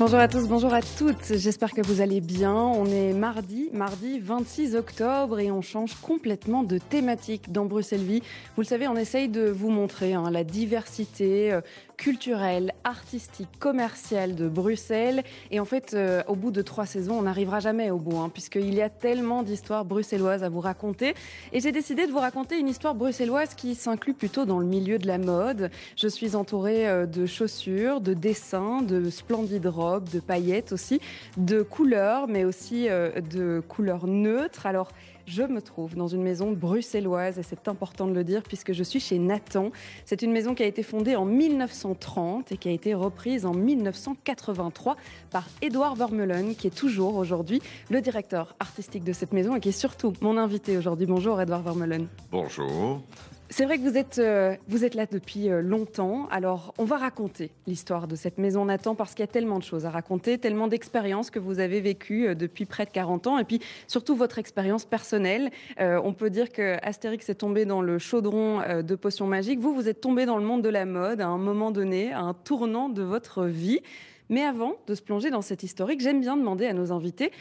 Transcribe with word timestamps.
Bonjour 0.00 0.18
à 0.18 0.28
tous, 0.28 0.48
bonjour 0.48 0.72
à 0.72 0.80
toutes. 0.80 1.36
J'espère 1.36 1.72
que 1.72 1.82
vous 1.82 2.00
allez 2.00 2.22
bien. 2.22 2.54
On 2.54 2.86
est 2.86 3.12
mardi, 3.12 3.68
mardi 3.74 4.18
26 4.18 4.74
octobre 4.74 5.38
et 5.40 5.50
on 5.50 5.60
change 5.60 5.92
complètement 6.00 6.62
de 6.62 6.78
thématique 6.78 7.52
dans 7.52 7.66
Bruxelles 7.66 8.00
Vie. 8.00 8.22
Vous 8.56 8.62
le 8.62 8.66
savez, 8.66 8.88
on 8.88 8.96
essaye 8.96 9.28
de 9.28 9.50
vous 9.50 9.68
montrer 9.68 10.14
hein, 10.14 10.30
la 10.30 10.42
diversité 10.42 11.52
euh, 11.52 11.60
culturelle, 12.00 12.72
artistique, 12.82 13.50
commerciale 13.58 14.34
de 14.34 14.48
Bruxelles. 14.48 15.22
Et 15.50 15.60
en 15.60 15.66
fait, 15.66 15.92
euh, 15.92 16.22
au 16.28 16.34
bout 16.34 16.50
de 16.50 16.62
trois 16.62 16.86
saisons, 16.86 17.18
on 17.18 17.22
n'arrivera 17.22 17.60
jamais 17.60 17.90
au 17.90 17.98
bout, 17.98 18.16
hein, 18.16 18.30
puisqu'il 18.32 18.72
y 18.72 18.80
a 18.80 18.88
tellement 18.88 19.42
d'histoires 19.42 19.84
bruxelloises 19.84 20.42
à 20.42 20.48
vous 20.48 20.60
raconter. 20.60 21.14
Et 21.52 21.60
j'ai 21.60 21.72
décidé 21.72 22.06
de 22.06 22.10
vous 22.10 22.18
raconter 22.18 22.58
une 22.58 22.68
histoire 22.68 22.94
bruxelloise 22.94 23.52
qui 23.52 23.74
s'inclut 23.74 24.14
plutôt 24.14 24.46
dans 24.46 24.60
le 24.60 24.64
milieu 24.64 24.98
de 24.98 25.06
la 25.06 25.18
mode. 25.18 25.70
Je 25.94 26.08
suis 26.08 26.36
entourée 26.36 26.88
euh, 26.88 27.04
de 27.04 27.26
chaussures, 27.26 28.00
de 28.00 28.14
dessins, 28.14 28.80
de 28.80 29.10
splendides 29.10 29.66
robes 29.66 30.08
de 30.08 30.20
paillettes 30.20 30.72
aussi, 30.72 31.02
de 31.36 31.60
couleurs, 31.60 32.28
mais 32.28 32.44
aussi 32.44 32.88
euh, 32.88 33.20
de 33.20 33.62
couleurs 33.68 34.06
neutres. 34.06 34.64
Alors, 34.64 34.88
je 35.30 35.42
me 35.44 35.62
trouve 35.62 35.94
dans 35.94 36.08
une 36.08 36.22
maison 36.22 36.50
bruxelloise 36.50 37.38
et 37.38 37.42
c'est 37.44 37.68
important 37.68 38.08
de 38.08 38.12
le 38.12 38.24
dire 38.24 38.42
puisque 38.42 38.72
je 38.72 38.82
suis 38.82 38.98
chez 38.98 39.18
Nathan. 39.18 39.70
C'est 40.04 40.22
une 40.22 40.32
maison 40.32 40.54
qui 40.54 40.64
a 40.64 40.66
été 40.66 40.82
fondée 40.82 41.14
en 41.14 41.24
1930 41.24 42.50
et 42.50 42.56
qui 42.56 42.68
a 42.68 42.72
été 42.72 42.94
reprise 42.94 43.46
en 43.46 43.54
1983 43.54 44.96
par 45.30 45.48
Edouard 45.62 45.94
Vermeulen 45.94 46.56
qui 46.56 46.66
est 46.66 46.74
toujours 46.74 47.16
aujourd'hui 47.16 47.62
le 47.90 48.00
directeur 48.00 48.56
artistique 48.58 49.04
de 49.04 49.12
cette 49.12 49.32
maison 49.32 49.54
et 49.54 49.60
qui 49.60 49.68
est 49.68 49.72
surtout 49.72 50.12
mon 50.20 50.36
invité 50.36 50.76
aujourd'hui. 50.76 51.06
Bonjour 51.06 51.40
Edouard 51.40 51.62
Vermeulen. 51.62 52.08
Bonjour. 52.32 53.00
C'est 53.52 53.64
vrai 53.64 53.78
que 53.78 53.82
vous 53.82 53.98
êtes, 53.98 54.20
euh, 54.20 54.54
vous 54.68 54.84
êtes 54.84 54.94
là 54.94 55.06
depuis 55.06 55.50
euh, 55.50 55.60
longtemps. 55.60 56.28
Alors, 56.30 56.72
on 56.78 56.84
va 56.84 56.98
raconter 56.98 57.50
l'histoire 57.66 58.06
de 58.06 58.14
cette 58.14 58.38
maison 58.38 58.64
Nathan 58.64 58.94
parce 58.94 59.10
qu'il 59.10 59.24
y 59.24 59.28
a 59.28 59.32
tellement 59.32 59.58
de 59.58 59.64
choses 59.64 59.86
à 59.86 59.90
raconter, 59.90 60.38
tellement 60.38 60.68
d'expériences 60.68 61.30
que 61.30 61.40
vous 61.40 61.58
avez 61.58 61.80
vécues 61.80 62.28
euh, 62.28 62.34
depuis 62.36 62.64
près 62.64 62.84
de 62.84 62.90
40 62.90 63.26
ans 63.26 63.38
et 63.38 63.44
puis 63.44 63.58
surtout 63.88 64.14
votre 64.14 64.38
expérience 64.38 64.84
personnelle. 64.84 65.50
on 65.80 66.12
peut 66.12 66.30
dire 66.30 66.52
que 66.52 66.76
Astérix 66.82 67.28
est 67.28 67.34
tombé 67.34 67.64
dans 67.64 67.82
le 67.82 67.98
chaudron 67.98 68.60
de 68.82 68.94
potions 68.94 69.26
magiques. 69.26 69.58
Vous, 69.58 69.74
vous 69.74 69.88
êtes 69.88 70.00
tombé 70.00 70.26
dans 70.26 70.36
le 70.36 70.44
monde 70.44 70.62
de 70.62 70.68
la 70.68 70.84
mode 70.84 71.20
à 71.20 71.26
un 71.26 71.38
moment 71.38 71.72
donné, 71.72 72.12
à 72.12 72.20
un 72.20 72.34
tournant 72.34 72.88
de 72.88 73.02
votre 73.02 73.46
vie. 73.46 73.80
Mais 74.28 74.42
avant 74.42 74.76
de 74.86 74.94
se 74.94 75.02
plonger 75.02 75.30
dans 75.30 75.42
cette 75.42 75.64
historique, 75.64 76.00
j'aime 76.00 76.20
bien 76.20 76.36
demander 76.36 76.66
à 76.66 76.72
nos 76.72 76.92
invités 76.92 77.32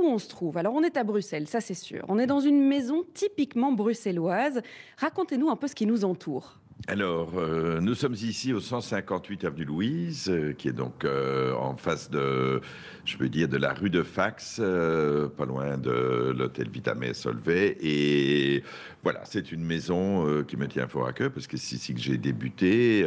où 0.00 0.06
on 0.06 0.18
se 0.18 0.28
trouve. 0.28 0.56
Alors 0.56 0.74
on 0.74 0.82
est 0.82 0.96
à 0.96 1.04
Bruxelles, 1.04 1.48
ça 1.48 1.60
c'est 1.60 1.74
sûr. 1.74 2.04
On 2.08 2.18
est 2.18 2.26
dans 2.26 2.40
une 2.40 2.66
maison 2.66 3.04
typiquement 3.14 3.72
bruxelloise. 3.72 4.60
Racontez-nous 4.96 5.48
un 5.48 5.56
peu 5.56 5.68
ce 5.68 5.74
qui 5.74 5.86
nous 5.86 6.04
entoure. 6.04 6.58
Alors, 6.88 7.32
euh, 7.36 7.80
nous 7.80 7.96
sommes 7.96 8.14
ici 8.14 8.52
au 8.52 8.60
158 8.60 9.44
avenue 9.44 9.64
Louise, 9.64 10.28
euh, 10.28 10.52
qui 10.52 10.68
est 10.68 10.72
donc 10.72 11.04
euh, 11.04 11.52
en 11.54 11.74
face 11.74 12.10
de, 12.10 12.60
je 13.04 13.16
veux 13.16 13.28
dire, 13.28 13.48
de 13.48 13.56
la 13.56 13.72
rue 13.72 13.90
de 13.90 14.04
Fax, 14.04 14.60
pas 14.60 15.46
loin 15.46 15.78
de 15.78 16.32
l'hôtel 16.36 16.68
Vitamé 16.68 17.12
Solvay. 17.12 17.76
Et 17.80 18.62
voilà, 19.02 19.22
c'est 19.24 19.50
une 19.50 19.64
maison 19.64 20.44
qui 20.44 20.56
me 20.56 20.68
tient 20.68 20.86
fort 20.86 21.08
à 21.08 21.12
cœur 21.12 21.32
parce 21.32 21.48
que 21.48 21.56
c'est 21.56 21.76
ici 21.76 21.94
que 21.94 22.00
j'ai 22.00 22.18
débuté 22.18 23.04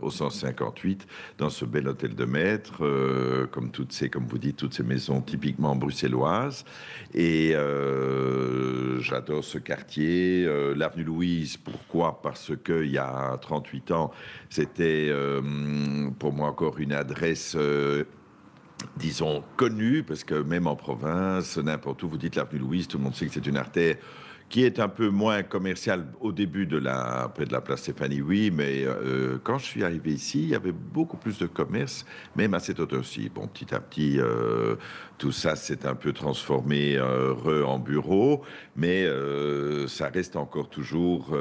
au 0.00 0.10
158 0.10 1.06
dans 1.38 1.50
ce 1.50 1.64
bel 1.64 1.86
hôtel 1.88 2.14
de 2.14 2.24
maître, 2.24 2.82
comme 3.52 3.70
toutes 3.70 3.92
ces, 3.92 4.10
comme 4.10 4.26
vous 4.26 4.38
dites, 4.38 4.56
toutes 4.56 4.74
ces 4.74 4.82
maisons 4.82 5.20
typiquement 5.20 5.76
bruxelloises. 5.76 6.64
Et 7.14 7.52
j'adore 8.98 9.44
ce 9.44 9.58
quartier, 9.58 10.44
l'avenue 10.74 11.04
Louise. 11.04 11.56
Pourquoi? 11.56 12.20
Parce 12.20 12.52
que 12.64 12.81
il 12.84 12.92
y 12.92 12.98
a 12.98 13.36
38 13.40 13.90
ans, 13.92 14.10
c'était 14.50 15.08
euh, 15.10 16.10
pour 16.18 16.32
moi 16.32 16.48
encore 16.48 16.78
une 16.78 16.92
adresse 16.92 17.54
euh, 17.56 18.04
disons, 18.96 19.42
connue, 19.56 20.02
parce 20.02 20.24
que 20.24 20.34
même 20.34 20.66
en 20.66 20.76
province, 20.76 21.58
n'importe 21.58 22.02
où, 22.02 22.08
vous 22.08 22.18
dites 22.18 22.36
l'avenue 22.36 22.60
Louise, 22.60 22.88
tout 22.88 22.98
le 22.98 23.04
monde 23.04 23.14
sait 23.14 23.26
que 23.26 23.32
c'est 23.32 23.46
une 23.46 23.56
artère 23.56 23.96
qui 24.52 24.64
est 24.64 24.80
un 24.80 24.88
peu 24.90 25.08
moins 25.08 25.42
commercial 25.42 26.04
au 26.20 26.30
début 26.30 26.66
de 26.66 26.76
la, 26.76 27.32
près 27.34 27.46
de 27.46 27.52
la 27.52 27.62
place 27.62 27.80
Stéphanie, 27.80 28.20
oui, 28.20 28.50
mais 28.52 28.84
euh, 28.84 29.38
quand 29.42 29.56
je 29.56 29.64
suis 29.64 29.82
arrivé 29.82 30.12
ici, 30.12 30.42
il 30.42 30.48
y 30.50 30.54
avait 30.54 30.72
beaucoup 30.72 31.16
plus 31.16 31.38
de 31.38 31.46
commerce, 31.46 32.04
même 32.36 32.52
à 32.52 32.60
cette 32.60 32.78
hauteur-ci. 32.78 33.30
Bon, 33.34 33.46
petit 33.46 33.74
à 33.74 33.80
petit, 33.80 34.18
euh, 34.20 34.76
tout 35.16 35.32
ça 35.32 35.56
s'est 35.56 35.86
un 35.86 35.94
peu 35.94 36.12
transformé 36.12 36.96
euh, 36.98 37.64
en 37.64 37.78
bureau, 37.78 38.42
mais 38.76 39.06
ça 39.88 40.08
reste 40.08 40.36
encore 40.36 40.68
toujours, 40.68 41.34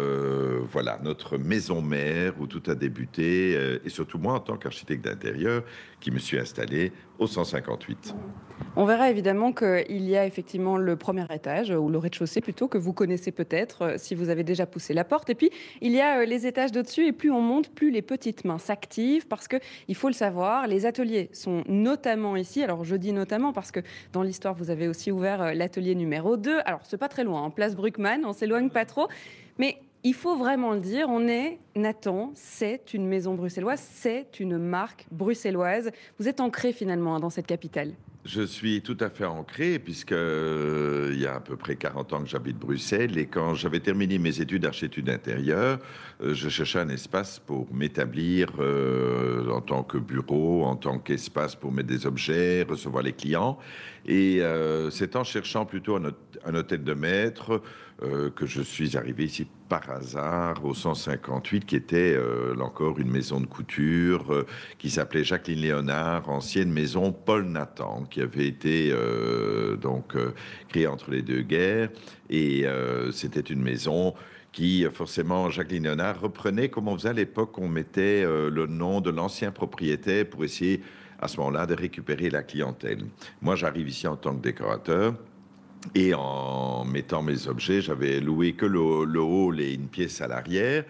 voilà, 0.71 0.97
notre 1.03 1.37
maison 1.37 1.81
mère 1.81 2.39
où 2.39 2.47
tout 2.47 2.63
a 2.67 2.75
débuté, 2.75 3.79
et 3.83 3.89
surtout 3.89 4.19
moi 4.19 4.35
en 4.35 4.39
tant 4.39 4.55
qu'architecte 4.55 5.03
d'intérieur, 5.03 5.63
qui 5.99 6.11
me 6.11 6.19
suis 6.19 6.39
installé 6.39 6.93
au 7.21 7.27
158. 7.27 8.15
On 8.75 8.85
verra 8.85 9.09
évidemment 9.09 9.53
qu'il 9.53 10.09
y 10.09 10.17
a 10.17 10.25
effectivement 10.25 10.77
le 10.77 10.95
premier 10.95 11.25
étage, 11.31 11.69
ou 11.71 11.89
le 11.89 11.97
rez-de-chaussée 11.97 12.41
plutôt, 12.41 12.67
que 12.67 12.77
vous 12.77 12.93
connaissez 12.93 13.31
peut-être 13.31 13.81
euh, 13.83 13.95
si 13.97 14.15
vous 14.15 14.29
avez 14.29 14.43
déjà 14.43 14.65
poussé 14.65 14.93
la 14.93 15.03
porte. 15.03 15.29
Et 15.29 15.35
puis, 15.35 15.51
il 15.81 15.91
y 15.91 15.99
a 15.99 16.19
euh, 16.19 16.25
les 16.25 16.47
étages 16.47 16.71
d'au-dessus, 16.71 17.05
et 17.05 17.11
plus 17.11 17.29
on 17.29 17.41
monte, 17.41 17.69
plus 17.69 17.91
les 17.91 18.01
petites 18.01 18.43
mains 18.45 18.57
s'activent, 18.57 19.27
parce 19.27 19.47
que 19.47 19.57
il 19.87 19.95
faut 19.95 20.07
le 20.07 20.13
savoir, 20.13 20.67
les 20.67 20.85
ateliers 20.85 21.29
sont 21.33 21.63
notamment 21.67 22.35
ici. 22.35 22.63
Alors, 22.63 22.83
je 22.85 22.95
dis 22.95 23.13
notamment 23.13 23.53
parce 23.53 23.71
que 23.71 23.81
dans 24.13 24.23
l'histoire, 24.23 24.55
vous 24.55 24.69
avez 24.69 24.87
aussi 24.87 25.11
ouvert 25.11 25.41
euh, 25.41 25.53
l'atelier 25.53 25.93
numéro 25.93 26.37
2. 26.37 26.59
Alors, 26.65 26.79
c'est 26.83 26.97
pas 26.97 27.09
très 27.09 27.23
loin, 27.23 27.41
en 27.41 27.47
hein, 27.47 27.49
place 27.51 27.75
Bruckmann, 27.75 28.25
on 28.25 28.33
s'éloigne 28.33 28.69
pas 28.69 28.85
trop. 28.85 29.09
Mais 29.57 29.77
il 30.03 30.13
faut 30.13 30.35
vraiment 30.35 30.73
le 30.73 30.79
dire, 30.79 31.07
on 31.09 31.27
est 31.27 31.59
Nathan, 31.75 32.31
c'est 32.35 32.93
une 32.93 33.07
maison 33.07 33.35
bruxelloise, 33.35 33.81
c'est 33.93 34.39
une 34.39 34.57
marque 34.57 35.05
bruxelloise. 35.11 35.91
Vous 36.19 36.27
êtes 36.27 36.39
ancré 36.39 36.73
finalement 36.73 37.19
dans 37.19 37.29
cette 37.29 37.47
capitale. 37.47 37.93
Je 38.23 38.43
suis 38.43 38.83
tout 38.83 38.97
à 38.99 39.09
fait 39.09 39.25
ancré 39.25 39.79
puisque 39.79 40.11
euh, 40.11 41.09
il 41.11 41.19
y 41.19 41.25
a 41.25 41.35
à 41.35 41.39
peu 41.39 41.55
près 41.55 41.75
40 41.75 42.13
ans 42.13 42.21
que 42.21 42.29
j'habite 42.29 42.55
Bruxelles 42.55 43.17
et 43.17 43.25
quand 43.25 43.55
j'avais 43.55 43.79
terminé 43.79 44.19
mes 44.19 44.39
études 44.39 44.61
d'architecture 44.61 45.03
d'intérieur, 45.03 45.79
euh, 46.21 46.35
je 46.35 46.47
cherchais 46.47 46.77
un 46.77 46.89
espace 46.89 47.39
pour 47.39 47.73
m'établir 47.73 48.49
euh, 48.59 49.49
en 49.49 49.61
tant 49.61 49.81
que 49.81 49.97
bureau, 49.97 50.65
en 50.65 50.75
tant 50.75 50.99
qu'espace 50.99 51.55
pour 51.55 51.71
mettre 51.71 51.89
des 51.89 52.05
objets, 52.05 52.61
recevoir 52.61 53.01
les 53.01 53.13
clients. 53.13 53.57
Et 54.05 54.41
c'est 54.89 55.15
en 55.15 55.23
cherchant 55.23 55.63
plutôt 55.65 55.95
un, 56.45 56.55
hôtel 56.55 56.83
de 56.83 56.93
maître 56.93 57.61
que 58.35 58.47
je 58.47 58.63
suis 58.63 58.97
arrivé 58.97 59.25
ici 59.25 59.45
par 59.69 59.87
hasard 59.91 60.65
au 60.65 60.73
158, 60.73 61.65
qui 61.67 61.75
était 61.75 62.17
encore 62.59 62.97
une 62.97 63.11
maison 63.11 63.39
de 63.39 63.45
couture 63.45 64.43
qui 64.79 64.89
s'appelait 64.89 65.23
Jacqueline 65.23 65.61
Léonard, 65.61 66.27
ancienne 66.27 66.71
maison 66.71 67.11
Paul 67.11 67.45
Nathan, 67.45 68.05
qui 68.09 68.21
avait 68.21 68.47
été 68.47 68.91
donc 69.79 70.15
créée 70.67 70.87
entre 70.87 71.11
les 71.11 71.21
deux 71.21 71.43
guerres. 71.43 71.89
Et 72.31 72.65
c'était 73.11 73.41
une 73.41 73.61
maison 73.61 74.15
qui, 74.51 74.85
forcément, 74.93 75.49
Jacqueline 75.49 75.83
Léonard 75.83 76.21
reprenait, 76.21 76.69
comme 76.69 76.87
on 76.87 76.97
faisait 76.97 77.09
à 77.09 77.13
l'époque, 77.13 77.57
on 77.57 77.67
mettait 77.67 78.23
euh, 78.23 78.49
le 78.49 78.67
nom 78.67 79.01
de 79.01 79.09
l'ancien 79.09 79.51
propriétaire 79.51 80.29
pour 80.29 80.43
essayer, 80.43 80.81
à 81.19 81.27
ce 81.27 81.37
moment-là, 81.37 81.65
de 81.65 81.73
récupérer 81.73 82.29
la 82.29 82.43
clientèle. 82.43 83.05
Moi, 83.41 83.55
j'arrive 83.55 83.87
ici 83.87 84.07
en 84.07 84.17
tant 84.17 84.35
que 84.35 84.41
décorateur. 84.41 85.15
Et 85.95 86.13
en 86.13 86.85
mettant 86.85 87.21
mes 87.21 87.47
objets, 87.47 87.81
j'avais 87.81 88.19
loué 88.19 88.53
que 88.53 88.65
le, 88.65 89.19
hall 89.19 89.59
et 89.59 89.73
une 89.73 89.87
pièce 89.87 90.21
à 90.21 90.27
l'arrière. 90.27 90.83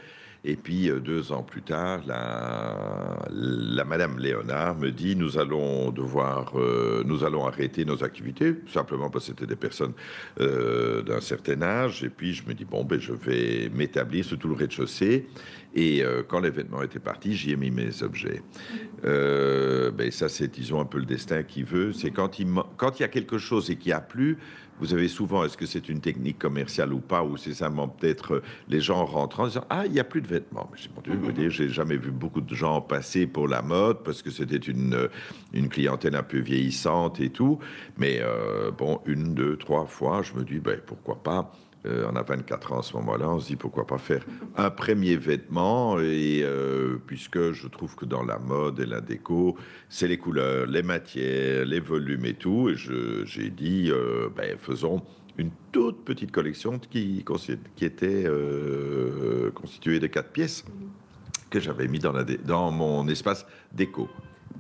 Et 0.44 0.56
puis 0.56 0.90
euh, 0.90 1.00
deux 1.00 1.32
ans 1.32 1.44
plus 1.44 1.62
tard, 1.62 2.02
la, 2.08 3.86
Madame 3.86 4.18
Léonard 4.18 4.76
me 4.76 4.90
dit 4.90 5.16
nous 5.16 5.38
allons 5.38 5.92
devoir, 5.92 6.54
euh, 6.56 7.04
nous 7.06 7.24
allons 7.24 7.46
arrêter 7.46 7.86
nos 7.86 8.04
activités 8.04 8.56
simplement 8.68 9.12
parce 9.12 9.26
que 9.26 9.32
c'était 9.32 9.46
des 9.46 9.56
personnes 9.56 9.94
euh, 10.40 11.04
d'un 11.04 11.22
certain 11.22 11.62
âge. 11.62 12.04
Et 12.04 12.10
puis 12.10 12.34
je 12.34 12.48
me 12.48 12.56
dis 12.56 12.66
bon 12.66 12.84
ben 12.84 13.00
je 13.00 13.14
vais 13.14 13.70
m'établir 13.70 14.26
sur 14.26 14.40
tout 14.40 14.48
le 14.48 14.56
rez-de-chaussée. 14.56 15.28
Et 15.74 16.04
quand 16.28 16.42
l'événement 16.42 16.82
était 16.82 17.00
parti, 17.00 17.34
j'y 17.34 17.52
ai 17.52 17.56
mis 17.56 17.72
mes 17.72 18.04
objets. 18.04 18.42
ben 19.04 20.12
ça 20.12 20.28
c'est 20.28 20.50
disons 20.50 20.82
un 20.82 20.86
peu 20.86 21.00
le 21.00 21.06
destin 21.06 21.44
qui 21.44 21.64
veut. 21.64 21.94
C'est 21.94 22.12
quand 22.12 22.40
il 22.40 22.48
quand 22.78 23.00
il 23.00 23.04
y 23.04 23.06
a 23.06 23.08
quelque 23.08 23.38
chose 23.38 23.70
et 23.70 23.78
qui 23.78 23.92
a 23.92 24.02
plu, 24.02 24.38
vous 24.82 24.96
avez 24.96 25.08
souvent, 25.08 25.46
est-ce 25.46 25.58
que 25.58 25.68
c'est 25.68 25.90
une 25.90 26.02
technique 26.02 26.40
commerciale 26.40 26.92
ou 26.92 27.00
pas, 27.00 27.24
ou 27.24 27.38
c'est 27.38 27.54
simplement 27.54 27.88
peut-être 27.88 28.36
euh, 28.38 28.44
les 28.68 28.82
gens 28.82 29.06
rentrant 29.06 29.44
en 29.44 29.48
disant 29.48 29.66
Ah, 29.70 29.86
il 29.86 29.92
n'y 29.92 30.00
a 30.00 30.04
plus 30.04 30.22
de 30.22 30.28
vêtements. 30.28 30.72
Mais 30.72 30.80
j'ai 31.36 31.50
j'ai 31.52 31.70
jamais 31.70 31.98
vu 31.98 32.10
beaucoup 32.10 32.42
de 32.42 32.56
gens 32.56 32.82
passer 32.82 33.28
pour 33.28 33.48
la 33.48 33.62
mode 33.62 34.04
parce 34.04 34.24
que 34.24 34.32
c'était 34.32 34.58
une, 34.58 34.96
euh, 34.96 35.08
une 35.54 35.70
clientèle 35.70 36.16
un 36.16 36.24
peu 36.24 36.40
vieillissante 36.40 37.20
et 37.20 37.30
tout. 37.30 37.60
Mais 37.98 38.22
euh, 38.22 38.72
bon, 38.72 39.02
une, 39.06 39.36
deux, 39.36 39.56
trois 39.56 39.86
fois, 39.86 40.24
je 40.24 40.34
me 40.34 40.44
dis 40.44 40.58
ben, 40.58 40.80
pourquoi 40.84 41.22
pas 41.22 41.52
Euh, 41.86 42.08
on 42.12 42.16
a 42.16 42.22
24 42.22 42.74
ans 42.74 42.80
à 42.80 42.84
ce 42.84 42.94
moment-là, 42.98 43.28
on 43.30 43.40
se 43.40 43.48
dit 43.48 43.56
pourquoi 43.56 43.88
pas 43.88 43.98
faire 43.98 44.24
un 44.56 44.70
premier 44.70 45.16
vêtement, 45.16 46.00
et 46.00 46.42
euh, 46.44 46.98
puisque 47.08 47.54
je 47.54 47.68
trouve 47.68 47.96
que 47.96 48.06
dans 48.06 48.24
la 48.24 48.38
mode 48.38 48.80
et 48.80 48.86
la 48.86 49.02
déco, 49.02 49.58
c'est 49.90 50.08
les 50.08 50.18
couleurs, 50.18 50.68
les 50.68 50.84
matières, 50.84 51.66
les 51.66 51.80
volumes 51.80 52.26
et 52.26 52.36
tout, 52.36 52.70
et 52.70 52.76
j'ai 52.76 53.50
dit, 53.50 53.90
euh, 53.90 54.30
ben, 54.36 54.58
faisons 54.60 55.02
une 55.38 55.50
toute 55.72 56.06
petite 56.06 56.32
collection 56.32 56.78
qui, 56.78 57.24
était 57.82 58.26
constituée 59.56 60.00
de 60.00 60.08
quatre 60.08 60.32
pièces 60.32 60.66
que 61.50 61.60
j'avais 61.60 61.88
mis 61.88 62.00
dans 62.00 62.72
mon 62.72 63.08
espace 63.08 63.48
déco. 63.72 64.08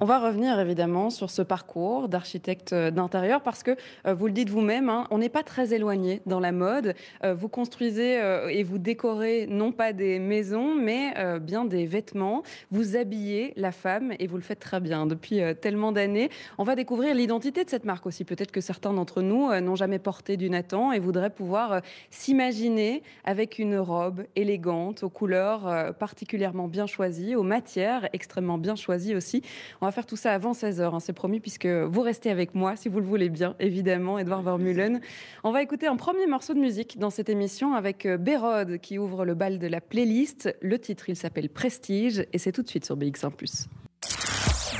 On 0.04 0.06
va 0.06 0.18
revenir 0.18 0.60
évidemment 0.60 1.12
sur 1.12 1.30
ce 1.30 1.44
parcours 1.44 2.10
d'architecte 2.10 2.74
d'intérieur 2.74 3.44
parce 3.44 3.62
que 3.62 3.76
euh, 4.08 4.16
vous 4.16 4.26
le 4.26 4.32
dites 4.34 4.50
vous-même, 4.50 4.90
hein, 4.90 5.06
on 5.12 5.20
n'est 5.20 5.30
pas 5.30 5.44
très 5.44 5.76
éloigné 5.76 6.24
dans 6.26 6.40
la 6.40 6.52
mode. 6.52 6.96
Euh, 7.24 7.36
vous 7.36 7.50
construisez 7.50 8.20
euh, 8.20 8.48
et 8.48 8.64
vous 8.64 8.80
décorez 8.80 9.46
non 9.46 9.72
pas 9.72 9.94
des 9.94 10.18
maisons, 10.18 10.74
mais 10.74 11.14
bien 11.40 11.66
des 11.66 11.86
vêtements. 11.86 12.42
Vous 12.72 12.96
habillez 12.96 13.54
la 13.58 13.72
femme 13.72 14.12
et 14.18 14.26
vous 14.26 14.38
le 14.38 14.42
faites 14.42 14.60
très 14.60 14.80
bien 14.80 15.06
depuis 15.06 15.40
tellement 15.62 15.92
d'années. 15.92 16.32
On 16.58 16.64
va 16.64 16.76
découvrir 16.76 17.14
l'identité 17.14 17.64
de 17.64 17.70
cette 17.70 17.86
marque 17.86 18.08
aussi. 18.08 18.24
Peut-être 18.24 18.52
que 18.52 18.62
certains 18.62 18.94
d'entre 18.94 19.22
nous 19.22 19.54
n'ont 19.60 19.76
jamais 19.76 20.00
porté 20.00 20.36
du 20.36 20.50
Nathan 20.50 20.92
et 20.92 20.98
voudraient 21.00 21.30
pouvoir 21.30 21.82
s'imaginer 22.10 23.04
avec 23.24 23.60
une 23.60 23.78
robe 23.78 24.24
élégante, 24.36 25.04
aux 25.04 25.10
couleurs 25.10 25.94
particulièrement 26.00 26.68
bien 26.68 26.88
choisies, 26.88 27.36
aux 27.36 27.44
matières 27.44 28.10
extrêmement 28.14 28.58
bien 28.58 28.76
choisies 28.76 29.16
aussi. 29.16 29.44
Faire 29.92 30.06
tout 30.06 30.16
ça 30.16 30.34
avant 30.34 30.52
16h, 30.54 30.96
hein, 30.96 31.00
c'est 31.00 31.14
promis, 31.14 31.40
puisque 31.40 31.66
vous 31.66 32.02
restez 32.02 32.30
avec 32.30 32.56
moi, 32.56 32.76
si 32.76 32.90
vous 32.90 33.00
le 33.00 33.06
voulez 33.06 33.30
bien, 33.30 33.56
évidemment, 33.60 34.20
Edouard 34.20 34.42
Vermeulen. 34.42 35.02
On 35.44 35.52
va 35.52 35.62
écouter 35.62 35.88
un 35.88 35.96
premier 35.96 36.28
morceau 36.28 36.54
de 36.54 36.60
musique 36.60 36.98
dans 36.98 37.10
cette 37.10 37.30
émission 37.30 37.74
avec 37.74 38.06
euh, 38.06 38.18
Bérode 38.18 38.80
qui 38.80 38.98
ouvre 38.98 39.26
le 39.26 39.34
bal 39.34 39.60
de 39.60 39.68
la 39.68 39.82
playlist. 39.82 40.56
Le 40.62 40.80
titre, 40.80 41.10
il 41.10 41.16
s'appelle 41.16 41.50
Prestige 41.50 42.26
et 42.34 42.38
c'est 42.38 42.52
tout 42.52 42.64
de 42.64 42.70
suite 42.70 42.86
sur 42.86 42.98
BX1⁇ 42.98 43.32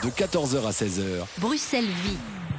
De 0.04 0.10
14h 0.10 0.66
à 0.66 0.72
16h. 0.72 1.40
Bruxelles 1.40 1.86
Vie. 1.86 2.51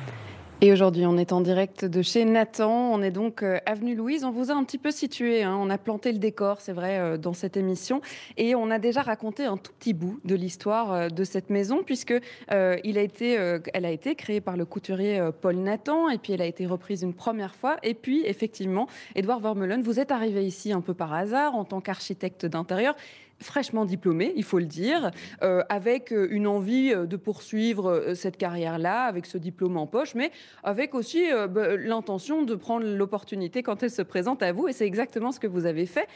Et 0.65 0.71
aujourd'hui, 0.71 1.07
on 1.07 1.17
est 1.17 1.33
en 1.33 1.41
direct 1.41 1.85
de 1.85 2.03
chez 2.03 2.25
Nathan. 2.25 2.93
On 2.93 3.03
est 3.03 3.11
donc 3.11 3.43
euh, 3.43 3.59
avenue 3.67 3.97
Louise. 3.97 4.23
On 4.23 4.31
vous 4.31 4.53
a 4.53 4.55
un 4.55 4.63
petit 4.63 4.79
peu 4.79 4.93
situé. 4.93 5.43
Hein. 5.43 5.59
On 5.61 5.69
a 5.71 5.77
planté 5.77 6.13
le 6.13 6.19
décor, 6.19 6.61
c'est 6.61 6.73
vrai, 6.73 7.01
euh, 7.01 7.17
dans 7.17 7.33
cette 7.33 7.57
émission, 7.57 8.01
et 8.37 8.55
on 8.55 8.71
a 8.71 8.79
déjà 8.79 9.03
raconté 9.03 9.45
un 9.45 9.57
tout 9.57 9.73
petit 9.77 9.93
bout 9.93 10.21
de 10.25 10.37
l'histoire 10.37 10.93
euh, 10.93 11.09
de 11.09 11.25
cette 11.25 11.51
maison, 11.51 11.83
puisque 11.85 12.15
a 12.47 12.77
été, 12.85 13.33
elle 13.75 13.85
a 13.85 13.91
été 13.91 14.15
créée 14.15 14.41
par 14.41 14.57
le 14.57 14.65
couturier 14.65 15.21
Paul 15.41 15.57
Nathan, 15.57 16.09
et 16.09 16.19
puis 16.19 16.33
elle 16.33 16.43
a 16.43 16.47
été 16.47 16.65
reprise 16.65 17.03
une 17.03 17.15
première 17.15 17.57
fois. 17.57 17.79
Et 17.83 17.95
puis, 17.95 18.23
effectivement, 18.25 18.87
Edouard 19.17 19.41
Vermeulen, 19.41 19.83
vous 19.83 19.99
êtes 19.99 20.13
arrivé 20.13 20.47
ici 20.47 20.73
un 20.73 20.81
peu 20.81 20.95
par 20.95 21.13
hasard 21.13 21.57
en 21.57 21.65
tant 21.65 21.81
qu'architecte 21.81 22.47
d'intérieur 22.47 22.95
fraîchement 23.43 23.85
diplômé, 23.85 24.33
il 24.37 24.45
faut 24.45 24.59
le 24.59 24.65
dire, 24.65 25.11
euh, 25.43 25.63
avec 25.69 26.13
euh, 26.13 26.29
une 26.31 26.47
envie 26.47 26.93
euh, 26.93 27.07
de 27.07 27.17
poursuivre 27.17 28.15
cette 28.15 28.37
carrière-là, 28.37 29.05
avec 29.05 29.27
ce 29.27 29.39
diplôme 29.39 29.77
en 29.77 29.87
poche, 29.87 30.15
mais 30.15 30.31
avec 30.63 30.95
aussi 30.95 31.25
bah, 31.51 31.77
l'intention 31.77 32.43
de 32.43 32.55
prendre 32.55 32.87
l'opportunité 32.87 33.63
quand 33.63 33.83
elle 33.83 33.91
se 33.91 34.03
présente 34.03 34.43
à 34.43 34.53
vous. 34.53 34.69
Et 34.69 34.73
c'est 34.73 34.87
exactement 34.87 35.33
ce 35.33 35.41
que 35.41 35.47
vous 35.47 35.67
avez 35.67 35.87
fait. 35.87 36.09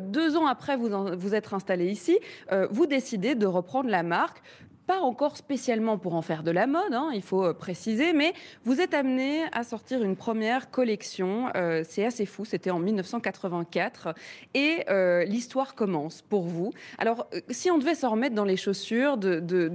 deux 0.00 0.36
ans 0.36 0.46
après 0.46 0.76
vous, 0.76 0.88
vous 1.16 1.34
êtes 1.34 1.52
installé 1.52 1.86
ici, 1.90 2.18
vous 2.70 2.86
décidez 2.86 3.34
de 3.34 3.46
reprendre 3.46 3.88
la 3.88 4.02
marque 4.02 4.42
pas 4.86 5.00
encore 5.00 5.36
spécialement 5.36 5.96
pour 5.98 6.14
en 6.14 6.22
faire 6.22 6.42
de 6.42 6.50
la 6.50 6.66
mode, 6.66 6.92
hein, 6.92 7.10
il 7.14 7.22
faut 7.22 7.44
euh, 7.44 7.52
préciser, 7.52 8.12
mais 8.12 8.32
vous 8.64 8.80
êtes 8.80 8.94
amené 8.94 9.44
à 9.52 9.62
sortir 9.62 10.02
une 10.02 10.16
première 10.16 10.70
collection. 10.70 11.48
Euh, 11.56 11.82
c'est 11.88 12.04
assez 12.04 12.26
fou, 12.26 12.44
c'était 12.44 12.70
en 12.70 12.78
1984. 12.78 14.14
Et 14.54 14.84
euh, 14.88 15.24
l'histoire 15.24 15.74
commence 15.74 16.22
pour 16.22 16.42
vous. 16.42 16.72
Alors, 16.98 17.28
si 17.48 17.70
on 17.70 17.78
devait 17.78 17.94
s'en 17.94 18.10
remettre 18.10 18.34
dans 18.34 18.44
les 18.44 18.56
chaussures 18.56 19.16
de, 19.16 19.40
de, 19.40 19.70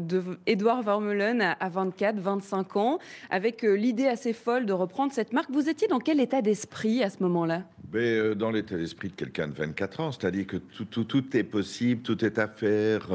à, 1.60 1.70
24, 1.70 2.20
25 2.20 2.76
ans, 2.76 3.00
avec 3.30 3.62
l'idée 3.62 4.08
assez 4.08 4.34
folle 4.34 4.66
de 4.66 4.74
reprendre 4.74 5.14
cette 5.14 5.34
marque, 5.34 5.50
vous 5.52 5.70
étiez 5.70 5.88
dans 5.88 6.00
quel 6.00 6.20
état 6.20 6.42
d'esprit 6.42 7.04
à 7.04 7.10
ce 7.10 7.24
moment-là? 7.24 7.64
Mais 7.94 8.36
dans 8.36 8.52
l'état 8.52 8.76
d'esprit 8.76 9.08
de 9.08 9.14
quelqu'un 9.14 9.48
de 9.48 9.54
24 9.54 10.00
ans, 10.02 10.12
c'est-à-dire 10.12 10.46
que 10.46 10.58
tout, 10.58 11.04
tout, 11.06 11.38
est 11.38 11.44
possible, 11.44 12.02
tout 12.02 12.24
est 12.26 12.38
à 12.38 12.48
faire. 12.48 13.08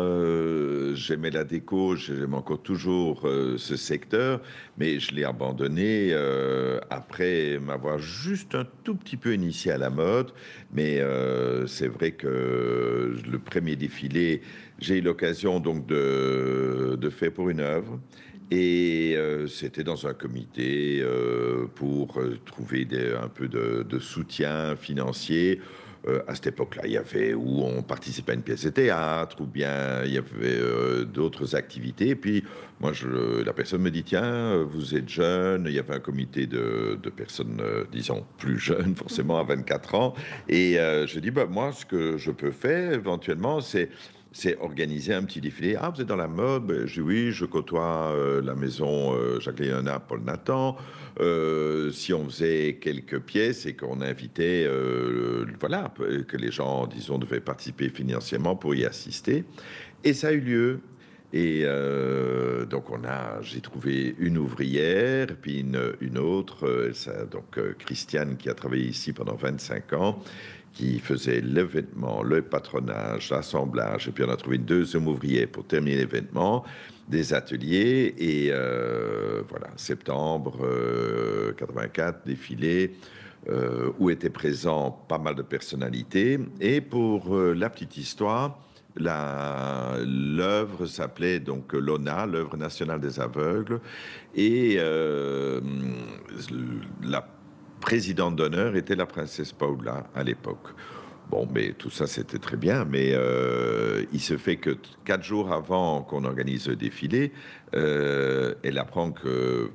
J'aimais 0.95 1.31
la 1.31 1.45
déco, 1.45 1.92
j'aime 1.97 2.35
encore 2.35 2.63
toujours 2.63 3.27
euh, 3.27 3.57
ce 3.59 3.77
secteur, 3.77 4.41
mais 4.79 4.99
je 4.99 5.15
l'ai 5.15 5.25
abandonné 5.25 6.09
euh, 6.13 6.81
après 6.91 7.59
m'avoir 7.59 7.99
juste 7.99 8.55
un 8.55 8.67
tout 8.85 8.95
petit 8.95 9.17
peu 9.17 9.35
initié 9.35 9.73
à 9.73 9.79
la 9.79 9.91
mode. 9.91 10.33
Mais 10.73 11.01
euh, 11.01 11.67
c'est 11.67 11.89
vrai 11.89 12.13
que 12.13 13.17
le 13.31 13.39
premier 13.39 13.77
défilé, 13.77 14.43
j'ai 14.79 14.99
eu 14.99 15.01
l'occasion 15.01 15.61
donc 15.61 15.87
de, 15.87 16.97
de, 17.01 17.11
faire 17.11 17.33
pour 17.33 17.51
une 17.51 17.61
œuvre. 17.61 18.01
Et 18.51 19.17
c'était 19.49 19.83
dans 19.83 20.07
un 20.07 20.13
comité 20.13 21.03
pour 21.75 22.21
trouver 22.45 22.87
un 23.19 23.29
peu 23.29 23.49
de 23.49 23.99
soutien 23.99 24.77
financier 24.77 25.63
euh, 26.09 26.21
à 26.27 26.35
cette 26.35 26.49
époque-là, 26.49 26.83
il 26.87 26.93
y 26.93 26.97
avait 26.97 27.33
où 27.33 27.63
on 27.63 27.83
participait 27.83 28.33
à 28.33 28.35
une 28.35 28.43
pièce 28.43 28.65
de 28.65 28.71
théâtre, 28.71 29.41
ou 29.41 29.47
bien 29.47 30.03
il 30.05 30.13
y 30.13 30.19
avait 30.19 30.59
euh, 30.59 31.05
d'autres 31.05 31.55
activités. 31.55 32.09
Et 32.09 32.17
puis, 32.17 32.43
moi, 32.81 32.93
la 33.45 33.53
personne 33.53 33.83
me 33.83 33.91
dit 33.91 34.03
tiens, 34.03 34.65
vous 34.65 34.97
êtes 34.97 35.09
jeune. 35.09 35.67
Il 35.69 35.75
y 35.75 35.79
avait 35.79 35.95
un 35.95 36.01
comité 36.01 36.47
de, 36.47 36.99
personnes, 37.15 37.61
euh, 37.61 37.85
disons, 37.93 38.25
plus 38.39 38.59
jeunes, 38.59 38.97
forcément 38.97 39.39
à 39.39 39.45
24 39.45 39.95
ans. 39.95 40.15
Et 40.49 40.75
je 40.75 41.19
dis 41.21 41.31
bah, 41.31 41.47
moi, 41.47 41.73
ce 41.73 41.87
que 41.87 42.17
je 42.17 42.33
peux 42.33 42.51
faire 42.51 42.93
éventuellement, 42.93 43.61
c'est 43.61 43.89
organiser 44.61 45.15
un 45.15 45.25
petit 45.25 45.41
défilé. 45.41 45.77
Ah, 45.79 45.91
vous 45.95 46.01
êtes 46.01 46.07
dans 46.07 46.17
la 46.17 46.29
mode? 46.29 46.67
Ben, 46.67 46.87
Je 46.87 46.95
dis 46.95 47.01
oui, 47.01 47.33
je 47.33 47.45
côtoie 47.45 48.13
euh, 48.13 48.43
la 48.43 48.55
maison 48.55 49.15
euh, 49.15 49.41
Jacques 49.41 49.61
Léonard, 49.61 50.01
Paul 50.03 50.23
Nathan. 50.23 50.77
Euh, 51.21 51.91
si 51.91 52.13
on 52.15 52.25
faisait 52.29 52.79
quelques 52.81 53.21
pièces 53.21 53.67
et 53.67 53.75
qu'on 53.75 54.01
invitait, 54.01 54.69
voilà, 55.61 55.93
que 56.27 56.37
les 56.37 56.51
gens, 56.51 56.87
disons, 56.87 57.19
devaient 57.19 57.41
participer 57.41 57.89
financièrement 57.89 58.57
pour 58.57 58.75
y 58.75 58.85
assister. 58.85 59.45
Et 60.05 60.15
ça 60.15 60.29
a 60.29 60.33
eu 60.33 60.41
lieu. 60.41 60.81
Et 61.35 61.65
donc 62.69 62.91
on 62.91 63.05
a, 63.05 63.41
j'ai 63.41 63.61
trouvé 63.61 64.15
une 64.19 64.37
ouvrière, 64.37 65.29
puis 65.41 65.61
une, 65.61 66.19
autre, 66.19 66.93
donc 67.31 67.59
Christiane 67.79 68.37
qui 68.37 68.51
a 68.51 68.55
travaillé 68.55 68.89
ici 68.89 69.15
pendant 69.15 69.35
25 69.35 69.93
ans, 69.95 70.23
qui 70.73 70.99
faisait 70.99 71.41
l'événement, 71.41 72.23
le 72.23 72.43
patronage, 72.43 73.31
l'assemblage, 73.31 74.09
et 74.09 74.13
puis 74.13 74.25
on 74.25 74.31
a 74.31 74.37
trouvé 74.37 74.57
une 74.57 74.65
deuxième 74.65 75.07
ouvrière 75.07 75.49
pour 75.49 75.65
terminer 75.67 75.99
l'événement, 75.99 76.65
des 77.09 77.35
ateliers, 77.35 78.15
et 78.19 78.49
euh, 78.51 79.43
voilà, 79.49 79.69
septembre 79.77 80.59
84, 81.57 82.15
euh, 82.15 82.19
défilé, 82.27 82.97
euh, 83.49 83.91
où 83.99 84.11
étaient 84.11 84.31
présents 84.31 84.91
pas 85.09 85.19
mal 85.19 85.35
de 85.35 85.43
personnalités, 85.43 86.39
et 86.61 86.81
pour 86.81 87.37
la 87.37 87.69
petite 87.71 87.97
histoire, 87.97 88.61
l'œuvre 88.97 90.87
s'appelait 90.87 91.41
donc 91.41 91.73
l'ONA, 91.73 92.27
l'œuvre 92.27 92.57
nationale 92.57 93.01
des 93.01 93.19
aveugles, 93.19 93.81
et 94.35 94.77
la 97.03 97.27
présidente 97.81 98.37
d'honneur 98.37 98.77
était 98.77 98.95
la 98.95 99.07
princesse 99.07 99.53
Paula 99.53 100.05
à 100.15 100.23
l'époque. 100.23 100.69
Bon, 101.33 101.49
mais 101.51 101.73
tout 101.73 101.89
ça, 101.89 102.07
c'était 102.07 102.37
très 102.37 102.59
bien, 102.59 102.85
mais 102.85 103.13
euh, 103.15 104.05
il 104.13 104.21
se 104.21 104.37
fait 104.37 104.57
que 104.57 104.77
quatre 105.07 105.25
jours 105.25 105.51
avant 105.51 106.03
qu'on 106.03 106.25
organise 106.25 106.69
le 106.69 106.77
défilé, 106.77 107.33
euh, 107.75 108.55
elle 108.63 108.77
apprend 108.77 109.13
que, 109.13 109.71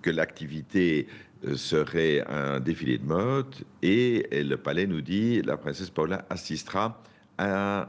que 0.00 0.10
l'activité 0.10 1.08
euh, 1.44 1.56
serait 1.56 2.24
un 2.28 2.60
défilé 2.60 2.98
de 2.98 3.04
mode 3.04 3.52
et 3.82 4.28
le 4.30 4.54
palais 4.54 4.86
nous 4.86 5.00
dit 5.00 5.42
la 5.42 5.56
princesse 5.56 5.90
Paula 5.90 6.24
assistera 6.30 7.02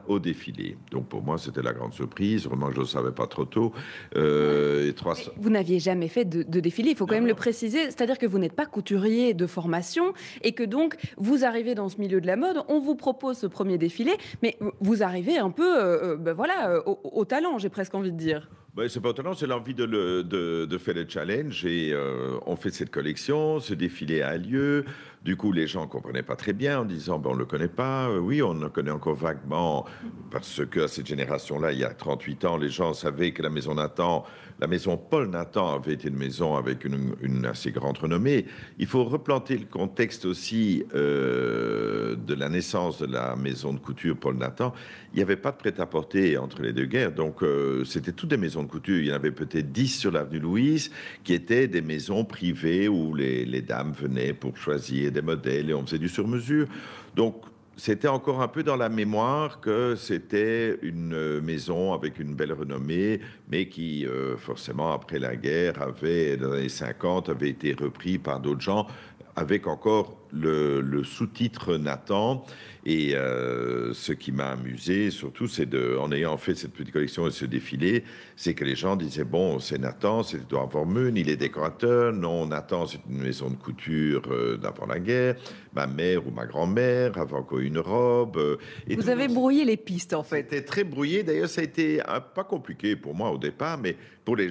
au 0.07 0.19
défilé. 0.19 0.77
Donc 0.91 1.07
pour 1.07 1.21
moi, 1.21 1.37
c'était 1.37 1.61
la 1.61 1.73
grande 1.73 1.93
surprise. 1.93 2.45
Vraiment, 2.47 2.71
je 2.71 2.81
ne 2.81 2.85
savais 2.85 3.11
pas 3.11 3.27
trop 3.27 3.45
tôt. 3.45 3.71
Euh, 4.15 4.91
vous 5.37 5.49
n'aviez 5.49 5.79
jamais 5.79 6.07
fait 6.07 6.25
de, 6.25 6.59
défilé, 6.59 6.91
il 6.91 6.95
faut 6.95 7.05
quand 7.05 7.15
même 7.15 7.27
le 7.27 7.33
préciser. 7.33 7.85
C'est-à-dire 7.85 8.17
que 8.17 8.25
vous 8.25 8.39
n'êtes 8.39 8.53
pas 8.53 8.65
couturier 8.65 9.33
de 9.33 9.47
formation 9.47 10.13
et 10.41 10.53
que 10.53 10.63
donc 10.63 10.97
vous 11.17 11.45
arrivez 11.45 11.75
dans 11.75 11.89
ce 11.89 11.99
milieu 11.99 12.21
de 12.21 12.27
la 12.27 12.35
mode, 12.35 12.63
on 12.67 12.79
vous 12.79 12.95
propose 12.95 13.37
ce 13.37 13.47
premier 13.47 13.77
défilé, 13.77 14.13
mais 14.41 14.57
vous 14.79 15.03
arrivez 15.03 15.37
un 15.37 15.49
peu, 15.49 15.77
euh, 15.77 16.13
euh, 16.13 16.17
ben 16.17 16.33
voilà, 16.33 16.81
au, 16.85 17.25
talent, 17.25 17.57
j'ai 17.57 17.69
presque 17.69 17.95
envie 17.95 18.11
de 18.11 18.17
dire. 18.17 18.49
Ben, 18.75 18.89
c'est 18.89 19.01
pas 19.01 19.11
étonnant, 19.11 19.35
c'est 19.35 19.45
l'envie 19.45 19.75
de, 19.75 20.77
faire 20.79 20.95
le 20.95 21.05
challenge 21.07 21.63
et 21.63 21.91
euh, 21.93 22.39
on 22.47 22.55
fait 22.55 22.71
cette 22.71 22.89
collection, 22.89 23.59
ce 23.59 23.75
défilé 23.75 24.23
a 24.23 24.35
lieu. 24.35 24.85
Du 25.21 25.37
coup, 25.37 25.51
les 25.51 25.67
gens 25.67 25.85
comprenaient 25.85 26.23
pas 26.23 26.35
très 26.35 26.53
bien 26.53 26.79
en 26.79 26.85
disant 26.85 27.19
ben, 27.19 27.29
on 27.29 27.33
ne 27.35 27.39
le 27.39 27.45
connaît 27.45 27.67
pas. 27.67 28.09
Euh, 28.09 28.17
oui, 28.17 28.41
on 28.41 28.55
le 28.55 28.69
connaît 28.69 28.89
encore 28.89 29.13
vaguement 29.13 29.85
parce 30.31 30.65
que 30.65 30.79
à 30.79 30.87
cette 30.87 31.05
génération-là, 31.05 31.71
il 31.71 31.77
y 31.77 31.83
a 31.83 31.93
38 31.93 32.45
ans, 32.45 32.57
les 32.57 32.69
gens 32.69 32.95
savaient 32.95 33.31
que 33.31 33.43
la 33.43 33.51
maison 33.51 33.75
Nathan 33.75 34.25
la 34.59 34.67
maison 34.67 34.97
Paul 34.97 35.29
Nathan 35.29 35.75
avait 35.75 35.93
été 35.93 36.09
une 36.09 36.17
maison 36.17 36.55
avec 36.55 36.85
une, 36.85 37.45
assez 37.45 37.71
grande 37.71 37.97
renommée. 37.97 38.45
Il 38.79 38.87
faut 38.87 39.03
replanter 39.03 39.57
le 39.57 39.65
contexte 39.65 40.25
aussi 40.25 40.83
euh, 40.95 42.15
de 42.15 42.33
la 42.33 42.49
naissance 42.49 42.99
de 42.99 43.07
la 43.07 43.35
maison 43.35 43.73
de 43.73 43.79
couture 43.79 44.15
Paul 44.17 44.37
Nathan. 44.37 44.73
Il 45.13 45.17
n'y 45.17 45.23
avait 45.23 45.35
pas 45.35 45.51
de 45.51 45.57
prêt-à-porter 45.57 46.37
entre 46.37 46.61
les 46.61 46.73
deux 46.73 46.85
guerres, 46.85 47.11
donc 47.11 47.43
euh, 47.43 47.83
c'était 47.83 48.11
toutes 48.11 48.29
des 48.29 48.37
maisons 48.37 48.63
de 48.63 48.69
couture. 48.69 48.97
Il 48.97 49.07
y 49.07 49.11
en 49.11 49.15
avait 49.15 49.31
peut-être 49.31 49.71
10 49.71 49.87
sur 49.99 50.11
l'avenue 50.11 50.39
Louise 50.39 50.91
qui 51.23 51.33
étaient 51.33 51.67
des 51.67 51.81
maisons 51.81 52.25
privées 52.25 52.87
où 52.87 53.13
les, 53.13 53.45
les 53.45 53.61
dames 53.61 53.93
venaient 53.93 54.33
pour 54.33 54.57
choisir 54.57 55.11
des 55.11 55.21
modèles 55.21 55.69
et 55.69 55.73
on 55.73 55.85
faisait 55.85 55.99
du 55.99 56.09
sur-mesure. 56.09 56.67
Donc 57.15 57.43
c'était 57.75 58.07
encore 58.07 58.41
un 58.41 58.47
peu 58.47 58.63
dans 58.63 58.75
la 58.75 58.89
mémoire 58.89 59.59
que 59.59 59.95
c'était 59.95 60.77
une 60.83 61.39
maison 61.41 61.93
avec 61.93 62.19
une 62.19 62.35
belle 62.35 62.53
renommée, 62.53 63.19
mais 63.49 63.67
qui, 63.67 64.05
euh, 64.05 64.37
forcément, 64.37 64.93
après 64.93 65.17
la 65.17 65.35
guerre, 65.35 65.81
avait, 65.81 66.37
dans 66.37 66.51
les 66.51 66.59
années 66.59 66.69
50, 66.69 67.29
avait 67.29 67.49
été 67.49 67.73
repris 67.73 68.19
par 68.19 68.39
d'autres 68.39 68.61
gens 68.61 68.87
avec 69.35 69.67
encore 69.67 70.17
le, 70.31 71.03
sous-titre 71.03 71.77
Nathan. 71.77 72.45
Et 72.85 73.15
euh, 73.15 73.93
ce 73.93 74.11
qui 74.11 74.33
m'a 74.33 74.49
amusé, 74.49 75.09
surtout, 75.09 75.47
c'est 75.47 75.65
de, 75.65 75.97
en 75.97 76.11
ayant 76.11 76.35
fait 76.35 76.53
cette 76.53 76.73
petite 76.73 76.91
collection 76.91 77.27
et 77.27 77.31
ce 77.31 77.45
défilé, 77.45 78.03
c'est 78.35 78.53
que 78.53 78.65
les 78.65 78.75
gens 78.75 78.97
disaient 78.97 79.23
bon, 79.23 79.59
c'est 79.59 79.77
Nathan, 79.77 80.21
c'est 80.21 80.37
Edouard 80.37 80.67
Vormune, 80.67 81.15
il 81.15 81.29
est 81.29 81.37
décorateur. 81.37 82.11
Non, 82.11 82.45
Nathan, 82.45 82.85
c'est 82.85 82.99
une 83.09 83.21
maison 83.21 83.49
de 83.49 83.55
couture 83.55 84.23
euh, 84.29 84.57
d'avant 84.57 84.85
la 84.85 84.99
guerre. 84.99 85.35
Ma 85.73 85.87
mère 85.87 86.27
ou 86.27 86.31
ma 86.31 86.45
grand-mère 86.45 87.17
avait 87.17 87.35
encore 87.35 87.59
une 87.59 87.79
robe. 87.79 88.37
Euh, 88.37 88.57
et 88.87 88.95
Vous 88.95 89.09
avez 89.09 89.29
brouillé 89.29 89.63
les 89.63 89.77
pistes, 89.77 90.13
en 90.13 90.23
fait. 90.23 90.47
C'était 90.49 90.65
très 90.65 90.83
brouillé. 90.83 91.23
D'ailleurs, 91.23 91.49
ça 91.49 91.61
a 91.61 91.63
été 91.63 92.01
pas 92.35 92.43
compliqué 92.43 92.95
pour 92.95 93.15
moi 93.15 93.31
au 93.31 93.37
départ, 93.37 93.77
mais 93.77 93.95
pour 94.25 94.35
les 94.35 94.49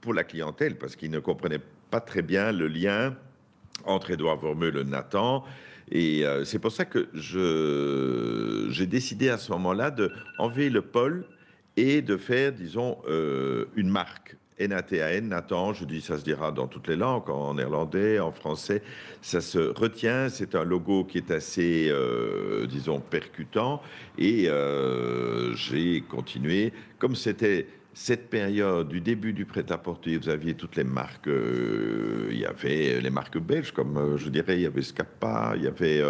pour 0.00 0.14
la 0.14 0.22
clientèle, 0.22 0.78
parce 0.78 0.94
qu'ils 0.94 1.10
ne 1.10 1.18
comprenaient 1.18 1.60
pas 1.90 2.00
très 2.00 2.22
bien 2.22 2.52
le 2.52 2.68
lien 2.68 3.16
entre 3.84 4.10
Édouard 4.10 4.36
Vormeux 4.36 4.76
et 4.76 4.84
Nathan. 4.84 5.44
Et 5.90 6.24
euh, 6.24 6.44
c'est 6.44 6.58
pour 6.58 6.72
ça 6.72 6.84
que 6.84 7.08
j'ai 7.14 8.86
décidé 8.86 9.28
à 9.28 9.38
ce 9.38 9.52
moment-là 9.52 9.90
de 9.90 10.12
enlever 10.38 10.70
le 10.70 10.82
Paul 10.82 11.24
et 11.76 12.02
de 12.02 12.16
faire, 12.16 12.52
disons, 12.52 12.98
euh, 13.08 13.66
une 13.76 13.88
marque. 13.88 14.36
N-A-T-A-N, 14.58 15.28
Nathan, 15.28 15.72
je 15.72 15.84
dis 15.84 16.00
ça 16.00 16.18
se 16.18 16.24
dira 16.24 16.50
dans 16.50 16.66
toutes 16.66 16.88
les 16.88 16.96
langues, 16.96 17.30
en 17.30 17.54
néerlandais, 17.54 18.18
en 18.18 18.32
français, 18.32 18.82
ça 19.22 19.40
se 19.40 19.60
retient, 19.60 20.28
c'est 20.28 20.56
un 20.56 20.64
logo 20.64 21.04
qui 21.04 21.18
est 21.18 21.30
assez, 21.30 21.86
euh, 21.88 22.66
disons, 22.66 22.98
percutant, 22.98 23.80
et 24.18 24.48
j'ai 25.54 26.00
continué, 26.08 26.72
comme 26.98 27.14
c'était 27.14 27.68
cette 27.98 28.30
période 28.30 28.88
du 28.88 29.00
début 29.00 29.32
du 29.32 29.44
prêt-à-porter, 29.44 30.16
vous 30.18 30.28
aviez 30.28 30.54
toutes 30.54 30.76
les 30.76 30.84
marques. 30.84 31.26
Euh, 31.26 32.28
il 32.30 32.38
y 32.38 32.46
avait 32.46 33.00
les 33.00 33.10
marques 33.10 33.38
belges, 33.38 33.72
comme 33.72 33.96
euh, 33.96 34.16
je 34.16 34.28
dirais, 34.28 34.54
il 34.54 34.62
y 34.62 34.66
avait 34.66 34.82
Scappa, 34.82 35.54
il 35.56 35.64
y 35.64 35.66
avait 35.66 36.00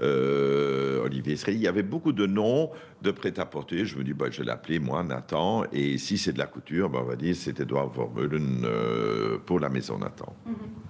euh, 0.00 1.04
Olivier 1.04 1.34
Srey, 1.34 1.54
il 1.54 1.60
y 1.60 1.66
avait 1.66 1.82
beaucoup 1.82 2.12
de 2.12 2.24
noms 2.24 2.70
de 3.02 3.10
prêt-à-porter. 3.10 3.84
Je 3.84 3.98
me 3.98 4.04
dis, 4.04 4.14
bah, 4.14 4.26
je 4.30 4.38
vais 4.38 4.44
l'appeler 4.44 4.78
moi, 4.78 5.02
Nathan. 5.02 5.64
Et 5.72 5.98
si 5.98 6.18
c'est 6.18 6.32
de 6.32 6.38
la 6.38 6.46
couture, 6.46 6.88
bah, 6.88 7.00
on 7.02 7.08
va 7.08 7.16
dire 7.16 7.34
c'est 7.34 7.58
Edouard 7.58 7.88
Vormeulen 7.88 8.64
pour 9.44 9.58
la 9.58 9.68
maison 9.68 9.98
Nathan. 9.98 10.36
Mm-hmm. 10.48 10.83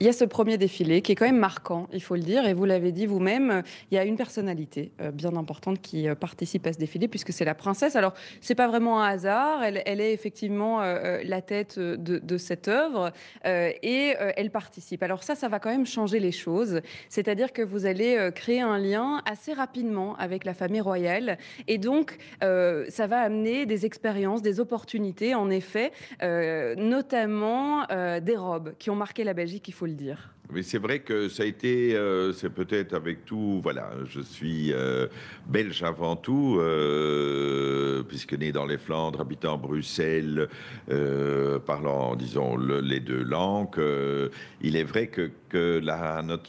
Il 0.00 0.06
y 0.06 0.08
a 0.08 0.12
ce 0.12 0.24
premier 0.24 0.58
défilé 0.58 1.02
qui 1.02 1.10
est 1.10 1.14
quand 1.16 1.26
même 1.26 1.38
marquant, 1.38 1.88
il 1.92 2.00
faut 2.00 2.14
le 2.14 2.22
dire, 2.22 2.46
et 2.46 2.54
vous 2.54 2.64
l'avez 2.64 2.92
dit 2.92 3.04
vous-même, 3.04 3.64
il 3.90 3.96
y 3.96 3.98
a 3.98 4.04
une 4.04 4.16
personnalité 4.16 4.92
euh, 5.00 5.10
bien 5.10 5.34
importante 5.34 5.82
qui 5.82 6.08
euh, 6.08 6.14
participe 6.14 6.68
à 6.68 6.72
ce 6.72 6.78
défilé 6.78 7.08
puisque 7.08 7.32
c'est 7.32 7.44
la 7.44 7.56
princesse. 7.56 7.96
Alors 7.96 8.14
c'est 8.40 8.54
pas 8.54 8.68
vraiment 8.68 9.02
un 9.02 9.08
hasard, 9.08 9.64
elle, 9.64 10.00
est 10.00 10.12
effectivement 10.12 10.82
euh, 10.82 11.20
la 11.24 11.42
tête 11.42 11.80
de, 11.80 12.38
cette 12.38 12.68
œuvre 12.68 13.10
et 13.44 14.14
elle 14.36 14.50
participe. 14.50 15.02
Alors 15.02 15.24
ça, 15.24 15.34
ça 15.34 15.48
va 15.48 15.58
quand 15.58 15.70
même 15.70 15.86
changer 15.86 16.20
les 16.20 16.30
choses, 16.30 16.80
c'est-à-dire 17.08 17.52
que 17.52 17.62
vous 17.62 17.84
allez 17.84 18.30
créer 18.34 18.60
un 18.60 18.78
lien 18.78 19.20
assez 19.28 19.52
rapidement 19.52 20.14
avec 20.16 20.44
la 20.44 20.54
famille 20.54 20.80
royale 20.80 21.38
et 21.66 21.78
donc 21.78 22.18
ça 22.40 23.06
va 23.08 23.20
amener 23.20 23.66
des 23.66 23.86
expériences, 23.86 24.42
des 24.42 24.60
opportunités, 24.60 25.34
en 25.34 25.50
effet, 25.50 25.90
notamment 26.76 27.86
des 28.20 28.36
robes 28.36 28.74
qui 28.78 28.90
ont 28.90 28.96
marqué 28.96 29.24
la 29.24 29.34
Belgique, 29.34 29.66
il 29.66 29.74
faut 29.74 29.87
le 29.88 29.94
dire. 29.94 30.37
Mais 30.50 30.62
c'est 30.62 30.78
vrai 30.78 31.00
que 31.00 31.28
ça 31.28 31.42
a 31.42 31.46
été, 31.46 31.94
euh, 31.94 32.32
c'est 32.32 32.48
peut-être 32.48 32.94
avec 32.94 33.26
tout, 33.26 33.60
voilà, 33.62 33.90
je 34.06 34.20
suis 34.20 34.72
euh, 34.72 35.06
belge 35.46 35.82
avant 35.82 36.16
tout, 36.16 36.56
euh, 36.58 38.02
puisque 38.04 38.32
né 38.32 38.50
dans 38.50 38.64
les 38.64 38.78
Flandres, 38.78 39.20
habitant 39.20 39.58
Bruxelles, 39.58 40.48
parlant, 41.66 42.16
disons, 42.16 42.56
les 42.56 43.00
deux 43.00 43.22
langues. 43.22 43.76
il 44.62 44.76
est 44.76 44.84
vrai 44.84 45.08
que, 45.08 45.30
que 45.50 45.82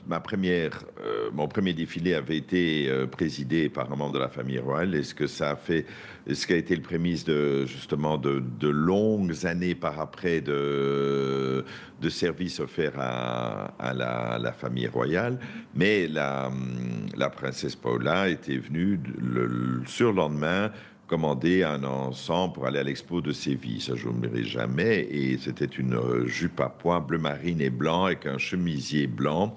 ma 0.08 0.20
première, 0.22 0.86
mon 1.34 1.48
premier 1.48 1.74
défilé 1.74 2.13
avait 2.13 2.38
été 2.38 2.89
présidé 3.12 3.68
par 3.70 3.91
un 3.91 3.96
membre 3.96 4.13
de 4.13 4.20
la 4.20 4.29
famille 4.29 4.60
royale. 4.60 4.96
Est-ce 4.96 5.13
que 5.13 5.27
ça 5.27 5.51
a 5.51 5.56
fait, 5.56 5.86
ce 6.32 6.48
qui 6.48 6.53
a 6.53 6.58
été 6.58 6.75
le 6.75 6.82
prémisse 6.82 7.25
de 7.25 7.65
justement 7.65 8.18
de, 8.18 8.41
de 8.60 8.70
longues 8.70 9.46
années 9.46 9.75
par 9.75 10.00
après 10.00 10.39
de, 10.41 11.65
de 12.01 12.10
services 12.10 12.60
offerts 12.60 12.98
à 12.98 13.88
la, 13.93 14.53
famille 14.53 14.88
royale, 14.88 15.39
mais 15.75 16.08
la, 16.08 16.50
princesse 17.36 17.75
Paula 17.75 18.29
était 18.29 18.58
venue 18.58 19.00
le, 19.17 19.81
surlendemain 19.86 20.72
commander 21.10 21.63
un 21.63 21.84
ensemble 21.84 22.53
pour 22.53 22.67
aller 22.67 22.77
à 22.77 22.84
l'expo 22.84 23.19
de 23.19 23.31
Séville. 23.31 23.81
Ça, 23.81 23.96
je 23.96 24.05
n'oublierai 24.05 24.43
jamais. 24.43 25.08
Et 25.10 25.39
c'était 25.39 25.65
une 25.65 25.96
euh, 25.96 26.27
jupe 26.27 26.60
à 26.62 26.69
pois 26.69 27.00
bleu 27.00 27.17
marine 27.17 27.60
et 27.62 27.72
blanc 27.72 28.05
avec 28.05 28.27
un 28.27 28.38
chemisier 28.38 29.08
blanc. 29.08 29.55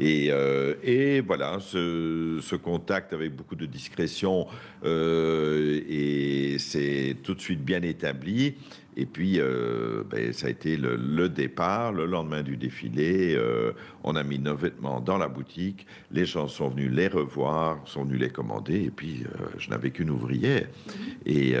Et, 0.00 0.28
euh, 0.30 1.22
voilà, 1.26 1.58
ce, 1.60 2.38
ce, 2.42 2.56
contact 2.56 3.12
avec 3.12 3.36
beaucoup 3.36 3.54
de 3.54 3.66
discrétion 3.66 4.46
euh, 4.84 5.82
et 5.86 6.56
c'est 6.58 7.16
tout 7.22 7.34
de 7.34 7.40
suite 7.40 7.62
bien 7.62 7.82
établi. 7.82 8.54
Et 8.96 9.06
puis, 9.06 9.40
euh, 9.40 10.04
ben, 10.08 10.32
ça 10.32 10.46
a 10.46 10.50
été 10.50 10.76
le, 10.76 11.28
départ. 11.28 11.92
Le 11.92 12.06
lendemain 12.06 12.42
du 12.42 12.56
défilé, 12.56 13.34
euh, 13.34 13.72
on 14.04 14.14
a 14.14 14.22
mis 14.22 14.38
nos 14.38 14.54
vêtements 14.54 15.00
dans 15.00 15.18
la 15.18 15.28
boutique. 15.28 15.86
Les 16.12 16.26
gens 16.26 16.46
sont 16.46 16.68
venus 16.68 16.92
les 16.92 17.08
revoir, 17.08 17.80
sont 17.86 18.04
venus 18.04 18.20
les 18.20 18.30
commander. 18.30 18.84
Et 18.84 18.90
puis, 18.90 19.24
euh, 19.24 19.46
je 19.58 19.70
n'avais 19.70 19.90
qu'une 19.90 20.10
ouvrière 20.10 20.68
et, 21.26 21.54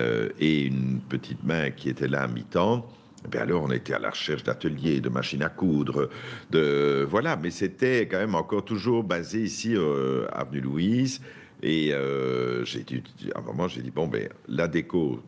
une 0.66 1.00
petite 1.08 1.42
main 1.44 1.70
qui 1.70 1.88
était 1.88 2.08
là 2.08 2.22
à 2.22 2.28
mi-temps. 2.28 2.86
Ben 3.30 3.42
alors, 3.42 3.62
on 3.62 3.70
était 3.70 3.94
à 3.94 3.98
la 3.98 4.10
recherche 4.10 4.44
d'ateliers, 4.44 5.00
de 5.00 5.08
machines 5.08 5.42
à 5.42 5.48
coudre, 5.48 6.10
de 6.50 7.06
voilà. 7.08 7.36
Mais 7.36 7.50
c'était 7.50 8.06
quand 8.06 8.18
même 8.18 8.34
encore 8.34 8.64
toujours 8.64 9.02
basé 9.02 9.42
ici, 9.42 9.74
avenue 10.30 10.60
Louise. 10.60 11.22
Et 11.62 11.92
j'ai 12.64 12.82
dit, 12.82 13.02
à 13.34 13.38
un 13.38 13.42
moment, 13.42 13.66
j'ai 13.66 13.80
dit 13.80 13.90
bon, 13.90 14.08
ben 14.08 14.28
la 14.46 14.68
déco, 14.68 15.22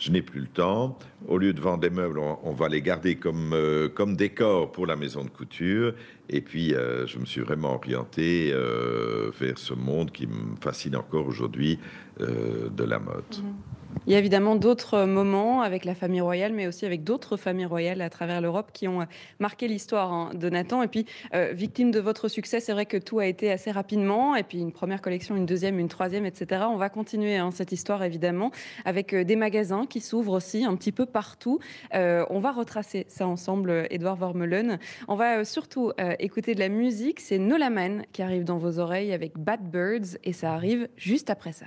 je 0.00 0.10
n'ai 0.10 0.22
plus 0.22 0.40
le 0.40 0.46
temps. 0.46 0.98
Au 1.28 1.38
lieu 1.38 1.52
de 1.52 1.60
vendre 1.60 1.80
des 1.80 1.90
meubles, 1.90 2.18
on, 2.18 2.52
va 2.52 2.68
les 2.68 2.80
garder 2.80 3.16
comme, 3.16 3.52
euh, 3.52 3.88
comme 3.88 4.16
décor 4.16 4.72
pour 4.72 4.86
la 4.86 4.96
maison 4.96 5.22
de 5.22 5.28
couture. 5.28 5.94
Et 6.30 6.40
puis, 6.40 6.74
euh, 6.74 7.06
je 7.06 7.18
me 7.18 7.26
suis 7.26 7.42
vraiment 7.42 7.74
orienté 7.74 8.50
euh, 8.52 9.30
vers 9.38 9.58
ce 9.58 9.74
monde 9.74 10.10
qui 10.10 10.26
me 10.26 10.56
fascine 10.60 10.96
encore 10.96 11.26
aujourd'hui 11.26 11.78
de 12.18 12.84
la 12.84 12.98
mode. 12.98 13.24
Mhm. 13.38 13.54
Il 14.06 14.14
y 14.14 14.16
a 14.16 14.18
évidemment 14.18 14.56
d'autres 14.56 15.04
moments 15.04 15.60
avec 15.60 15.84
la 15.84 15.94
famille 15.94 16.22
royale, 16.22 16.54
mais 16.54 16.66
aussi 16.66 16.86
avec 16.86 17.04
d'autres 17.04 17.36
familles 17.36 17.66
royales 17.66 18.00
à 18.00 18.08
travers 18.08 18.40
l'Europe 18.40 18.70
qui 18.72 18.88
ont 18.88 19.06
marqué 19.38 19.68
l'histoire 19.68 20.10
hein, 20.10 20.30
de 20.34 20.48
Nathan. 20.48 20.82
Et 20.82 20.88
puis, 20.88 21.04
euh, 21.34 21.52
victime 21.52 21.90
de 21.90 22.00
votre 22.00 22.28
succès, 22.28 22.60
c'est 22.60 22.72
vrai 22.72 22.86
que 22.86 22.96
tout 22.96 23.18
a 23.18 23.26
été 23.26 23.52
assez 23.52 23.70
rapidement. 23.70 24.34
Et 24.36 24.42
puis, 24.42 24.58
une 24.58 24.72
première 24.72 25.02
collection, 25.02 25.36
une 25.36 25.44
deuxième, 25.44 25.78
une 25.78 25.88
troisième, 25.88 26.24
etc. 26.24 26.62
On 26.70 26.78
va 26.78 26.88
continuer 26.88 27.36
hein, 27.36 27.50
cette 27.50 27.72
histoire, 27.72 28.02
évidemment, 28.02 28.52
avec 28.86 29.12
euh, 29.12 29.22
des 29.22 29.36
magasins 29.36 29.84
qui 29.84 30.00
s'ouvrent 30.00 30.32
aussi 30.32 30.64
un 30.64 30.76
petit 30.76 30.92
peu 30.92 31.04
partout. 31.04 31.58
Euh, 31.94 32.24
on 32.30 32.40
va 32.40 32.52
retracer 32.52 33.04
ça 33.08 33.26
ensemble, 33.26 33.86
Edouard 33.90 34.16
Vormelen. 34.16 34.78
On 35.08 35.14
va 35.14 35.44
surtout 35.44 35.92
écouter 36.18 36.54
de 36.54 36.60
la 36.60 36.68
musique. 36.68 37.20
C'est 37.20 37.38
Nolaman 37.38 38.04
qui 38.12 38.22
arrive 38.22 38.44
dans 38.44 38.58
vos 38.58 38.78
oreilles 38.78 39.12
avec 39.12 39.38
Bad 39.38 39.60
Birds. 39.70 40.16
Et 40.24 40.32
ça 40.32 40.54
arrive 40.54 40.88
juste 40.96 41.28
après 41.28 41.52
ça 41.52 41.66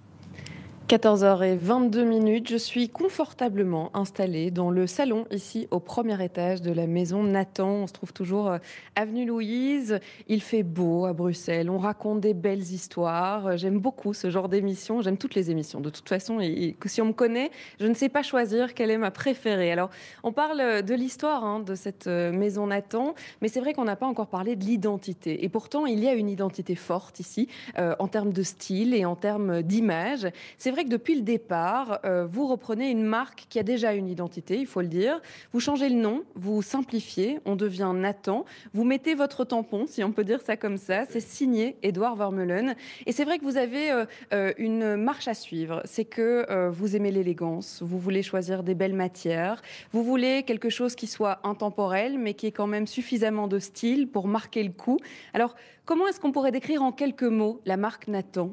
14h22 0.91 2.03
minutes, 2.03 2.49
je 2.49 2.57
suis 2.57 2.89
confortablement 2.89 3.91
installée 3.93 4.51
dans 4.51 4.69
le 4.69 4.87
salon 4.87 5.25
ici 5.31 5.69
au 5.71 5.79
premier 5.79 6.21
étage 6.21 6.61
de 6.61 6.69
la 6.69 6.85
maison 6.85 7.23
Nathan. 7.23 7.69
On 7.69 7.87
se 7.87 7.93
trouve 7.93 8.11
toujours 8.11 8.49
euh, 8.49 8.57
avenue 8.97 9.25
Louise. 9.25 10.01
Il 10.27 10.41
fait 10.41 10.63
beau 10.63 11.05
à 11.05 11.13
Bruxelles. 11.13 11.69
On 11.69 11.77
raconte 11.77 12.19
des 12.19 12.33
belles 12.33 12.59
histoires. 12.59 13.57
J'aime 13.57 13.79
beaucoup 13.79 14.13
ce 14.13 14.29
genre 14.29 14.49
d'émission. 14.49 15.01
J'aime 15.01 15.17
toutes 15.17 15.33
les 15.33 15.49
émissions 15.49 15.79
de 15.79 15.89
toute 15.89 16.09
façon. 16.09 16.39
Si 16.85 17.01
on 17.01 17.05
me 17.05 17.13
connaît, 17.13 17.51
je 17.79 17.87
ne 17.87 17.93
sais 17.93 18.09
pas 18.09 18.21
choisir 18.21 18.73
quelle 18.73 18.91
est 18.91 18.97
ma 18.97 19.11
préférée. 19.11 19.71
Alors, 19.71 19.91
on 20.23 20.33
parle 20.33 20.83
de 20.83 20.93
l'histoire 20.93 21.45
hein, 21.45 21.61
de 21.61 21.73
cette 21.73 22.07
euh, 22.07 22.33
maison 22.33 22.67
Nathan, 22.67 23.15
mais 23.41 23.47
c'est 23.47 23.61
vrai 23.61 23.71
qu'on 23.71 23.85
n'a 23.85 23.95
pas 23.95 24.07
encore 24.07 24.27
parlé 24.27 24.57
de 24.57 24.65
l'identité. 24.65 25.45
Et 25.45 25.47
pourtant, 25.47 25.85
il 25.85 26.03
y 26.03 26.09
a 26.09 26.13
une 26.13 26.27
identité 26.27 26.75
forte 26.75 27.21
ici 27.21 27.47
euh, 27.79 27.95
en 27.99 28.09
termes 28.09 28.33
de 28.33 28.43
style 28.43 28.93
et 28.93 29.05
en 29.05 29.15
termes 29.15 29.61
d'image. 29.61 30.27
C'est 30.57 30.69
vrai 30.69 30.80
que 30.83 30.89
depuis 30.89 31.15
le 31.15 31.21
départ, 31.21 31.99
euh, 32.05 32.25
vous 32.25 32.47
reprenez 32.47 32.89
une 32.89 33.03
marque 33.03 33.45
qui 33.49 33.59
a 33.59 33.63
déjà 33.63 33.93
une 33.93 34.07
identité, 34.07 34.57
il 34.57 34.65
faut 34.65 34.81
le 34.81 34.87
dire. 34.87 35.21
Vous 35.53 35.59
changez 35.59 35.89
le 35.89 35.95
nom, 35.95 36.23
vous 36.35 36.61
simplifiez, 36.61 37.39
on 37.45 37.55
devient 37.55 37.91
Nathan. 37.95 38.45
Vous 38.73 38.83
mettez 38.83 39.15
votre 39.15 39.45
tampon, 39.45 39.85
si 39.87 40.03
on 40.03 40.11
peut 40.11 40.23
dire 40.23 40.41
ça 40.41 40.57
comme 40.57 40.77
ça. 40.77 41.05
C'est 41.05 41.21
signé 41.21 41.77
Edouard 41.83 42.15
Vermeulen. 42.15 42.75
Et 43.05 43.11
c'est 43.11 43.25
vrai 43.25 43.37
que 43.39 43.43
vous 43.43 43.57
avez 43.57 43.91
euh, 43.91 44.05
euh, 44.33 44.53
une 44.57 44.95
marche 44.95 45.27
à 45.27 45.33
suivre. 45.33 45.81
C'est 45.85 46.05
que 46.05 46.69
vous 46.69 46.95
aimez 46.95 47.11
l'élégance, 47.11 47.81
vous 47.81 47.97
voulez 47.97 48.23
choisir 48.23 48.63
des 48.63 48.75
belles 48.75 48.93
matières, 48.93 49.61
vous 49.91 50.03
voulez 50.03 50.43
quelque 50.43 50.69
chose 50.69 50.95
qui 50.95 51.07
soit 51.07 51.39
intemporel, 51.43 52.17
mais 52.17 52.33
qui 52.33 52.47
ait 52.47 52.51
quand 52.51 52.67
même 52.67 52.87
suffisamment 52.87 53.47
de 53.47 53.59
style 53.59 54.07
pour 54.07 54.27
marquer 54.27 54.63
le 54.63 54.71
coup. 54.71 54.97
Alors, 55.33 55.55
comment 55.85 56.07
est-ce 56.07 56.19
qu'on 56.19 56.31
pourrait 56.31 56.51
décrire 56.51 56.81
en 56.81 56.91
quelques 56.91 57.23
mots 57.23 57.61
la 57.65 57.77
marque 57.77 58.07
Nathan? 58.07 58.51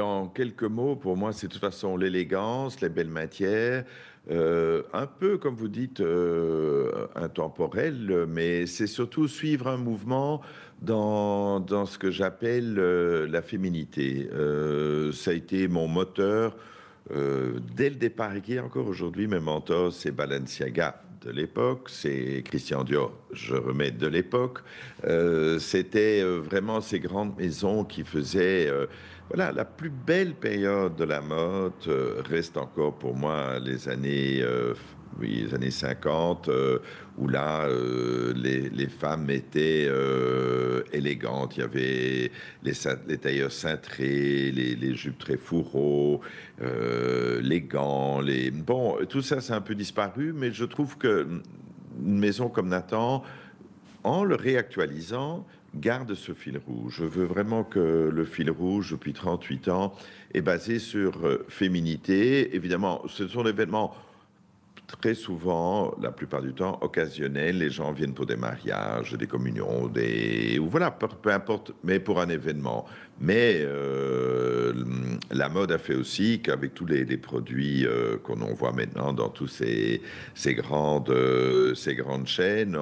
En 0.00 0.28
quelques 0.28 0.62
mots, 0.64 0.96
pour 0.96 1.16
moi, 1.16 1.32
c'est 1.32 1.48
de 1.48 1.52
toute 1.52 1.60
façon 1.60 1.96
l'élégance, 1.96 2.80
les 2.80 2.88
belles 2.88 3.08
matières, 3.08 3.84
euh, 4.30 4.82
un 4.92 5.06
peu, 5.06 5.36
comme 5.36 5.56
vous 5.56 5.68
dites, 5.68 6.00
euh, 6.00 7.08
intemporel, 7.16 8.26
mais 8.28 8.66
c'est 8.66 8.86
surtout 8.86 9.26
suivre 9.26 9.66
un 9.66 9.76
mouvement 9.76 10.40
dans, 10.80 11.58
dans 11.58 11.86
ce 11.86 11.98
que 11.98 12.10
j'appelle 12.10 12.76
euh, 12.78 13.26
la 13.26 13.42
féminité. 13.42 14.28
ça 15.12 15.32
a 15.32 15.34
été 15.34 15.68
mon 15.68 15.88
moteur 15.88 16.56
dès 17.10 17.90
le 17.90 17.96
départ 17.96 18.36
et 18.36 18.40
qui 18.40 18.54
est 18.54 18.60
encore 18.60 18.86
aujourd'hui 18.86 19.26
mes 19.26 19.40
mentors, 19.40 19.92
c'est 19.92 20.12
Balenciaga 20.12 21.02
de 21.20 21.30
l'époque, 21.30 21.88
c'est 21.88 22.42
Christian 22.44 22.84
Dior, 22.84 23.12
je 23.32 23.54
remets 23.54 23.90
de 23.90 24.06
l'époque. 24.06 24.60
C'était 25.58 26.22
vraiment 26.22 26.80
ces 26.80 27.00
grandes 27.00 27.36
maisons 27.36 27.84
qui 27.84 28.04
faisaient 28.04 28.70
voilà, 29.28 29.52
la 29.52 29.64
plus 29.64 29.90
belle 29.90 30.34
période 30.34 30.96
de 30.96 31.04
la 31.04 31.20
mode 31.20 31.72
euh, 31.88 32.22
reste 32.28 32.56
encore 32.56 32.94
pour 32.94 33.16
moi 33.16 33.58
les 33.58 33.88
années, 33.88 34.40
euh, 34.42 34.74
oui, 35.18 35.44
les 35.46 35.54
années 35.54 35.70
50, 35.70 36.48
euh, 36.48 36.78
où 37.16 37.28
là, 37.28 37.66
les, 38.34 38.88
femmes 38.88 39.30
étaient 39.30 39.88
élégantes. 40.92 41.56
Il 41.56 41.60
y 41.60 41.62
avait 41.62 42.32
les, 42.62 42.72
les 43.06 43.18
tailleurs 43.18 43.52
cintrés, 43.52 44.50
les, 44.50 44.74
les, 44.74 44.94
jupes 44.94 45.18
très 45.18 45.36
fourreaux, 45.36 46.20
les 46.60 47.60
gants. 47.60 48.20
Les... 48.20 48.50
Bon, 48.50 48.96
tout 49.08 49.22
ça, 49.22 49.40
c'est 49.40 49.52
un 49.52 49.60
peu 49.60 49.74
disparu, 49.74 50.32
mais 50.34 50.50
je 50.50 50.64
trouve 50.64 50.96
que 50.96 51.26
une 52.00 52.18
maison 52.18 52.48
comme 52.48 52.68
Nathan, 52.68 53.22
en 54.04 54.24
le 54.24 54.34
réactualisant, 54.34 55.46
garde 55.74 56.14
ce 56.14 56.32
fil 56.32 56.60
rouge. 56.66 56.96
Je 56.98 57.04
veux 57.04 57.24
vraiment 57.24 57.64
que 57.64 58.10
le 58.12 58.24
fil 58.24 58.50
rouge, 58.50 58.92
depuis 58.92 59.12
38 59.12 59.68
ans, 59.68 59.94
est 60.34 60.42
basé 60.42 60.78
sur 60.78 61.26
euh, 61.26 61.44
féminité. 61.48 62.54
Évidemment, 62.54 63.02
ce 63.08 63.26
sont 63.26 63.42
des 63.42 63.52
vêtements 63.52 63.94
très 65.00 65.14
souvent, 65.14 65.94
la 66.02 66.10
plupart 66.10 66.42
du 66.42 66.52
temps, 66.52 66.78
occasionnels. 66.82 67.58
Les 67.58 67.70
gens 67.70 67.92
viennent 67.92 68.12
pour 68.12 68.26
des 68.26 68.36
mariages, 68.36 69.14
des 69.14 69.26
communions. 69.26 69.84
Ou 69.84 70.68
voilà, 70.68 70.90
peu, 70.90 71.30
importe, 71.30 71.72
mais 71.82 71.98
pour 71.98 72.20
un 72.20 72.28
événement. 72.28 72.84
Mais 73.18 73.60
euh, 73.60 74.74
la 75.30 75.48
mode 75.48 75.72
a 75.72 75.78
fait 75.78 75.94
aussi 75.94 76.40
qu'avec 76.42 76.74
tous 76.74 76.86
les, 76.86 77.04
produits 77.16 77.86
euh, 77.86 78.18
qu'on 78.18 78.36
voit 78.52 78.72
maintenant 78.72 79.14
dans 79.14 79.30
tous 79.30 79.48
ces, 79.48 80.02
grandes, 80.54 81.14
ces 81.74 81.94
grandes 81.94 82.26
chaînes, 82.26 82.76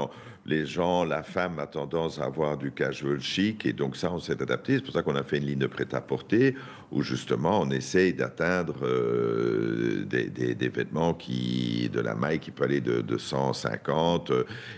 les 0.50 0.66
gens, 0.66 1.04
la 1.04 1.22
femme 1.22 1.58
a 1.60 1.66
tendance 1.66 2.18
à 2.18 2.24
avoir 2.24 2.58
du 2.58 2.72
casual 2.72 3.20
chic 3.20 3.64
et 3.64 3.72
donc 3.72 3.96
ça, 3.96 4.12
on 4.12 4.18
s'est 4.18 4.42
adapté. 4.42 4.74
C'est 4.74 4.82
pour 4.82 4.92
ça 4.92 5.02
qu'on 5.02 5.14
a 5.14 5.22
fait 5.22 5.38
une 5.38 5.46
ligne 5.46 5.60
de 5.60 5.68
prêt-à-porter 5.68 6.56
où 6.90 7.02
justement 7.02 7.60
on 7.60 7.70
essaye 7.70 8.12
d'atteindre 8.12 8.74
euh, 8.82 10.04
des, 10.04 10.68
vêtements 10.68 11.14
qui, 11.14 11.88
de 11.92 12.00
la 12.00 12.16
maille 12.16 12.40
qui 12.40 12.50
peut 12.50 12.64
aller 12.64 12.80
de, 12.80 13.16
150 13.16 14.32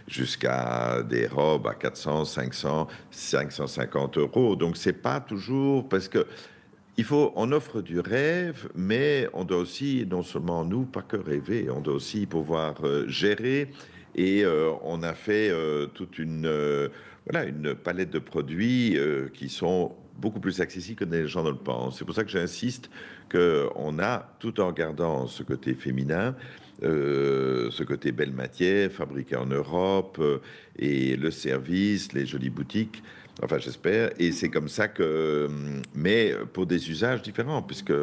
jusqu'à 0.07 1.03
des 1.03 1.27
robes 1.27 1.67
à 1.67 1.75
400, 1.75 2.27
500, 2.27 2.89
550 3.11 4.19
euros. 4.19 4.57
Donc 4.57 4.77
c'est 4.77 4.93
pas 4.93 5.21
toujours 5.21 5.89
parce 5.89 6.09
que 6.09 6.27
il 6.99 7.05
faut, 7.05 7.33
on 7.37 7.51
offre 7.53 7.81
du 7.81 8.01
rêve, 8.01 8.69
mais 8.75 9.27
on 9.33 9.45
doit 9.45 9.57
aussi, 9.57 10.07
non 10.09 10.23
seulement 10.23 10.63
nous, 10.63 10.85
pas 10.85 11.01
que 11.01 11.17
rêver, 11.17 11.71
on 11.71 11.81
doit 11.81 11.95
aussi 11.95 12.27
pouvoir 12.27 12.75
euh, 12.85 13.09
gérer 13.09 13.71
et 14.15 14.45
euh, 14.45 14.73
on 14.83 15.03
a 15.03 15.15
fait 15.15 15.51
euh, 15.51 15.87
toute 15.87 16.19
une, 16.19 16.47
euh, 16.47 16.89
une 17.33 17.75
palette 17.75 18.11
de 18.11 18.19
produits 18.19 18.99
qui 19.35 19.49
sont 19.49 19.93
beaucoup 20.19 20.41
plus 20.41 20.61
accessibles 20.61 20.99
que 20.99 21.05
les 21.05 21.27
gens 21.27 21.43
ne 21.43 21.51
le 21.51 21.57
pensent. 21.57 21.99
C'est 21.99 22.05
pour 22.05 22.15
ça 22.15 22.25
que 22.25 22.31
j'insiste 22.31 22.91
qu'on 23.31 23.99
a, 23.99 24.37
tout 24.39 24.61
en 24.61 24.73
gardant 24.73 25.27
ce 25.27 25.43
côté 25.43 25.75
féminin, 25.75 26.37
ce 26.83 27.83
côté 27.85 28.13
belle 28.13 28.33
matière, 28.33 28.91
fabriqué 28.93 29.37
en 29.37 29.47
Europe, 29.47 30.21
et 30.79 31.17
le 31.17 31.31
service, 31.31 32.13
les 32.13 32.27
jolies 32.27 32.51
boutiques. 32.51 33.03
Enfin, 33.43 33.59
j'espère. 33.59 34.11
Et 34.19 34.33
c'est 34.33 34.51
comme 34.51 34.69
ça 34.69 34.89
que, 34.89 35.49
mais 35.95 36.35
pour 36.53 36.67
des 36.67 36.91
usages 36.91 37.23
différents, 37.23 37.63
puisque 37.63 37.95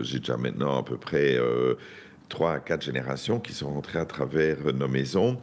j'ai 0.00 0.18
déjà 0.18 0.36
maintenant 0.36 0.78
à 0.78 0.82
peu 0.82 0.96
près 0.96 1.38
trois 2.28 2.54
à 2.54 2.60
quatre 2.60 2.82
générations 2.82 3.38
qui 3.38 3.52
sont 3.52 3.72
rentrées 3.72 3.98
à 3.98 4.06
travers 4.06 4.72
nos 4.74 4.88
maisons 4.88 5.38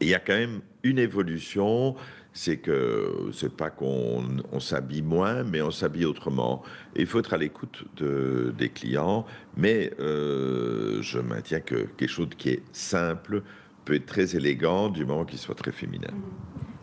il 0.00 0.08
y 0.08 0.14
a 0.14 0.18
quand 0.18 0.34
même 0.34 0.60
une 0.82 0.98
évolution, 0.98 1.96
c'est 2.32 2.58
que 2.58 3.30
c'est 3.32 3.54
pas 3.54 3.70
qu'on 3.70 4.60
s'habille 4.60 5.02
moins, 5.02 5.42
mais 5.42 5.62
on 5.62 5.70
s'habille 5.70 6.04
autrement. 6.04 6.62
il 6.94 7.06
faut 7.06 7.18
être 7.18 7.32
à 7.32 7.38
l'écoute 7.38 7.84
de, 7.96 8.52
des 8.56 8.68
clients, 8.68 9.24
mais 9.56 9.92
euh, 10.00 11.00
je 11.00 11.18
maintiens 11.18 11.60
que 11.60 11.86
quelque 11.96 12.10
chose 12.10 12.28
qui 12.36 12.50
est 12.50 12.62
simple 12.72 13.42
peut 13.84 13.94
être 13.94 14.06
très 14.06 14.36
élégant 14.36 14.90
du 14.90 15.06
moment 15.06 15.24
qu'il 15.24 15.38
soit 15.38 15.54
très 15.54 15.72
féminin. 15.72 16.12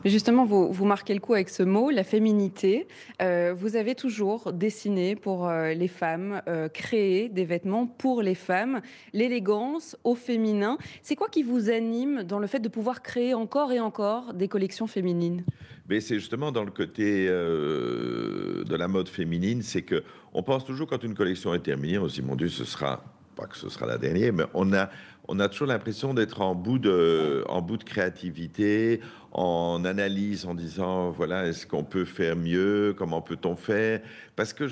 Justement, 0.06 0.44
vous, 0.44 0.72
vous, 0.72 0.86
marquez 0.86 1.14
le 1.14 1.22
coup 1.22 1.34
avec 1.34 1.48
ce 1.48 1.64
mot, 1.64 1.90
la 1.90 2.04
féminité. 2.04 2.88
Euh, 3.22 3.54
vous 3.56 3.78
avez 3.78 3.96
toujours 3.96 4.52
dessiné 4.52 5.16
pour 5.16 5.48
euh, 5.48 5.74
les 5.74 5.88
femmes, 5.88 6.42
euh, 6.48 6.68
créé 6.68 7.30
des 7.30 7.46
vêtements 7.46 7.88
pour 7.88 8.22
les 8.22 8.36
femmes, 8.36 8.82
l'élégance 9.14 9.96
au 10.04 10.16
féminin. 10.16 10.78
C'est 11.02 11.16
quoi 11.16 11.30
qui 11.30 11.42
vous 11.42 11.70
anime 11.70 12.24
dans 12.24 12.40
le 12.40 12.48
fait 12.48 12.60
de 12.60 12.68
pouvoir 12.68 13.02
créer 13.02 13.34
encore 13.34 13.72
et 13.72 13.80
encore 13.80 14.34
des 14.34 14.50
collections 14.50 14.88
féminines? 14.88 15.46
Mais 15.88 16.02
c'est 16.02 16.16
justement 16.16 16.52
dans 16.52 16.64
le 16.66 16.72
côté 16.72 17.28
de 17.28 18.76
la 18.76 18.88
mode 18.88 19.10
féminine, 19.10 19.62
c'est 19.62 19.82
que 19.82 20.04
on 20.34 20.42
pense 20.42 20.66
toujours 20.66 20.88
quand 20.88 21.04
une 21.04 21.14
collection 21.14 21.54
est 21.54 21.60
terminée, 21.60 21.98
on 21.98 22.08
se 22.08 22.16
dit 22.16 22.22
mon 22.22 22.36
Dieu, 22.36 22.48
ce 22.48 22.64
sera 22.64 23.04
pas 23.36 23.46
que 23.46 23.58
ce 23.58 23.70
sera 23.70 23.86
la 23.86 23.98
dernière, 23.98 24.34
mais 24.34 24.46
on 24.54 24.74
a 24.74 24.90
on 25.28 25.40
a 25.40 25.48
toujours 25.48 25.68
l'impression 25.68 26.14
d'être 26.14 26.42
en 26.42 26.54
bout 26.54 26.80
de, 26.80 27.46
en 27.48 27.62
bout 27.62 27.78
de 27.78 27.84
créativité, 27.86 29.00
en 29.32 29.86
analyse, 29.86 30.46
en 30.46 30.54
disant 30.54 31.12
voilà, 31.12 31.48
est-ce 31.48 31.66
qu'on 31.66 31.86
peut 31.86 32.06
faire 32.06 32.36
mieux 32.36 32.94
Comment 32.98 33.22
peut-on 33.22 33.56
faire? 33.56 34.02
Parce 34.36 34.52
que 34.52 34.66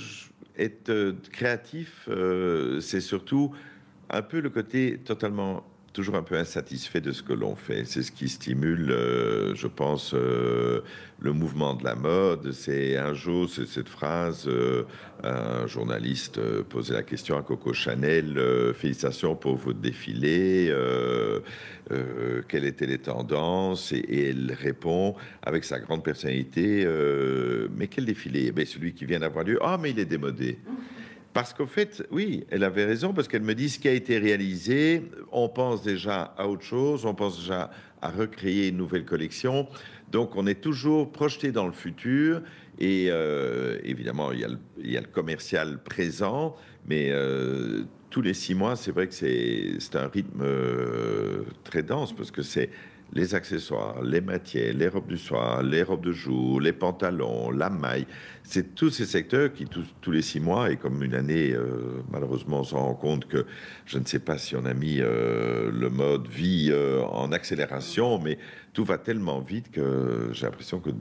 être 0.57 0.89
euh, 0.89 1.13
créatif, 1.31 2.07
euh, 2.09 2.81
c'est 2.81 2.99
surtout 2.99 3.51
un 4.09 4.21
peu 4.21 4.41
le 4.41 4.49
côté 4.49 4.99
totalement 5.05 5.63
toujours 5.93 6.15
un 6.15 6.23
peu 6.23 6.35
insatisfait 6.35 7.01
de 7.01 7.11
ce 7.11 7.21
que 7.21 7.33
l'on 7.33 7.55
fait. 7.55 7.85
C'est 7.85 8.03
ce 8.03 8.11
qui 8.11 8.29
stimule, 8.29 8.91
euh, 8.91 9.55
je 9.55 9.67
pense, 9.67 10.13
euh, 10.13 10.81
le 11.19 11.33
mouvement 11.33 11.73
de 11.73 11.83
la 11.83 11.95
mode. 11.95 12.51
C'est 12.51 12.97
un 12.97 13.13
jour, 13.13 13.49
c'est 13.49 13.67
cette 13.67 13.89
phrase, 13.89 14.45
euh, 14.47 14.83
un 15.23 15.67
journaliste 15.67 16.39
posait 16.63 16.93
la 16.93 17.03
question 17.03 17.37
à 17.37 17.41
Coco 17.41 17.73
Chanel, 17.73 18.41
félicitations 18.73 19.35
pour 19.35 19.55
votre 19.55 19.79
défilé, 19.79 20.73
quelles 22.47 22.65
étaient 22.65 22.87
les 22.87 22.97
tendances? 22.97 23.91
Et, 23.91 24.29
elle 24.29 24.53
répond 24.59 25.15
avec 25.43 25.63
sa 25.63 25.79
grande 25.79 26.03
personnalité, 26.03 26.87
mais 27.77 27.87
quel 27.87 28.05
défilé? 28.05 28.51
Eh 28.55 28.65
Celui 28.65 28.93
qui 28.93 29.05
vient 29.05 29.19
d'avoir 29.19 29.45
lieu, 29.45 29.59
ah 29.61 29.77
mais 29.79 29.91
il 29.91 29.99
est 29.99 30.05
démodé. 30.05 30.57
Parce 31.33 31.53
qu'au 31.53 31.65
fait, 31.65 32.03
oui, 32.11 32.45
elle 32.49 32.63
avait 32.63 32.83
raison, 32.83 33.13
parce 33.13 33.27
qu'elle 33.27 33.43
me 33.43 33.55
dit 33.55 33.69
ce 33.69 33.79
qui 33.79 33.87
a 33.87 33.93
été 33.93 34.17
réalisé, 34.17 35.03
on 35.31 35.47
pense 35.47 35.81
déjà 35.81 36.33
à 36.37 36.47
autre 36.47 36.63
chose, 36.63 37.05
on 37.05 37.15
pense 37.15 37.39
déjà 37.39 37.71
à 38.01 38.09
recréer 38.09 38.67
une 38.67 38.77
nouvelle 38.77 39.05
collection. 39.05 39.67
Donc 40.11 40.35
on 40.35 40.45
est 40.45 40.59
toujours 40.59 41.11
projeté 41.11 41.51
dans 41.51 41.65
le 41.65 41.71
futur 41.71 42.41
et 42.79 43.07
euh, 43.09 43.79
évidemment 43.83 44.31
il 44.33 44.39
y, 44.39 44.97
a 44.97 45.01
le, 45.01 45.07
commercial 45.07 45.81
présent, 45.81 46.55
mais 46.85 47.09
euh, 47.11 47.83
tous 48.09 48.21
les 48.21 48.33
six 48.33 48.53
mois, 48.53 48.75
c'est 48.75 48.91
vrai 48.91 49.07
que 49.07 49.13
c'est 49.13 49.95
un 49.95 50.07
rythme 50.07 50.41
euh, 50.41 51.43
très 51.63 51.83
dense 51.83 52.13
parce 52.13 52.31
que 52.31 52.41
c'est 52.41 52.69
les 53.13 53.35
accessoires, 53.35 54.01
les 54.01 54.21
matières, 54.21 54.73
les 54.73 54.87
robes 54.87 55.07
du 55.07 55.17
soir, 55.17 55.61
les 55.63 55.83
robes 55.83 56.05
de 56.05 56.11
jour, 56.11 56.61
les 56.61 56.71
pantalons, 56.71 57.51
la 57.51 57.69
maille. 57.69 58.07
C'est 58.43 58.73
tous 58.73 58.89
ces 58.89 59.05
secteurs 59.05 59.51
qui, 59.53 59.65
tous, 59.65 60.11
les 60.11 60.21
six 60.21 60.39
mois, 60.39 60.71
et 60.71 60.77
comme 60.77 61.03
une 61.03 61.13
année, 61.13 61.51
euh, 61.51 62.01
malheureusement, 62.09 62.61
on 62.61 62.63
se 62.63 62.75
rend 62.75 62.93
compte 62.93 63.27
que 63.27 63.45
je 63.85 63.97
ne 63.97 64.05
sais 64.05 64.19
pas 64.19 64.37
si 64.37 64.55
on 64.55 64.65
a 64.65 64.73
mis 64.73 64.99
euh, 64.99 65.71
le 65.71 65.89
mode 65.89 66.27
vie 66.27 66.69
euh, 66.71 67.01
en 67.03 67.31
accélération, 67.31 68.17
mais 68.19 68.37
tout 68.73 68.85
va 68.85 68.97
tellement 68.97 69.41
vite 69.41 69.71
que 69.71 70.29
j'ai 70.31 70.45
l'impression 70.45 70.79
que 70.79 70.91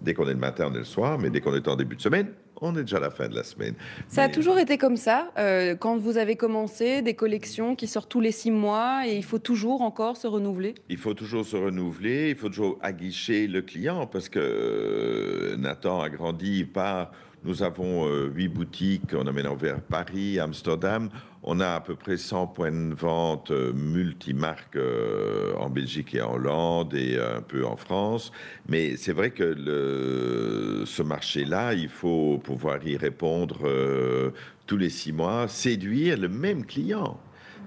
dès 0.00 0.14
qu'on 0.14 0.26
est 0.26 0.34
le 0.34 0.38
matin, 0.38 0.68
on 0.70 0.74
est 0.74 0.78
le 0.78 0.84
soir, 0.84 1.18
mais 1.18 1.28
dès 1.30 1.40
qu'on 1.40 1.54
est 1.54 1.68
en 1.68 1.76
début 1.76 1.96
de 1.96 2.00
semaine, 2.00 2.28
on 2.60 2.76
est 2.76 2.82
déjà 2.82 2.98
à 2.98 3.00
la 3.00 3.10
fin 3.10 3.28
de 3.28 3.34
la 3.34 3.44
semaine. 3.44 3.74
Ça 4.08 4.24
a 4.24 4.28
toujours 4.28 4.58
été 4.58 4.78
comme 4.78 4.96
ça. 4.96 5.30
Euh, 5.38 5.74
quand 5.74 5.96
vous 5.96 6.18
avez 6.18 6.36
commencé, 6.36 7.02
des 7.02 7.14
collections 7.14 7.76
qui 7.76 7.86
sortent 7.86 8.08
tous 8.08 8.20
les 8.20 8.32
six 8.32 8.50
mois 8.50 9.02
et 9.06 9.16
il 9.16 9.24
faut 9.24 9.38
toujours 9.38 9.82
encore 9.82 10.16
se 10.16 10.26
renouveler? 10.26 10.74
Il 10.88 10.98
faut 10.98 11.14
toujours 11.14 11.44
se 11.44 11.56
renouveler, 11.56 12.30
il 12.30 12.36
faut 12.36 12.48
toujours 12.48 12.78
aguicher 12.82 13.46
le 13.46 13.62
client 13.62 14.06
parce 14.06 14.28
que 14.28 14.38
euh, 14.38 15.56
Nathan 15.56 16.00
a 16.00 16.10
grandi 16.10 16.64
par 16.64 17.12
nous 17.44 17.62
avons 17.62 18.06
euh, 18.06 18.26
huit 18.26 18.48
boutiques, 18.48 19.14
on 19.14 19.26
a 19.26 19.32
maintenant 19.32 19.54
vers 19.54 19.80
Paris, 19.80 20.40
Amsterdam. 20.40 21.08
On 21.42 21.60
a 21.60 21.68
à 21.68 21.80
peu 21.80 21.94
près 21.94 22.16
100 22.16 22.48
points 22.48 22.72
de 22.72 22.94
vente 22.94 23.50
euh, 23.50 23.72
multimarques 23.72 24.76
euh, 24.76 25.54
en 25.56 25.70
Belgique 25.70 26.14
et 26.14 26.20
en 26.20 26.34
Hollande 26.34 26.94
et 26.94 27.18
un 27.18 27.42
peu 27.42 27.64
en 27.64 27.76
France. 27.76 28.32
Mais 28.68 28.96
c'est 28.96 29.12
vrai 29.12 29.30
que 29.30 30.84
ce 30.84 31.02
marché-là, 31.02 31.74
il 31.74 31.88
faut 31.88 32.38
pouvoir 32.42 32.84
y 32.86 32.96
répondre 32.96 33.70
tous 34.66 34.76
les 34.76 34.90
six 34.90 35.12
mois, 35.12 35.48
séduire 35.48 36.18
le 36.18 36.28
même 36.28 36.66
client. 36.66 37.18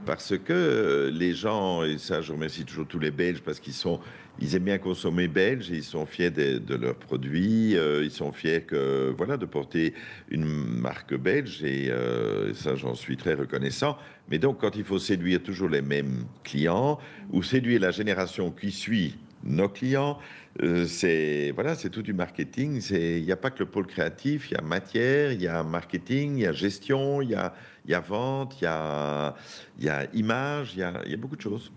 Parce 0.05 0.37
que 0.37 1.11
les 1.13 1.33
gens, 1.33 1.83
et 1.83 1.97
ça 1.97 2.21
je 2.21 2.31
remercie 2.31 2.65
toujours 2.65 2.87
tous 2.87 2.99
les 2.99 3.11
Belges 3.11 3.41
parce 3.41 3.59
qu'ils 3.59 3.73
sont 3.73 3.99
ils 4.41 4.55
aiment 4.55 4.63
bien 4.63 4.79
consommer 4.79 5.27
belge, 5.27 5.69
ils 5.69 5.83
sont 5.83 6.05
fiers 6.05 6.31
de, 6.31 6.75
leurs 6.75 6.95
produits, 6.95 7.77
euh, 7.77 8.03
ils 8.03 8.11
sont 8.11 8.31
fiers 8.31 8.61
que 8.61 9.13
voilà 9.15 9.37
de 9.37 9.45
porter 9.45 9.93
une 10.29 10.45
marque 10.45 11.15
belge 11.15 11.63
et, 11.63 11.91
euh, 11.91 12.53
ça 12.55 12.75
j'en 12.75 12.95
suis 12.95 13.17
très 13.17 13.35
reconnaissant. 13.35 13.97
Mais 14.29 14.39
donc 14.39 14.59
quand 14.59 14.75
il 14.75 14.83
faut 14.83 14.99
séduire 14.99 15.43
toujours 15.43 15.69
les 15.69 15.83
mêmes 15.83 16.25
clients 16.43 16.99
ou 17.31 17.43
séduire 17.43 17.79
la 17.81 17.91
génération 17.91 18.51
qui 18.51 18.71
suit 18.71 19.17
nos 19.43 19.69
clients, 19.69 20.17
euh, 20.61 20.85
c'est 20.85 21.51
voilà, 21.53 21.75
c'est 21.75 21.89
tout 21.89 22.01
du 22.01 22.13
marketing. 22.13 22.81
Il 22.89 23.23
n'y 23.23 23.31
a 23.31 23.37
pas 23.37 23.51
que 23.51 23.59
le 23.59 23.69
pôle 23.69 23.85
créatif, 23.85 24.49
il 24.49 24.55
y 24.55 24.57
a 24.57 24.61
matière, 24.61 25.31
il 25.31 25.41
y 25.41 25.47
a 25.47 25.61
marketing, 25.61 26.37
il 26.37 26.41
y 26.41 26.47
a 26.47 26.53
gestion, 26.53 27.21
il 27.21 27.29
y 27.29 27.35
a, 27.35 27.53
y 27.87 27.93
a 27.93 27.99
vente, 27.99 28.59
il 28.59 28.63
y 28.63 28.67
a, 28.67 29.35
y 29.79 29.87
a 29.87 30.07
image, 30.13 30.73
il 30.73 30.79
y 30.79 30.83
a, 30.83 31.01
y 31.07 31.13
a 31.13 31.17
beaucoup 31.17 31.35
de 31.35 31.41
choses. 31.41 31.71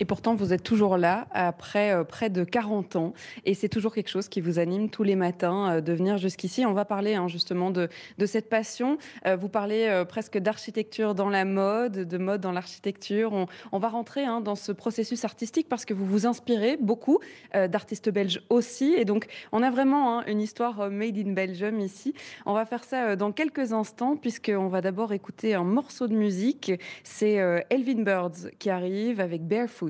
Et 0.00 0.06
pourtant, 0.06 0.34
vous 0.34 0.54
êtes 0.54 0.62
toujours 0.62 0.96
là 0.96 1.26
après 1.30 1.92
euh, 1.92 2.04
près 2.04 2.30
de 2.30 2.42
40 2.42 2.96
ans. 2.96 3.12
Et 3.44 3.52
c'est 3.52 3.68
toujours 3.68 3.94
quelque 3.94 4.08
chose 4.08 4.28
qui 4.28 4.40
vous 4.40 4.58
anime 4.58 4.88
tous 4.88 5.02
les 5.02 5.14
matins 5.14 5.72
euh, 5.72 5.80
de 5.82 5.92
venir 5.92 6.16
jusqu'ici. 6.16 6.64
On 6.64 6.72
va 6.72 6.86
parler 6.86 7.14
hein, 7.14 7.28
justement 7.28 7.70
de, 7.70 7.90
de, 8.16 8.26
cette 8.26 8.48
passion. 8.48 8.96
Euh, 9.26 9.36
vous 9.36 9.50
parlez 9.50 10.04
presque 10.08 10.38
d'architecture 10.38 11.14
dans 11.14 11.28
la 11.28 11.44
mode, 11.44 12.08
de 12.08 12.18
mode 12.18 12.40
dans 12.40 12.52
l'architecture. 12.52 13.46
On, 13.72 13.78
va 13.78 13.88
rentrer 13.88 14.24
hein, 14.24 14.40
dans 14.40 14.54
ce 14.54 14.72
processus 14.72 15.24
artistique 15.26 15.68
parce 15.68 15.84
que 15.84 15.92
vous 15.92 16.06
vous 16.06 16.26
inspirez 16.26 16.78
beaucoup 16.78 17.18
d'artistes 17.52 18.10
belges 18.10 18.40
aussi. 18.48 18.94
Et 18.96 19.04
donc, 19.04 19.26
on 19.52 19.62
a 19.62 19.70
vraiment 19.70 20.20
hein, 20.20 20.24
une 20.26 20.40
histoire 20.40 20.90
made 20.90 21.18
in 21.18 21.32
Belgium 21.32 21.80
ici. 21.80 22.14
On 22.46 22.54
va 22.54 22.64
faire 22.64 22.84
ça 22.84 23.16
dans 23.16 23.32
quelques 23.32 23.72
instants 23.72 24.16
puisqu'on 24.16 24.68
va 24.68 24.80
d'abord 24.80 25.12
écouter 25.12 25.54
un 25.54 25.64
morceau 25.64 26.06
de 26.06 26.14
musique. 26.14 26.72
C'est 27.04 27.34
Elvin 27.70 28.02
Birds 28.02 28.50
qui 28.58 28.70
arrive 28.70 29.20
avec 29.20 29.46
Barefoot. 29.46 29.89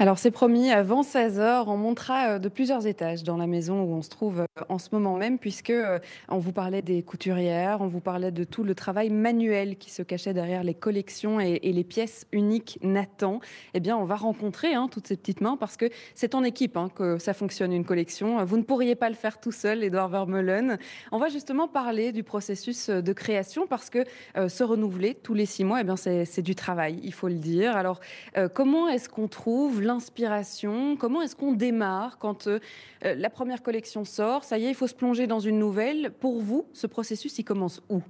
alors 0.00 0.16
c'est 0.16 0.30
promis, 0.30 0.70
avant 0.70 1.02
16h, 1.02 1.64
on 1.66 1.76
montera 1.76 2.34
euh, 2.34 2.38
de 2.38 2.48
plusieurs 2.48 2.86
étages 2.86 3.24
dans 3.24 3.36
la 3.36 3.48
maison 3.48 3.82
où 3.82 3.94
on 3.94 4.02
se 4.02 4.08
trouve 4.08 4.42
euh, 4.42 4.62
en 4.68 4.78
ce 4.78 4.90
moment 4.92 5.16
même, 5.16 5.40
puisque 5.40 5.70
euh, 5.70 5.98
on 6.28 6.38
vous 6.38 6.52
parlait 6.52 6.82
des 6.82 7.02
couturières, 7.02 7.80
on 7.80 7.88
vous 7.88 7.98
parlait 7.98 8.30
de 8.30 8.44
tout 8.44 8.62
le 8.62 8.76
travail 8.76 9.10
manuel 9.10 9.76
qui 9.76 9.90
se 9.90 10.02
cachait 10.02 10.32
derrière 10.32 10.62
les 10.62 10.74
collections 10.74 11.40
et, 11.40 11.58
les 11.58 11.82
pièces 11.82 12.28
uniques 12.30 12.78
Nathan. 12.80 13.40
Eh 13.74 13.80
bien, 13.80 13.96
on 13.96 14.04
va 14.04 14.14
rencontrer 14.14 14.72
hein, 14.72 14.86
toutes 14.88 15.08
ces 15.08 15.16
petites 15.16 15.40
mains 15.40 15.56
parce 15.56 15.76
que 15.76 15.86
c'est 16.14 16.36
en 16.36 16.44
équipe 16.44 16.76
hein, 16.76 16.90
que 16.94 17.18
ça 17.18 17.34
fonctionne 17.34 17.72
une 17.72 17.84
collection. 17.84 18.44
Vous 18.44 18.56
ne 18.56 18.62
pourriez 18.62 18.94
pas 18.94 19.08
le 19.08 19.16
faire 19.16 19.40
tout 19.40 19.52
seul, 19.52 19.82
Edouard 19.82 20.10
Vermeulen. 20.10 20.78
On 21.10 21.18
va 21.18 21.28
justement 21.28 21.66
parler 21.66 22.12
du 22.12 22.22
processus 22.22 22.88
de 22.88 23.12
création 23.12 23.66
parce 23.66 23.90
que 23.90 24.04
se 24.48 24.62
renouveler 24.62 25.14
tous 25.14 25.34
les 25.34 25.46
six 25.46 25.64
mois, 25.64 25.80
eh 25.80 25.84
bien 25.84 25.96
c'est 25.96 26.42
du 26.42 26.54
travail, 26.54 27.00
il 27.02 27.12
faut 27.12 27.28
le 27.28 27.34
dire. 27.34 27.76
Alors, 27.76 28.00
comment 28.54 28.88
est-ce 28.88 29.08
qu'on 29.08 29.28
trouve 29.28 29.80
l'inspiration 29.88 30.96
Comment 30.96 31.22
est-ce 31.22 31.34
qu'on 31.34 31.52
démarre 31.52 32.18
quand 32.18 32.46
euh, 32.46 32.60
euh, 33.04 33.14
la 33.14 33.30
première 33.30 33.62
collection 33.62 34.04
sort 34.04 34.44
Ça 34.44 34.58
y 34.58 34.66
est, 34.66 34.68
il 34.68 34.74
faut 34.74 34.86
se 34.86 34.94
plonger 34.94 35.26
dans 35.26 35.40
une 35.40 35.58
nouvelle? 35.58 36.12
Pour 36.20 36.40
vous, 36.40 36.66
ce 36.72 36.86
processus, 36.86 37.38
il 37.38 37.44
commence 37.44 37.82
où? 37.88 38.02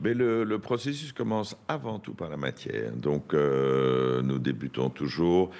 Mais 0.00 0.14
le, 0.14 0.58
processus 0.58 1.12
commence 1.12 1.56
avant 1.68 1.98
tout 1.98 2.14
par 2.14 2.28
la 2.28 2.36
matière. 2.36 2.92
Donc, 2.92 3.34
euh, 3.34 4.22
nous 4.22 4.38
débutons 4.38 4.90
toujours 4.90 5.50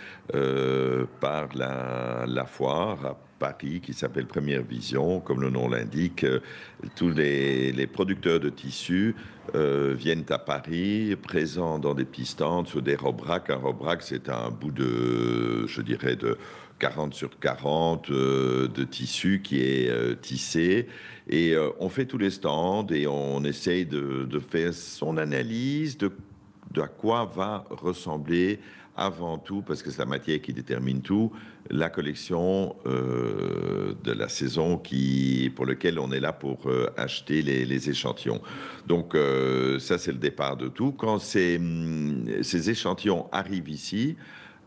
par 1.21 1.49
la, 1.55 2.47
foire 2.47 3.17
Paris 3.41 3.81
qui 3.83 3.93
s'appelle 3.93 4.27
Première 4.27 4.63
Vision. 4.63 5.19
Comme 5.19 5.41
le 5.41 5.51
nom 5.51 5.69
l'indique, 5.69 6.23
euh, 6.23 6.39
tous 6.95 7.11
les, 7.11 7.87
producteurs 7.89 8.39
de 8.39 8.51
tissus 8.51 9.17
euh, 9.57 9.95
viennent 9.97 10.27
à 10.29 10.39
Paris, 10.39 11.17
présents 11.17 11.81
dans 11.81 11.95
des 11.95 12.05
petits 12.05 12.27
stands 12.27 12.67
sur 12.67 12.83
des 12.83 12.95
robracs. 12.95 13.51
Un 13.51 13.57
robrac, 13.57 14.03
c'est 14.03 14.29
un 14.29 14.51
bout 14.51 14.71
de, 14.71 15.67
je 15.67 15.81
dirais, 15.81 16.15
de 16.15 16.39
40 16.81 17.15
sur 17.15 17.39
40 17.39 18.11
euh, 18.11 18.67
de 18.67 18.83
tissu 18.83 19.41
qui 19.43 19.61
est 19.61 20.21
tissé. 20.21 20.89
Et 21.29 21.55
on 21.79 21.89
fait 21.89 22.07
tous 22.07 22.19
les 22.19 22.31
stands 22.31 22.89
et 22.89 23.07
on 23.07 23.45
essaye 23.45 23.87
de, 23.87 24.27
faire 24.41 24.75
son 24.75 25.17
analyse 25.17 25.97
de, 25.97 26.11
à 26.77 26.89
quoi 26.89 27.25
va 27.25 27.65
ressembler 27.71 28.59
avant 29.01 29.39
tout, 29.39 29.63
parce 29.63 29.83
que 29.83 29.91
c'est 29.91 30.01
la 30.01 30.07
matière 30.07 30.41
qui 30.43 30.53
détermine 30.53 31.01
tout, 31.01 31.33
la 31.71 31.89
collection 31.89 32.77
euh, 32.87 33.95
de 34.05 34.13
la 34.13 34.29
saison 34.29 34.77
qui, 34.77 35.51
pour 35.55 35.65
lequel 35.65 35.99
on 35.99 36.13
est 36.13 36.21
là 36.21 36.33
pour 36.33 36.69
euh, 36.69 36.93
acheter 36.99 37.41
les, 37.41 37.89
échantillons. 37.89 38.43
Donc 38.87 39.15
euh, 39.15 39.79
ça, 39.79 39.97
c'est 39.97 40.13
le 40.13 40.19
départ 40.19 40.57
de 40.57 40.69
tout. 40.69 40.93
Quand 40.93 41.19
ces, 41.19 41.61
ces 42.43 42.71
échantillons 42.71 43.27
arrivent 43.33 43.71
ici, 43.71 44.17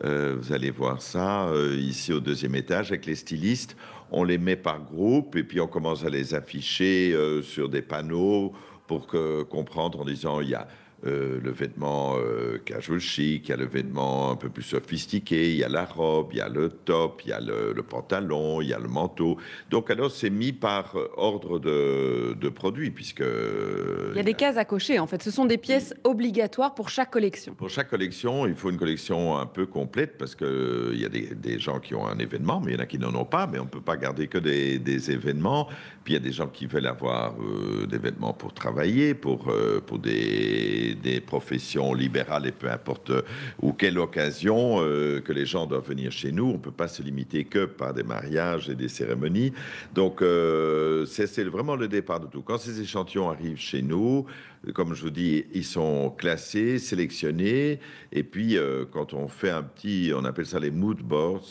vous 0.03 0.51
allez 0.51 0.69
voir 0.69 1.01
ça 1.01 1.49
ici 1.77 2.11
au 2.11 2.19
deuxième 2.19 2.55
étage 2.55 2.91
avec 2.91 3.05
les 3.05 3.15
stylistes. 3.15 3.77
On 4.11 4.23
les 4.23 4.37
met 4.37 4.55
par 4.55 4.81
groupe 4.81 5.35
et 5.35 5.43
puis 5.43 5.59
on 5.61 5.67
commence 5.67 6.03
à 6.03 6.09
les 6.09 6.33
afficher 6.33 7.15
sur 7.41 7.69
des 7.69 7.81
panneaux 7.81 8.53
pour 8.87 9.07
que, 9.07 9.43
comprendre 9.43 10.01
en 10.01 10.05
disant 10.05 10.41
il 10.41 10.49
y 10.49 10.55
a 10.55 10.67
euh, 11.05 11.39
le 11.41 11.51
vêtement 11.51 12.15
euh, 12.17 12.59
casual 12.63 12.99
chic, 12.99 13.47
il 13.47 13.49
y 13.49 13.53
a 13.53 13.57
le 13.57 13.65
vêtement 13.65 14.31
un 14.31 14.35
peu 14.35 14.49
plus 14.49 14.63
sophistiqué, 14.63 15.51
il 15.51 15.57
y 15.57 15.63
a 15.63 15.69
la 15.69 15.83
robe, 15.83 16.29
il 16.31 16.37
y 16.37 16.41
a 16.41 16.47
le 16.47 16.69
top, 16.69 17.21
il 17.25 17.29
y 17.29 17.33
a 17.33 17.41
le, 17.41 17.73
pantalon, 17.83 18.61
il 18.61 18.69
y 18.69 18.73
a 18.73 18.79
le 18.79 18.87
manteau. 18.87 19.37
Donc 19.69 19.89
alors 19.91 20.11
c'est 20.11 20.29
mis 20.29 20.53
par 20.53 20.95
ordre 21.17 21.59
de, 21.59 22.37
de 22.39 22.49
produits 22.49 22.91
puisque... 22.91 23.19
Il 23.19 24.15
y 24.15 24.19
a 24.19 24.23
des 24.23 24.33
cases 24.33 24.57
à 24.57 24.65
cocher 24.65 24.99
en 24.99 25.07
fait, 25.07 25.21
ce 25.21 25.31
sont 25.31 25.45
des 25.45 25.57
pièces 25.57 25.93
obligatoires 26.03 26.73
pour 26.73 26.89
chaque 26.89 27.11
collection. 27.11 27.53
Pour 27.53 27.69
chaque 27.69 27.89
collection, 27.89 28.47
il 28.47 28.55
faut 28.55 28.69
une 28.69 28.77
collection 28.77 29.37
un 29.37 29.45
peu 29.45 29.65
complète 29.65 30.17
parce 30.17 30.35
qu'il 30.35 30.95
y 30.99 31.05
a 31.05 31.09
des, 31.09 31.35
des, 31.35 31.59
gens 31.59 31.79
qui 31.79 31.95
ont 31.95 32.07
un 32.07 32.17
événement, 32.17 32.61
mais 32.61 32.71
il 32.71 32.75
y 32.75 32.77
en 32.77 32.83
a 32.83 32.85
qui 32.85 32.99
n'en 32.99 33.13
ont 33.15 33.25
pas, 33.25 33.47
mais 33.47 33.59
on 33.59 33.65
ne 33.65 33.69
peut 33.69 33.81
pas 33.81 33.97
garder 33.97 34.27
que 34.27 34.37
des, 34.37 34.79
des, 34.79 35.11
événements. 35.11 35.67
Puis 36.03 36.13
il 36.13 36.17
y 36.17 36.17
a 36.17 36.23
des 36.23 36.31
gens 36.31 36.47
qui 36.47 36.65
veulent 36.65 36.87
avoir 36.87 37.35
euh, 37.39 37.85
des 37.87 37.97
vêtements 37.97 38.33
pour 38.33 38.53
travailler, 38.53 39.13
pour, 39.13 39.51
pour 39.85 39.99
des 39.99 40.92
des, 40.95 41.21
professions 41.21 41.93
libérales 41.93 42.47
et 42.47 42.51
peu 42.51 42.69
importe 42.69 43.09
euh, 43.09 43.21
ou 43.61 43.73
quelle 43.73 43.97
occasion 43.97 44.77
euh, 44.79 45.21
que 45.21 45.31
les 45.31 45.45
gens 45.45 45.65
doivent 45.65 45.87
venir 45.87 46.11
chez 46.11 46.31
nous. 46.31 46.45
On 46.45 46.53
ne 46.53 46.57
peut 46.57 46.71
pas 46.71 46.87
se 46.87 47.01
limiter 47.01 47.45
que 47.45 47.65
par 47.65 47.93
des 47.93 48.03
mariages 48.03 48.69
et 48.69 48.75
des 48.75 48.89
cérémonies. 48.89 49.53
Donc, 49.93 50.21
euh, 50.21 51.05
c'est 51.05 51.43
vraiment 51.43 51.75
le 51.75 51.87
départ 51.87 52.19
de 52.19 52.27
tout. 52.27 52.41
Quand 52.41 52.57
ces 52.57 52.81
échantillons 52.81 53.29
arrivent 53.29 53.59
chez 53.59 53.81
nous, 53.81 54.25
comme 54.73 54.93
je 54.93 55.01
vous 55.03 55.09
dis, 55.09 55.45
ils 55.53 55.65
sont 55.65 56.09
classés, 56.17 56.79
sélectionnés. 56.79 57.79
Et 58.11 58.23
puis, 58.23 58.57
quand 58.91 59.13
on 59.13 59.27
fait 59.27 59.49
un 59.49 59.63
petit, 59.63 60.11
on 60.15 60.23
appelle 60.23 60.45
ça 60.45 60.59
les 60.59 60.71
mood 60.71 60.99
boards, 60.99 61.43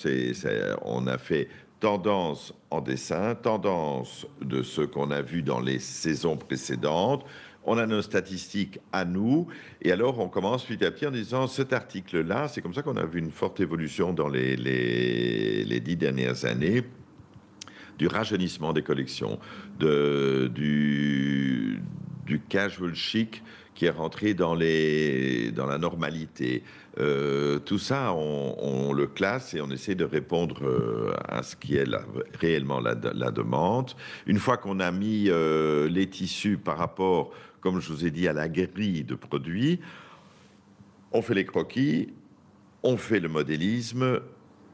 on 0.83 1.07
a 1.07 1.19
fait 1.19 1.49
tendance 1.83 2.55
en 2.71 2.81
dessin, 2.81 3.35
tendance 3.35 4.25
de 4.41 4.63
ce 4.63 4.83
qu'on 4.83 5.11
a 5.11 5.21
vu 5.21 5.43
dans 5.43 5.59
les 5.59 5.81
saisons 5.81 6.37
précédentes. 6.37 7.25
On 7.65 7.79
a 7.79 7.87
nos 7.87 8.03
statistiques 8.03 8.81
à 8.93 9.05
nous, 9.05 9.47
et 9.81 9.93
alors 9.93 10.19
on 10.19 10.29
commence 10.29 10.65
petit 10.65 10.85
à 10.85 10.91
petit 10.91 11.07
en 11.07 11.13
disant 11.13 11.47
cet 11.47 11.73
article-là, 11.73 12.49
c'est 12.49 12.61
comme 12.61 12.75
ça 12.75 12.83
qu'on 12.83 12.97
a 12.97 13.05
vu 13.05 13.21
une 13.21 13.31
forte 13.31 13.61
évolution 13.61 14.13
dans 14.13 14.29
les, 14.29 14.57
les, 14.57 15.81
dix 15.81 15.97
dernières 15.97 16.45
années 16.45 16.83
du 17.99 18.09
rajeunissement 18.09 18.73
des 18.73 18.83
collections, 18.83 19.39
du, 19.79 20.51
du 22.27 22.41
casual 22.49 22.95
chic 22.95 23.43
qui 23.75 23.87
est 23.87 23.91
rentré 23.91 24.35
dans, 24.35 24.55
les, 24.55 25.51
dans 25.53 25.67
la 25.67 25.79
normalité. 25.79 26.63
Euh, 26.99 27.59
tout 27.59 27.79
ça, 27.79 28.13
on, 28.13 28.93
le 28.93 29.07
classe 29.07 29.55
et 29.55 29.61
on 29.61 29.71
essaie 29.71 29.95
de 29.95 30.05
répondre 30.05 30.61
euh, 30.63 31.15
à 31.27 31.43
ce 31.43 31.57
qui 31.57 31.77
est 31.77 31.87
réellement 32.39 32.81
la, 32.81 32.95
demande. 32.95 33.93
Une 34.27 34.39
fois 34.39 34.59
qu'on 34.59 34.81
a 34.81 34.91
mis 34.93 35.27
euh, 35.29 35.89
les 35.89 36.07
tissus 36.09 36.59
par 36.59 36.77
rapport, 36.77 37.33
comme 37.63 37.81
je 37.81 37.91
vous 37.93 38.05
ai 38.05 38.11
dit, 38.11 38.29
à 38.29 38.35
la 38.35 38.49
grille 38.49 39.05
de 39.05 39.15
produits, 39.15 39.81
on 41.13 41.23
fait 41.23 41.35
les 41.35 41.47
croquis, 41.47 42.13
on 42.83 42.97
fait 42.97 43.21
le 43.21 43.29
modélisme, 43.29 44.21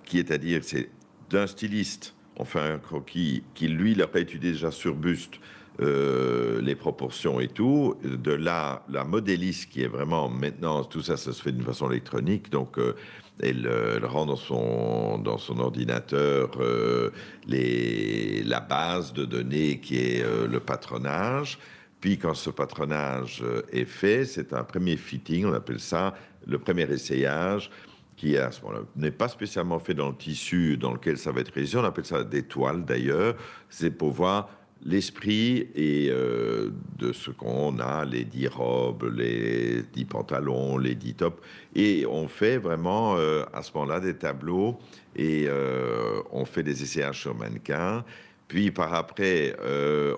qui 0.05 0.19
est 0.19 0.31
à 0.31 0.39
dire, 0.39 0.65
c'est 0.65 0.89
d'un 1.31 1.47
styliste, 1.47 2.15
on 2.37 2.45
fait 2.45 2.61
un 2.61 2.79
croquis 2.79 3.45
qui, 3.55 3.69
lui, 3.69 3.95
l'a 3.95 4.07
pas 4.07 4.21
étudié 4.21 4.53
déjà 4.53 4.71
sur 4.71 4.95
buste, 4.95 5.35
euh, 5.81 6.61
les 6.63 6.75
proportions 6.75 7.39
et 7.41 7.49
tout. 7.49 7.97
De 8.03 8.33
là, 8.33 8.85
la 8.89 9.05
modéliste 9.05 9.71
qui 9.71 9.83
est 9.83 9.89
vraiment 9.89 10.29
maintenant, 10.29 10.83
tout 10.83 11.03
ça, 11.03 11.17
ça 11.17 11.33
se 11.33 11.43
fait 11.43 11.53
d'une 11.53 11.65
façon 11.65 11.91
électronique. 11.91 12.51
Donc, 12.51 12.79
euh, 12.79 12.95
elle, 13.41 13.69
rend 14.05 14.27
dans 14.27 14.37
son, 14.37 15.19
dans 15.19 15.39
son 15.39 15.61
ordinateur 15.61 16.51
euh, 16.59 17.11
les, 17.47 18.43
la 18.45 18.61
base 18.61 19.13
de 19.13 19.25
données 19.25 19.79
qui 19.79 19.99
est 19.99 20.25
le 20.49 20.59
patronage. 20.59 21.59
Puis, 22.01 22.19
quand 22.19 22.35
ce 22.35 22.51
patronage 22.51 23.45
est 23.73 23.85
fait, 23.85 24.25
c'est 24.25 24.53
un 24.53 24.65
premier 24.65 24.97
fitting, 24.97 25.47
on 25.47 25.53
appelle 25.53 25.81
ça 25.81 26.15
le 26.47 26.59
premier 26.59 26.91
essayage 26.91 27.71
qui 28.19 28.37
à 28.37 28.51
ce 28.51 28.61
moment-là 28.63 28.85
n'est 28.97 29.13
pas 29.13 29.29
spécialement 29.29 29.79
fait 29.79 29.95
dans 29.95 30.09
le 30.09 30.17
tissu 30.17 30.77
dans 30.77 30.93
lequel 30.93 31.17
ça 31.17 31.31
va 31.31 31.41
être 31.41 31.53
réalisé. 31.53 31.79
On 31.79 31.85
appelle 31.85 32.05
ça 32.05 32.25
des 32.25 32.43
toiles 32.43 32.85
d'ailleurs. 32.85 33.37
C'est 33.71 33.91
pour 33.91 34.11
voir 34.11 34.51
l'esprit 34.85 35.69
et 35.75 36.09
euh, 36.11 36.71
de 36.99 37.13
ce 37.13 37.31
qu'on 37.31 37.79
a, 37.79 38.05
les 38.05 38.25
dix 38.25 38.49
robes, 38.49 39.13
les 39.17 39.83
dix 39.93 40.05
pantalons, 40.05 40.79
les 40.79 40.95
dix 40.95 41.15
tops. 41.15 41.41
Et 41.75 42.07
on 42.07 42.29
fait 42.29 42.59
vraiment 42.59 43.17
euh, 43.17 43.45
à 43.53 43.63
ce 43.63 43.73
moment-là 43.75 44.01
des 44.01 44.15
tableaux 44.15 44.79
et 45.17 45.47
euh, 45.47 46.21
on 46.33 46.45
fait 46.45 46.63
des 46.63 46.83
essayages 46.83 47.21
sur 47.21 47.35
mannequin. 47.35 48.05
Puis 48.49 48.71
par 48.71 48.95
après, 48.95 49.55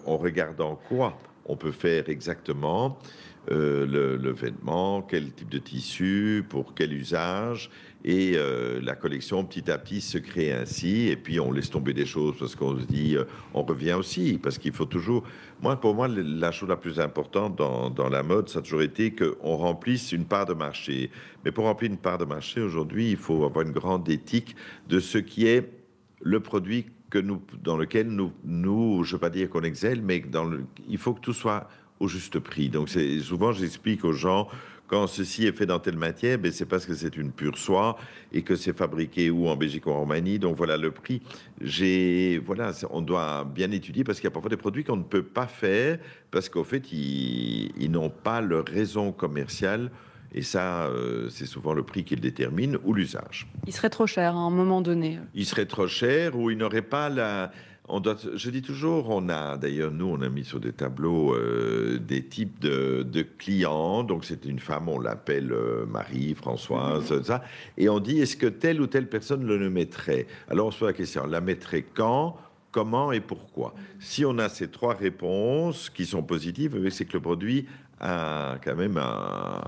on 0.06 0.16
regarde 0.16 0.60
en 0.60 0.76
quoi 0.76 1.18
on 1.46 1.56
peut 1.56 1.72
faire 1.72 2.08
exactement 2.08 2.98
le, 3.48 3.84
le, 4.16 4.30
vêtement, 4.30 5.02
quel 5.02 5.32
type 5.32 5.48
de 5.48 5.58
tissu, 5.58 6.44
pour 6.48 6.74
quel 6.74 6.92
usage. 6.92 7.70
Et 8.04 8.32
euh, 8.34 8.80
la 8.82 8.94
collection, 8.94 9.44
petit 9.44 9.70
à 9.70 9.76
petit, 9.76 10.00
se 10.00 10.16
crée 10.16 10.52
ainsi. 10.52 11.08
Et 11.08 11.16
puis, 11.16 11.38
on 11.38 11.52
laisse 11.52 11.68
tomber 11.68 11.92
des 11.92 12.06
choses 12.06 12.36
parce 12.38 12.54
qu'on 12.54 12.78
se 12.78 12.86
dit, 12.86 13.16
euh, 13.16 13.24
on 13.52 13.62
revient 13.62 13.92
aussi. 13.92 14.38
Parce 14.42 14.56
qu'il 14.56 14.72
faut 14.72 14.86
toujours. 14.86 15.24
Moi, 15.60 15.78
pour 15.78 15.94
moi, 15.94 16.08
la 16.08 16.50
chose 16.50 16.68
la 16.68 16.76
plus 16.76 16.98
importante 16.98 17.56
dans, 17.56 17.90
dans 17.90 18.08
la 18.08 18.22
mode, 18.22 18.48
ça 18.48 18.60
a 18.60 18.62
toujours 18.62 18.82
été 18.82 19.14
qu'on 19.14 19.56
remplisse 19.56 20.12
une 20.12 20.24
part 20.24 20.46
de 20.46 20.54
marché. 20.54 21.10
Mais 21.44 21.52
pour 21.52 21.64
remplir 21.64 21.90
une 21.90 21.98
part 21.98 22.16
de 22.16 22.24
marché, 22.24 22.62
aujourd'hui, 22.62 23.10
il 23.10 23.18
faut 23.18 23.44
avoir 23.44 23.66
une 23.66 23.72
grande 23.72 24.08
éthique 24.08 24.56
de 24.88 24.98
ce 24.98 25.18
qui 25.18 25.46
est 25.46 25.70
le 26.22 26.40
produit 26.40 26.86
que 27.10 27.18
nous, 27.18 27.42
dans 27.62 27.76
lequel 27.76 28.08
nous, 28.08 28.32
je 29.04 29.10
ne 29.10 29.12
veux 29.12 29.18
pas 29.18 29.30
dire 29.30 29.50
qu'on 29.50 29.62
excelle, 29.62 30.00
mais 30.02 30.20
dans 30.20 30.44
le, 30.44 30.64
il 30.88 30.98
faut 30.98 31.12
que 31.12 31.20
tout 31.20 31.32
soit 31.32 31.68
au 31.98 32.08
juste 32.08 32.38
prix. 32.38 32.68
Donc, 32.68 32.88
c'est 32.88 33.20
souvent, 33.20 33.52
j'explique 33.52 34.04
aux 34.04 34.12
gens 34.12 34.48
quand 34.90 35.06
ceci 35.06 35.46
est 35.46 35.52
fait 35.52 35.66
dans 35.66 35.78
telle 35.78 35.96
matière, 35.96 36.36
ben 36.36 36.50
c'est 36.50 36.66
parce 36.66 36.84
que 36.84 36.94
c'est 36.94 37.16
une 37.16 37.30
pure 37.30 37.56
soie 37.56 37.96
et 38.32 38.42
que 38.42 38.56
c'est 38.56 38.76
fabriqué 38.76 39.30
ou 39.30 39.46
en 39.46 39.54
Belgique 39.54 39.86
ou 39.86 39.90
en 39.90 40.00
Roumanie. 40.00 40.40
Donc 40.40 40.56
voilà 40.56 40.76
le 40.76 40.90
prix. 40.90 41.22
J'ai 41.60 42.42
voilà, 42.44 42.72
on 42.90 43.00
doit 43.00 43.44
bien 43.44 43.70
étudier 43.70 44.02
parce 44.02 44.18
qu'il 44.18 44.24
y 44.24 44.32
a 44.32 44.32
parfois 44.32 44.50
des 44.50 44.56
produits 44.56 44.82
qu'on 44.82 44.96
ne 44.96 45.04
peut 45.04 45.22
pas 45.22 45.46
faire 45.46 46.00
parce 46.32 46.48
qu'au 46.48 46.64
fait 46.64 46.90
ils 46.90 47.88
n'ont 47.88 48.10
pas 48.10 48.40
leur 48.40 48.66
raison 48.66 49.12
commerciale. 49.12 49.92
Et 50.32 50.42
ça, 50.42 50.86
euh, 50.86 51.28
c'est 51.28 51.46
souvent 51.46 51.72
le 51.72 51.82
prix 51.82 52.04
qui 52.04 52.14
le 52.14 52.20
détermine 52.20 52.78
ou 52.84 52.94
l'usage. 52.94 53.48
Il 53.66 53.72
serait 53.72 53.90
trop 53.90 54.06
cher 54.06 54.36
à 54.36 54.38
un 54.38 54.50
moment 54.50 54.80
donné. 54.80 55.18
Il 55.34 55.44
serait 55.44 55.66
trop 55.66 55.88
cher 55.88 56.36
ou 56.36 56.50
il 56.50 56.58
n'aurait 56.58 56.82
pas 56.82 57.08
la, 57.08 57.50
je 58.34 58.50
dis 58.50 58.62
toujours, 58.62 59.08
on 59.10 59.28
a, 59.28 59.56
d'ailleurs, 59.56 59.90
nous, 59.90 60.06
on 60.06 60.20
a 60.20 60.28
mis 60.28 60.44
sur 60.44 60.60
des 60.60 60.72
tableaux 60.72 61.34
euh, 61.34 61.98
des 61.98 62.24
types 62.24 62.60
de, 62.60 63.26
clients. 63.38 64.04
Donc, 64.04 64.24
c'est 64.24 64.44
une 64.44 64.58
femme, 64.58 64.88
on 64.88 65.00
l'appelle 65.00 65.52
euh, 65.52 65.86
Marie, 65.86 66.34
Françoise, 66.34 67.10
mhm. 67.10 67.24
ça. 67.24 67.42
Et 67.76 67.88
on 67.88 68.00
dit, 68.00 68.20
est-ce 68.20 68.36
que 68.36 68.46
telle 68.46 68.80
ou 68.80 68.86
telle 68.86 69.08
personne 69.08 69.44
le 69.44 69.70
mettrait? 69.70 70.26
Alors, 70.48 70.68
on 70.68 70.70
se 70.70 70.78
pose 70.78 70.88
la 70.88 70.94
question, 70.94 71.26
la 71.26 71.40
mettrait 71.40 71.84
quand 71.94 72.36
Comment 72.72 73.10
et 73.10 73.20
pourquoi? 73.20 73.74
Si 73.98 74.24
on 74.24 74.38
a 74.38 74.48
ces 74.48 74.68
trois 74.68 74.94
réponses 74.94 75.90
qui 75.90 76.06
sont 76.06 76.22
positives, 76.22 76.80
eh 76.84 76.90
c'est 76.90 77.04
que 77.04 77.14
le 77.14 77.20
produit 77.20 77.66
a 78.00 78.56
quand 78.64 78.76
même 78.76 78.96
un, 78.96 79.60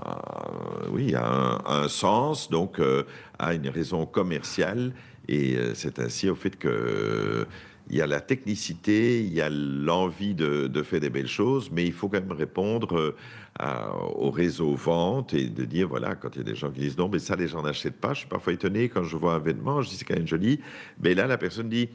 oui, 0.91 1.13
un, 1.15 1.87
sens, 1.87 2.49
donc 2.49 2.79
euh, 2.79 3.03
a 3.39 3.53
une 3.53 3.69
raison 3.69 4.05
commerciale. 4.05 4.93
Et 5.29 5.57
c'est 5.73 5.99
ainsi 5.99 6.29
au 6.29 6.35
fait 6.35 6.57
que 6.57 7.47
il 7.89 7.97
y 7.97 8.01
a 8.01 8.07
la 8.07 8.21
technicité, 8.21 9.21
il 9.21 9.33
y 9.33 9.41
a 9.41 9.49
l'envie 9.49 10.33
de, 10.33 10.83
faire 10.83 10.99
des 10.99 11.09
belles 11.09 11.27
choses, 11.27 11.69
mais 11.71 11.85
il 11.85 11.93
faut 11.93 12.07
quand 12.07 12.21
même 12.21 12.31
répondre 12.31 13.15
euh, 13.61 13.87
au 14.15 14.31
réseau 14.31 14.73
vente 14.75 15.33
et 15.33 15.47
de 15.47 15.65
dire 15.65 15.87
voilà, 15.87 16.15
quand 16.15 16.35
il 16.35 16.39
y 16.39 16.41
a 16.41 16.43
des 16.43 16.55
gens 16.55 16.71
qui 16.71 16.79
disent 16.79 16.97
non, 16.97 17.09
mais 17.09 17.19
ça, 17.19 17.35
les 17.35 17.47
gens 17.47 17.61
n'achètent 17.61 17.99
pas. 17.99 18.13
Je 18.13 18.19
suis 18.19 18.27
parfois 18.27 18.53
étonné 18.53 18.89
quand 18.89 19.03
je 19.03 19.17
vois 19.17 19.33
un 19.33 19.39
vêtement, 19.39 19.81
je 19.81 19.89
dis 19.89 19.95
c'est 19.95 20.05
quand 20.05 20.15
même 20.15 20.27
joli, 20.27 20.59
mais 21.01 21.13
là, 21.13 21.27
la 21.27 21.37
personne 21.37 21.69
dit 21.69 21.89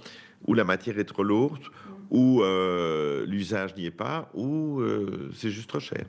ou 0.47 0.55
la 0.55 0.65
matière 0.65 0.99
est 0.99 1.05
trop 1.05 1.25
lourde, 1.25 1.63
ou 2.11 2.43
euh, 2.43 3.27
l'usage 3.27 3.75
n'y 3.77 3.87
est 3.87 3.91
pas, 3.91 4.31
ou 4.35 4.81
euh, 4.81 5.31
c'est 5.35 5.51
juste 5.51 5.69
trop 5.69 5.81
cher. 5.81 6.05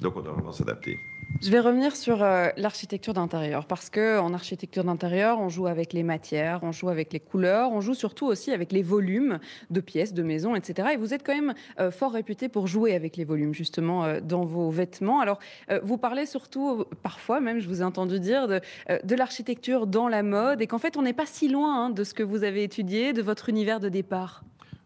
Donc 0.00 0.16
on 0.16 0.20
doit 0.20 0.32
vraiment 0.32 0.52
s'adapter. 0.52 0.98
Je 1.40 1.50
vais 1.50 1.60
revenir 1.60 1.96
sur 1.96 2.22
euh, 2.22 2.48
l'architecture 2.56 3.14
d'intérieur 3.14 3.64
parce 3.64 3.88
que 3.88 4.18
en 4.18 4.34
architecture 4.34 4.84
d'intérieur, 4.84 5.40
on 5.40 5.48
joue 5.48 5.68
avec 5.68 5.92
les 5.94 6.02
matières, 6.02 6.60
on 6.62 6.72
joue 6.72 6.90
avec 6.90 7.12
les 7.14 7.20
couleurs, 7.20 7.70
on 7.72 7.80
joue 7.80 7.94
surtout 7.94 8.26
aussi 8.26 8.50
avec 8.50 8.72
les 8.72 8.82
volumes 8.82 9.38
de 9.70 9.80
pièces, 9.80 10.12
de 10.12 10.22
maisons, 10.22 10.54
etc. 10.54 10.90
Et 10.92 10.96
vous 10.96 11.14
êtes 11.14 11.24
quand 11.24 11.34
même 11.34 11.54
euh, 11.78 11.90
fort 11.90 12.12
réputé 12.12 12.48
pour 12.48 12.66
jouer 12.66 12.94
avec 12.94 13.16
les 13.16 13.24
volumes 13.24 13.54
justement 13.54 14.04
euh, 14.04 14.20
dans 14.20 14.44
vos 14.44 14.70
vêtements. 14.70 15.20
Alors, 15.20 15.38
vous 15.82 15.96
parlez 15.96 16.26
surtout, 16.26 16.84
parfois 17.02 17.40
même, 17.40 17.60
je 17.60 17.68
vous 17.68 17.80
ai 17.80 17.84
entendu 17.84 18.20
dire, 18.20 18.48
de, 18.48 19.14
l'architecture 19.14 19.86
dans 19.86 20.08
la 20.08 20.22
mode 20.22 20.60
et 20.60 20.66
qu'en 20.66 20.78
fait, 20.78 20.96
on 20.96 21.02
n'est 21.02 21.12
pas 21.12 21.26
si 21.26 21.48
loin 21.48 21.86
hein, 21.86 21.90
de 21.90 22.04
ce 22.04 22.12
que 22.12 22.22
vous 22.22 22.44
avez 22.44 22.64
étudié, 22.64 23.12
de 23.12 23.22
votre 23.22 23.48
univers 23.48 23.80
de 23.80 23.88
départ. 23.88 24.42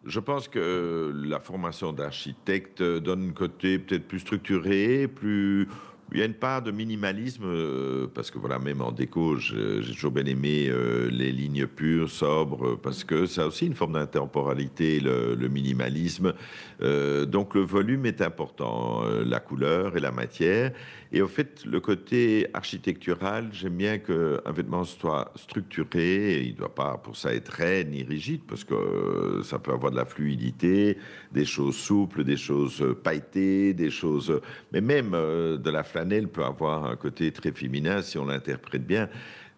Je 0.06 0.20
pense 0.20 0.48
que 0.48 1.12
la 1.24 1.40
formation 1.40 1.92
d'architecte 1.92 2.82
donne 2.82 3.30
un 3.30 3.32
côté 3.32 3.78
peut-être 3.78 4.06
plus 4.06 4.20
structuré, 4.20 5.08
plus 5.08 5.68
il 6.12 6.20
y 6.20 6.22
a 6.22 6.26
une 6.26 6.34
part 6.34 6.62
de 6.62 6.70
minimalisme, 6.70 7.44
euh, 7.44 8.06
parce 8.14 8.30
que 8.30 8.38
voilà, 8.38 8.58
même 8.58 8.80
en 8.80 8.92
déco, 8.92 9.36
j'ai 9.36 9.82
toujours 9.82 10.12
bien 10.12 10.24
aimé 10.26 10.68
euh, 10.68 11.08
les 11.10 11.32
lignes 11.32 11.66
pures, 11.66 12.10
sobres, 12.10 12.78
parce 12.80 13.04
que 13.04 13.26
ça 13.26 13.42
a 13.42 13.46
aussi 13.46 13.66
une 13.66 13.74
forme 13.74 13.94
d'intemporalité, 13.94 15.00
le, 15.00 15.48
minimalisme. 15.48 16.34
Euh, 16.82 17.24
donc 17.24 17.54
le 17.54 17.62
volume 17.62 18.06
est 18.06 18.20
important, 18.20 19.02
la 19.24 19.40
couleur 19.40 19.96
et 19.96 20.00
la 20.00 20.12
matière. 20.12 20.72
Et 21.16 21.22
au 21.22 21.28
fait, 21.28 21.64
le 21.64 21.78
côté 21.78 22.48
architectural, 22.54 23.48
j'aime 23.52 23.76
bien 23.76 23.98
qu'un 23.98 24.50
vêtement 24.52 24.82
soit 24.82 25.32
structuré. 25.36 26.42
Il 26.42 26.54
ne 26.54 26.56
doit 26.56 26.74
pas 26.74 26.98
pour 26.98 27.16
ça 27.16 27.32
être 27.32 27.50
raide 27.50 27.92
ni 27.92 28.02
rigide, 28.02 28.40
parce 28.48 28.64
que 28.64 29.40
ça 29.44 29.60
peut 29.60 29.70
avoir 29.70 29.92
de 29.92 29.96
la 29.96 30.06
fluidité, 30.06 30.98
des 31.30 31.44
choses 31.44 31.76
souples, 31.76 32.24
des 32.24 32.36
choses 32.36 32.84
pailletées, 33.04 33.74
des 33.74 33.90
choses... 33.90 34.40
Mais 34.72 34.80
même 34.80 35.12
de 35.12 35.70
la 35.70 35.84
flanelle 35.84 36.26
peut 36.26 36.42
avoir 36.42 36.84
un 36.84 36.96
côté 36.96 37.30
très 37.30 37.52
féminin 37.52 38.02
si 38.02 38.18
on 38.18 38.24
l'interprète 38.24 38.84
bien. 38.84 39.08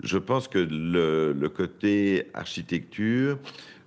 Je 0.03 0.19
pense 0.19 0.49
que 0.49 0.59
le, 0.59 1.49
côté 1.49 2.27
architecture 2.35 3.39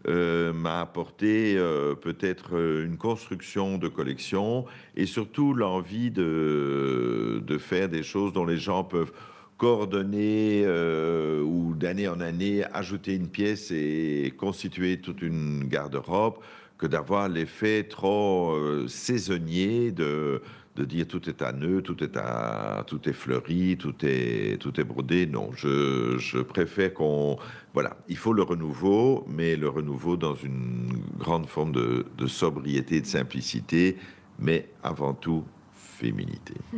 euh, 0.07 0.53
m'a 0.53 0.79
apporté 0.79 1.55
euh, 1.57 1.93
peut-être 1.93 2.57
une 2.57 2.95
construction 2.95 3.77
de 3.77 3.89
collection 3.89 4.65
et 4.95 5.05
surtout 5.05 5.53
l'envie 5.53 6.09
de, 6.09 7.43
de 7.45 7.57
faire 7.57 7.89
des 7.89 8.01
choses 8.01 8.31
dont 8.31 8.45
les 8.45 8.57
gens 8.57 8.85
peuvent 8.85 9.11
coordonner 9.57 10.63
euh, 10.63 11.41
ou 11.41 11.75
d'année 11.75 12.07
en 12.07 12.21
année 12.21 12.63
ajouter 12.71 13.15
une 13.15 13.27
pièce 13.27 13.71
et 13.71 14.33
constituer 14.37 15.01
toute 15.01 15.21
une 15.21 15.65
garde-robe 15.65 16.35
que 16.77 16.87
d'avoir 16.87 17.27
l'effet 17.27 17.83
trop 17.83 18.57
saisonnier 18.87 19.91
de 19.91 20.41
de 20.79 20.85
dire 20.85 21.07
tout 21.07 21.29
est 21.29 21.41
à 21.41 21.51
nœud, 21.51 21.81
tout 21.81 22.01
est 22.03 22.15
à, 22.15 22.83
tout 22.87 23.07
est 23.09 23.13
fleuri, 23.13 23.77
tout 23.77 23.95
est, 24.03 24.57
tout 24.59 24.79
est 24.79 24.83
brodé. 24.83 25.27
Non, 25.27 25.51
je, 25.53 26.17
je 26.17 26.39
préfère 26.39 26.93
qu'on, 26.93 27.37
voilà, 27.73 27.97
il 28.07 28.17
faut 28.17 28.33
le 28.33 28.43
renouveau, 28.43 29.25
mais 29.27 29.55
le 29.57 29.67
renouveau 29.67 30.15
dans 30.15 30.35
une 30.35 31.03
grande 31.17 31.47
forme 31.47 31.73
de, 31.73 32.05
de 32.17 32.27
sobriété 32.27 33.01
de 33.01 33.05
simplicité, 33.05 33.97
mais 34.39 34.69
avant 34.81 35.13
tout 35.13 35.43
féminité. 35.73 36.55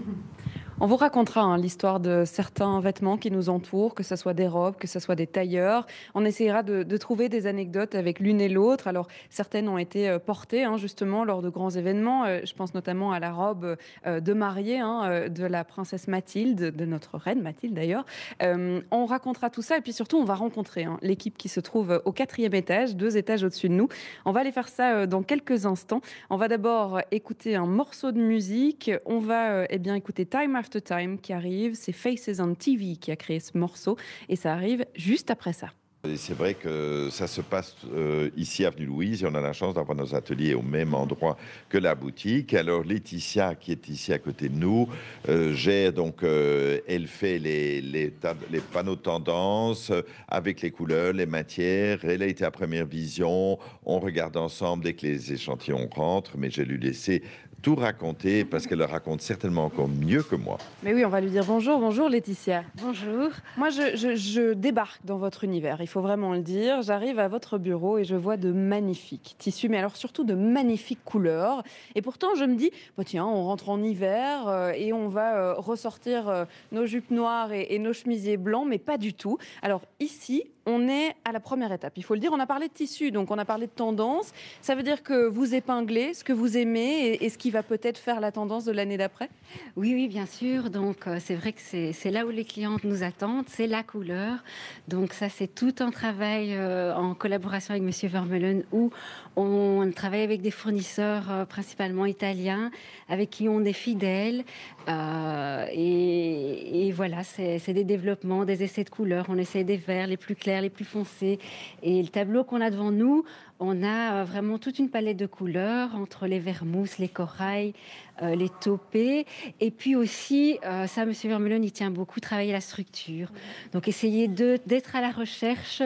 On 0.84 0.88
vous 0.88 0.96
racontera 0.96 1.42
hein, 1.42 1.60
l'histoire 1.60 2.00
de 2.00 2.24
certains 2.26 2.80
vêtements 2.80 3.16
qui 3.16 3.30
nous 3.30 3.50
entourent, 3.50 3.94
que 3.94 4.02
ce 4.02 4.16
soit 4.16 4.34
des 4.34 4.48
robes, 4.48 4.78
que 4.78 4.88
ce 4.88 4.98
soit 4.98 5.14
des 5.14 5.28
tailleurs. 5.28 5.86
On 6.16 6.26
essayera 6.26 6.64
de, 6.64 6.98
trouver 6.98 7.30
des 7.30 7.46
anecdotes 7.46 7.94
avec 7.94 8.20
l'une 8.20 8.42
et 8.42 8.50
l'autre. 8.50 8.88
Alors, 8.88 9.08
certaines 9.30 9.70
ont 9.70 9.78
été 9.78 10.10
euh, 10.10 10.18
portées 10.18 10.64
hein, 10.64 10.78
justement 10.78 11.24
lors 11.24 11.44
de 11.44 11.50
grands 11.50 11.70
événements. 11.70 12.26
Euh, 12.26 12.40
je 12.46 12.56
pense 12.56 12.74
notamment 12.74 13.12
à 13.12 13.20
la 13.20 13.32
robe 13.32 13.78
euh, 14.08 14.20
de 14.22 14.34
mariée 14.34 14.80
hein, 14.80 15.30
de 15.30 15.46
la 15.46 15.64
princesse 15.64 16.08
Mathilde, 16.08 16.76
de 16.76 16.86
notre 16.86 17.20
reine 17.20 17.44
Mathilde 17.44 17.76
d'ailleurs. 17.76 18.04
on 18.42 19.06
racontera 19.06 19.52
tout 19.52 19.62
ça 19.62 19.78
et 19.78 19.82
puis 19.82 19.94
surtout, 19.94 20.18
on 20.18 20.26
va 20.26 20.34
rencontrer 20.34 20.88
l'équipe 21.04 21.38
qui 21.38 21.48
se 21.48 21.60
trouve 21.60 22.02
au 22.06 22.12
quatrième 22.12 22.56
étage, 22.56 22.96
deux 22.96 23.18
étages 23.18 23.44
au-dessus 23.44 23.70
de 23.70 23.76
nous. 23.76 23.88
On 24.26 24.32
va 24.32 24.40
aller 24.40 24.52
faire 24.52 24.68
ça 24.68 25.06
dans 25.06 25.22
quelques 25.22 25.68
instants. 25.68 26.02
On 26.32 26.38
va 26.38 26.48
d'abord 26.48 27.02
écouter 27.12 27.56
un 27.56 27.68
morceau 27.68 28.12
de 28.12 28.20
musique. 28.20 28.90
On 29.06 29.20
va 29.20 29.66
eh 29.70 29.78
bien 29.78 29.94
écouter 29.94 30.26
Time 30.26 30.56
After 30.56 30.71
Time 30.80 31.20
qui 31.20 31.34
arrive. 31.34 31.74
C'est 31.76 31.92
Faces 31.92 32.40
on 32.40 32.56
TV 32.56 32.96
qui 32.96 33.12
a 33.12 33.16
créé 33.16 33.40
ce 33.40 33.58
morceau 33.58 33.98
et 34.30 34.36
ça 34.36 34.54
arrive 34.54 34.86
juste 34.96 35.32
après 35.32 35.54
ça. 35.54 35.70
C'est 36.16 36.34
vrai 36.34 36.56
que 36.56 37.10
ça 37.12 37.28
se 37.28 37.42
passe 37.42 37.76
euh, 37.94 38.32
ici, 38.36 38.66
Avenue 38.66 38.88
Louise, 38.88 39.22
et 39.22 39.28
on 39.28 39.36
a 39.36 39.40
la 39.40 39.54
chance 39.54 39.76
d'avoir 39.76 39.96
nos 39.96 40.16
ateliers 40.16 40.56
au 40.56 40.64
même 40.64 40.96
endroit 40.96 41.38
que 41.70 41.78
la 41.78 41.94
boutique. 41.94 42.56
Alors 42.56 42.84
Laetitia, 42.84 43.54
qui 43.54 43.72
est 43.72 43.88
ici 43.88 44.12
à 44.12 44.18
côté 44.18 44.50
de 44.50 44.56
nous, 44.56 44.90
euh, 45.30 45.54
gère 45.54 45.94
donc, 45.94 46.24
euh, 46.24 46.80
elle 46.88 47.06
fait 47.06 47.38
les, 47.38 47.82
les, 47.82 48.12
les, 48.50 48.62
panneaux 48.62 48.96
de 48.96 49.02
tendance 49.02 49.92
avec 50.28 50.62
les 50.62 50.72
couleurs, 50.72 51.14
les 51.14 51.28
matières. 51.28 52.00
Elle 52.02 52.24
a 52.24 52.28
été 52.28 52.44
à 52.46 52.50
première 52.50 52.88
vision. 52.88 53.60
On 53.86 54.00
regarde 54.00 54.38
ensemble 54.38 54.84
dès 54.84 54.94
que 54.94 55.06
les 55.06 55.34
échantillons 55.34 55.88
rentrent, 55.88 56.36
mais 56.36 56.50
j'ai 56.50 56.66
lui 56.66 56.80
laissé 56.80 57.22
tout 57.62 57.76
raconter 57.76 58.44
parce 58.44 58.68
qu'elle 58.68 58.80
le 58.80 58.86
raconte 58.86 59.22
certainement 59.22 59.66
encore 59.66 59.88
mieux 59.88 60.24
que 60.24 60.36
moi. 60.36 60.58
Mais 60.84 60.94
oui, 60.94 61.06
on 61.06 61.10
va 61.10 61.22
lui 61.22 61.30
dire 61.30 61.46
bonjour. 61.46 61.80
Bonjour 61.80 62.10
Laetitia. 62.10 62.64
Bonjour. 62.82 63.30
Moi, 63.58 63.70
je, 63.70 64.54
débarque 64.54 65.06
dans 65.06 65.18
votre 65.18 65.44
univers, 65.44 65.82
il 65.82 65.88
faut 65.88 66.02
vraiment 66.02 66.34
le 66.34 66.42
dire. 66.42 66.82
J'arrive 66.82 67.20
à 67.20 67.28
votre 67.28 67.58
bureau 67.58 67.98
et 67.98 68.04
je 68.04 68.16
vois 68.16 68.38
de 68.38 68.52
magnifiques 68.52 69.36
tissus, 69.38 69.70
mais 69.70 69.78
alors 69.78 69.96
surtout 69.96 70.24
de 70.24 70.34
magnifiques 70.34 71.04
couleurs. 71.06 71.64
Et 71.96 72.02
pourtant, 72.02 72.36
je 72.36 72.46
me 72.46 72.56
dis, 72.56 72.72
bah, 72.98 73.04
tiens, 73.06 73.26
on 73.26 73.44
rentre 73.44 73.70
en 73.70 73.82
hiver 73.82 74.48
euh, 74.48 74.72
et 74.72 74.94
on 74.94 75.08
va 75.08 75.38
euh, 75.38 75.54
ressortir 75.54 76.28
euh, 76.28 76.46
nos 76.72 76.86
jupes 76.86 77.12
noires 77.12 77.54
et, 77.54 77.68
et 77.70 77.80
nos 77.80 77.94
chemisiers 77.94 78.38
blancs, 78.38 78.66
mais 78.68 78.80
pas 78.80 78.98
du 78.98 79.14
tout. 79.14 79.38
Alors 79.62 79.82
ici, 80.00 80.44
on 80.66 80.88
est 80.88 81.16
à 81.26 81.32
la 81.32 81.40
première 81.40 81.72
étape. 81.72 81.94
Il 81.98 82.04
faut 82.04 82.14
le 82.14 82.20
dire, 82.20 82.32
on 82.34 82.40
a 82.40 82.46
parlé 82.46 82.68
de 82.68 82.74
tissu, 82.74 83.12
donc 83.12 83.32
on 83.32 83.38
a 83.38 83.46
parlé 83.46 83.68
de 83.68 83.72
tendance. 83.72 84.32
Ça 84.62 84.76
veut 84.76 84.84
dire 84.84 85.04
que 85.04 85.28
vous 85.28 85.56
épinglez 85.56 86.14
ce 86.14 86.24
que 86.24 86.34
vous 86.34 86.58
aimez 86.58 87.18
et, 87.22 87.30
ce 87.30 87.38
qui 87.38 87.50
va 87.50 87.64
peut-être 87.64 87.98
faire 87.98 88.20
la 88.20 88.32
tendance 88.32 88.66
de 88.66 88.72
l'année 88.72 88.98
d'après? 88.98 89.30
Oui, 89.76 89.94
oui, 89.94 90.08
bien 90.08 90.26
sûr. 90.26 90.70
Donc 90.70 91.08
euh, 91.08 91.18
c'est 91.20 91.36
vrai 91.36 91.54
que 91.54 91.62
c'est 91.62 92.12
là 92.12 92.26
où 92.26 92.30
les 92.30 92.46
clientes 92.46 92.84
nous 92.84 93.04
attendent, 93.04 93.46
c'est 93.48 93.68
la 93.68 93.84
couleur. 93.84 94.44
Donc 94.88 95.14
ça, 95.14 95.30
c'est 95.30 95.48
tout 95.48 95.76
un 95.80 95.92
travail 95.92 96.54
euh, 96.54 96.94
en 96.96 97.16
collaboration 97.16 97.72
avec 97.72 97.84
Monsieur 97.84 98.10
Vermeulen 98.10 98.64
où 98.72 98.92
on 99.36 99.90
travaille 99.96 100.22
avec 100.24 100.42
des 100.42 100.52
fournisseurs 100.52 101.32
euh, 101.32 101.46
principalement 101.46 102.06
italiens 102.06 102.72
avec 103.10 103.30
qui 103.30 103.50
on 103.50 103.64
est 103.64 103.74
fidèle. 103.74 104.44
Et, 104.88 106.88
et, 106.88 106.92
voilà, 106.92 107.24
c'est 107.24 107.74
des 107.74 107.84
développements, 107.84 108.46
des 108.46 108.64
essais 108.64 108.84
de 108.84 108.90
couleurs. 108.90 109.26
On 109.30 109.38
essaie 109.38 109.64
des 109.64 109.78
verts 109.78 110.08
les 110.08 110.18
plus 110.18 110.36
clairs 110.36 110.62
les 110.62 110.70
plus 110.70 110.86
foncés. 110.86 111.40
Et 111.84 112.02
le 112.02 112.10
tableau 112.10 112.44
qu'on 112.44 112.62
a 112.62 112.70
devant 112.70 112.92
nous, 112.92 113.24
on 113.64 113.84
a 113.84 114.16
euh, 114.16 114.24
vraiment 114.24 114.58
toute 114.58 114.80
une 114.80 114.90
palette 114.90 115.18
de 115.18 115.28
couleurs 115.28 115.96
entre 115.96 116.26
les 116.26 116.40
vermousses, 116.40 116.98
les 116.98 117.08
corails, 117.08 117.74
euh, 118.22 118.36
les 118.36 118.50
topés. 118.50 119.26
Et 119.60 119.72
puis 119.72 119.96
aussi, 119.96 120.60
euh, 120.66 120.88
ça, 120.88 121.06
Monsieur 121.06 121.30
Vermeulen, 121.30 121.64
il 121.64 121.72
tient 121.72 121.92
beaucoup 121.92 122.20
travailler 122.20 122.52
la 122.52 122.62
structure. 122.62 123.30
Donc, 123.74 123.88
essayer 123.88 124.28
d'être 124.28 124.96
à 124.96 125.02
la 125.02 125.12
recherche 125.12 125.82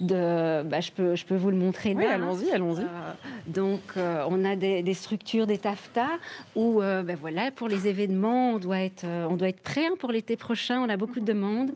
de. 0.00 0.62
Bah, 0.62 0.80
je, 0.80 0.92
peux, 0.92 1.16
je 1.16 1.24
peux 1.24 1.36
vous 1.36 1.50
le 1.50 1.56
montrer. 1.56 1.94
Oui, 1.94 2.04
allons-y, 2.04 2.50
allons-y. 2.50 2.84
donc, 3.46 3.80
on 3.96 4.44
a 4.44 4.56
des, 4.56 4.94
structures, 4.94 5.46
des 5.46 5.58
taffetas 5.58 6.18
où, 6.54 6.80
ben 6.80 7.16
voilà, 7.20 7.50
pour 7.50 7.68
les 7.68 7.88
événements, 7.88 8.52
on 8.52 8.58
doit 8.58 8.80
être, 8.80 9.04
on 9.04 9.36
doit 9.36 9.48
être 9.48 9.60
prêt 9.60 9.86
hein, 9.86 9.94
pour 9.98 10.12
l'été 10.12 10.36
prochain. 10.36 10.80
On 10.80 10.88
a 10.88 10.96
beaucoup 10.96 11.20
de 11.20 11.24
demandes. 11.24 11.72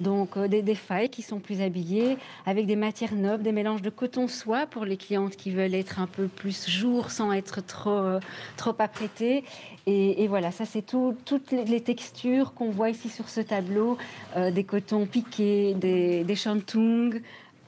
Donc, 0.00 0.38
des, 0.38 0.62
des 0.62 0.74
failles 0.74 1.08
qui 1.08 1.22
sont 1.22 1.40
plus 1.40 1.60
habillées 1.60 2.18
avec 2.44 2.66
des 2.66 2.76
matières 2.76 3.14
nobles, 3.14 3.42
des 3.42 3.52
mélanges 3.52 3.82
de 3.82 3.90
coton-soie 3.90 4.66
pour 4.66 4.84
les 4.84 4.96
clientes 4.96 5.36
qui 5.36 5.50
veulent 5.50 5.74
être 5.74 6.00
un 6.00 6.06
peu 6.06 6.28
plus 6.28 6.68
jour 6.68 7.10
sans 7.10 7.32
être 7.32 7.64
trop, 7.64 7.90
euh, 7.90 8.20
trop 8.56 8.74
apprêtées. 8.78 9.44
Et, 9.88 10.26
voilà, 10.26 10.50
ça 10.50 10.64
c'est 10.64 10.82
toutes 10.82 11.52
les 11.52 11.80
textures 11.80 12.54
qu'on 12.54 12.70
voit 12.70 12.90
ici 12.90 13.08
sur 13.08 13.28
ce 13.28 13.40
tableau, 13.40 13.96
euh, 14.36 14.50
des 14.50 14.64
cotons 14.64 15.06
piqués, 15.06 15.74
des, 15.74 16.24
des 16.24 16.34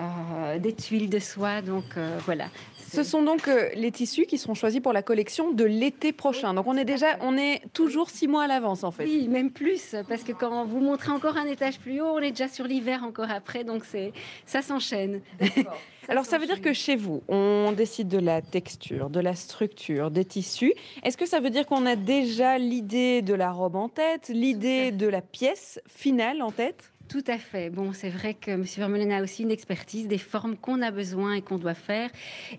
euh, 0.01 0.59
des 0.59 0.75
tuiles 0.75 1.11
de 1.11 1.19
soie. 1.19 1.63
Donc 1.63 1.97
voilà, 2.25 2.47
ce 2.91 3.03
sont 3.03 3.23
donc 3.23 3.49
euh, 3.49 3.69
les 3.75 3.93
tissus 3.93 4.25
qui 4.25 4.39
seront 4.39 4.55
choisis 4.55 4.81
pour 4.81 4.95
la 4.95 5.03
collection 5.03 5.53
de 5.53 5.65
l'été 5.65 6.13
prochain. 6.13 6.55
Donc 6.55 6.67
on 6.67 6.77
est 6.77 6.87
déjà, 6.87 7.19
on 7.21 7.37
est 7.37 7.63
toujours 7.75 8.09
six 8.09 8.27
mois 8.27 8.45
à 8.45 8.47
l'avance 8.47 8.83
en 8.83 8.91
fait. 8.91 9.05
Oui, 9.05 9.29
même 9.29 9.51
plus, 9.51 9.95
parce 10.09 10.23
que 10.23 10.33
quand 10.33 10.65
vous 10.65 10.81
montrez 10.81 11.13
encore 11.13 11.37
un 11.37 11.45
étage 11.45 11.79
plus 11.79 12.01
haut, 12.01 12.15
on 12.15 12.19
est 12.19 12.31
déjà 12.31 12.49
sur 12.49 12.65
l'hiver 12.65 13.05
encore 13.05 13.31
après, 13.31 13.63
donc 13.63 13.85
c'est 13.85 14.13
ça 14.47 14.63
s'enchaîne. 14.63 15.21
Alors 16.09 16.25
ça 16.25 16.39
veut 16.39 16.47
dire 16.47 16.63
que 16.63 16.73
chez 16.73 16.97
vous, 16.97 17.23
on 17.29 17.73
décide 17.77 18.09
de 18.09 18.19
la 18.19 18.41
texture, 18.41 19.11
de 19.11 19.21
la 19.21 19.35
structure, 19.35 20.11
des 20.11 20.25
tissus. 20.25 20.73
Est-ce 21.03 21.19
que 21.19 21.27
ça 21.27 21.41
veut 21.41 21.51
dire 21.51 21.67
qu'on 21.67 21.85
a 21.85 21.97
déjà 21.97 22.57
l'idée 22.57 23.21
de 23.21 23.35
la 23.35 23.53
robe 23.53 23.77
en 23.77 23.91
tête, 23.91 24.31
l'idée 24.31 24.91
de 24.91 25.07
la 25.07 25.21
pièce 25.21 25.79
finale 25.87 26.41
en 26.41 26.51
tête? 26.51 26.91
Tout 27.09 27.25
à 27.27 27.39
fait. 27.39 27.71
Bon, 27.71 27.93
c'est 27.95 28.11
vrai 28.11 28.35
que 28.35 28.51
M. 28.51 28.63
Vermeulen 28.63 29.13
a 29.13 29.23
aussi 29.23 29.43
une 29.43 29.51
expertise 29.51 30.09
des 30.09 30.19
formes 30.19 30.57
qu'on 30.57 30.83
a 30.83 30.91
besoin 30.91 31.35
et 31.35 31.43
qu'on 31.43 31.57
doit 31.57 31.75
faire. 31.75 32.11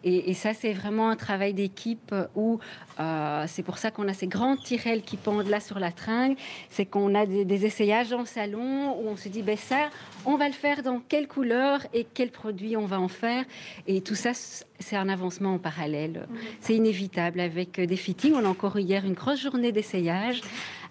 Et, 0.04 0.34
ça, 0.34 0.54
c'est 0.54 0.74
vraiment 0.74 1.10
un 1.10 1.16
travail 1.16 1.54
d'équipe 1.54 2.16
où 2.36 2.60
euh, 3.00 3.46
c'est 3.48 3.62
pour 3.62 3.78
ça 3.78 3.92
qu'on 3.92 4.08
a 4.08 4.14
ces 4.14 4.28
grandes 4.28 4.62
tirelles 4.64 5.04
qui 5.04 5.18
pendent 5.18 5.48
là 5.48 5.60
sur 5.60 5.80
la 5.80 5.92
tringle. 5.92 6.36
C'est 6.70 6.86
qu'on 6.86 7.14
a 7.14 7.26
des, 7.26 7.66
essayages 7.66 8.12
le 8.12 8.26
salon 8.26 8.98
où 9.00 9.08
on 9.08 9.16
se 9.16 9.30
dit, 9.30 9.44
ben 9.44 9.58
ça, 9.58 9.90
on 10.26 10.36
va 10.36 10.48
le 10.48 10.54
faire 10.54 10.82
dans 10.82 11.00
quelle 11.00 11.28
couleur 11.28 11.82
et 11.94 12.06
quel 12.12 12.32
produit 12.32 12.76
on 12.76 12.86
va 12.86 13.00
en 13.00 13.08
faire. 13.08 13.46
Et 13.88 14.02
tout 14.02 14.16
ça, 14.16 14.32
c'est 14.34 14.96
un 14.96 15.10
avancement 15.10 15.54
en 15.54 15.60
parallèle. 15.60 16.28
Mmh. 16.28 16.36
C'est 16.62 16.76
inévitable 16.76 17.40
avec 17.40 17.80
des 17.80 17.98
fittings. 17.98 18.34
On 18.34 18.46
a 18.46 18.50
encore 18.50 18.80
hier 18.80 19.06
une 19.06 19.14
grosse 19.14 19.42
journée 19.42 19.72
d'essayage 19.72 20.42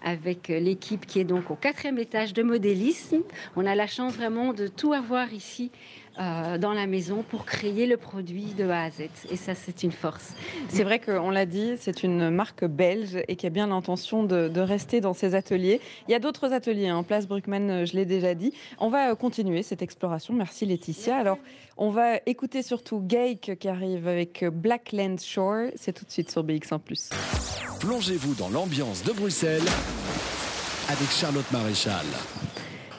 avec 0.03 0.49
l'équipe 0.49 1.07
qui 1.07 1.21
est 1.21 1.25
donc 1.25 1.51
au 1.51 1.55
quatrième 1.55 1.99
étage 1.99 2.33
de 2.33 2.43
modélisme. 2.43 3.23
On 3.57 3.67
a 3.67 3.75
la 3.75 3.87
chance 3.87 4.15
vraiment 4.15 4.53
de 4.53 4.67
tout 4.67 4.93
avoir 4.93 5.33
ici 5.33 5.71
euh, 6.21 6.59
dans 6.59 6.73
la 6.73 6.87
maison 6.87 7.23
pour 7.23 7.45
créer 7.45 7.87
le 7.87 7.97
produit 7.97 8.55
de 8.57 8.69
A 8.69 8.85
à 8.85 8.91
Z. 8.91 9.03
Et 9.31 9.37
ça, 9.37 9.55
c'est 9.55 9.83
une 9.83 9.93
force. 9.93 10.35
C'est 10.69 10.83
vrai 10.83 10.99
qu'on 10.99 11.31
l'a 11.31 11.47
dit, 11.47 11.75
c'est 11.79 12.03
une 12.03 12.31
marque 12.31 12.65
belge 12.65 13.19
et 13.29 13.37
qui 13.37 13.47
a 13.47 13.51
bien 13.51 13.69
l'intention 13.69 14.25
de, 14.25 14.61
rester 14.61 15.01
dans 15.01 15.15
ses 15.15 15.35
ateliers. 15.35 15.81
Il 16.09 16.13
y 16.13 16.15
a 16.15 16.19
d'autres 16.19 16.53
ateliers, 16.53 16.91
en 16.91 16.99
hein. 16.99 17.03
Place 17.05 17.29
Bruckmann, 17.29 17.87
je 17.87 17.95
l'ai 17.95 18.05
déjà 18.05 18.35
dit. 18.35 18.53
On 18.79 18.89
va 18.89 19.13
euh, 19.13 19.15
continuer 19.15 19.63
cette 19.63 19.83
exploration. 19.83 20.35
Merci 20.35 20.67
Laetitia. 20.67 21.17
Alors, 21.17 21.39
on 21.77 21.91
va 21.91 22.17
écouter 22.27 22.63
surtout 22.63 23.01
Gake 23.01 23.57
qui 23.59 23.69
arrive 23.69 24.09
avec 24.09 24.45
Blackland 24.45 25.21
Shore. 25.21 25.69
C'est 25.77 25.93
tout 25.93 26.05
de 26.05 26.11
suite 26.11 26.31
sur 26.31 26.43
BX1⁇ 26.43 26.81
Plongez-vous 27.81 28.35
dans 28.35 28.49
l'ambiance 28.49 29.05
de 29.05 29.13
Bruxelles 29.13 29.63
avec 30.89 31.11
Charlotte 31.11 31.51
Maréchal. 31.53 32.07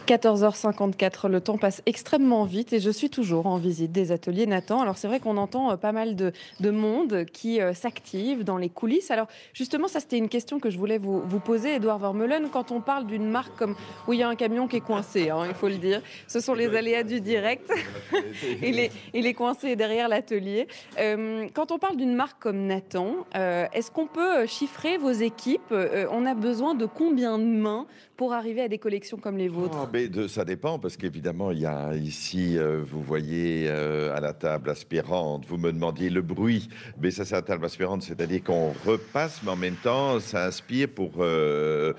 14h54, 0.09 1.27
le 1.27 1.39
temps 1.39 1.59
passe 1.59 1.83
extrêmement 1.85 2.43
vite 2.43 2.73
et 2.73 2.79
je 2.79 2.89
suis 2.89 3.11
toujours 3.11 3.45
en 3.45 3.57
visite 3.59 3.91
des 3.91 4.11
ateliers 4.11 4.47
Nathan. 4.47 4.81
Alors 4.81 4.97
c'est 4.97 5.07
vrai 5.07 5.19
qu'on 5.19 5.37
entend 5.37 5.69
euh, 5.69 5.75
pas 5.75 5.91
mal 5.91 6.15
de, 6.15 6.31
monde 6.71 7.25
qui 7.25 7.61
euh, 7.61 7.75
s'active 7.75 8.43
dans 8.43 8.57
les 8.57 8.69
coulisses. 8.69 9.11
Alors 9.11 9.27
justement, 9.53 9.87
ça 9.87 9.99
c'était 9.99 10.17
une 10.17 10.27
question 10.27 10.59
que 10.59 10.71
je 10.71 10.79
voulais 10.79 10.97
vous, 10.97 11.21
poser, 11.39 11.75
Edouard 11.75 11.99
Vermeulen. 11.99 12.49
Quand 12.51 12.71
on 12.71 12.81
parle 12.81 13.05
d'une 13.05 13.29
marque 13.29 13.55
comme 13.55 13.75
où 14.07 14.13
il 14.13 14.19
y 14.19 14.23
a 14.23 14.27
un 14.27 14.33
camion 14.33 14.67
qui 14.67 14.77
est 14.77 14.81
coincé, 14.81 15.29
hein, 15.29 15.45
il 15.47 15.53
faut 15.53 15.69
le 15.69 15.77
dire, 15.77 16.01
ce 16.27 16.39
sont 16.39 16.55
les 16.55 16.75
aléas 16.75 17.03
du 17.03 17.21
direct. 17.21 17.71
il, 18.63 18.79
est, 18.79 18.91
il 19.13 19.27
est 19.27 19.35
coincé 19.35 19.75
derrière 19.75 20.09
l'atelier. 20.09 20.67
Euh, 20.97 21.47
quand 21.53 21.71
on 21.71 21.77
parle 21.77 21.97
d'une 21.97 22.15
marque 22.15 22.41
comme 22.41 22.65
Nathan, 22.65 23.27
est-ce 23.35 23.91
qu'on 23.91 24.07
peut 24.07 24.47
chiffrer 24.47 24.97
vos 24.97 25.11
équipes? 25.11 25.71
On 26.11 26.25
a 26.25 26.33
besoin 26.33 26.73
de 26.73 26.87
combien 26.87 27.37
de 27.37 27.43
mains 27.43 27.85
pour 28.19 28.33
arriver 28.33 28.63
à 28.63 28.67
des 28.67 28.79
collections 28.79 29.15
comme 29.15 29.37
les 29.37 29.47
vôtres 29.47 29.77
oh, 29.81 29.87
mais 29.93 30.09
de, 30.09 30.27
Ça 30.27 30.43
dépend, 30.43 30.77
parce 30.77 30.97
qu'évidemment, 30.97 31.51
il 31.51 31.59
y 31.59 31.65
a 31.65 31.95
ici, 31.95 32.57
euh, 32.57 32.83
vous 32.85 33.01
voyez 33.01 33.63
euh, 33.69 34.13
à 34.13 34.19
la 34.19 34.33
table 34.33 34.69
aspirante, 34.69 35.45
vous 35.47 35.55
me 35.55 35.71
demandiez 35.71 36.09
le 36.09 36.21
bruit, 36.21 36.67
mais 36.99 37.11
ça 37.11 37.23
c'est 37.23 37.35
la 37.35 37.43
table 37.43 37.63
aspirante, 37.63 38.01
c'est-à-dire 38.03 38.43
qu'on 38.43 38.73
repasse, 38.85 39.39
mais 39.41 39.51
en 39.51 39.55
même 39.55 39.77
temps, 39.77 40.19
ça 40.19 40.47
inspire 40.47 40.89
pour 40.89 41.11
euh, 41.19 41.93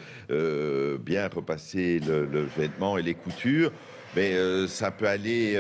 bien 0.99 1.27
repasser 1.35 2.01
le, 2.01 2.43
vêtement 2.55 2.99
et 2.99 3.03
les 3.03 3.15
coutures. 3.15 3.73
Mais 4.15 4.35
ça 4.67 4.91
peut 4.91 5.07
aller, 5.07 5.57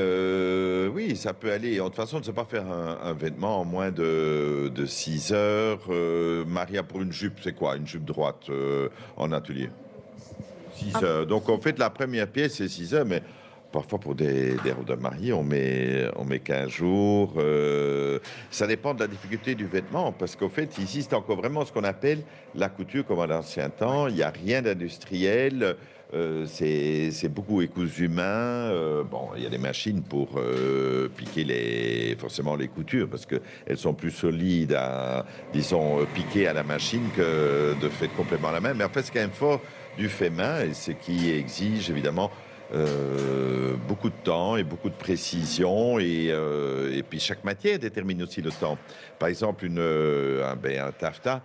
oui, 0.92 1.16
ça 1.16 1.32
peut 1.32 1.52
aller. 1.52 1.76
De 1.76 1.82
toute 1.84 1.94
façon, 1.94 2.16
on 2.16 2.18
ne 2.18 2.24
sait 2.24 2.32
pas 2.32 2.44
faire 2.44 2.66
un, 2.66 3.14
vêtement 3.14 3.60
en 3.60 3.64
moins 3.64 3.92
de, 3.92 4.70
de 4.74 4.86
6 4.86 5.32
heures. 5.32 5.88
Maria, 6.46 6.82
pour 6.82 7.00
une 7.00 7.12
jupe, 7.12 7.38
c'est 7.42 7.54
quoi? 7.54 7.76
Une 7.76 7.86
jupe 7.86 8.04
droite 8.04 8.50
en 9.16 9.32
atelier? 9.32 9.70
Ah. 10.95 11.24
Donc 11.24 11.49
en 11.49 11.59
fait, 11.59 11.78
la 11.78 11.91
première 11.91 12.26
pièce, 12.26 12.55
c'est 12.55 12.68
6 12.68 12.95
heures, 12.95 13.07
mais 13.07 13.22
parfois 13.70 13.99
pour 13.99 14.14
des, 14.14 14.55
des 14.64 14.72
robes 14.72 14.87
de 14.87 14.95
mariée, 14.95 15.33
on 15.33 15.43
met, 15.43 16.09
on 16.16 16.24
met 16.24 16.41
15 16.41 16.68
jours. 16.68 17.35
Euh, 17.39 18.18
ça 18.51 18.66
dépend 18.66 18.95
de 18.95 19.01
la 19.01 19.07
difficulté 19.07 19.55
du 19.55 19.66
vêtement, 19.66 20.12
parce 20.12 20.37
qu'au 20.37 20.49
fait, 20.49 20.78
ici, 20.78 21.03
c'est 21.03 21.14
encore 21.14 21.37
vraiment 21.37 21.64
ce 21.64 21.72
qu'on 21.72 21.85
appelle 21.85 22.22
la 22.55 22.68
couture 22.68 23.05
comme 23.07 23.20
à 23.20 23.26
l'ancien 23.26 23.70
temps. 23.70 24.09
Il 24.09 24.14
n'y 24.14 24.22
a 24.22 24.31
rien 24.31 24.62
d'industriel. 24.62 25.76
Euh, 26.12 26.45
c'est 26.47 27.28
beaucoup 27.28 27.62
écousu 27.62 28.07
humain. 28.07 28.22
Euh, 28.24 29.05
bon, 29.05 29.28
il 29.37 29.45
y 29.45 29.47
a 29.47 29.51
des 29.51 29.59
machines 29.59 30.03
pour 30.03 30.41
piquer 31.16 31.45
les, 31.45 32.16
forcément 32.18 32.57
les 32.57 32.66
coutures 32.66 33.09
parce 33.09 33.26
qu'elles 33.26 33.76
sont 33.76 33.95
plus 33.95 34.11
solides 34.11 34.74
à, 34.74 35.24
disons, 35.53 36.05
piquer 36.14 36.49
à 36.49 36.53
la 36.53 36.64
machine 36.64 37.09
que 37.16 37.74
de 37.81 37.89
fait 37.89 38.09
complètement 38.09 38.49
à 38.49 38.53
la 38.53 38.61
main. 38.61 38.74
Mais 38.74 38.85
en 38.85 38.89
fait, 38.89 39.03
ce 39.03 39.12
qui 39.12 39.18
est 39.18 39.28
fort 39.33 39.61
du 39.97 40.09
fait 40.09 40.30
main, 40.30 40.62
et 40.62 40.74
ce 40.74 40.93
qui 40.93 41.30
exige 41.30 41.91
évidemment 41.91 42.30
euh, 42.72 43.74
beaucoup 43.88 44.11
de 44.11 44.14
temps 44.22 44.57
et 44.57 44.62
beaucoup 44.62 44.91
de 44.91 44.95
précision 44.95 45.99
et, 45.99 46.28
euh, 46.30 46.97
et, 46.97 47.03
puis 47.03 47.18
chaque 47.18 47.43
matière 47.43 47.80
détermine 47.80 48.22
aussi 48.22 48.43
le 48.43 48.53
temps. 48.53 48.78
Par 49.18 49.28
exemple, 49.28 49.66
euh, 49.68 50.49
un, 50.49 50.55
ben, 50.55 50.80
un 50.80 50.93
taffetas, 50.93 51.43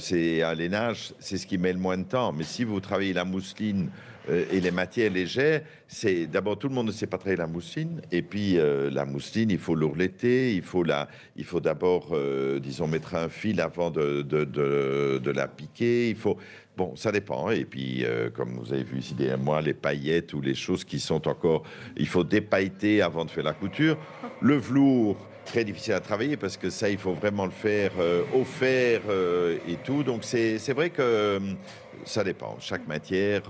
c'est 0.00 0.42
un 0.42 0.54
lainage, 0.54 1.12
c'est 1.20 1.36
ce 1.36 1.46
qui 1.46 1.58
met 1.58 1.72
le 1.72 1.78
moins 1.78 1.98
de 1.98 2.04
temps. 2.04 2.32
Mais 2.32 2.44
si 2.44 2.64
vous 2.64 2.80
travaillez 2.80 3.12
la 3.12 3.26
mousseline 3.26 3.90
et 4.26 4.58
les 4.58 4.70
matières 4.70 5.12
légères, 5.12 5.60
c'est 5.86 6.26
d'abord 6.26 6.58
tout 6.58 6.68
le 6.68 6.74
monde 6.74 6.86
ne 6.86 6.92
sait 6.92 7.06
pas 7.06 7.18
travailler 7.18 7.36
la 7.36 7.46
mousseline 7.46 8.00
et 8.10 8.22
puis 8.22 8.56
la 8.56 9.04
mousseline, 9.04 9.50
il 9.50 9.58
faut 9.58 9.74
l'ourletter, 9.74 10.54
il 10.54 10.62
faut 10.62 10.82
faut 11.44 11.60
d'abord, 11.60 12.16
disons, 12.58 12.86
mettre 12.86 13.16
un 13.16 13.28
fil 13.28 13.60
avant 13.60 13.90
de, 13.90 14.22
de, 14.22 15.30
la 15.30 15.46
piquer. 15.46 16.08
Il 16.08 16.16
faut, 16.16 16.38
Bon, 16.76 16.94
ça 16.94 17.10
dépend. 17.10 17.50
Et 17.50 17.64
puis, 17.64 18.04
euh, 18.04 18.28
comme 18.28 18.58
vous 18.58 18.72
avez 18.72 18.82
vu 18.82 18.98
ici 18.98 19.14
derrière 19.14 19.38
moi, 19.38 19.62
les 19.62 19.72
paillettes 19.72 20.34
ou 20.34 20.42
les 20.42 20.54
choses 20.54 20.84
qui 20.84 21.00
sont 21.00 21.26
encore... 21.26 21.62
Il 21.96 22.06
faut 22.06 22.22
dépailleter 22.22 23.00
avant 23.00 23.24
de 23.24 23.30
faire 23.30 23.44
la 23.44 23.54
couture. 23.54 23.96
Le 24.42 24.56
velours, 24.56 25.16
très 25.46 25.64
difficile 25.64 25.94
à 25.94 26.00
travailler 26.00 26.36
parce 26.36 26.58
que 26.58 26.68
ça, 26.68 26.90
il 26.90 26.98
faut 26.98 27.14
vraiment 27.14 27.46
le 27.46 27.50
faire 27.50 27.92
euh, 27.98 28.24
au 28.34 28.44
fer 28.44 29.00
euh, 29.08 29.56
et 29.66 29.76
tout. 29.76 30.02
Donc, 30.02 30.22
c'est 30.22 30.72
vrai 30.74 30.90
que 30.90 31.40
ça 32.04 32.22
dépend. 32.22 32.58
Chaque 32.60 32.86
matière 32.86 33.44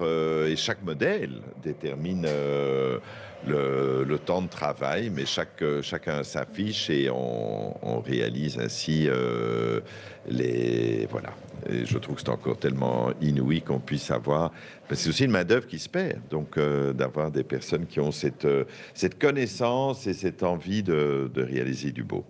et 0.47 0.55
chaque 0.55 0.85
modèle 0.85 1.43
détermine 1.65 2.29
le, 3.47 4.19
temps 4.25 4.43
de 4.43 4.49
travail, 4.49 5.11
mais 5.11 5.27
chaque, 5.27 5.63
chacun 5.83 6.23
s'affiche 6.25 6.91
et 6.91 7.11
on, 7.11 8.01
réalise 8.01 8.59
ainsi 8.59 9.09
les... 10.29 11.07
Voilà 11.11 11.33
je 11.69 11.99
trouve 11.99 12.17
que 12.17 12.21
c'est 12.21 12.29
encore 12.29 12.59
tellement 12.59 13.11
inouï 13.21 13.63
qu'on 13.63 13.81
puisse 13.81 14.11
avoir. 14.11 14.53
C'est 14.93 15.09
aussi 15.09 15.25
une 15.25 15.31
main-d'œuvre 15.31 15.67
qui 15.67 15.79
se 15.79 15.89
perd. 15.89 16.21
Donc, 16.31 16.57
euh, 16.57 16.93
d'avoir 16.93 17.31
des 17.31 17.45
personnes 17.45 17.87
qui 17.87 18.01
ont 18.01 18.13
cette, 18.13 18.45
euh, 18.45 18.65
cette 18.95 19.19
connaissance 19.19 20.07
et 20.07 20.15
cette 20.15 20.43
envie 20.43 20.83
de 20.83 21.31
réaliser 21.37 21.93
du 21.93 22.05
beau. 22.05 22.25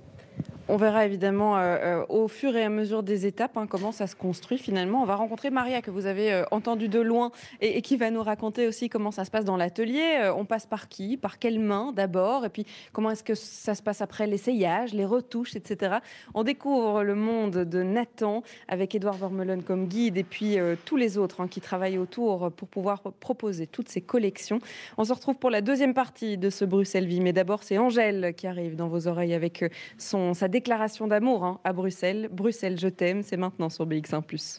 On 0.68 0.76
verra 0.76 1.06
évidemment 1.06 1.56
euh, 1.56 1.60
euh, 1.60 2.06
au 2.08 2.26
fur 2.26 2.56
et 2.56 2.64
à 2.64 2.68
mesure 2.68 3.04
des 3.04 3.24
étapes 3.24 3.56
hein, 3.56 3.68
comment 3.68 3.92
ça 3.92 4.08
se 4.08 4.16
construit 4.16 4.58
finalement. 4.58 5.00
On 5.00 5.04
va 5.04 5.14
rencontrer 5.14 5.50
Maria 5.50 5.80
que 5.80 5.92
vous 5.92 6.06
avez 6.06 6.32
euh, 6.32 6.42
entendu 6.50 6.88
de 6.88 6.98
loin 6.98 7.30
et, 7.60 7.82
qui 7.82 7.96
va 7.96 8.10
nous 8.10 8.22
raconter 8.22 8.66
aussi 8.66 8.88
comment 8.88 9.12
ça 9.12 9.24
se 9.24 9.30
passe 9.30 9.44
dans 9.44 9.56
l'atelier. 9.56 10.28
on 10.36 10.44
passe 10.44 10.66
par 10.66 10.88
qui 10.88 11.16
Par 11.16 11.38
quelle 11.38 11.60
main 11.60 11.92
d'abord 11.94 12.44
Et 12.44 12.48
puis 12.48 12.66
comment 12.92 13.12
est-ce 13.12 13.22
que 13.22 13.36
ça 13.36 13.76
se 13.76 13.82
passe 13.82 14.00
après 14.00 14.26
l'essayage, 14.26 14.92
les 14.92 15.04
retouches, 15.04 15.54
etc. 15.54 15.98
On 16.34 16.42
découvre 16.42 17.04
le 17.04 17.14
monde 17.14 17.58
de 17.58 17.82
Nathan 17.84 18.42
avec 18.66 18.92
Edouard 18.96 19.14
Vermeulen 19.14 19.62
comme 19.62 19.86
guide 19.86 20.16
et 20.16 20.24
puis 20.24 20.56
tous 20.84 20.96
les 20.96 21.16
autres 21.16 21.42
hein, 21.42 21.48
qui 21.48 21.60
travaillent 21.60 21.98
autour 21.98 22.50
pour 22.50 22.66
pouvoir 22.66 23.02
proposer 23.20 23.68
toutes 23.68 23.88
ces 23.88 24.00
collections. 24.00 24.58
On 24.98 25.04
se 25.04 25.12
retrouve 25.12 25.36
pour 25.36 25.50
la 25.50 25.60
deuxième 25.60 25.94
partie 25.94 26.38
de 26.38 26.50
ce 26.50 26.64
Bruxelles 26.64 27.06
Vie. 27.06 27.20
Mais 27.20 27.32
d'abord, 27.32 27.62
c'est 27.62 27.78
Angèle 27.78 28.34
qui 28.36 28.48
arrive 28.48 28.74
dans 28.74 28.88
vos 28.88 29.06
oreilles 29.06 29.34
avec 29.34 29.64
son, 29.96 30.34
sa 30.34 30.48
déclaration 30.56 31.06
d'amour 31.06 31.44
hein, 31.44 31.60
à 31.64 31.74
Bruxelles. 31.74 32.30
Bruxelles, 32.32 32.78
je 32.80 32.88
t'aime, 32.88 33.22
c'est 33.22 33.36
maintenant 33.36 33.68
sur 33.68 33.86
BX1⁇ 33.86 34.22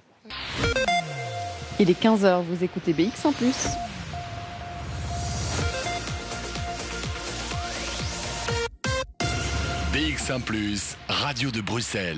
Il 1.80 1.90
est 1.90 2.00
15h, 2.00 2.44
vous 2.44 2.64
écoutez 2.64 2.94
BX1⁇ 2.94 3.34
BX1 9.92 10.96
Radio 11.10 11.50
de 11.50 11.62
Bruxelles. 11.62 12.18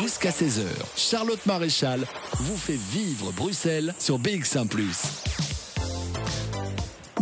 Jusqu'à 0.00 0.30
16h, 0.30 0.62
Charlotte 0.96 1.44
Maréchal 1.46 2.04
vous 2.38 2.56
fait 2.56 2.78
vivre 2.78 3.32
Bruxelles 3.32 3.92
sur 3.98 4.20
BX1⁇ 4.20 4.68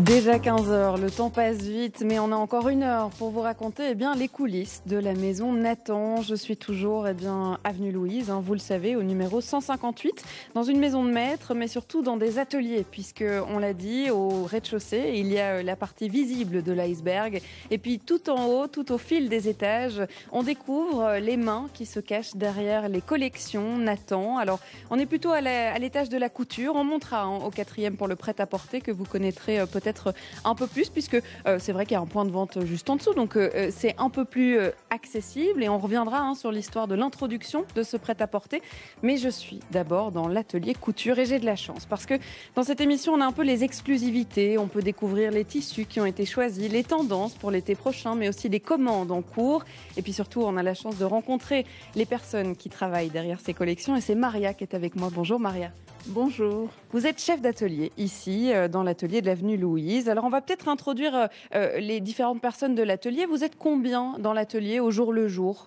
Déjà 0.02 0.38
15h, 0.38 1.00
le 1.00 1.12
temps 1.12 1.30
passe 1.30 1.58
vite, 1.58 2.02
mais 2.04 2.18
on 2.18 2.32
a 2.32 2.34
encore 2.34 2.68
une 2.68 2.82
heure 2.82 3.10
pour 3.10 3.30
vous 3.30 3.40
raconter 3.40 3.84
eh 3.90 3.94
bien, 3.94 4.16
les 4.16 4.26
coulisses 4.26 4.82
de 4.84 4.96
la 4.96 5.14
maison 5.14 5.52
Nathan. 5.52 6.22
Je 6.22 6.34
suis 6.34 6.56
toujours 6.56 7.06
eh 7.06 7.14
bien, 7.14 7.60
avenue 7.62 7.92
Louise, 7.92 8.28
hein, 8.28 8.42
vous 8.44 8.54
le 8.54 8.58
savez, 8.58 8.96
au 8.96 9.04
numéro 9.04 9.40
158, 9.40 10.24
dans 10.56 10.64
une 10.64 10.80
maison 10.80 11.04
de 11.04 11.12
maître, 11.12 11.54
mais 11.54 11.68
surtout 11.68 12.02
dans 12.02 12.16
des 12.16 12.40
ateliers, 12.40 12.84
puisque 12.90 13.24
on 13.48 13.60
l'a 13.60 13.74
dit, 13.74 14.10
au 14.10 14.42
rez-de-chaussée, 14.42 15.12
il 15.14 15.32
y 15.32 15.38
a 15.38 15.58
euh, 15.58 15.62
la 15.62 15.76
partie 15.76 16.08
visible 16.08 16.64
de 16.64 16.72
l'iceberg, 16.72 17.40
et 17.70 17.78
puis 17.78 18.00
tout 18.00 18.28
en 18.28 18.46
haut, 18.46 18.66
tout 18.66 18.90
au 18.90 18.98
fil 18.98 19.28
des 19.28 19.48
étages, 19.48 20.02
on 20.32 20.42
découvre 20.42 21.04
euh, 21.04 21.18
les 21.20 21.36
mains 21.36 21.68
qui 21.74 21.86
se 21.86 22.00
cachent 22.00 22.34
derrière 22.34 22.88
les 22.88 23.02
collections 23.02 23.78
Nathan. 23.78 24.38
Alors, 24.38 24.58
on 24.90 24.98
est 24.98 25.06
plutôt 25.06 25.30
à 25.30 25.40
l'étage 25.78 26.08
de 26.08 26.18
la 26.18 26.28
couture, 26.28 26.74
on 26.74 26.82
montera 26.82 27.22
hein, 27.22 27.36
au 27.36 27.50
quatrième 27.50 27.96
pour 27.96 28.08
le 28.08 28.16
prêt-à-porter 28.16 28.80
que 28.80 28.90
vous 28.90 29.04
connaîtrez 29.04 29.60
euh, 29.60 29.66
peut-être 29.92 30.14
un 30.44 30.54
peu 30.54 30.66
plus, 30.66 30.88
puisque 30.88 31.20
euh, 31.46 31.58
c'est 31.58 31.72
vrai 31.72 31.84
qu'il 31.84 31.94
y 31.94 31.98
a 31.98 32.00
un 32.00 32.06
point 32.06 32.24
de 32.24 32.30
vente 32.30 32.64
juste 32.64 32.88
en 32.90 32.96
dessous, 32.96 33.14
donc 33.14 33.36
euh, 33.36 33.50
euh, 33.54 33.70
c'est 33.70 33.94
un 33.98 34.10
peu 34.10 34.24
plus 34.24 34.58
accessible 34.90 35.62
et 35.62 35.68
on 35.68 35.78
reviendra 35.78 36.20
hein, 36.20 36.34
sur 36.34 36.52
l'histoire 36.52 36.88
de 36.88 36.94
l'introduction 36.94 37.64
de 37.74 37.82
ce 37.82 37.96
prêt-à-porter. 37.96 38.62
Mais 39.02 39.16
je 39.16 39.28
suis 39.28 39.60
d'abord 39.70 40.12
dans 40.12 40.28
l'atelier 40.28 40.74
couture 40.74 41.18
et 41.18 41.26
j'ai 41.26 41.38
de 41.38 41.46
la 41.46 41.56
chance 41.56 41.86
parce 41.86 42.06
que 42.06 42.14
dans 42.54 42.62
cette 42.62 42.80
émission, 42.80 43.12
on 43.12 43.20
a 43.20 43.26
un 43.26 43.32
peu 43.32 43.42
les 43.42 43.64
exclusivités, 43.64 44.58
on 44.58 44.68
peut 44.68 44.82
découvrir 44.82 45.30
les 45.30 45.44
tissus 45.44 45.84
qui 45.84 46.00
ont 46.00 46.06
été 46.06 46.24
choisis, 46.24 46.70
les 46.70 46.84
tendances 46.84 47.34
pour 47.34 47.50
l'été 47.50 47.74
prochain, 47.74 48.14
mais 48.14 48.28
aussi 48.28 48.48
les 48.48 48.60
commandes 48.60 49.10
en 49.10 49.22
cours. 49.22 49.64
Et 49.96 50.02
puis 50.02 50.12
surtout, 50.12 50.42
on 50.42 50.56
a 50.56 50.62
la 50.62 50.74
chance 50.74 50.98
de 50.98 51.04
rencontrer 51.04 51.66
les 51.94 52.06
personnes 52.06 52.56
qui 52.56 52.68
travaillent 52.68 53.10
derrière 53.10 53.40
ces 53.40 53.54
collections 53.54 53.96
et 53.96 54.00
c'est 54.00 54.14
Maria 54.14 54.54
qui 54.54 54.64
est 54.64 54.74
avec 54.74 54.96
moi. 54.96 55.10
Bonjour 55.12 55.38
Maria. 55.38 55.70
Bonjour. 56.06 56.68
Vous 56.90 57.06
êtes 57.06 57.20
chef 57.20 57.40
d'atelier 57.40 57.92
ici, 57.96 58.52
euh, 58.52 58.66
dans 58.66 58.82
l'atelier 58.82 59.20
de 59.20 59.26
l'avenue 59.26 59.56
Louise. 59.56 60.08
Alors, 60.08 60.24
on 60.24 60.30
va 60.30 60.40
peut-être 60.40 60.68
introduire 60.68 61.14
euh, 61.14 61.26
euh, 61.54 61.78
les 61.78 62.00
différentes 62.00 62.40
personnes 62.40 62.74
de 62.74 62.82
l'atelier. 62.82 63.24
Vous 63.24 63.44
êtes 63.44 63.56
combien 63.56 64.18
dans 64.18 64.32
l'atelier 64.32 64.80
au 64.80 64.90
jour 64.90 65.12
le 65.12 65.28
jour? 65.28 65.66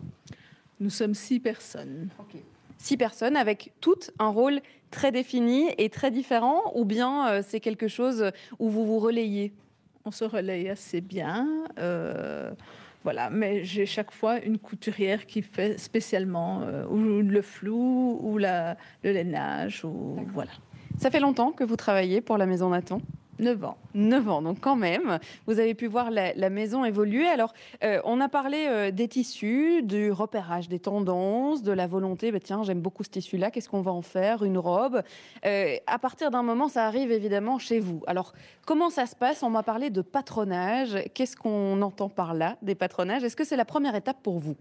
Nous 0.82 0.90
sommes 0.90 1.14
six 1.14 1.40
personnes. 1.40 2.10
Six 2.78 2.98
personnes 2.98 3.38
avec 3.38 3.72
toutes 3.80 4.12
un 4.20 4.28
rôle 4.28 4.60
très 4.92 5.14
défini 5.14 5.70
et 5.78 5.90
très 5.90 6.12
différent 6.12 6.62
ou 6.76 6.84
bien 6.84 7.42
c'est 7.42 7.62
quelque 7.62 7.88
chose 7.88 8.32
où 8.60 8.70
vous 8.70 8.86
vous 8.86 9.00
relayez? 9.00 9.54
On 10.04 10.12
se 10.12 10.26
relaye 10.26 10.70
assez 10.70 11.00
bien. 11.00 11.48
Voilà, 13.06 13.30
mais 13.30 13.64
j'ai 13.64 13.86
chaque 13.86 14.12
fois 14.12 14.40
une 14.40 14.58
couturière 14.58 15.28
qui 15.28 15.44
fait 15.44 15.80
spécialement 15.80 16.64
euh, 16.64 16.88
ou 16.88 17.22
le 17.22 17.42
flou 17.44 18.20
ou 18.20 18.40
la, 18.40 18.78
le 19.04 19.12
lainage 19.12 19.86
ou 19.86 20.18
voilà. 20.34 20.50
Ça 20.98 21.12
fait 21.12 21.20
longtemps 21.20 21.52
que 21.52 21.64
vous 21.64 21.76
travaillez 21.76 22.20
pour 22.20 22.40
la 22.40 22.48
Maison 22.48 22.70
Nathan? 22.70 23.00
9 23.40 23.66
ans. 23.66 23.78
9 23.94 24.30
ans, 24.30 24.42
donc 24.42 24.60
quand 24.60 24.76
même, 24.76 25.20
vous 25.48 25.60
avez 25.60 25.74
pu 25.74 25.88
voir 25.88 26.12
la, 26.12 26.50
maison 26.50 26.86
évoluer. 26.86 27.28
Alors, 27.28 27.54
euh, 27.84 28.00
on 28.06 28.22
a 28.22 28.30
parlé 28.30 28.66
euh, 28.68 28.92
des 28.92 29.08
tissus, 29.08 29.82
du 29.84 30.12
repérage 30.12 30.70
des 30.70 30.80
tendances, 30.80 31.64
de 31.64 31.72
la 31.72 31.88
volonté, 31.88 32.32
bah, 32.32 32.40
tiens, 32.42 32.64
j'aime 32.64 32.82
beaucoup 32.82 33.04
ce 33.04 33.10
tissu-là, 33.10 33.52
qu'est-ce 33.52 33.70
qu'on 33.70 33.82
va 33.82 33.92
en 33.92 34.02
faire 34.02 34.44
Une 34.44 34.58
robe. 34.58 35.02
Euh, 35.46 35.76
à 35.88 36.00
partir 36.00 36.32
d'un 36.32 36.44
moment, 36.44 36.68
ça 36.68 36.86
arrive 36.86 37.12
évidemment 37.12 37.60
chez 37.60 37.80
vous. 37.80 38.04
Alors, 38.08 38.34
comment 38.66 38.90
ça 38.90 39.06
se 39.06 39.16
passe? 39.16 39.44
On 39.44 39.50
m'a 39.50 39.64
parlé 39.64 39.90
de 39.90 40.02
patronage. 40.02 40.98
Qu'est-ce 41.14 41.36
qu'on 41.36 41.82
entend 41.82 42.10
par 42.10 42.34
là, 42.34 42.58
des 42.62 42.76
patronages? 42.76 43.24
Est-ce 43.24 43.36
que 43.36 43.44
c'est 43.44 43.58
la 43.58 43.66
première 43.66 43.96
étape 43.96 44.22
pour 44.22 44.40
vous? 44.40 44.56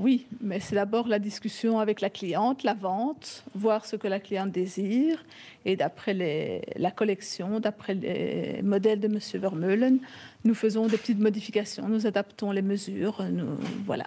Oui, 0.00 0.28
mais 0.40 0.60
c'est 0.60 0.76
d'abord 0.76 1.08
la 1.08 1.18
discussion 1.18 1.80
avec 1.80 2.00
la 2.00 2.08
cliente, 2.08 2.62
la 2.62 2.74
vente, 2.74 3.42
voir 3.56 3.84
ce 3.84 3.96
que 3.96 4.06
la 4.06 4.20
cliente 4.20 4.52
désire. 4.52 5.24
Et 5.64 5.74
d'après 5.74 6.62
la 6.76 6.92
collection, 6.92 7.58
d'après 7.58 7.94
les 7.94 8.62
modèles 8.62 9.00
de 9.00 9.08
M. 9.08 9.18
Vermeulen, 9.40 9.98
nous 10.44 10.54
faisons 10.54 10.86
des 10.86 10.98
petites 10.98 11.18
modifications, 11.18 11.88
nous 11.88 12.06
adaptons 12.06 12.52
les 12.52 12.62
mesures. 12.62 13.24
Nous, 13.28 13.56
voilà. 13.84 14.04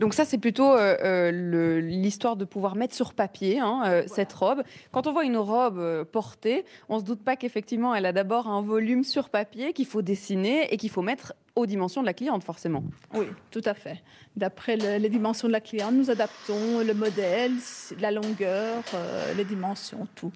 Donc 0.00 0.14
ça, 0.14 0.24
c'est 0.24 0.38
plutôt 0.38 0.72
euh, 0.72 0.96
euh, 1.04 1.80
l'histoire 1.82 2.34
de 2.34 2.46
pouvoir 2.46 2.74
mettre 2.74 2.94
sur 2.94 3.12
papier 3.12 3.58
hein, 3.58 3.82
euh, 3.84 4.02
cette 4.06 4.32
robe. 4.32 4.62
Quand 4.92 5.06
on 5.06 5.12
voit 5.12 5.24
une 5.24 5.36
robe 5.36 6.04
portée, 6.04 6.64
on 6.88 6.94
ne 6.96 7.00
se 7.00 7.04
doute 7.04 7.22
pas 7.22 7.36
qu'effectivement, 7.36 7.94
elle 7.94 8.06
a 8.06 8.12
d'abord 8.12 8.48
un 8.48 8.62
volume 8.62 9.04
sur 9.04 9.28
papier 9.28 9.74
qu'il 9.74 9.84
faut 9.84 10.00
dessiner 10.00 10.72
et 10.72 10.78
qu'il 10.78 10.88
faut 10.88 11.02
mettre 11.02 11.34
aux 11.54 11.66
dimensions 11.66 12.00
de 12.00 12.06
la 12.06 12.14
cliente, 12.14 12.42
forcément. 12.42 12.82
Oui, 13.12 13.26
tout 13.50 13.60
à 13.66 13.74
fait. 13.74 14.02
D'après 14.36 14.76
les 14.76 15.08
dimensions 15.10 15.48
de 15.48 15.52
la 15.52 15.60
cliente, 15.60 15.92
nous 15.92 16.10
adaptons 16.10 16.78
le 16.82 16.94
modèle, 16.94 17.52
la 18.00 18.10
longueur, 18.10 18.82
les 19.36 19.44
dimensions, 19.44 20.08
tout. 20.14 20.32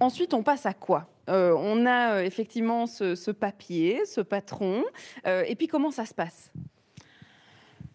Ensuite, 0.00 0.34
on 0.34 0.42
passe 0.42 0.66
à 0.66 0.72
quoi? 0.72 1.06
On 1.28 1.86
a 1.86 2.24
effectivement 2.24 2.88
ce, 2.88 3.14
ce, 3.14 3.30
papier, 3.30 4.04
ce 4.04 4.20
patron. 4.20 4.82
et 5.24 5.54
puis, 5.54 5.68
comment 5.68 5.92
ça 5.92 6.06
se 6.06 6.14
passe? 6.14 6.50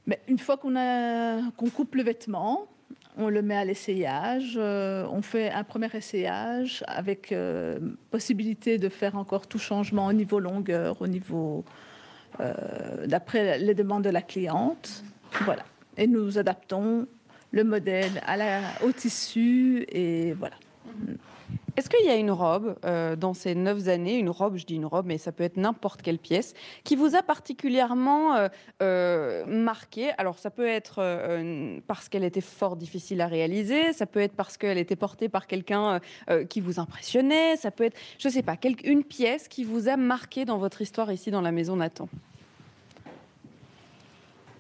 Mais 0.08 0.20
une 0.28 0.39
fois 0.39 0.58
qu'on 0.58 0.74
qu'on 1.58 1.70
coupe 1.70 1.95
le 1.95 2.03
vêtement, 2.03 2.68
on 3.18 3.30
le 3.30 3.41
met 3.41 3.56
à 3.56 3.66
l'essayage, 3.66 4.56
euh, 4.58 5.06
on 5.12 5.22
fait 5.22 5.49
un 5.51 5.64
premier 5.64 5.89
essayage 5.93 6.84
avec 6.88 7.32
euh, 7.32 7.80
possibilité 8.12 8.78
de 8.78 8.89
faire 8.89 9.16
encore 9.16 9.47
tout 9.47 9.60
changement 9.60 10.08
au 10.08 10.14
niveau 10.14 10.39
longueur, 10.39 11.01
au 11.01 11.08
niveau 11.08 11.64
euh, 12.39 13.08
d'après 13.08 13.58
les 13.58 13.74
demandes 13.74 14.03
de 14.03 14.10
la 14.10 14.22
cliente. 14.22 15.03
Voilà. 15.41 15.64
Et 15.97 16.08
nous 16.08 16.38
adaptons 16.38 17.08
le 17.51 17.64
modèle 17.64 18.22
au 18.84 18.91
tissu 18.91 19.86
et 19.89 20.34
voilà. 20.34 20.56
Est-ce 21.78 21.89
qu'il 21.89 22.05
y 22.05 22.09
a 22.09 22.15
une 22.15 22.32
robe 22.32 22.78
euh, 22.86 23.17
dans 23.17 23.34
ces 23.34 23.53
neuf 23.53 23.88
années, 23.89 24.17
une 24.17 24.30
robe, 24.30 24.55
je 24.55 24.65
dis 24.65 24.76
une 24.76 24.86
robe, 24.86 25.05
mais 25.07 25.17
ça 25.17 25.34
peut 25.34 25.43
être 25.43 25.57
n'importe 25.57 26.01
quelle 26.01 26.19
pièce, 26.19 26.53
qui 26.86 26.95
vous 26.95 27.15
a 27.15 27.21
particulièrement 27.21 28.36
euh, 28.36 28.47
euh, 28.82 29.45
marqué? 29.45 30.11
Alors 30.17 30.39
ça 30.39 30.49
peut 30.49 30.67
être 30.67 30.95
parce 31.88 32.07
qu'elle 32.07 32.23
était 32.23 32.41
fort 32.41 32.78
difficile 32.78 33.19
à 33.21 33.28
réaliser, 33.28 33.91
ça 33.93 34.05
peut 34.05 34.21
être 34.21 34.36
parce 34.36 34.57
qu'elle 34.57 34.78
était 34.78 34.95
portée 34.95 35.28
par 35.28 35.47
quelqu'un 35.47 35.99
qui 36.49 36.61
vous 36.61 36.80
impressionnait, 36.80 37.57
ça 37.57 37.71
peut 37.71 37.84
être, 37.84 37.97
je 38.17 38.28
ne 38.28 38.34
sais 38.34 38.43
pas, 38.43 38.55
une 38.84 39.03
pièce 39.03 39.47
qui 39.47 39.63
vous 39.63 39.89
a 39.89 39.97
marqué 39.97 40.45
dans 40.45 40.57
votre 40.57 40.82
histoire 40.82 41.11
ici 41.11 41.32
dans 41.32 41.41
la 41.41 41.51
maison 41.51 41.76
Nathan? 41.76 42.07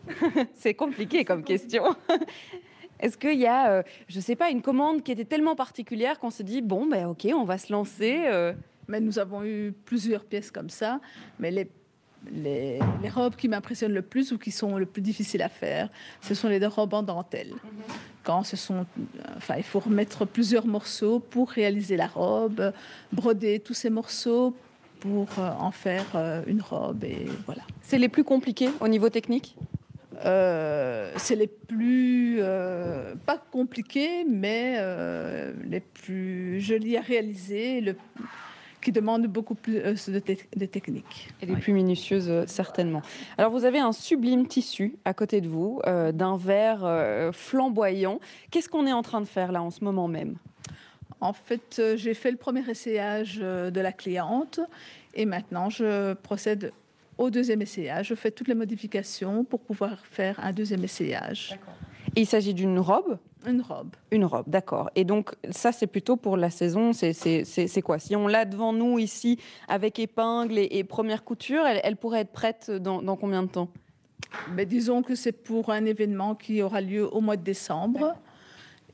C'est 0.55 0.73
compliqué 0.73 1.25
comme 1.25 1.43
question. 1.43 1.95
Est-ce 3.05 3.19
qu'il 3.19 3.39
y 3.39 3.45
a, 3.45 3.69
euh, 3.69 3.83
je 4.07 4.17
ne 4.17 4.21
sais 4.21 4.35
pas, 4.35 4.49
une 4.49 4.63
commande 4.63 5.03
qui 5.03 5.11
était 5.11 5.25
tellement 5.25 5.55
particulière 5.55 6.17
qu'on 6.17 6.31
s'est 6.31 6.43
dit, 6.43 6.63
bon, 6.63 6.87
ben 6.87 7.05
ok, 7.05 7.27
on 7.35 7.43
va 7.43 7.59
se 7.59 7.71
lancer 7.71 8.23
euh. 8.25 8.51
Mais 8.87 8.99
nous 8.99 9.19
avons 9.19 9.43
eu 9.43 9.73
plusieurs 9.85 10.25
pièces 10.25 10.51
comme 10.51 10.69
ça, 10.69 10.99
mais 11.39 11.49
les, 11.49 11.69
les, 12.31 12.79
robes 13.09 13.35
qui 13.35 13.47
m'impressionnent 13.47 13.93
le 13.93 14.03
plus 14.03 14.31
ou 14.31 14.37
qui 14.37 14.51
sont 14.51 14.77
le 14.77 14.85
plus 14.85 15.01
difficiles 15.01 15.41
à 15.41 15.49
faire, 15.49 15.89
ce 16.21 16.35
sont 16.35 16.49
les 16.49 16.63
robes 16.65 16.93
en 16.93 17.01
dentelle. 17.01 17.49
Mm-hmm. 17.49 17.93
Quand 18.23 18.43
ce 18.43 18.55
sont, 18.55 18.85
enfin, 19.37 19.55
il 19.57 19.63
faut 19.63 19.79
remettre 19.79 20.25
plusieurs 20.25 20.67
morceaux 20.67 21.19
pour 21.19 21.49
réaliser 21.49 21.97
la 21.97 22.05
robe, 22.05 22.73
broder 23.11 23.59
tous 23.59 23.73
ces 23.73 23.89
morceaux 23.89 24.55
pour 24.99 25.27
euh, 25.39 25.51
en 25.59 25.71
faire 25.71 26.05
une 26.45 26.61
robe 26.61 27.03
et 27.03 27.27
voilà. 27.45 27.63
C'est 27.81 27.97
les 27.97 28.09
plus 28.09 28.23
compliqués 28.23 28.69
au 28.81 28.87
niveau 28.87 29.09
technique? 29.09 29.55
Euh, 30.23 31.11
c'est 31.17 31.35
les 31.35 31.47
plus, 31.47 32.37
euh, 32.39 33.15
pas 33.25 33.37
compliqués, 33.37 34.23
mais 34.25 34.75
euh, 34.77 35.53
les 35.65 35.79
plus 35.79 36.61
jolis 36.61 36.97
à 36.97 37.01
réaliser, 37.01 37.81
le, 37.81 37.95
qui 38.81 38.91
demandent 38.91 39.27
beaucoup 39.27 39.55
plus 39.55 39.75
de, 39.75 40.19
technique. 40.19 41.29
Et 41.41 41.47
les 41.47 41.55
plus 41.55 41.73
minutieuses, 41.73 42.45
certainement. 42.45 43.01
Alors, 43.37 43.51
vous 43.51 43.65
avez 43.65 43.79
un 43.79 43.91
sublime 43.91 44.47
tissu 44.47 44.95
à 45.05 45.13
côté 45.13 45.41
de 45.41 45.47
vous, 45.47 45.81
d'un 46.13 46.37
verre 46.37 47.31
flamboyant. 47.33 48.19
Qu'est-ce 48.51 48.69
qu'on 48.69 48.85
est 48.85 48.93
en 48.93 49.01
train 49.01 49.21
de 49.21 49.25
faire 49.25 49.51
là 49.51 49.63
en 49.63 49.71
ce 49.71 49.83
moment 49.83 50.07
même? 50.07 50.35
En 51.19 51.33
fait, 51.33 51.81
j'ai 51.95 52.13
fait 52.13 52.29
le 52.29 52.37
premier 52.37 52.69
essayage 52.69 53.37
de 53.37 53.81
la 53.81 53.91
cliente 53.91 54.59
et 55.15 55.25
maintenant 55.25 55.71
je 55.71 56.13
procède 56.13 56.71
au 57.17 57.29
deuxième 57.29 57.61
essayage. 57.61 58.07
Je 58.07 58.15
fais 58.15 58.31
toutes 58.31 58.47
les 58.47 58.55
modifications 58.55 59.43
pour 59.43 59.59
pouvoir 59.61 60.05
faire 60.05 60.39
un 60.43 60.51
deuxième 60.51 60.83
essayage. 60.83 61.57
Et 62.15 62.21
il 62.21 62.25
s'agit 62.25 62.53
d'une 62.53 62.79
robe? 62.79 63.17
Une 63.47 63.61
robe. 63.61 63.95
Une 64.11 64.25
robe, 64.25 64.45
d'accord. 64.47 64.89
Et 64.95 65.03
donc, 65.03 65.35
ça, 65.51 65.71
c'est 65.71 65.87
plutôt 65.87 66.15
pour 66.15 66.37
la 66.37 66.49
saison. 66.49 66.93
C'est 66.93 67.81
quoi? 67.83 67.99
Si 67.99 68.15
on 68.15 68.27
l'a 68.27 68.45
devant 68.45 68.73
nous 68.73 68.97
ici, 68.99 69.39
avec 69.67 69.99
épingle 69.99 70.57
et, 70.57 70.83
première 70.83 71.23
couture, 71.23 71.65
elle, 71.65 71.97
pourrait 71.97 72.21
être 72.21 72.31
prête 72.31 72.71
dans, 72.71 73.15
combien 73.15 73.43
de 73.43 73.49
temps? 73.49 73.69
Mais 74.53 74.65
Disons 74.65 75.03
que 75.03 75.15
c'est 75.15 75.31
pour 75.31 75.69
un 75.69 75.85
événement 75.85 76.35
qui 76.35 76.61
aura 76.61 76.81
lieu 76.81 77.07
au 77.13 77.21
mois 77.21 77.37
de 77.37 77.43
décembre. 77.43 78.15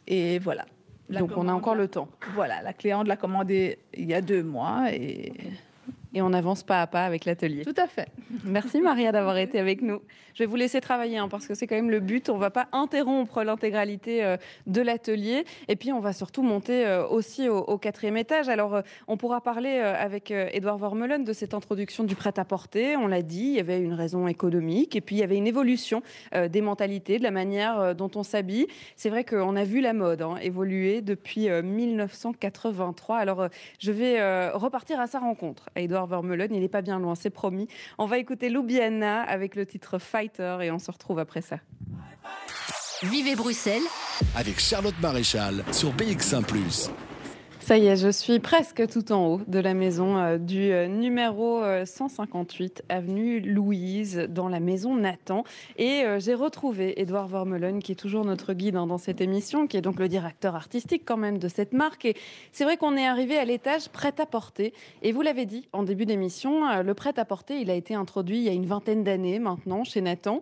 Et 0.08 0.40
voilà. 0.40 0.66
donc, 1.10 1.32
on 1.38 1.48
a 1.48 1.54
encore 1.54 1.76
le 1.76 1.88
temps. 1.88 2.10
Voilà, 2.36 2.62
la 2.62 2.74
cliente 2.74 3.08
l'a 3.08 3.18
commandé 3.18 3.80
il 3.94 4.06
y 4.06 4.14
a 4.14 4.22
deux 4.22 4.44
mois 4.44 4.92
et 4.92 5.32
et 6.14 6.22
on 6.22 6.34
avance 6.34 6.64
pas 6.64 6.82
à 6.82 6.88
pas 6.88 7.06
avec 7.06 7.26
l'atelier. 7.26 7.64
Tout 7.64 7.74
à 7.78 7.88
fait. 7.88 8.08
Merci 8.44 8.82
Maria 8.82 9.12
d'avoir 9.12 9.38
été 9.38 9.60
avec 9.60 9.82
nous. 9.82 10.02
Je 10.34 10.44
vais 10.44 10.48
vous 10.48 10.56
laisser 10.56 10.82
travailler 10.82 11.18
hein, 11.18 11.28
parce 11.30 11.48
que 11.48 11.54
c'est 11.54 11.68
quand 11.68 11.76
même 11.76 11.90
le 11.90 12.00
but. 12.00 12.30
On 12.30 12.36
ne 12.36 12.40
va 12.40 12.50
pas 12.50 12.68
interrompre 12.72 13.44
l'intégralité 13.44 14.24
euh, 14.24 14.38
de 14.68 14.82
l'atelier. 14.82 15.46
Et 15.68 15.76
puis 15.76 15.92
on 15.92 16.00
va 16.00 16.14
surtout 16.14 16.44
monter 16.44 16.86
euh, 16.86 17.08
aussi 17.08 17.50
au, 17.50 17.78
quatrième 17.78 18.18
étage. 18.18 18.50
Alors 18.50 18.76
euh, 18.76 18.82
on 19.08 19.18
pourra 19.18 19.42
parler 19.42 19.80
avec 19.80 20.32
Edouard 20.32 20.78
Vormelen 20.78 21.24
de 21.24 21.34
cette 21.34 21.54
introduction 21.54 22.04
du 22.04 22.16
prêt-à-porter. 22.16 22.98
On 22.98 23.08
l'a 23.08 23.22
dit, 23.22 23.44
il 23.44 23.54
y 23.54 23.60
avait 23.60 23.80
une 23.80 23.94
raison 23.94 24.28
économique 24.28 24.96
et 24.96 25.02
puis 25.02 25.16
il 25.16 25.20
y 25.20 25.24
avait 25.24 25.38
une 25.38 25.48
évolution 25.48 26.02
des 26.34 26.62
mentalités, 26.62 27.18
de 27.18 27.24
la 27.24 27.32
manière 27.32 27.96
dont 27.96 28.12
on 28.16 28.24
s'habille. 28.24 28.68
C'est 28.96 29.10
vrai 29.10 29.24
qu'on 29.24 29.56
a 29.56 29.64
vu 29.64 29.82
la 29.82 29.94
mode 29.94 30.22
hein, 30.22 30.36
évoluer 30.42 31.02
depuis 31.02 31.50
1983. 31.50 33.18
Alors 33.18 33.48
je 33.80 33.92
vais 33.92 34.50
repartir 34.52 35.00
à 35.00 35.08
sa 35.08 35.20
rencontre. 35.20 35.70
Edouard 35.76 36.01
Vermeulen. 36.08 36.54
Il 36.54 36.62
n'est 36.62 36.70
pas 36.70 36.82
bien 36.82 37.00
loin, 37.00 37.16
c'est 37.16 37.30
promis. 37.30 37.68
On 37.98 38.06
va 38.06 38.18
écouter 38.18 38.50
Loubiana 38.50 39.22
avec 39.22 39.56
le 39.56 39.66
titre 39.66 40.00
Fighter 40.00 40.58
et 40.62 40.72
on 40.72 40.80
se 40.80 40.92
retrouve 40.92 41.20
après 41.20 41.42
ça. 41.42 41.58
Vivez 43.04 43.36
Bruxelles 43.36 43.82
avec 44.36 44.60
Charlotte 44.60 45.00
Maréchal 45.02 45.64
sur 45.72 45.92
BX1⁇ 45.94 46.44
ça 47.62 47.78
y 47.78 47.86
est, 47.86 47.96
je 47.96 48.10
suis 48.10 48.40
presque 48.40 48.88
tout 48.88 49.12
en 49.12 49.28
haut 49.28 49.42
de 49.48 49.60
la 49.60 49.76
maison 49.76 50.18
euh, 50.18 50.38
du 50.40 50.72
euh, 50.72 50.88
numéro 50.88 51.62
158 51.86 52.82
euh, 52.82 52.96
avenue 52.96 53.40
Louise 53.40 54.26
dans 54.30 54.50
la 54.50 54.60
maison 54.60 54.96
Nathan. 54.96 55.44
Et 55.78 56.04
j'ai 56.18 56.34
retrouvé 56.34 57.00
Édouard 57.00 57.28
Vormelen 57.28 57.82
qui 57.82 57.92
est 57.92 57.96
toujours 57.96 58.26
notre 58.26 58.54
guide 58.54 58.76
hein, 58.76 58.88
dans 58.88 58.98
cette 58.98 59.22
émission, 59.22 59.68
qui 59.68 59.78
est 59.78 59.82
donc 59.82 60.00
le 60.00 60.08
directeur 60.08 60.56
artistique 60.56 61.04
quand 61.06 61.18
même 61.18 61.38
de 61.38 61.48
cette 61.48 61.74
marque. 61.74 62.06
Et 62.06 62.16
c'est 62.52 62.64
vrai 62.64 62.78
qu'on 62.78 62.98
est 62.98 63.06
arrivé 63.06 63.38
à 63.38 63.46
l'étage 63.46 63.90
prêt 63.90 64.14
à 64.18 64.26
porter 64.26 64.74
et 65.04 65.12
vous 65.12 65.22
l'avez 65.22 65.46
dit 65.46 65.68
en 65.72 65.84
début 65.84 66.06
d'émission, 66.06 66.82
le 66.82 66.94
prêt 66.94 67.14
à 67.18 67.26
porter, 67.26 67.60
il 67.60 67.70
a 67.70 67.76
été 67.76 67.94
introduit 67.94 68.38
il 68.38 68.44
y 68.44 68.50
a 68.50 68.54
une 68.54 68.66
vingtaine 68.66 69.04
d'années 69.04 69.40
maintenant 69.40 69.84
chez 69.84 70.02
Nathan. 70.02 70.42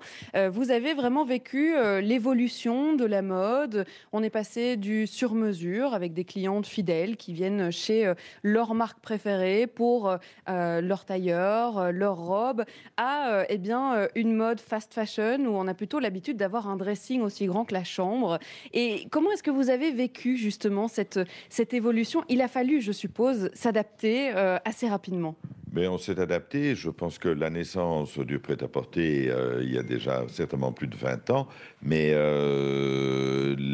Vous 0.52 0.72
avez 0.72 0.94
vraiment 0.94 1.26
vécu 1.26 1.74
l'évolution 2.02 2.96
de 2.96 3.06
la 3.06 3.22
mode, 3.22 3.86
on 4.14 4.24
est 4.24 4.30
passé 4.30 4.78
du 4.78 5.06
sur-mesure 5.06 5.94
avec 5.94 6.14
des 6.14 6.24
clientes 6.24 6.66
fidèles 6.66 7.09
qui 7.18 7.34
viennent 7.34 7.72
chez 7.72 8.06
euh, 8.06 8.14
leur 8.44 8.74
marque 8.74 9.00
préférée 9.00 9.68
pour 9.68 10.10
euh, 10.10 10.18
euh, 10.50 10.82
leur 10.82 11.06
tailleur, 11.06 11.92
leur 11.92 12.18
robe, 12.18 12.64
à 12.98 13.44
eh 13.50 13.58
bien, 13.58 14.08
une 14.16 14.36
mode 14.36 14.60
fast 14.60 14.94
fashion 14.94 15.40
où 15.46 15.56
on 15.56 15.68
a 15.68 15.74
plutôt 15.74 16.00
l'habitude 16.00 16.38
d'avoir 16.38 16.68
un 16.68 16.76
dressing 16.76 17.22
aussi 17.22 17.46
grand 17.46 17.66
que 17.66 17.74
la 17.74 17.84
chambre. 17.84 18.40
Et 18.74 19.08
comment 19.12 19.32
est-ce 19.32 19.44
que 19.44 19.52
vous 19.52 19.70
avez 19.70 19.92
vécu 19.92 20.38
justement 20.38 20.88
cette, 20.88 21.20
cette 21.50 21.74
évolution? 21.74 22.24
Il 22.30 22.42
a 22.42 22.48
fallu, 22.48 22.82
je 22.82 22.92
suppose, 22.92 23.50
s'adapter 23.54 24.30
assez 24.66 24.88
rapidement. 24.88 25.36
Mais 25.72 25.88
on 25.88 25.98
s'est 25.98 26.20
adapté. 26.20 26.76
Je 26.76 26.90
pense 26.90 27.20
que 27.20 27.30
la 27.30 27.50
naissance 27.50 28.18
du 28.18 28.40
prêt-à-porter, 28.40 29.32
il 29.62 29.74
y 29.74 29.78
a 29.78 29.84
déjà 29.84 30.26
certainement 30.28 30.72
plus 30.72 30.88
de 30.88 30.96
20 30.96 31.30
ans, 31.30 31.48
mais 31.82 32.14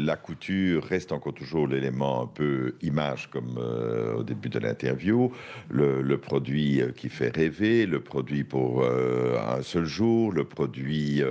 la 0.06 0.16
couture 0.16 0.84
reste 0.84 1.12
encore 1.12 1.34
toujours 1.34 1.66
l'élément 1.66 2.22
un 2.22 2.26
peu 2.26 2.74
image 2.82 3.28
comme 3.30 3.56
euh, 3.58 4.14
au 4.14 4.22
début 4.22 4.48
de 4.48 4.58
l'interview, 4.58 5.32
le, 5.70 6.16
produit 6.16 6.80
euh, 6.80 6.92
qui 6.92 7.08
fait 7.08 7.34
rêver, 7.34 7.86
le 7.86 8.00
produit 8.00 8.44
pour 8.44 8.82
euh, 8.82 9.38
un 9.38 9.62
seul 9.62 9.84
jour, 9.84 10.32
le 10.32 10.44
produit, 10.44 11.22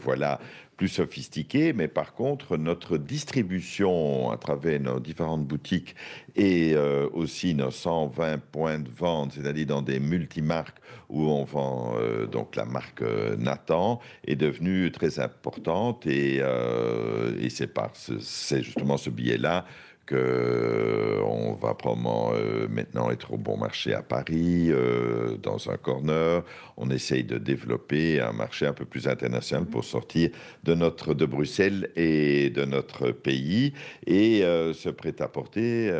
voilà, 0.00 0.40
plus 0.76 0.88
sophistiqué, 0.88 1.72
mais 1.72 1.88
par 1.88 2.14
contre, 2.14 2.56
notre 2.56 2.98
distribution 2.98 4.30
à 4.30 4.36
travers 4.36 4.80
nos 4.80 5.00
différentes 5.00 5.46
boutiques 5.46 5.94
et 6.36 6.76
aussi 7.12 7.54
nos 7.54 7.70
120 7.70 8.38
points 8.38 8.78
de 8.78 8.90
vente, 8.90 9.32
c'est-à-dire 9.32 9.66
dans 9.66 9.82
des 9.82 10.00
multimarques 10.00 10.78
où 11.08 11.22
on 11.28 11.44
vend 11.44 11.94
donc 12.30 12.56
la 12.56 12.64
marque 12.64 13.04
Nathan 13.38 14.00
est 14.26 14.36
devenue 14.36 14.90
très 14.90 15.20
importante 15.20 16.06
et, 16.06 16.38
et 16.38 17.48
c'est 17.50 18.62
justement 18.62 18.96
ce 18.96 19.10
billet-là 19.10 19.64
que 20.06 21.20
on 21.24 21.54
va 21.54 21.74
probablement 21.74 22.32
euh, 22.34 22.66
maintenant 22.68 23.10
être 23.10 23.32
au 23.32 23.36
bon 23.36 23.56
marché 23.56 23.94
à 23.94 24.02
Paris, 24.02 24.68
euh, 24.70 25.36
dans 25.36 25.70
un 25.70 25.76
corner. 25.76 26.42
On 26.76 26.90
essaye 26.90 27.24
de 27.24 27.38
développer 27.38 28.20
un 28.20 28.32
marché 28.32 28.66
un 28.66 28.72
peu 28.72 28.84
plus 28.84 29.06
international 29.06 29.66
pour 29.66 29.84
sortir 29.84 30.30
de 30.64 30.74
notre 30.74 31.14
de 31.14 31.26
Bruxelles 31.26 31.90
et 31.96 32.50
de 32.50 32.64
notre 32.64 33.12
pays 33.12 33.72
et 34.06 34.44
euh, 34.44 34.72
ce 34.72 34.88
prêt-à-porter 34.88 35.92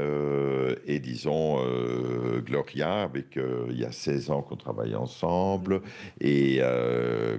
et 0.87 0.99
disons 0.99 1.61
Gloria 2.45 3.03
avec 3.03 3.39
il 3.71 3.79
y 3.79 3.85
a 3.85 3.93
16 3.93 4.31
ans 4.31 4.43
qu'on 4.43 4.57
travaille 4.57 4.95
ensemble 4.95 5.81
et 6.21 6.61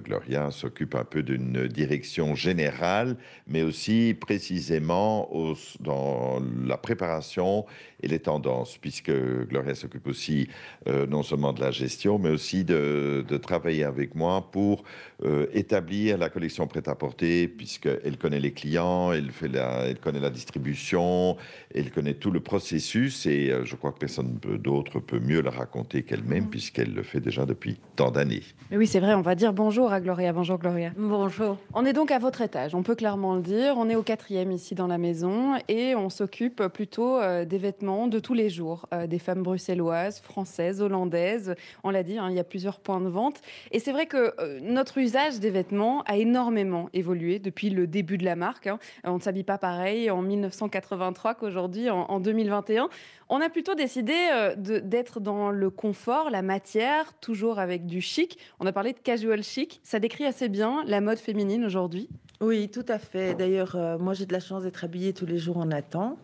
Gloria 0.03 0.51
s'occupe 0.51 0.95
un 0.95 1.03
peu 1.03 1.23
d'une 1.23 1.67
direction 1.67 2.35
générale 2.35 3.17
mais 3.47 3.63
aussi 3.63 4.15
précisément 4.19 5.33
au, 5.35 5.55
dans 5.79 6.39
la 6.63 6.77
préparation 6.77 7.65
et 8.01 8.07
les 8.07 8.19
tendances, 8.19 8.77
puisque 8.77 9.11
Gloria 9.11 9.75
s'occupe 9.75 10.07
aussi 10.07 10.47
euh, 10.87 11.07
non 11.07 11.23
seulement 11.23 11.53
de 11.53 11.61
la 11.61 11.71
gestion, 11.71 12.19
mais 12.19 12.29
aussi 12.29 12.63
de, 12.63 13.23
travailler 13.41 13.83
avec 13.83 14.15
moi 14.15 14.49
pour 14.51 14.83
euh, 15.23 15.47
établir 15.53 16.17
la 16.17 16.29
collection 16.29 16.67
prêt-à-porter, 16.67 17.47
puisqu'elle 17.47 18.17
connaît 18.17 18.39
les 18.39 18.51
clients, 18.51 19.11
elle, 19.11 19.31
fait 19.31 19.47
la, 19.47 19.85
elle 19.85 19.99
connaît 19.99 20.19
la 20.19 20.29
distribution, 20.29 21.37
elle 21.73 21.91
connaît 21.91 22.15
tout 22.15 22.31
le 22.31 22.39
processus, 22.39 23.25
et 23.25 23.51
euh, 23.51 23.65
je 23.65 23.75
crois 23.75 23.91
que 23.91 23.99
personne 23.99 24.37
d'autre 24.59 24.99
peut 24.99 25.19
mieux 25.19 25.41
le 25.41 25.49
raconter 25.49 26.03
qu'elle-même, 26.03 26.45
mmh. 26.45 26.49
puisqu'elle 26.49 26.93
le 26.93 27.03
fait 27.03 27.19
déjà 27.19 27.45
depuis 27.45 27.77
tant 27.95 28.11
d'années. 28.11 28.43
Oui, 28.71 28.87
c'est 28.87 28.99
vrai, 28.99 29.13
on 29.13 29.21
va 29.21 29.35
dire 29.35 29.53
bonjour 29.53 29.91
à 29.91 30.01
Gloria. 30.01 30.33
Bonjour 30.33 30.57
Gloria. 30.57 30.91
Bonjour. 30.97 31.57
On 31.73 31.85
est 31.85 31.93
donc 31.93 32.11
à 32.11 32.19
votre 32.19 32.41
étage, 32.41 32.75
on 32.75 32.83
peut 32.83 32.95
clairement 32.95 33.35
le 33.35 33.41
dire. 33.41 33.75
On 33.77 33.89
est 33.89 33.95
au 33.95 34.03
quatrième 34.03 34.51
ici 34.51 34.75
dans 34.75 34.87
la 34.87 34.97
maison, 34.97 35.55
et 35.67 35.95
on 35.95 36.09
s'occupe 36.09 36.67
plutôt 36.67 37.19
des 37.45 37.57
vêtements 37.57 38.07
de 38.07 38.19
tous 38.19 38.33
les 38.33 38.49
jours, 38.49 38.87
euh, 38.93 39.07
des 39.07 39.19
femmes 39.19 39.43
bruxelloises, 39.43 40.19
françaises, 40.19 40.81
hollandaises. 40.81 41.55
On 41.83 41.89
l'a 41.89 42.03
dit, 42.03 42.17
hein, 42.17 42.27
il 42.29 42.35
y 42.35 42.39
a 42.39 42.43
plusieurs 42.43 42.79
points 42.79 43.01
de 43.01 43.09
vente. 43.09 43.41
Et 43.71 43.79
c'est 43.79 43.91
vrai 43.91 44.05
que 44.05 44.33
euh, 44.39 44.59
notre 44.61 44.97
usage 45.05 45.39
des 45.39 45.51
vêtements 45.51 46.01
a 46.03 46.17
énormément 46.17 46.89
évolué 46.93 47.37
depuis 47.37 47.69
le 47.69 47.85
début 47.85 48.17
de 48.17 48.25
la 48.25 48.35
marque. 48.35 48.65
Hein. 48.65 48.79
On 49.03 49.15
ne 49.15 49.19
s'habille 49.19 49.43
pas 49.43 49.59
pareil 49.59 50.09
en 50.09 50.21
1983 50.21 51.35
qu'aujourd'hui, 51.35 51.89
en, 51.91 52.19
2021. 52.19 52.89
On 53.29 53.39
a 53.39 53.49
plutôt 53.49 53.75
décidé 53.75 54.15
euh, 54.33 54.55
d'être 54.57 55.19
dans 55.19 55.51
le 55.51 55.69
confort, 55.69 56.29
la 56.31 56.41
matière, 56.41 57.13
toujours 57.19 57.59
avec 57.59 57.85
du 57.85 58.01
chic. 58.01 58.39
On 58.59 58.65
a 58.65 58.71
parlé 58.71 58.93
de 58.93 58.99
casual 58.99 59.43
chic. 59.43 59.79
Ça 59.83 59.99
décrit 59.99 60.25
assez 60.25 60.49
bien 60.49 60.83
la 60.87 61.01
mode 61.01 61.19
féminine 61.19 61.65
aujourd'hui. 61.65 62.09
Oui, 62.41 62.69
tout 62.69 62.85
à 62.89 62.99
fait. 62.99 63.33
D'ailleurs, 63.33 63.75
euh, 63.75 63.97
moi, 63.97 64.13
j'ai 64.13 64.25
de 64.25 64.33
la 64.33 64.41
chance 64.41 64.63
d'être 64.63 64.83
habillée 64.83 65.13
tous 65.13 65.25
les 65.25 65.37
jours 65.37 65.57
en 65.57 65.65
Nathan. 65.65 66.17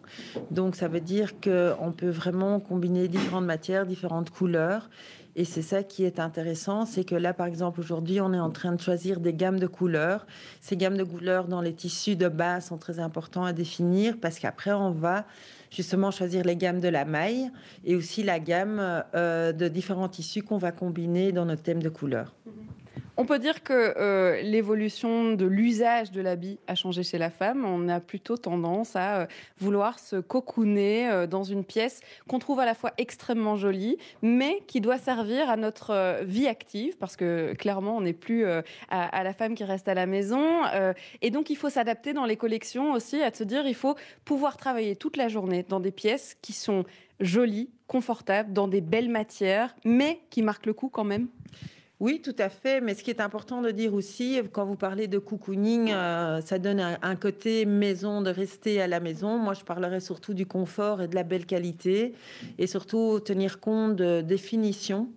Donc, 0.50 0.76
ça 0.76 0.88
veut 0.88 1.00
dire 1.00 1.40
qu'on 1.40 1.94
peut 1.96 2.10
vraiment 2.10 2.60
combiner 2.60 3.08
différentes 3.08 3.46
matières, 3.46 3.86
différentes 3.86 4.30
couleurs. 4.30 4.90
Et 5.36 5.46
c'est 5.46 5.62
ça 5.62 5.84
qui 5.84 6.04
est 6.04 6.20
intéressant, 6.20 6.86
c'est 6.86 7.06
que 7.06 7.16
là, 7.16 7.34
par 7.34 7.48
exemple, 7.48 7.80
aujourd'hui, 7.80 8.20
on 8.20 8.34
est 8.34 8.40
en 8.40 8.50
train 8.50 8.74
de 8.74 8.82
choisir 8.82 9.20
des 9.20 9.34
gammes 9.34 9.60
de 9.60 9.68
couleurs. 9.68 10.26
Ces 10.60 10.76
gammes 10.76 10.98
de 10.98 11.04
couleurs 11.04 11.48
dans 11.48 11.62
les 11.62 11.74
tissus 11.74 12.18
de 12.18 12.28
base 12.28 12.66
sont 12.66 12.78
très 12.78 13.00
importants 13.00 13.46
à 13.46 13.54
définir 13.54 14.18
parce 14.20 14.40
qu'après, 14.40 14.74
on 14.74 14.92
va 14.92 15.26
justement 15.70 16.12
choisir 16.12 16.44
les 16.44 16.58
gammes 16.58 16.82
de 16.82 16.90
la 16.90 17.06
maille 17.06 17.50
et 17.86 17.96
aussi 17.96 18.24
la 18.24 18.40
gamme 18.40 19.04
euh, 19.16 19.54
de 19.54 19.68
différents 19.70 20.10
tissus 20.10 20.42
qu'on 20.42 20.58
va 20.58 20.72
combiner 20.72 21.32
dans 21.32 21.46
notre 21.46 21.64
thème 21.64 21.82
de 21.82 21.90
couleurs. 21.90 22.34
On 23.18 23.26
peut 23.26 23.39
dire 23.39 23.62
que 23.62 23.74
euh, 23.74 24.41
l'évolution 24.41 25.34
de 25.34 25.45
l'usage 25.45 26.12
de 26.12 26.22
l'habit 26.22 26.59
a 26.68 26.76
changé 26.76 27.03
chez 27.03 27.18
la 27.18 27.30
femme. 27.30 27.66
On 27.66 27.89
a 27.89 27.99
plutôt 27.99 28.38
tendance 28.38 28.95
à 28.95 29.22
euh, 29.22 29.26
vouloir 29.59 29.99
se 29.99 30.16
cocooner 30.16 31.09
euh, 31.09 31.28
dans 31.28 31.43
une 31.43 31.66
pièce 31.66 31.99
qu'on 32.30 32.39
trouve 32.39 32.62
à 32.62 32.66
la 32.66 32.74
fois 32.74 32.93
extrêmement 32.97 33.57
jolie, 33.57 33.97
mais 34.22 34.64
qui 34.66 34.80
doit 34.80 34.97
servir 34.97 35.49
à 35.49 35.57
notre 35.57 36.24
vie 36.24 36.47
active, 36.47 36.97
parce 36.97 37.18
que 37.18 37.53
clairement, 37.53 37.97
on 37.97 38.01
n'est 38.01 38.14
plus 38.14 38.45
à, 38.89 39.24
la 39.24 39.34
femme 39.34 39.55
qui 39.55 39.64
reste 39.64 39.88
à 39.88 39.93
la 39.93 40.05
maison. 40.05 40.62
et 41.22 41.30
donc, 41.30 41.49
il 41.49 41.55
faut 41.55 41.70
s'adapter 41.70 42.14
dans 42.14 42.26
les 42.26 42.38
collections 42.38 42.93
aussi, 42.93 43.22
à 43.22 43.34
se 43.34 43.43
dire, 43.43 43.68
il 43.68 43.76
faut 43.76 43.95
pouvoir 44.26 44.57
travailler 44.57 44.95
toute 44.95 45.18
la 45.18 45.28
journée 45.28 45.66
dans 45.68 45.80
des 45.80 45.91
pièces 45.91 46.38
qui 46.41 46.53
sont 46.53 46.86
jolies, 47.20 47.70
confortables, 47.88 48.53
dans 48.53 48.68
des 48.68 48.82
belles 48.82 49.09
matières, 49.09 49.76
mais 49.86 50.22
qui 50.30 50.41
marquent 50.41 50.66
le 50.66 50.74
coup 50.74 50.89
quand 50.89 51.03
même. 51.03 51.28
Oui, 52.02 52.20
tout 52.20 52.36
à 52.39 52.49
fait. 52.49 52.82
Mais 52.82 52.95
ce 52.95 53.04
qui 53.04 53.12
est 53.12 53.22
important 53.22 53.62
de 53.62 53.70
dire 53.70 53.93
aussi, 53.93 54.41
quand 54.52 54.66
vous 54.66 54.76
parlez 54.76 55.08
de 55.08 55.20
cocooning, 55.20 55.91
euh, 55.91 56.41
ça 56.41 56.58
donne 56.58 56.80
un, 56.80 57.16
côté 57.16 57.66
maison, 57.66 58.24
de 58.24 58.32
rester 58.32 58.82
à 58.82 58.88
la 58.88 58.99
maison. 58.99 59.38
Moi, 59.38 59.54
je 59.54 59.64
parlerai 59.64 59.99
surtout 59.99 60.34
du 60.34 60.47
confort 60.47 61.04
et 61.04 61.08
de 61.08 61.14
la 61.14 61.22
belle 61.22 61.45
qualité, 61.45 62.16
et 62.58 62.66
surtout 62.66 63.20
tenir 63.20 63.60
compte 63.60 63.95
de 63.95 64.22
définition 64.22 65.10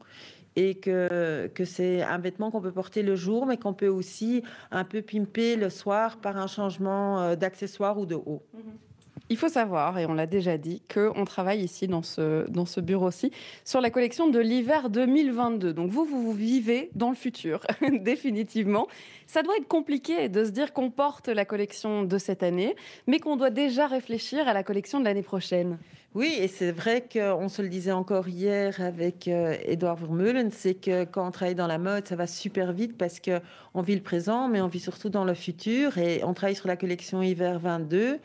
et 0.56 0.74
que, 0.74 1.50
que 1.54 1.64
c'est 1.64 2.02
un 2.02 2.18
vêtement 2.18 2.50
qu'on 2.50 2.60
peut 2.60 2.70
porter 2.70 3.02
le 3.02 3.16
jour, 3.16 3.46
mais 3.46 3.56
qu'on 3.56 3.72
peut 3.72 3.88
aussi 3.88 4.42
un 4.70 4.84
peu 4.84 5.00
pimper 5.00 5.56
le 5.56 5.70
soir 5.70 6.18
par 6.18 6.36
un 6.36 6.46
changement 6.46 7.18
euh, 7.18 7.34
d'accessoire 7.34 7.98
ou 7.98 8.04
de 8.04 8.14
haut. 8.14 8.42
Mm-hmm. 8.54 8.93
Il 9.30 9.38
faut 9.38 9.48
savoir, 9.48 9.98
et 9.98 10.04
on 10.04 10.12
l'a 10.12 10.26
déjà 10.26 10.58
dit, 10.58 10.82
qu'on 10.92 11.24
travaille 11.24 11.62
ici 11.62 11.88
dans 11.88 12.02
ce, 12.02 12.80
bureau-ci 12.80 13.30
sur 13.64 13.80
la 13.80 13.88
collection 13.88 14.28
de 14.28 14.38
l'hiver 14.38 14.90
2022. 14.90 15.72
Donc 15.72 15.90
vous, 15.90 16.04
vous, 16.04 16.32
vivez 16.32 16.90
dans 16.94 17.08
le 17.08 17.16
futur, 17.16 17.60
définitivement. 18.00 18.86
Ça 19.26 19.42
doit 19.42 19.56
être 19.56 19.66
compliqué 19.66 20.28
de 20.28 20.44
se 20.44 20.50
dire 20.50 20.74
qu'on 20.74 20.90
porte 20.90 21.28
la 21.28 21.46
collection 21.46 22.02
de 22.02 22.18
cette 22.18 22.42
année, 22.42 22.76
mais 23.06 23.18
qu'on 23.18 23.36
doit 23.36 23.48
déjà 23.48 23.86
réfléchir 23.86 24.46
à 24.46 24.52
la 24.52 24.62
collection 24.62 25.00
de 25.00 25.06
l'année 25.06 25.22
prochaine. 25.22 25.78
Oui, 26.14 26.36
et 26.38 26.46
c'est 26.46 26.70
vrai 26.70 27.02
qu'on 27.12 27.48
se 27.48 27.60
le 27.60 27.68
disait 27.68 27.90
encore 27.90 28.28
hier 28.28 28.80
avec 28.80 29.26
Edouard 29.26 29.96
euh, 29.96 30.06
Vermeulen, 30.06 30.50
c'est 30.52 30.74
que 30.74 31.02
quand 31.02 31.26
on 31.26 31.30
travaille 31.32 31.56
dans 31.56 31.66
la 31.66 31.78
mode, 31.78 32.06
ça 32.06 32.14
va 32.14 32.28
super 32.28 32.72
vite 32.72 32.96
parce 32.96 33.18
qu'on 33.18 33.82
vit 33.82 33.96
le 33.96 34.02
présent, 34.02 34.48
mais 34.48 34.60
on 34.60 34.68
vit 34.68 34.78
surtout 34.78 35.08
dans 35.08 35.24
le 35.24 35.34
futur. 35.34 35.98
Et 35.98 36.22
on 36.22 36.32
travaille 36.32 36.54
sur 36.54 36.68
la 36.68 36.76
collection 36.76 37.20
hiver 37.20 37.58
22. 37.58 38.20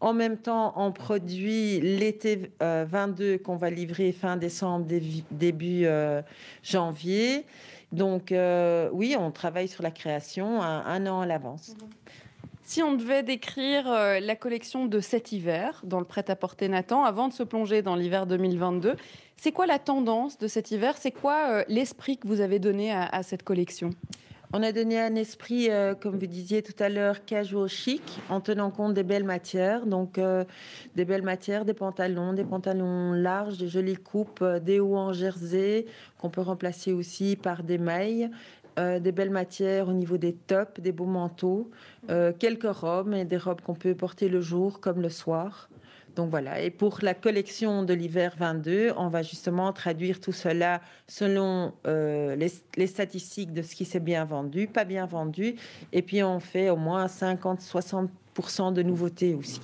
En 0.00 0.14
même 0.14 0.38
temps, 0.38 0.72
on 0.76 0.92
produit 0.92 1.78
l'été 1.80 2.50
22 2.60 3.24
euh, 3.24 3.38
qu'on 3.38 3.56
va 3.56 3.68
livrer 3.68 4.12
fin 4.12 4.36
décembre, 4.36 4.86
début 5.30 5.84
euh, 5.84 6.22
janvier. 6.62 7.44
Donc 7.92 8.32
euh, 8.32 8.88
oui, 8.92 9.14
on 9.18 9.30
travaille 9.30 9.68
sur 9.68 9.82
la 9.82 9.90
création 9.90 10.62
un, 10.62 11.06
an 11.06 11.20
à 11.20 11.26
l'avance. 11.26 11.74
Si 12.62 12.82
on 12.82 12.94
devait 12.94 13.22
décrire 13.24 13.90
la 13.90 14.36
collection 14.36 14.86
de 14.86 15.00
cet 15.00 15.32
hiver 15.32 15.82
dans 15.82 15.98
le 15.98 16.04
prêt-à-porter 16.04 16.68
Nathan, 16.68 17.02
avant 17.04 17.26
de 17.26 17.32
se 17.32 17.42
plonger 17.42 17.82
dans 17.82 17.96
l'hiver 17.96 18.26
2022, 18.26 18.94
c'est 19.36 19.50
quoi 19.50 19.66
la 19.66 19.80
tendance 19.80 20.38
de 20.38 20.46
cet 20.46 20.70
hiver? 20.70 20.94
C'est 20.96 21.10
quoi 21.10 21.64
l'esprit 21.66 22.16
que 22.16 22.28
vous 22.28 22.40
avez 22.40 22.60
donné 22.60 22.92
à 22.92 23.22
cette 23.24 23.42
collection? 23.42 23.90
On 24.52 24.62
a 24.62 24.72
donné 24.72 25.00
un 25.00 25.14
esprit, 25.14 25.70
euh, 25.70 25.94
comme 25.94 26.18
vous 26.18 26.26
disiez 26.26 26.62
tout 26.62 26.74
à 26.82 26.88
l'heure, 26.88 27.24
casual 27.24 27.68
chic, 27.68 28.02
en 28.28 28.40
tenant 28.40 28.70
compte 28.70 28.94
des 28.94 29.04
belles 29.04 29.24
matières. 29.24 29.86
Donc, 29.86 30.18
euh, 30.18 30.44
des 30.96 31.04
belles 31.04 31.22
matières, 31.22 31.64
des 31.64 31.74
pantalons, 31.74 32.32
des 32.32 32.44
pantalons 32.44 33.12
larges, 33.12 33.58
des 33.58 33.68
jolies 33.68 33.96
coupes, 33.96 34.42
euh, 34.42 34.58
des 34.58 34.80
hauts 34.80 34.96
en 34.96 35.12
jersey, 35.12 35.86
qu'on 36.18 36.30
peut 36.30 36.40
remplacer 36.40 36.92
aussi 36.92 37.36
par 37.36 37.62
des 37.62 37.78
mailles. 37.78 38.30
des 38.78 39.12
belles 39.12 39.30
matières 39.30 39.90
au 39.90 39.92
niveau 39.92 40.16
des 40.16 40.32
tops, 40.32 40.80
des 40.80 40.92
beaux 40.92 41.04
manteaux, 41.04 41.70
quelques 42.38 42.72
robes 42.72 43.12
et 43.12 43.26
des 43.26 43.36
robes 43.36 43.60
qu'on 43.60 43.74
peut 43.74 43.94
porter 43.94 44.30
le 44.30 44.40
jour 44.40 44.80
comme 44.80 45.02
le 45.02 45.10
soir. 45.10 45.68
Donc 46.16 46.30
voilà, 46.30 46.60
et 46.60 46.70
pour 46.70 46.98
la 47.02 47.14
collection 47.14 47.82
de 47.82 47.94
l'hiver 47.94 48.34
22, 48.36 48.92
on 48.96 49.08
va 49.08 49.22
justement 49.22 49.72
traduire 49.72 50.20
tout 50.20 50.32
cela 50.32 50.80
selon 51.06 51.72
euh, 51.86 52.36
les, 52.36 52.86
statistiques 52.86 53.52
de 53.52 53.62
ce 53.62 53.74
qui 53.74 53.84
s'est 53.84 54.00
bien 54.00 54.24
vendu, 54.24 54.66
pas 54.66 54.84
bien 54.84 55.06
vendu, 55.06 55.54
et 55.92 56.02
puis 56.02 56.22
on 56.22 56.40
fait 56.40 56.70
au 56.70 56.76
moins 56.76 57.06
50-60% 57.06 58.72
de 58.72 58.82
nouveautés 58.82 59.34
aussi. 59.34 59.60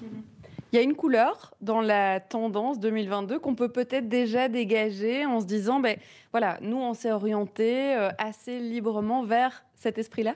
Il 0.72 0.76
y 0.76 0.78
a 0.78 0.82
une 0.82 0.94
couleur 0.94 1.54
dans 1.60 1.80
la 1.80 2.20
tendance 2.20 2.78
2022 2.80 3.38
qu'on 3.38 3.54
peut 3.54 3.68
peut-être 3.68 4.08
déjà 4.08 4.48
dégager 4.48 5.24
en 5.24 5.40
se 5.40 5.46
disant, 5.46 5.80
ben 5.80 5.96
voilà, 6.32 6.58
nous 6.60 6.76
on 6.76 6.92
s'est 6.94 7.12
orienté 7.12 7.94
euh, 7.94 8.10
assez 8.18 8.58
librement 8.58 9.24
vers 9.24 9.64
cet 9.74 9.98
esprit-là? 9.98 10.34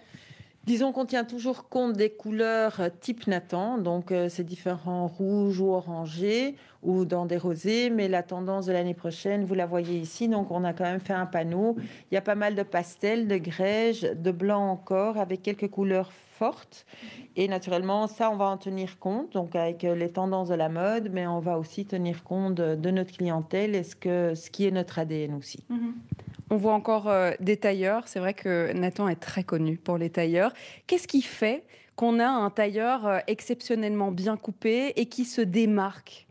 Disons 0.64 0.92
qu'on 0.92 1.06
tient 1.06 1.24
toujours 1.24 1.68
compte 1.68 1.94
des 1.94 2.10
couleurs 2.10 2.80
type 3.00 3.26
Nathan, 3.26 3.78
donc 3.78 4.12
c'est 4.28 4.44
différents 4.44 5.06
rouges 5.06 5.58
ou 5.58 5.72
orangés 5.72 6.56
ou 6.82 7.04
dans 7.04 7.26
des 7.26 7.36
rosés, 7.36 7.90
mais 7.90 8.08
la 8.08 8.22
tendance 8.22 8.66
de 8.66 8.72
l'année 8.72 8.94
prochaine, 8.94 9.44
vous 9.44 9.54
la 9.54 9.66
voyez 9.66 9.98
ici, 9.98 10.28
donc 10.28 10.50
on 10.50 10.64
a 10.64 10.72
quand 10.72 10.84
même 10.84 11.00
fait 11.00 11.12
un 11.12 11.26
panneau. 11.26 11.76
Il 12.10 12.14
y 12.14 12.16
a 12.16 12.22
pas 12.22 12.34
mal 12.34 12.54
de 12.54 12.62
pastels, 12.62 13.28
de 13.28 13.36
grège, 13.36 14.02
de 14.02 14.30
blanc 14.30 14.70
encore, 14.70 15.18
avec 15.18 15.42
quelques 15.42 15.68
couleurs 15.68 16.12
fortes. 16.12 16.86
Et 17.36 17.48
naturellement, 17.48 18.06
ça, 18.06 18.30
on 18.30 18.36
va 18.36 18.46
en 18.46 18.56
tenir 18.56 18.98
compte, 18.98 19.32
donc 19.32 19.54
avec 19.54 19.82
les 19.82 20.10
tendances 20.10 20.48
de 20.48 20.54
la 20.54 20.68
mode, 20.68 21.10
mais 21.12 21.26
on 21.26 21.40
va 21.40 21.58
aussi 21.58 21.84
tenir 21.84 22.24
compte 22.24 22.54
de, 22.54 22.90
notre 22.90 23.12
clientèle 23.12 23.74
et 23.74 23.82
ce, 23.82 23.94
que, 23.94 24.34
ce 24.34 24.50
qui 24.50 24.66
est 24.66 24.70
notre 24.70 24.98
ADN 24.98 25.34
aussi. 25.34 25.62
Mhm. 25.68 25.94
On 26.52 26.56
voit 26.56 26.74
encore 26.74 27.08
euh, 27.08 27.30
des 27.38 27.56
tailleurs. 27.56 28.08
C'est 28.08 28.18
vrai 28.18 28.34
que 28.34 28.72
Nathan 28.72 29.08
est 29.08 29.20
très 29.20 29.44
connu 29.44 29.76
pour 29.76 29.96
les 29.96 30.10
tailleurs. 30.10 30.52
Qu'est-ce 30.88 31.06
qui 31.06 31.22
fait 31.22 31.64
qu'on 31.94 32.18
a 32.18 32.26
un 32.26 32.50
tailleur 32.50 33.06
euh, 33.06 33.18
exceptionnellement 33.28 34.10
bien 34.10 34.36
coupé 34.36 34.92
et 34.96 35.06
qui 35.06 35.24
se 35.24 35.40
démarque? 35.40 36.26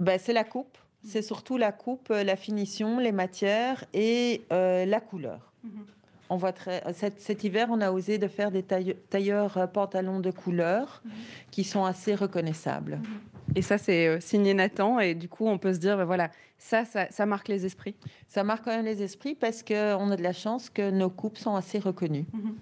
Ben, 0.00 0.18
C'est 0.18 0.32
la 0.32 0.42
coupe. 0.42 0.76
C'est 1.04 1.22
surtout 1.22 1.56
la 1.56 1.72
coupe, 1.72 2.10
euh, 2.10 2.24
la 2.24 2.36
finition, 2.36 2.98
les 2.98 3.12
matières 3.12 3.84
et 3.94 4.42
la 4.50 5.00
couleur. 5.00 5.52
Mhm. 5.62 5.86
On 6.32 6.36
voit 6.36 6.52
très, 6.52 6.82
cet, 6.92 7.42
hiver, 7.42 7.68
on 7.70 7.80
a 7.80 7.90
osé 7.90 8.18
de 8.18 8.28
faire 8.28 8.50
des 8.50 8.62
tailleurs, 8.62 9.68
pantalons 9.72 10.20
de 10.20 10.30
couleur 10.30 11.02
mhm. 11.04 11.10
qui 11.50 11.64
sont 11.64 11.84
assez 11.84 12.14
reconnaissables. 12.14 12.96
Mhm. 12.96 13.29
Et 13.54 13.62
ça, 13.62 13.78
c'est 13.78 14.20
signé 14.20 14.54
Nathan. 14.54 14.98
Et 14.98 15.14
du 15.14 15.28
coup, 15.28 15.46
on 15.46 15.58
peut 15.58 15.72
se 15.72 15.78
dire, 15.78 15.96
ben 15.96 16.04
voilà, 16.04 16.30
ça, 16.58 16.84
ça, 16.84 17.26
marque 17.26 17.48
les 17.48 17.66
esprits. 17.66 17.94
Ça 18.28 18.44
marque 18.44 18.64
quand 18.64 18.76
même 18.76 18.84
les 18.84 19.02
esprits 19.02 19.34
parce 19.34 19.62
qu'on 19.62 20.10
a 20.10 20.16
de 20.16 20.22
la 20.22 20.32
chance 20.32 20.70
que 20.70 20.90
nos 20.90 21.10
coupes 21.10 21.38
sont 21.38 21.54
assez 21.54 21.78
reconnues. 21.78 22.26
Mhm. 22.32 22.56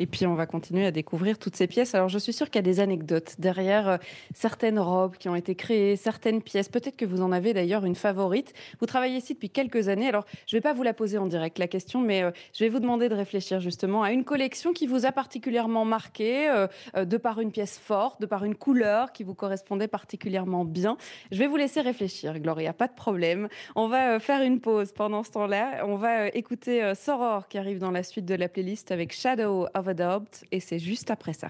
Et 0.00 0.06
puis 0.06 0.26
on 0.26 0.34
va 0.34 0.46
continuer 0.46 0.86
à 0.86 0.90
découvrir 0.90 1.38
toutes 1.38 1.56
ces 1.56 1.66
pièces. 1.66 1.94
Alors 1.94 2.08
je 2.08 2.18
suis 2.18 2.32
sûre 2.32 2.48
qu'il 2.48 2.56
y 2.56 2.60
a 2.60 2.62
des 2.62 2.80
anecdotes 2.80 3.34
derrière 3.38 3.86
euh, 3.86 3.96
certaines 4.34 4.78
robes 4.78 5.18
qui 5.18 5.28
ont 5.28 5.34
été 5.34 5.54
créées, 5.54 5.94
certaines 5.94 6.40
pièces. 6.40 6.70
Peut-être 6.70 6.96
que 6.96 7.04
vous 7.04 7.20
en 7.20 7.32
avez 7.32 7.52
d'ailleurs 7.52 7.84
une 7.84 7.94
favorite. 7.94 8.54
Vous 8.80 8.86
travaillez 8.86 9.18
ici 9.18 9.34
depuis 9.34 9.50
quelques 9.50 9.88
années. 9.88 10.08
Alors 10.08 10.24
je 10.46 10.56
ne 10.56 10.58
vais 10.58 10.62
pas 10.62 10.72
vous 10.72 10.84
la 10.84 10.94
poser 10.94 11.18
en 11.18 11.26
direct 11.26 11.58
la 11.58 11.68
question, 11.68 12.00
mais 12.00 12.22
euh, 12.22 12.30
je 12.54 12.64
vais 12.64 12.70
vous 12.70 12.80
demander 12.80 13.10
de 13.10 13.14
réfléchir 13.14 13.60
justement 13.60 14.02
à 14.02 14.10
une 14.10 14.24
collection 14.24 14.72
qui 14.72 14.86
vous 14.86 15.04
a 15.04 15.12
particulièrement 15.12 15.84
marqué, 15.84 16.48
euh, 16.48 16.66
de 17.04 17.16
par 17.18 17.38
une 17.42 17.52
pièce 17.52 17.78
forte, 17.78 18.22
de 18.22 18.26
par 18.26 18.46
une 18.46 18.54
couleur 18.54 19.12
qui 19.12 19.22
vous 19.22 19.34
correspondait 19.34 19.86
particulièrement 19.86 20.64
bien. 20.64 20.96
Je 21.30 21.36
vais 21.36 21.46
vous 21.46 21.56
laisser 21.56 21.82
réfléchir, 21.82 22.38
Gloria, 22.38 22.72
pas 22.72 22.88
de 22.88 22.94
problème. 22.94 23.48
On 23.76 23.86
va 23.86 24.18
faire 24.18 24.40
une 24.40 24.60
pause 24.60 24.92
pendant 24.92 25.24
ce 25.24 25.32
temps-là. 25.32 25.84
On 25.84 25.96
va 25.96 26.28
écouter 26.28 26.94
Soror 26.94 27.48
qui 27.48 27.58
arrive 27.58 27.78
dans 27.78 27.90
la 27.90 28.02
suite 28.02 28.24
de 28.24 28.34
la 28.34 28.48
playlist 28.48 28.92
avec 28.92 29.12
Shadow 29.12 29.66
of 29.74 29.89
Adopt 29.90 30.44
et 30.50 30.60
c'est 30.60 30.78
juste 30.78 31.10
après 31.10 31.32
ça. 31.32 31.48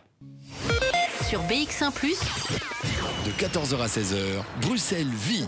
Sur 1.29 1.41
BX1⁇ 1.43 1.93
de 3.27 3.31
14h 3.33 3.81
à 3.83 3.87
16h, 3.87 4.43
Bruxelles 4.63 5.07
vit 5.07 5.47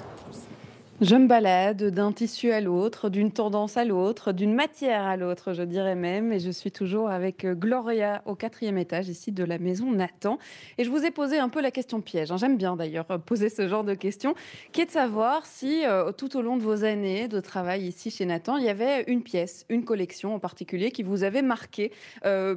je 1.01 1.17
me 1.17 1.27
balade 1.27 1.83
d'un 1.91 2.13
tissu 2.13 2.53
à 2.53 2.61
l'autre, 2.61 3.09
d'une 3.09 3.33
tendance 3.33 3.77
à 3.77 3.85
l'autre, 3.85 4.31
d'une 4.31 4.55
matière 4.55 5.03
à 5.03 5.17
l'autre, 5.17 5.53
je 5.53 5.65
dirais 5.65 5.97
même. 5.97 6.33
Et 6.33 6.39
je 6.39 6.51
suis 6.51 6.71
toujours 6.71 7.11
avec 7.11 7.45
euh, 7.45 7.55
Gloria 7.55 8.23
au 8.25 8.37
quatrième 8.37 8.79
étage 8.79 9.09
ici 9.09 9.33
de 9.33 9.43
la 9.43 9.59
maison 9.59 9.91
Nathan. 9.91 10.39
Et 10.79 10.85
je 10.85 10.91
vous 10.91 11.05
ai 11.05 11.11
posé 11.11 11.39
un 11.39 11.49
peu 11.49 11.61
la 11.61 11.73
question 11.73 12.01
piège. 12.01 12.31
Hein. 12.31 12.37
J'aime 12.37 12.57
bien 12.57 12.77
d'ailleurs 12.77 13.11
euh, 13.11 13.19
poser 13.19 13.49
ce 13.49 13.67
genre 13.67 13.83
de 13.83 13.95
questions, 13.95 14.37
qui 14.71 14.83
est 14.83 14.87
de 14.87 14.91
savoir 14.93 15.45
si 15.45 15.85
euh, 15.85 16.13
tout 16.13 16.37
au 16.37 16.43
long 16.43 16.57
de 16.57 16.63
vos 16.63 16.85
années 16.85 17.27
de 17.27 17.41
travail 17.41 17.83
ici 17.83 18.13
chez 18.13 18.25
Nathan, 18.25 18.57
il 18.59 18.65
y 18.65 18.69
avait 18.69 19.03
une 19.09 19.25
pièce, 19.25 19.67
une 19.71 19.85
collection 19.85 20.37
en 20.37 20.39
particulier 20.39 20.93
qui 20.93 21.03
vous 21.03 21.25
avait 21.25 21.43
marqué 21.43 21.91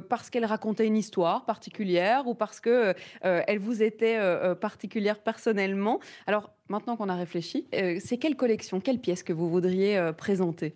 parce 0.08 0.30
qu'elle 0.30 0.44
racontait 0.44 0.86
une 0.86 0.96
histoire 0.96 1.44
particulière 1.46 2.28
ou 2.28 2.34
parce 2.34 2.60
que 2.60 2.94
elle 3.22 3.58
vous 3.58 3.82
était 3.82 4.18
particulière 4.60 5.18
personnellement. 5.18 6.00
Alors 6.26 6.50
maintenant 6.68 6.96
qu'on 6.96 7.08
a 7.08 7.14
réfléchi, 7.14 7.66
euh, 7.74 7.98
c'est 8.02 8.16
quelle 8.16 8.36
collection, 8.36 8.80
quelle 8.80 8.98
pièce 8.98 9.22
que 9.22 9.32
vous 9.32 9.48
voudriez 9.48 9.96
euh, 9.96 10.12
présenter? 10.12 10.74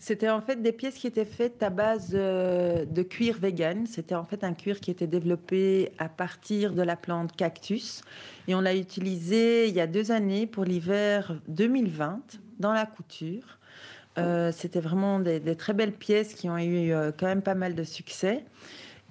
C'était 0.00 0.30
en 0.30 0.40
fait 0.40 0.62
des 0.62 0.70
pièces 0.70 0.94
qui 0.94 1.08
étaient 1.08 1.24
faites 1.24 1.60
à 1.62 1.70
base 1.70 2.12
euh, 2.14 2.84
de 2.84 3.02
cuir 3.02 3.36
vegan. 3.38 3.84
C'était 3.86 4.14
en 4.14 4.24
fait 4.24 4.44
un 4.44 4.54
cuir 4.54 4.78
qui 4.78 4.92
était 4.92 5.08
développé 5.08 5.90
à 5.98 6.08
partir 6.08 6.72
de 6.72 6.82
la 6.82 6.94
plante 6.94 7.34
cactus. 7.34 8.02
Et 8.46 8.54
on 8.54 8.60
l'a 8.60 8.76
utilisé 8.76 9.66
il 9.66 9.74
y 9.74 9.80
a 9.80 9.88
deux 9.88 10.12
années 10.12 10.46
pour 10.46 10.64
l'hiver 10.64 11.34
2020 11.48 12.20
dans 12.60 12.72
la 12.72 12.86
couture. 12.86 13.58
C'était 14.50 14.80
vraiment 14.80 15.20
des, 15.20 15.38
des, 15.38 15.54
très 15.54 15.74
belles 15.74 15.92
pièces 15.92 16.34
qui 16.34 16.50
ont 16.50 16.58
eu 16.58 16.92
quand 17.16 17.26
même 17.26 17.42
pas 17.42 17.54
mal 17.54 17.76
de 17.76 17.84
succès. 17.84 18.44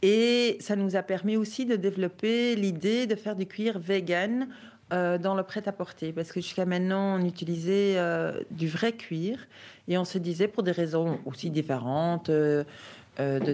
Et 0.02 0.58
ça 0.60 0.76
nous 0.76 0.98
a 0.98 1.02
permis 1.02 1.38
aussi 1.38 1.66
de 1.66 1.78
développer 1.78 2.56
l'idée 2.56 3.08
de 3.08 3.16
faire 3.16 3.38
du 3.38 3.46
cuir 3.46 3.80
vegan 3.80 4.50
euh, 4.94 5.18
dans 5.18 5.36
le 5.36 5.44
prêt-à-porter, 5.44 6.14
parce 6.14 6.32
que 6.32 6.40
jusqu'à 6.40 6.66
maintenant, 6.66 7.20
on 7.20 7.26
utilisait 7.26 7.98
euh, 7.98 8.40
du 8.52 8.68
vrai 8.68 8.94
cuir, 8.94 9.38
et 9.88 9.98
on 9.98 10.06
se 10.06 10.18
disait, 10.18 10.48
pour 10.48 10.64
des 10.64 10.72
raisons 10.72 11.20
aussi 11.26 11.50
différentes, 11.50 12.30
euh, 12.30 12.64
de 13.20 13.54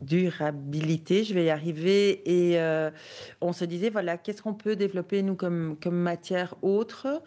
durabilité, 0.00 1.24
je 1.24 1.34
vais 1.34 1.44
y 1.44 1.50
arriver, 1.50 2.22
et 2.24 2.58
on 3.40 3.52
se 3.52 3.64
disait, 3.64 3.90
voilà, 3.90 4.16
qu'est-ce 4.16 4.42
qu'on 4.42 4.54
peut 4.54 4.76
développer, 4.76 5.22
nous, 5.22 5.34
comme, 5.34 5.76
comme 5.80 5.96
matière 5.96 6.54
autre? 6.62 7.22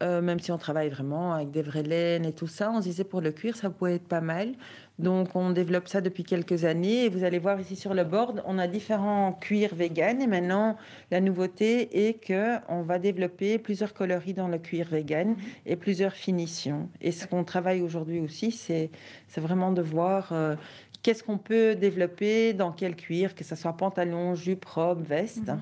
Même 0.00 0.38
si 0.40 0.52
on 0.52 0.58
travaille 0.58 0.88
vraiment 0.90 1.34
avec 1.34 1.50
des 1.50 1.62
vraies 1.62 1.82
laines 1.82 2.24
et 2.24 2.32
tout 2.32 2.46
ça, 2.46 2.70
on 2.70 2.80
se 2.80 2.88
disait 2.88 3.04
pour 3.04 3.20
le 3.20 3.32
cuir, 3.32 3.56
ça 3.56 3.70
pourrait 3.70 3.96
être 3.96 4.08
pas 4.08 4.20
mal. 4.20 4.54
Donc, 4.98 5.36
on 5.36 5.50
développe 5.50 5.86
ça 5.86 6.00
depuis 6.00 6.24
quelques 6.24 6.64
années. 6.64 7.04
Et 7.04 7.08
vous 7.08 7.22
allez 7.22 7.38
voir 7.38 7.60
ici 7.60 7.76
sur 7.76 7.94
le 7.94 8.02
board, 8.02 8.42
on 8.46 8.58
a 8.58 8.66
différents 8.66 9.32
cuirs 9.32 9.74
vegan. 9.74 10.20
Et 10.20 10.26
maintenant, 10.26 10.76
la 11.10 11.20
nouveauté 11.20 12.08
est 12.08 12.14
que 12.14 12.56
on 12.68 12.82
va 12.82 12.98
développer 12.98 13.58
plusieurs 13.58 13.94
coloris 13.94 14.34
dans 14.34 14.48
le 14.48 14.58
cuir 14.58 14.88
vegan 14.90 15.36
et 15.66 15.76
plusieurs 15.76 16.14
finitions. 16.14 16.88
Et 17.00 17.12
ce 17.12 17.26
qu'on 17.26 17.44
travaille 17.44 17.80
aujourd'hui 17.80 18.18
aussi, 18.18 18.50
c'est 18.50 18.90
vraiment 19.36 19.70
de 19.70 19.82
voir 19.82 20.30
euh, 20.32 20.56
qu'est-ce 21.02 21.22
qu'on 21.22 21.38
peut 21.38 21.74
développer 21.74 22.52
dans 22.52 22.72
quel 22.72 22.96
cuir, 22.96 23.34
que 23.34 23.44
ce 23.44 23.54
soit 23.54 23.72
pantalon, 23.72 24.34
jupe, 24.34 24.64
robe, 24.64 25.02
veste. 25.02 25.48
Mhm. 25.48 25.60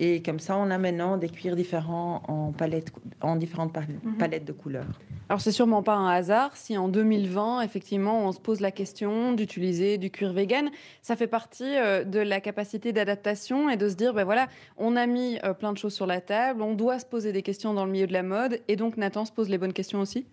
Et 0.00 0.22
comme 0.22 0.38
ça, 0.38 0.56
on 0.56 0.70
a 0.70 0.78
maintenant 0.78 1.16
des 1.16 1.28
cuirs 1.28 1.56
différents 1.56 2.22
en, 2.28 2.52
palette, 2.52 2.92
en 3.20 3.36
différentes 3.36 3.76
mhm. 3.76 4.16
palettes 4.16 4.44
de 4.44 4.52
couleurs. 4.52 4.98
Alors, 5.28 5.40
c'est 5.40 5.52
sûrement 5.52 5.82
pas 5.82 5.94
un 5.94 6.08
hasard 6.08 6.56
si 6.56 6.78
en 6.78 6.88
2020, 6.88 7.62
effectivement, 7.62 8.26
on 8.26 8.32
se 8.32 8.40
pose 8.40 8.60
la 8.60 8.70
question 8.70 9.32
d'utiliser 9.32 9.98
du 9.98 10.10
cuir 10.10 10.32
vegan. 10.32 10.70
Ça 11.02 11.16
fait 11.16 11.26
partie 11.26 11.76
euh, 11.76 12.04
de 12.04 12.20
la 12.20 12.40
capacité 12.40 12.92
d'adaptation 12.92 13.68
et 13.68 13.76
de 13.76 13.88
se 13.88 13.94
dire, 13.94 14.14
ben 14.14 14.24
voilà, 14.24 14.48
on 14.76 14.96
a 14.96 15.06
mis 15.06 15.38
euh, 15.44 15.52
plein 15.52 15.72
de 15.72 15.78
choses 15.78 15.94
sur 15.94 16.06
la 16.06 16.20
table, 16.20 16.62
on 16.62 16.74
doit 16.74 16.98
se 16.98 17.06
poser 17.06 17.32
des 17.32 17.42
questions 17.42 17.74
dans 17.74 17.84
le 17.84 17.90
milieu 17.90 18.06
de 18.06 18.12
la 18.12 18.22
mode. 18.22 18.60
Et 18.68 18.76
donc, 18.76 18.96
Nathan 18.96 19.24
se 19.24 19.32
pose 19.32 19.48
les 19.48 19.58
bonnes 19.58 19.72
questions 19.72 20.00
aussi? 20.00 20.26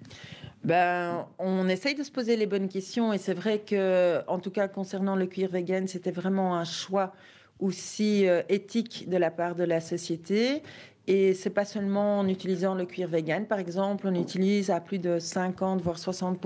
Ben, 0.66 1.28
on 1.38 1.70
essaye 1.70 1.94
de 1.94 2.02
se 2.02 2.12
poser 2.12 2.36
les 2.36 2.48
bonnes 2.48 2.70
questions 2.70 3.14
et 3.14 3.20
c'est 3.20 3.36
vrai 3.36 3.60
que, 3.60 4.22
en 4.28 4.40
tout 4.40 4.50
cas, 4.50 4.68
concernant 4.68 5.16
le 5.16 5.28
cuir 5.28 5.50
vegan, 5.52 5.88
c'était 5.88 6.10
vraiment 6.10 6.56
un 6.56 6.66
choix 6.66 7.14
aussi 7.60 8.28
euh, 8.28 8.42
éthique 8.50 9.08
de 9.08 9.18
la 9.18 9.30
part 9.30 9.54
de 9.54 9.64
la 9.64 9.80
société. 9.80 10.64
Et 11.08 11.36
c'est 11.36 11.52
pas 11.52 11.66
seulement 11.66 12.18
en 12.18 12.28
utilisant 12.28 12.74
le 12.74 12.86
cuir 12.86 13.08
vegan, 13.08 13.46
par 13.46 13.60
exemple, 13.60 14.08
on 14.08 14.16
utilise 14.16 14.72
à 14.72 14.80
plus 14.80 14.98
de 14.98 15.20
50 15.20 15.80
voire 15.82 16.00
60 16.00 16.40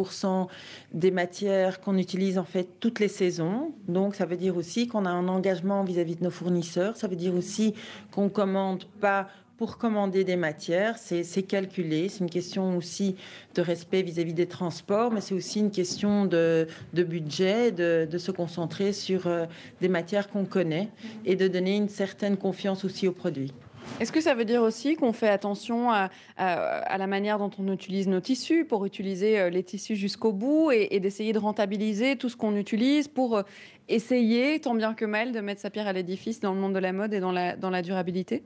des 0.93 1.11
matières 1.11 1.80
qu'on 1.80 1.97
utilise 1.97 2.38
en 2.38 2.43
fait 2.43 2.67
toutes 2.82 2.99
les 2.99 3.07
saisons. 3.07 3.72
Donc 3.88 4.15
ça 4.15 4.26
veut 4.26 4.36
dire 4.36 4.57
aussi 4.57 4.89
qu'on 4.89 5.05
a 5.05 5.09
un 5.09 5.30
engagement 5.30 5.86
vis-à-vis 5.86 6.15
-vis 6.15 6.20
de 6.20 6.24
nos 6.26 6.30
fournisseurs. 6.30 6.97
Ça 6.97 7.07
veut 7.07 7.15
dire 7.15 7.34
aussi 7.36 7.74
qu'on 8.11 8.28
commande 8.28 8.84
pas 8.99 9.30
pour 9.60 9.78
commander 9.78 10.24
des 10.24 10.38
matières, 10.38 10.97
c'est 10.97 11.43
calculé. 11.43 12.07
C'est 12.07 12.20
une 12.20 12.30
question 12.30 12.78
aussi 12.78 13.18
de 13.55 13.62
respect 13.62 14.01
vis-à-vis 14.03 14.34
des 14.34 14.47
transports, 14.47 15.12
mais 15.12 15.20
c'est 15.20 15.36
aussi 15.36 15.60
une 15.60 15.70
question 15.70 16.24
de, 16.24 16.66
budget, 16.93 17.74
de, 17.74 18.18
se 18.18 18.32
concentrer 18.32 18.93
sur 18.93 19.28
euh, 19.28 19.47
des 19.82 19.89
matières 19.89 20.30
qu'on 20.30 20.45
connaît 20.45 20.88
et 21.26 21.36
de 21.36 21.49
donner 21.49 21.76
une 21.76 21.89
certaine 21.89 22.38
confiance 22.38 22.86
aussi 22.86 23.05
aux 23.05 23.12
produits. 23.12 23.51
Est-ce 23.99 24.14
que 24.14 24.22
ça 24.22 24.34
veut 24.34 24.45
dire 24.45 24.62
aussi 24.62 24.95
qu'on 24.95 25.12
fait 25.12 25.28
attention 25.28 25.91
à, 25.91 26.10
la 26.38 27.07
manière 27.07 27.38
dont 27.38 27.51
on 27.60 27.70
utilise 27.74 28.07
nos 28.07 28.22
tissus 28.22 28.64
pour 28.64 28.86
utiliser 28.86 29.41
euh, 29.41 29.49
les 29.49 29.64
tissus 29.64 29.97
jusqu'au 29.97 30.32
bout 30.32 30.72
et, 30.72 31.01
d'essayer 31.01 31.34
de 31.34 31.39
rentabiliser 31.39 32.16
tout 32.16 32.30
ce 32.30 32.38
qu'on 32.38 32.55
utilise 32.55 33.10
pour 33.10 33.36
euh, 33.36 33.43
essayer, 33.89 34.62
tant 34.62 34.74
bien 34.74 34.93
que 34.93 35.03
mal, 35.03 35.34
de 35.34 35.41
mettre 35.41 35.60
sa 35.60 35.70
pierre 35.70 35.88
à 35.88 35.91
l'édifice 35.91 36.39
dans 36.39 36.53
le 36.53 36.62
monde 36.62 36.76
de 36.76 36.80
la 36.80 36.93
mode 36.93 37.14
et 37.14 37.20
dans 37.20 37.34
la, 37.34 37.57
dans 37.57 37.70
la 37.70 37.82
durabilité? 37.82 38.43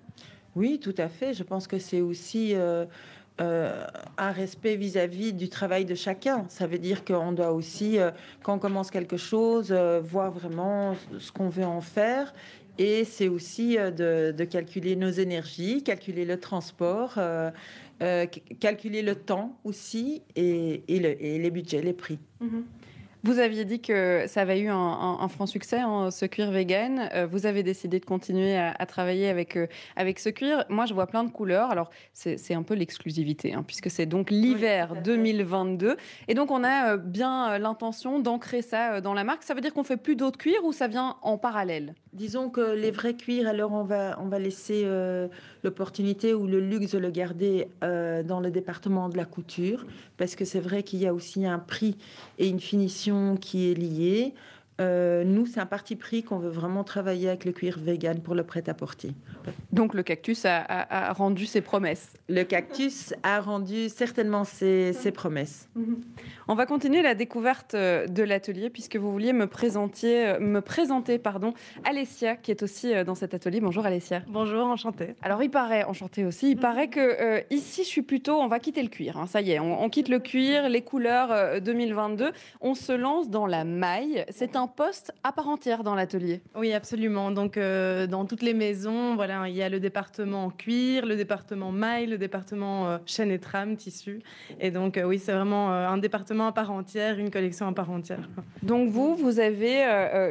Oui, 0.56 0.80
tout 0.80 0.96
à 0.98 1.10
fait. 1.10 1.34
Je 1.34 1.44
pense 1.44 1.68
que 1.68 1.80
c'est 1.80 2.02
aussi 2.02 2.54
euh, 2.54 2.86
euh, 3.42 3.86
un 4.18 4.32
respect 4.32 4.76
vis-à-vis 4.76 5.34
du 5.34 5.50
travail 5.50 5.86
de 5.86 5.96
chacun. 5.96 6.46
Ça 6.50 6.68
veut 6.68 6.78
dire 6.78 7.04
qu'on 7.04 7.32
doit 7.32 7.52
aussi, 7.52 7.98
euh, 7.98 8.12
quand 8.44 8.56
on 8.56 8.60
commence 8.60 8.92
quelque 8.92 9.18
chose, 9.18 9.72
voir 9.72 10.32
vraiment 10.32 10.96
ce 11.18 11.32
qu'on 11.32 11.50
veut 11.50 11.66
en 11.66 11.82
faire. 11.82 12.34
Et 12.80 13.04
c'est 13.06 13.28
aussi 13.28 13.76
de, 13.76 14.44
calculer 14.46 14.96
nos 14.96 15.12
énergies, 15.12 15.84
calculer 15.84 16.26
le 16.26 16.40
transport, 16.40 17.20
calculer 18.60 19.02
le 19.04 19.16
temps 19.16 19.60
aussi 19.64 20.24
et, 20.36 20.84
les 20.88 21.52
budgets, 21.52 21.82
les 21.82 21.94
prix. 21.94 22.18
Mm-hmm. 22.42 22.64
Vous 23.24 23.40
aviez 23.40 23.64
dit 23.64 23.80
que 23.80 24.26
ça 24.28 24.42
avait 24.42 24.60
eu 24.60 24.68
un, 24.68 25.28
franc 25.30 25.46
succès, 25.46 25.80
hein, 25.80 26.12
ce 26.12 26.26
cuir 26.26 26.52
vegan. 26.52 27.10
Euh, 27.14 27.26
vous 27.26 27.46
avez 27.46 27.64
décidé 27.64 28.02
de 28.02 28.06
continuer 28.06 28.58
à, 28.58 28.86
travailler 28.86 29.30
avec, 29.30 29.56
euh, 29.56 29.68
avec 29.96 30.20
ce 30.20 30.28
cuir. 30.28 30.66
Moi, 30.68 30.86
je 30.86 30.94
vois 30.94 31.08
plein 31.08 31.24
de 31.24 31.30
couleurs. 31.30 31.72
Alors, 31.72 31.90
c'est 32.14 32.54
un 32.54 32.64
peu 32.64 32.74
l'exclusivité, 32.74 33.54
hein, 33.54 33.64
puisque 33.66 33.90
c'est 33.90 34.06
donc 34.06 34.30
l'hiver 34.30 35.02
2022. 35.02 35.96
Et 36.28 36.34
donc, 36.34 36.52
on 36.52 36.66
a 36.66 36.96
euh, 36.96 36.98
bien 36.98 37.58
l'intention 37.60 38.20
d'ancrer 38.20 38.62
ça 38.62 39.00
dans 39.00 39.14
la 39.14 39.24
marque. 39.24 39.44
Ça 39.44 39.54
veut 39.54 39.62
dire 39.62 39.74
qu'on 39.74 39.86
fait 39.86 39.96
plus 39.96 40.18
d'autres 40.18 40.38
cuirs 40.38 40.66
ou 40.66 40.74
ça 40.74 40.90
vient 40.90 41.16
en 41.22 41.38
parallèle? 41.38 41.96
Disons 42.14 42.50
que 42.50 42.76
les 42.76 42.92
vrais 42.92 43.16
cuirs, 43.16 43.48
alors 43.48 43.74
on 43.74 43.84
va, 43.84 44.18
on 44.22 44.28
va 44.28 44.40
laisser 44.40 44.88
l'opportunité 45.64 46.34
ou 46.34 46.48
le 46.48 46.60
luxe 46.60 46.92
de 46.92 47.00
le 47.00 47.10
garder 47.10 47.68
dans 47.82 48.40
le 48.40 48.52
département 48.52 49.10
de 49.10 49.18
la 49.18 49.26
couture, 49.26 49.86
parce 50.18 50.36
que 50.36 50.46
c'est 50.46 50.60
vrai 50.60 50.84
qu'il 50.84 51.00
y 51.00 51.08
a 51.08 51.14
aussi 51.14 51.46
un 51.46 51.60
prix 51.60 51.98
et 52.38 52.48
une 52.48 52.60
finition 52.60 53.36
qui 53.38 53.72
est 53.72 53.74
liée. 53.74 54.34
Euh, 54.82 55.24
nous, 55.24 55.46
c'est 55.46 55.60
un 55.60 55.66
parti 55.66 55.96
pris 55.96 56.24
qu'on 56.24 56.40
veut 56.40 56.50
vraiment 56.50 56.84
travailler 56.84 57.30
avec 57.30 57.46
le 57.46 57.52
cuir 57.52 57.78
vegan 57.80 58.20
pour 58.20 58.34
le 58.34 58.44
prêt-à-porter. 58.44 59.12
Donc 59.72 59.94
le 59.94 60.02
cactus 60.02 60.46
a, 60.46 61.14
rendu 61.14 61.46
ses 61.46 61.62
promesses. 61.62 62.14
Le 62.28 62.44
cactus 62.44 63.14
a 63.22 63.40
rendu 63.40 63.90
certainement 63.90 64.44
ses, 64.44 64.94
promesses. 65.14 65.70
Mhm. 65.76 66.02
On 66.48 66.56
va 66.56 66.66
continuer 66.66 67.02
la 67.02 67.16
découverte 67.16 67.74
euh, 67.74 68.08
de 68.08 68.24
l'atelier 68.24 68.70
puisque 68.70 68.96
vous 68.96 69.12
vouliez 69.12 69.34
me 69.34 69.48
présenter, 69.48 70.28
euh, 70.28 70.40
me 70.40 70.62
présenter 70.62 71.20
pardon, 71.20 71.54
Alessia 71.84 72.36
qui 72.36 72.52
est 72.52 72.64
aussi 72.64 72.94
dans 73.06 73.16
cet 73.16 73.34
atelier. 73.34 73.62
Bonjour 73.62 73.86
Alessia. 73.86 74.22
Bonjour, 74.28 74.66
enchantée. 74.66 75.16
Alors 75.22 75.42
il 75.44 75.50
paraît, 75.50 75.84
enchanté 75.84 76.26
aussi, 76.26 76.52
il 76.52 76.58
paraît 76.58 76.90
que 76.90 77.44
ici 77.54 77.84
je 77.84 77.90
suis 77.90 78.02
plutôt, 78.02 78.40
on 78.40 78.48
va 78.48 78.60
quitter 78.60 78.82
le 78.82 78.90
cuir. 78.90 79.18
Hein. 79.18 79.28
ça 79.28 79.42
y 79.42 79.52
est, 79.52 79.60
on, 79.60 79.82
on, 79.84 79.90
quitte 79.90 80.10
le 80.10 80.20
cuir, 80.20 80.70
les 80.70 80.82
couleurs 80.82 81.62
2022. 81.62 82.32
On 82.62 82.76
se 82.76 82.92
lance 82.92 83.30
dans 83.30 83.46
la 83.46 83.64
maille. 83.64 84.26
C'est 84.30 84.56
un 84.56 84.68
poste 84.68 85.14
à 85.24 85.32
part 85.32 85.50
entière 85.50 85.84
dans 85.84 85.96
l'atelier. 85.96 86.42
Oui, 86.56 86.74
absolument. 86.74 87.32
Donc, 87.32 87.58
euh, 87.58 88.08
dans 88.08 88.26
toutes 88.26 88.42
les 88.42 88.54
maisons, 88.54 89.16
voilà, 89.16 89.48
il 89.48 89.56
y 89.56 89.62
a 89.62 89.70
le 89.70 89.80
département 89.80 90.50
cuir, 90.50 91.06
le 91.06 91.16
département 91.16 91.72
maille, 91.72 92.08
le 92.08 92.18
département 92.18 92.88
euh, 92.88 92.98
chaîne 93.06 93.32
et 93.32 93.40
trame, 93.40 93.76
tissu. 93.76 94.22
Et 94.60 94.72
donc, 94.72 94.98
euh, 94.98 95.04
oui, 95.04 95.20
c'est 95.20 95.34
vraiment 95.34 95.72
un 95.72 95.98
département 95.98 96.43
à 96.48 96.52
part 96.52 96.72
entière, 96.72 97.20
une 97.20 97.32
collection 97.32 97.68
à 97.68 97.74
part 97.74 97.92
entière. 97.92 98.30
Donc, 98.62 98.90
vous, 98.90 99.16
vous 99.16 99.40
avez 99.40 99.84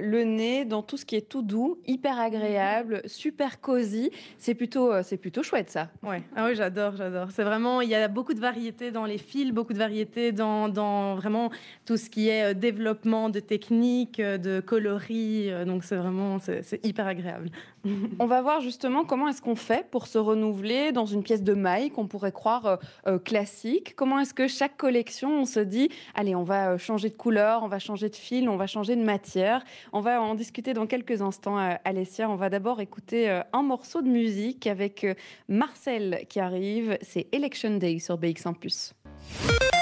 le 0.03 0.25
nez 0.25 0.65
dans 0.65 0.83
tout 0.83 0.97
ce 0.97 1.05
qui 1.05 1.17
est 1.17 1.29
tout 1.29 1.43
doux, 1.43 1.79
hyper 1.87 2.19
agréable, 2.19 3.03
super 3.07 3.61
cosy. 3.61 4.11
C'est 4.39 4.55
plutôt, 4.55 4.91
c'est 5.03 5.17
plutôt 5.17 5.43
chouette, 5.43 5.71
ça. 5.71 5.89
Ouais. 6.03 6.23
Ah 6.35 6.47
oui, 6.47 6.55
j'adore, 6.55 6.97
j'adore. 6.97 7.31
C'est 7.31 7.45
vraiment, 7.45 7.81
il 7.81 7.89
y 7.89 7.95
a 7.95 8.09
beaucoup 8.09 8.35
de 8.35 8.41
variétés 8.41 8.91
dans 8.91 9.05
les 9.05 9.19
fils, 9.19 9.53
beaucoup 9.53 9.73
de 9.73 9.79
variétés 9.79 10.33
dans, 10.33 10.69
dans 10.69 11.15
vraiment 11.15 11.51
tout 11.85 11.97
ce 11.97 12.09
qui 12.09 12.29
est 12.29 12.55
développement 12.55 13.29
de 13.29 13.41
techniques, 13.41 14.21
de 14.21 14.61
coloris. 14.61 15.51
Euh, 15.51 15.65
donc 15.65 15.85
c'est 15.85 15.97
vraiment 15.97 16.39
c'est 16.39 16.85
hyper 16.85 17.07
agréable. 17.07 17.51
On 18.19 18.27
va 18.27 18.43
voir 18.43 18.61
justement 18.61 19.05
comment 19.05 19.29
est-ce 19.29 19.43
qu'on 19.43 19.57
fait 19.57 19.87
pour 19.91 20.07
se 20.07 20.19
renouveler 20.19 20.93
dans 20.93 21.07
une 21.07 21.23
pièce 21.23 21.43
de 21.43 21.55
maille 21.55 21.91
qu'on 21.91 22.07
pourrait 22.07 22.33
croire 22.33 22.67
euh, 22.67 22.77
euh, 23.07 23.19
classique. 23.19 23.95
Comment 23.97 24.21
est-ce 24.21 24.35
que 24.35 24.47
chaque 24.47 24.77
collection, 24.77 25.41
on 25.41 25.45
se 25.45 25.61
dit, 25.61 25.89
allez, 26.14 26.34
on 26.34 26.43
va 26.43 26.78
changer 26.78 27.09
de 27.09 27.16
couleur, 27.16 27.62
on 27.62 27.68
va 27.68 27.78
changer 27.78 28.09
de 28.09 28.16
fil, 28.16 28.49
on 28.49 28.57
va 28.57 28.66
changer 28.66 28.97
de 28.97 29.03
matière. 29.03 29.64
On 29.93 30.01
va 30.01 30.22
en 30.22 30.34
discuter 30.34 30.74
dans 30.74 30.86
quelques 30.86 31.22
instants, 31.22 31.57
Alessia. 31.84 32.28
On 32.28 32.36
va 32.36 32.51
d'abord 32.51 32.80
écouter 32.80 33.43
un 33.53 33.62
morceau 33.62 34.03
de 34.03 34.09
musique 34.09 34.66
avec 34.66 35.07
Marcel 35.49 36.24
qui 36.28 36.40
arrive. 36.40 36.99
C'est 37.03 37.28
Election 37.32 37.76
Day 37.76 37.99
sur 37.99 38.18
BX1 38.18 38.55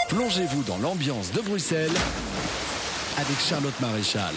Plongez-vous 0.09 0.63
dans 0.65 0.79
l'ambiance 0.79 1.33
de 1.33 1.41
Bruxelles 1.41 1.91
avec 3.17 3.39
Charlotte 3.39 3.79
Maréchal. 3.81 4.35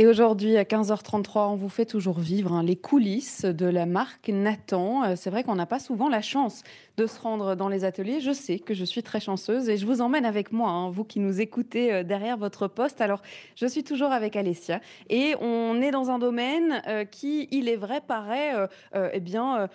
Et 0.00 0.06
aujourd'hui, 0.06 0.56
à 0.56 0.62
15h33, 0.62 1.50
on 1.50 1.56
vous 1.56 1.68
fait 1.68 1.84
toujours 1.84 2.20
vivre 2.20 2.52
hein, 2.52 2.62
les 2.62 2.76
coulisses 2.76 3.44
de 3.44 3.66
la 3.66 3.84
marque 3.84 4.28
Nathan. 4.28 5.02
Euh, 5.02 5.14
c'est 5.16 5.28
vrai 5.28 5.42
qu'on 5.42 5.56
n'a 5.56 5.66
pas 5.66 5.80
souvent 5.80 6.08
la 6.08 6.22
chance 6.22 6.62
de 6.98 7.06
se 7.06 7.20
rendre 7.20 7.54
dans 7.54 7.68
les 7.68 7.84
ateliers. 7.84 8.18
Je 8.20 8.32
sais 8.32 8.58
que 8.58 8.74
je 8.74 8.84
suis 8.84 9.04
très 9.04 9.20
chanceuse 9.20 9.68
et 9.68 9.76
je 9.76 9.86
vous 9.86 10.00
emmène 10.00 10.26
avec 10.26 10.50
moi, 10.50 10.68
hein, 10.70 10.90
vous 10.90 11.04
qui 11.04 11.20
nous 11.20 11.40
écoutez 11.40 11.94
euh, 11.94 12.02
derrière 12.02 12.36
votre 12.36 12.66
poste. 12.66 13.00
Alors, 13.00 13.22
je 13.54 13.66
suis 13.66 13.84
toujours 13.84 14.10
avec 14.10 14.34
Alessia 14.34 14.80
et 15.08 15.36
on 15.40 15.80
est 15.80 15.92
dans 15.92 16.10
un 16.10 16.18
domaine 16.18 16.82
euh, 16.88 17.04
qui, 17.04 17.46
il 17.52 17.68
est 17.68 17.76
vrai, 17.76 18.00
paraît 18.00 18.52
euh, 18.94 19.10
eh 19.12 19.20
bien 19.20 19.68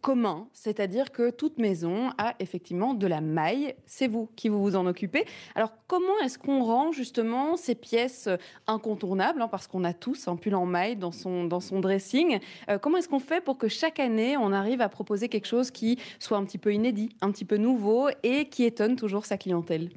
commun, 0.00 0.48
c'est-à-dire 0.52 1.12
que 1.12 1.30
toute 1.30 1.58
maison 1.58 2.10
a 2.16 2.34
effectivement 2.38 2.94
de 2.94 3.06
la 3.06 3.20
maille. 3.20 3.74
C'est 3.84 4.08
vous 4.08 4.30
qui 4.34 4.48
vous, 4.48 4.62
vous 4.62 4.76
en 4.76 4.86
occupez. 4.86 5.26
Alors, 5.54 5.72
comment 5.86 6.18
est-ce 6.24 6.38
qu'on 6.38 6.64
rend 6.64 6.92
justement 6.92 7.56
ces 7.56 7.74
pièces 7.74 8.30
incontournables, 8.66 9.13
hein, 9.20 9.48
parce 9.48 9.66
qu'on 9.66 9.84
a 9.84 9.92
tous 9.92 10.28
un 10.28 10.36
pull 10.36 10.54
en 10.54 10.66
maille 10.66 10.96
dans 10.96 11.12
son, 11.12 11.44
dans 11.44 11.60
son 11.60 11.80
dressing. 11.80 12.38
comment 12.80 12.98
est-ce 12.98 13.08
qu'on 13.08 13.20
fait 13.20 13.42
pour 13.42 13.58
que 13.58 13.68
chaque 13.68 14.00
année, 14.00 14.36
on 14.36 14.52
arrive 14.52 14.80
à 14.80 14.88
proposer 14.88 15.28
quelque 15.28 15.46
chose 15.46 15.70
qui 15.70 15.98
soit 16.18 16.38
un 16.38 16.44
petit 16.44 16.58
peu 16.58 16.72
inédit, 16.72 17.10
un 17.20 17.30
petit 17.30 17.44
peu 17.44 17.56
nouveau 17.56 18.08
et 18.22 18.48
qui 18.48 18.64
étonne 18.64 18.96
toujours 18.96 19.26
sa 19.26 19.36
clientèle? 19.36 19.90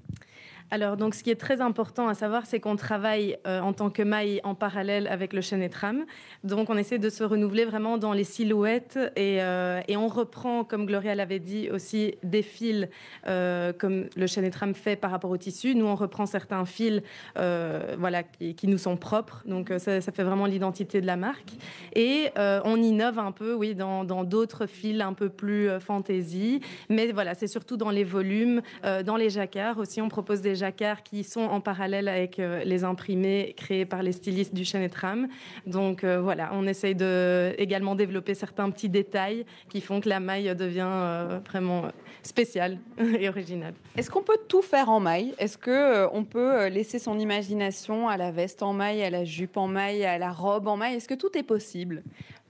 Alors, 0.69 0.97
donc, 0.97 1.15
ce 1.15 1.23
qui 1.23 1.29
est 1.29 1.39
très 1.39 1.61
important 1.61 2.09
à 2.09 2.13
savoir, 2.13 2.45
c'est 2.45 2.59
qu'on 2.59 2.75
travaille 2.75 3.37
euh, 3.47 3.61
en 3.61 3.71
tant 3.71 3.89
que 3.89 4.01
maille 4.01 4.41
en 4.43 4.53
parallèle 4.53 5.07
avec 5.07 5.31
le 5.31 5.39
chaîne 5.39 5.61
et 5.61 5.69
trame. 5.69 6.05
Donc, 6.43 6.69
on 6.69 6.77
essaie 6.77 6.97
de 6.97 7.09
se 7.09 7.23
renouveler 7.23 7.63
vraiment 7.63 7.97
dans 7.97 8.11
les 8.11 8.25
silhouettes 8.25 8.99
et, 9.15 9.41
euh, 9.41 9.81
on 9.97 10.07
reprend, 10.07 10.63
comme 10.63 10.85
Gloria 10.85 11.15
l'avait 11.15 11.39
dit, 11.39 11.71
aussi 11.71 12.15
des 12.21 12.43
fils 12.43 12.87
euh, 13.27 13.73
comme 13.73 14.05
le 14.15 14.27
chaîne 14.27 14.43
et 14.43 14.51
trame 14.51 14.75
fait 14.75 14.95
par 14.95 15.09
rapport 15.09 15.31
au 15.31 15.37
tissu. 15.37 15.73
Nous, 15.73 15.85
on 15.85 15.95
reprend 15.95 16.25
certains 16.25 16.65
fils 16.65 17.01
voilà, 17.35 18.23
qui, 18.23 18.67
nous 18.67 18.77
sont 18.77 18.95
propres. 18.95 19.43
Donc, 19.45 19.73
ça, 19.79 20.01
fait 20.01 20.23
vraiment 20.23 20.45
l'identité 20.45 21.01
de 21.01 21.07
la 21.07 21.15
marque. 21.15 21.53
Et 21.95 22.29
on 22.37 22.81
innove 22.81 23.19
un 23.19 23.31
peu, 23.31 23.53
oui, 23.53 23.73
dans 23.73 24.23
d'autres 24.23 24.67
fils 24.67 25.01
un 25.01 25.13
peu 25.13 25.29
plus 25.29 25.69
fantaisie. 25.79 26.61
Mais 26.89 27.11
voilà, 27.11 27.33
c'est 27.33 27.47
surtout 27.47 27.77
dans 27.77 27.89
les 27.89 28.03
volumes, 28.03 28.61
dans 29.05 29.15
les 29.15 29.29
jacquards 29.29 29.79
aussi. 29.79 29.99
On 30.01 30.09
propose 30.09 30.41
des 30.41 30.56
jacquards 30.57 31.03
qui 31.03 31.23
sont 31.23 31.41
en 31.41 31.61
parallèle 31.61 32.07
avec 32.07 32.39
euh, 32.39 32.63
les 32.63 32.83
imprimés 32.83 33.53
créés 33.55 33.85
par 33.85 34.03
les 34.03 34.11
stylistes 34.11 34.53
du 34.53 34.65
Chêne 34.65 34.83
et 34.83 34.89
Tram. 34.89 35.27
Donc 35.65 36.03
euh, 36.03 36.19
voilà, 36.19 36.49
on 36.53 36.67
essaye 36.67 36.95
de 36.95 37.53
également 37.57 37.95
développer 37.95 38.33
certains 38.33 38.69
petits 38.69 38.89
détails 38.89 39.45
qui 39.69 39.81
font 39.81 40.01
que 40.01 40.09
la 40.09 40.19
maille 40.19 40.53
devient 40.55 40.89
euh, 40.89 41.39
vraiment 41.45 41.85
spéciale 42.23 42.79
et 43.19 43.29
originale. 43.29 43.73
Est-ce 43.95 44.09
qu'on 44.09 44.23
peut 44.23 44.39
tout 44.47 44.61
faire 44.61 44.89
en 44.89 44.99
maille? 44.99 45.33
Est-ce 45.37 45.57
que 45.57 46.07
on 46.13 46.23
peut 46.23 46.67
laisser 46.67 46.99
son 46.99 47.17
imagination 47.17 48.09
à 48.09 48.17
la 48.17 48.31
veste 48.31 48.63
en 48.63 48.73
maille, 48.73 49.03
à 49.03 49.09
la 49.09 49.23
jupe 49.23 49.57
en 49.57 49.67
maille, 49.67 50.03
à 50.03 50.17
la 50.17 50.31
robe 50.31 50.67
en 50.67 50.75
maille? 50.75 50.95
Est-ce 50.95 51.07
que 51.07 51.13
tout 51.13 51.37
est 51.37 51.43
possible? 51.43 52.03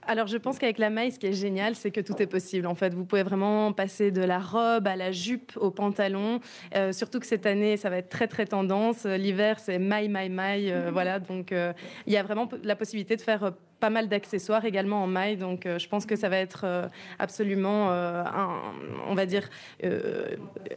Alors, 0.08 0.28
je 0.28 0.38
pense 0.38 0.58
qu'avec 0.58 0.78
la 0.78 0.89
maille, 0.89 1.12
ce 1.12 1.20
qui 1.20 1.28
est 1.28 1.34
génial, 1.34 1.76
c'est 1.76 1.91
que 1.91 1.99
tout 1.99 2.22
est 2.22 2.28
possible. 2.28 2.66
En 2.66 2.76
fait, 2.76 2.93
vous 2.93 3.05
pouvez 3.05 3.24
vraiment 3.24 3.74
passer 3.74 4.10
de 4.10 4.22
la 4.22 4.39
robe 4.39 4.88
à 4.88 4.95
la 4.95 5.12
jupe, 5.12 5.51
au 5.58 5.70
pantalon. 5.70 6.39
Euh, 6.76 6.93
surtout 6.93 7.20
que 7.20 7.26
cette 7.26 7.45
année, 7.45 7.76
ça 7.76 7.89
va 7.89 7.97
être 7.97 8.10
très, 8.10 8.28
très 8.28 8.45
tendance. 8.45 9.05
L'hiver, 9.05 9.60
c'est 9.60 9.80
maille, 9.80 10.08
maille, 10.08 10.30
maille. 10.30 10.72
Euh, 10.72 10.91
voilà. 10.91 11.20
Donc, 11.20 11.51
euh, 11.51 11.74
il 12.05 12.14
y 12.14 12.18
a 12.18 12.24
vraiment 12.24 12.47
la 12.64 12.76
possibilité 12.78 13.18
de 13.18 13.22
faire 13.22 13.51
pas 13.80 13.89
mal 13.89 14.07
d'accessoires 14.07 14.65
également 14.65 15.03
en 15.03 15.07
maille. 15.07 15.38
Donc, 15.38 15.65
euh, 15.65 15.80
je 15.80 15.88
pense 15.88 16.05
que 16.05 16.15
ça 16.15 16.30
va 16.30 16.38
être 16.38 16.61
euh, 16.63 16.88
absolument, 17.19 17.91
euh, 17.91 18.23
on 19.07 19.15
va 19.15 19.25
dire, 19.25 19.49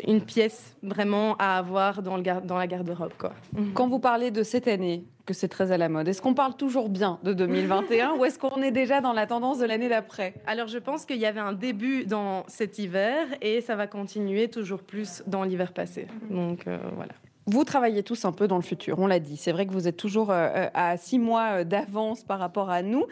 une 0.07 0.21
pièce 0.21 0.77
vraiment 0.83 1.37
à 1.39 1.59
avoir 1.59 2.03
dans, 2.03 2.17
le 2.17 2.23
dans 2.23 2.59
la 2.59 2.67
garde-robe. 2.67 3.13
Quoi. 3.19 3.33
Mhm. 3.53 3.73
Quand 3.73 3.89
vous 3.89 3.99
parlez 3.99 4.31
de 4.31 4.43
cette 4.43 4.69
année, 4.69 5.05
que 5.27 5.35
c'est 5.35 5.49
très 5.49 5.71
à 5.71 5.79
la 5.79 5.89
mode, 5.89 6.09
est-ce 6.09 6.23
qu'on 6.23 6.35
parle 6.35 6.57
toujours 6.57 6.89
bien 6.89 7.21
de 7.23 7.33
2021 7.33 8.15
ou 8.17 8.25
est-ce 8.25 8.39
qu'on 8.39 8.63
est 8.63 8.73
déjà 8.73 9.01
dans 9.01 9.13
la 9.13 9.27
tendance 9.27 9.59
de 9.59 9.65
l'année 9.65 9.89
d'après? 9.89 10.35
Alors, 10.47 10.67
je 10.67 10.79
pense 10.79 11.05
qu'il 11.05 11.19
y 11.19 11.27
avait 11.27 11.41
un 11.41 11.53
début 11.53 12.05
dans 12.05 12.45
cet 12.49 12.79
hiver 12.79 13.27
et 13.41 13.61
ça 13.61 13.77
va 13.77 13.87
continuer 13.87 14.49
toujours 14.49 14.83
plus 14.83 15.23
dans 15.27 15.45
l'hiver 15.45 15.73
passé. 15.73 16.09
Donc, 16.31 16.65
voilà. 16.65 17.13
Vous 17.47 17.65
travaillez 17.65 18.03
tous 18.03 18.27
un 18.27 18.33
peu 18.33 18.47
dans 18.47 18.57
le 18.57 18.63
futur, 18.63 18.99
on 18.99 19.07
l'a 19.07 19.19
dit. 19.19 19.37
C'est 19.37 19.53
vrai 19.53 19.67
que 19.67 19.73
vous 19.73 19.89
êtes 19.89 19.97
toujours 19.97 20.31
euh, 20.31 20.49
euh, 20.55 20.69
à 20.75 20.97
six 20.99 21.19
mois 21.19 21.61
euh, 21.61 21.65
d'avance 21.65 22.23
par 22.23 22.39
rapport 22.39 22.71
à 22.71 22.83
nous. 22.83 23.07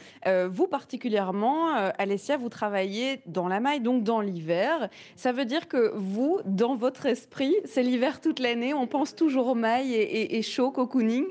vous 0.50 0.66
particulièrement, 0.66 1.74
Alessia, 1.98 2.36
vous 2.36 2.50
travaillez 2.50 3.20
dans 3.26 3.48
la 3.48 3.60
maille, 3.60 3.80
donc 3.80 4.04
dans 4.04 4.20
l'hiver. 4.20 4.88
Ça 5.16 5.32
veut 5.32 5.44
dire 5.44 5.66
que 5.66 5.92
vous, 5.94 6.40
dans 6.44 6.76
votre 6.76 7.06
esprit, 7.06 7.56
c'est 7.64 7.82
l'hiver 7.82 8.20
toute 8.20 8.38
l'année, 8.38 8.74
on 8.74 8.86
pense 8.86 9.14
toujours 9.14 9.48
aux 9.48 9.54
mailles 9.54 9.94
et, 9.94 10.36
et 10.36 10.42
chaud, 10.42 10.70
cocooning? 10.70 11.24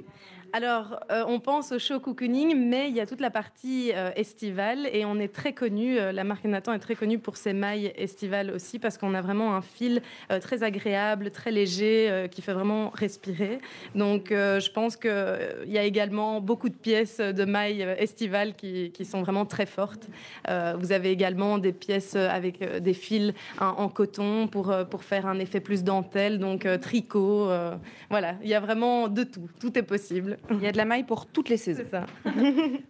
Alors, 0.54 1.00
euh, 1.12 1.24
on 1.28 1.40
pense 1.40 1.72
au 1.72 1.80
show 1.80 2.00
cocooning, 2.00 2.56
mais 2.56 2.90
il 2.90 2.96
y 2.96 3.00
a 3.00 3.06
toute 3.06 3.20
la 3.20 3.30
partie 3.30 3.92
euh, 3.94 4.12
estivale 4.16 4.88
et 4.92 5.04
on 5.06 5.20
est 5.20 5.34
très 5.34 5.54
connu, 5.54 6.00
euh, 6.00 6.12
la 6.12 6.24
marque 6.24 6.46
Nathan 6.46 6.74
est 6.74 6.80
très 6.80 6.96
connue 6.96 7.20
pour 7.20 7.38
ses 7.38 7.54
mailles 7.54 7.92
estivales 7.96 8.52
aussi 8.52 8.80
parce 8.80 8.98
qu'on 8.98 9.14
a 9.14 9.22
vraiment 9.22 9.56
un 9.56 9.62
fil 9.62 10.02
très 10.42 10.64
agréable, 10.64 11.32
très 11.32 11.52
léger, 11.52 12.28
qui 12.32 12.42
fait 12.42 12.54
vraiment 12.54 12.90
respirer. 12.90 13.60
Donc, 13.96 14.28
je 14.30 14.72
pense 14.72 14.96
qu'il 14.96 15.12
y 15.66 15.78
a 15.78 15.84
également 15.84 16.42
beaucoup 16.42 16.70
de 16.70 16.76
pièces 16.76 17.20
de 17.20 17.46
mailles 17.46 17.82
estivales 17.98 18.56
qui, 18.56 18.92
sont 19.06 19.22
vraiment 19.22 19.46
très 19.46 19.66
fortes. 19.66 20.08
vous 20.48 20.92
avez 20.92 21.12
également 21.12 21.58
des 21.58 21.72
pièces 21.72 22.16
avec 22.16 22.60
des 22.82 22.94
fils 22.94 23.34
en 23.60 23.90
coton 23.90 24.48
pour, 24.48 24.74
pour 24.90 25.04
faire 25.04 25.26
un 25.26 25.40
effet 25.40 25.60
plus 25.60 25.84
dentelle, 25.84 26.40
donc 26.40 26.68
tricot. 26.82 27.50
voilà, 28.10 28.36
il 28.42 28.50
y 28.50 28.54
a 28.54 28.60
vraiment 28.60 29.08
de 29.08 29.24
tout. 29.24 29.50
Tout 29.60 29.78
est 29.78 29.84
possible. 29.84 30.37
Il 30.52 30.62
y 30.62 30.68
a 30.68 30.72
de 30.72 30.78
la 30.78 30.86
maille 30.86 31.04
pour 31.04 31.26
toutes 31.26 31.50
les 31.50 31.58
saisons. 31.58 31.84
Ça. 31.90 32.06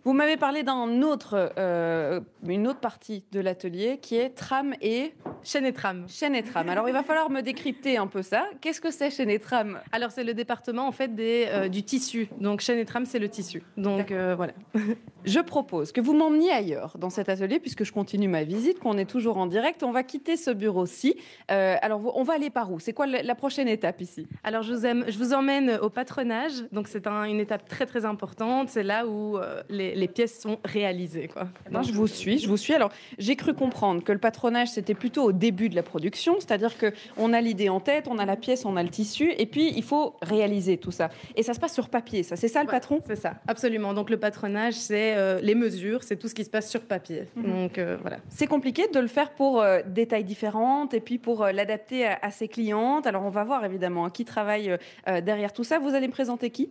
Vous 0.03 0.13
m'avez 0.13 0.37
parlé 0.37 0.63
d'un 0.63 1.01
autre, 1.01 1.53
euh, 1.57 2.21
une 2.47 2.67
autre 2.67 2.79
partie 2.79 3.23
de 3.31 3.39
l'atelier 3.39 3.99
qui 4.01 4.15
est 4.15 4.29
tram 4.29 4.73
et 4.81 5.13
chaîne 5.43 5.65
et 5.65 5.73
tram. 5.73 6.05
Chaîne 6.07 6.35
et 6.35 6.43
tram. 6.43 6.69
Alors 6.69 6.87
il 6.87 6.93
va 6.93 7.03
falloir 7.03 7.29
me 7.29 7.41
décrypter 7.41 7.97
un 7.97 8.07
peu 8.07 8.21
ça. 8.21 8.45
Qu'est-ce 8.61 8.81
que 8.81 8.91
c'est 8.91 9.09
chaîne 9.09 9.29
et 9.29 9.39
tram? 9.39 9.79
Alors 9.91 10.11
c'est 10.11 10.23
le 10.23 10.33
département 10.33 10.87
en 10.87 10.91
fait 10.91 11.15
des, 11.15 11.47
euh, 11.49 11.67
du 11.67 11.83
tissu. 11.83 12.29
Donc 12.39 12.61
chaîne 12.61 12.79
et 12.79 12.85
tram 12.85 13.05
c'est 13.05 13.19
le 13.19 13.29
tissu. 13.29 13.63
Donc 13.75 14.11
euh, 14.11 14.35
voilà. 14.35 14.53
je 15.25 15.39
propose 15.39 15.91
que 15.91 16.01
vous 16.01 16.13
m'emmeniez 16.13 16.51
ailleurs 16.51 16.97
dans 16.97 17.09
cet 17.09 17.29
atelier 17.29 17.59
puisque 17.59 17.83
je 17.83 17.91
continue 17.91 18.27
ma 18.27 18.43
visite, 18.43 18.79
qu'on 18.79 18.97
est 18.97 19.09
toujours 19.09 19.37
en 19.37 19.47
direct. 19.47 19.83
On 19.83 19.91
va 19.91 20.03
quitter 20.03 20.37
ce 20.37 20.51
bureau-ci. 20.51 21.17
alors 21.47 22.15
on 22.15 22.23
va 22.23 22.33
aller 22.33 22.49
par 22.49 22.71
où? 22.71 22.79
C'est 22.79 22.93
quoi 22.93 23.07
la 23.07 23.35
prochaine 23.35 23.67
étape 23.67 24.01
ici? 24.01 24.27
Alors 24.43 24.61
je 24.61 24.73
vous, 24.73 24.85
aime, 24.85 25.05
je 25.07 25.17
vous 25.17 25.33
emmène 25.33 25.79
au 25.81 25.89
patronage. 25.89 26.63
Donc 26.71 26.87
c'est 26.87 27.07
un, 27.07 27.23
une 27.23 27.36
étape 27.39 27.67
très 27.67 27.85
très 27.85 28.05
importante. 28.05 28.69
C'est 28.69 28.83
là 28.83 29.05
où 29.05 29.37
euh, 29.37 29.61
les, 29.69 30.07
pièces 30.07 30.39
sont 30.39 30.59
réalisées. 30.63 31.27
Quoi. 31.27 31.47
je 31.83 31.91
vous 31.91 32.07
suis, 32.07 32.39
je 32.39 32.47
vous 32.47 32.57
suis. 32.57 32.73
Alors 32.73 32.91
j'ai 33.17 33.35
cru 33.35 33.53
comprendre 33.53 34.03
que 34.03 34.11
le 34.11 34.17
patronage 34.19 34.69
c'était 34.69 34.93
plutôt 34.93 35.23
au 35.23 35.31
début 35.31 35.69
de 35.69 35.75
la 35.75 35.83
production, 35.83 36.35
c'est-à-dire 36.39 36.77
que 36.77 36.93
on 37.17 37.33
a 37.33 37.41
l'idée 37.41 37.69
en 37.69 37.79
tête, 37.79 38.07
on 38.07 38.17
a 38.17 38.25
la 38.25 38.35
pièce, 38.35 38.65
on 38.65 38.77
a 38.77 38.83
le 38.83 38.89
tissu, 38.89 39.33
et 39.37 39.45
puis 39.45 39.73
il 39.75 39.83
faut 39.83 40.15
réaliser 40.21 40.77
tout 40.77 40.91
ça. 40.91 41.09
Et 41.35 41.43
ça 41.43 41.53
se 41.53 41.59
passe 41.59 41.73
sur 41.73 41.89
papier, 41.89 42.23
ça. 42.23 42.35
C'est 42.35 42.47
ça 42.47 42.61
le 42.63 42.69
patron? 42.69 42.99
C'est 43.05 43.15
ça, 43.15 43.35
absolument. 43.47 43.93
Donc 43.93 44.09
le 44.09 44.17
patronage, 44.17 44.73
c'est 44.73 45.15
euh, 45.15 45.39
les 45.41 45.55
mesures, 45.55 46.03
c'est 46.03 46.15
tout 46.15 46.27
ce 46.27 46.35
qui 46.35 46.43
se 46.43 46.49
passe 46.49 46.69
sur 46.69 46.81
papier. 46.81 47.27
Mhm. 47.35 47.51
Donc 47.51 47.77
euh, 47.77 47.97
voilà. 48.01 48.17
C'est 48.29 48.47
compliqué 48.47 48.87
de 48.87 48.99
le 48.99 49.07
faire 49.07 49.31
pour 49.31 49.63
des 49.85 50.07
tailles 50.07 50.23
différentes 50.23 50.93
et 50.93 50.99
puis 50.99 51.17
pour 51.17 51.45
l'adapter 51.45 52.05
à, 52.05 52.19
à, 52.21 52.31
ses 52.31 52.47
clientes. 52.47 53.07
Alors 53.07 53.23
on 53.23 53.29
va 53.29 53.43
voir 53.43 53.65
évidemment 53.65 54.05
hein, 54.05 54.09
qui 54.09 54.25
travaille 54.25 54.77
derrière 55.05 55.53
tout 55.53 55.63
ça. 55.63 55.79
Vous 55.79 55.93
allez 55.93 56.07
me 56.07 56.13
présenter 56.13 56.49
qui? 56.49 56.69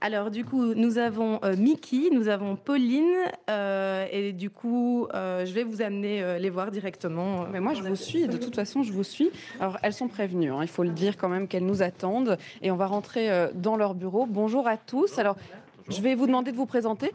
Alors 0.00 0.30
du 0.30 0.44
coup, 0.44 0.74
nous 0.74 0.98
avons 0.98 1.40
euh, 1.44 1.56
Mickey, 1.56 2.10
nous 2.12 2.28
avons 2.28 2.54
Pauline, 2.54 3.16
euh, 3.50 4.06
et 4.12 4.32
du 4.32 4.48
coup, 4.48 5.08
euh, 5.12 5.44
je 5.44 5.52
vais 5.52 5.64
vous 5.64 5.82
amener 5.82 6.38
les 6.38 6.50
voir 6.50 6.70
directement. 6.70 7.46
Mais 7.50 7.60
moi, 7.60 7.74
je 7.74 7.82
vous 7.82 7.96
suis, 7.96 8.28
de 8.28 8.36
toute 8.36 8.54
façon, 8.54 8.82
je 8.82 8.92
vous 8.92 9.02
suis. 9.02 9.30
Alors, 9.58 9.78
elles 9.82 9.92
sont 9.92 10.08
prévenues, 10.08 10.52
hein, 10.52 10.60
il 10.62 10.68
faut 10.68 10.84
le 10.84 10.90
dire 10.90 11.16
quand 11.16 11.28
même 11.28 11.48
qu'elles 11.48 11.66
nous 11.66 11.82
attendent, 11.82 12.38
et 12.62 12.70
on 12.70 12.76
va 12.76 12.86
rentrer 12.86 13.48
dans 13.54 13.76
leur 13.76 13.94
bureau. 13.94 14.26
Bonjour 14.26 14.68
à 14.68 14.76
tous. 14.76 15.18
Alors, 15.18 15.36
je 15.88 16.00
vais 16.00 16.14
vous 16.14 16.26
demander 16.26 16.52
de 16.52 16.56
vous 16.56 16.66
présenter. 16.66 17.12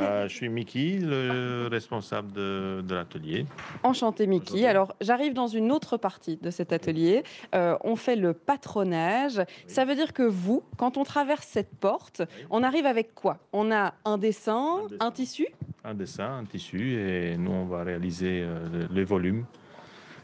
Euh, 0.00 0.26
je 0.28 0.34
suis 0.34 0.48
Mickey, 0.48 0.98
le 1.00 1.68
responsable 1.70 2.32
de, 2.32 2.82
l'atelier. 2.88 3.46
Enchanté 3.82 4.26
Mickey. 4.26 4.66
Alors 4.66 4.94
j'arrive 5.00 5.34
dans 5.34 5.46
une 5.46 5.70
autre 5.70 5.96
partie 5.96 6.36
de 6.36 6.50
cet 6.50 6.72
atelier. 6.72 7.22
Euh, 7.54 7.76
on 7.84 7.96
fait 7.96 8.16
le 8.16 8.34
patronage. 8.34 9.40
Ça 9.66 9.84
veut 9.84 9.94
dire 9.94 10.12
que 10.12 10.22
vous, 10.22 10.62
quand 10.76 10.96
on 10.96 11.04
traverse 11.04 11.46
cette 11.46 11.74
porte, 11.76 12.22
on 12.50 12.62
arrive 12.62 12.86
avec 12.86 13.14
quoi? 13.14 13.38
On 13.52 13.70
a 13.70 13.94
un 14.04 14.18
dessin, 14.18 14.80
un, 15.00 15.10
tissu? 15.10 15.46
Un 15.84 15.94
dessin, 15.94 16.38
un 16.38 16.44
tissu, 16.44 16.94
et 16.94 17.36
nous 17.36 17.52
on 17.52 17.66
va 17.66 17.84
réaliser 17.84 18.42
euh, 18.42 18.86
les 18.90 19.04
volumes. 19.04 19.44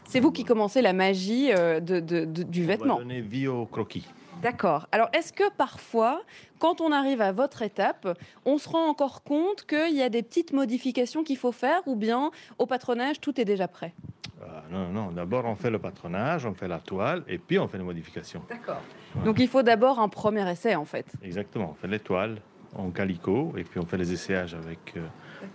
C'est 0.07 0.21
vous 0.21 0.33
qui 0.33 0.45
commencez 0.45 0.83
la 0.83 0.93
magie 0.93 1.51
du 1.81 2.65
vêtement. 2.65 2.95
On 2.95 2.99
va 2.99 3.03
donner 3.05 3.21
vie 3.23 3.47
au 3.47 3.65
croquis. 3.65 4.07
D'accord. 4.43 4.87
Alors, 4.93 5.09
est-ce 5.15 5.33
que 5.33 5.45
parfois, 5.57 6.23
quand 6.59 6.81
on 6.81 6.93
arrive 6.93 7.21
à 7.23 7.33
votre 7.33 7.63
étape, 7.63 8.19
on 8.45 8.59
se 8.59 8.69
rend 8.69 8.89
encore 8.89 9.23
compte 9.23 9.65
qu'il 9.67 9.95
y 9.95 10.03
a 10.03 10.09
des 10.09 10.23
petites 10.23 10.53
modifications 10.53 11.25
qu'il 11.25 11.39
faut 11.39 11.53
faire 11.53 11.81
ou 11.87 11.97
bien 11.97 12.31
au 12.59 12.67
patronage, 12.67 13.21
tout 13.21 13.41
est 13.41 13.45
déjà 13.45 13.69
prêt? 13.69 13.95
Ah, 14.43 14.63
Non, 14.71 14.89
non. 14.89 15.11
D'abord, 15.13 15.45
on 15.47 15.55
fait 15.57 15.71
le 15.71 15.79
patronage, 15.79 16.45
on 16.45 16.55
fait 16.55 16.69
la 16.69 16.79
toile 16.79 17.23
et 17.29 17.39
puis 17.39 17.59
on 17.59 17.69
fait 17.69 17.79
les 17.79 17.85
modifications. 17.85 18.43
D'accord. 18.49 18.81
Donc, 19.25 19.39
il 19.39 19.49
faut 19.49 19.63
d'abord 19.63 19.99
un 19.99 20.09
premier 20.09 20.49
essai, 20.51 20.75
en 20.75 20.85
fait. 20.85 21.07
Exactement. 21.23 21.71
On 21.71 21.75
fait 21.75 21.89
les 21.89 22.01
toiles 22.01 22.39
en 22.77 22.91
calico 22.91 23.53
et 23.57 23.65
puis 23.65 23.81
on 23.81 23.87
fait 23.87 23.97
les 23.97 24.13
essayages 24.13 24.55
avec 24.55 24.95
euh, 24.97 25.07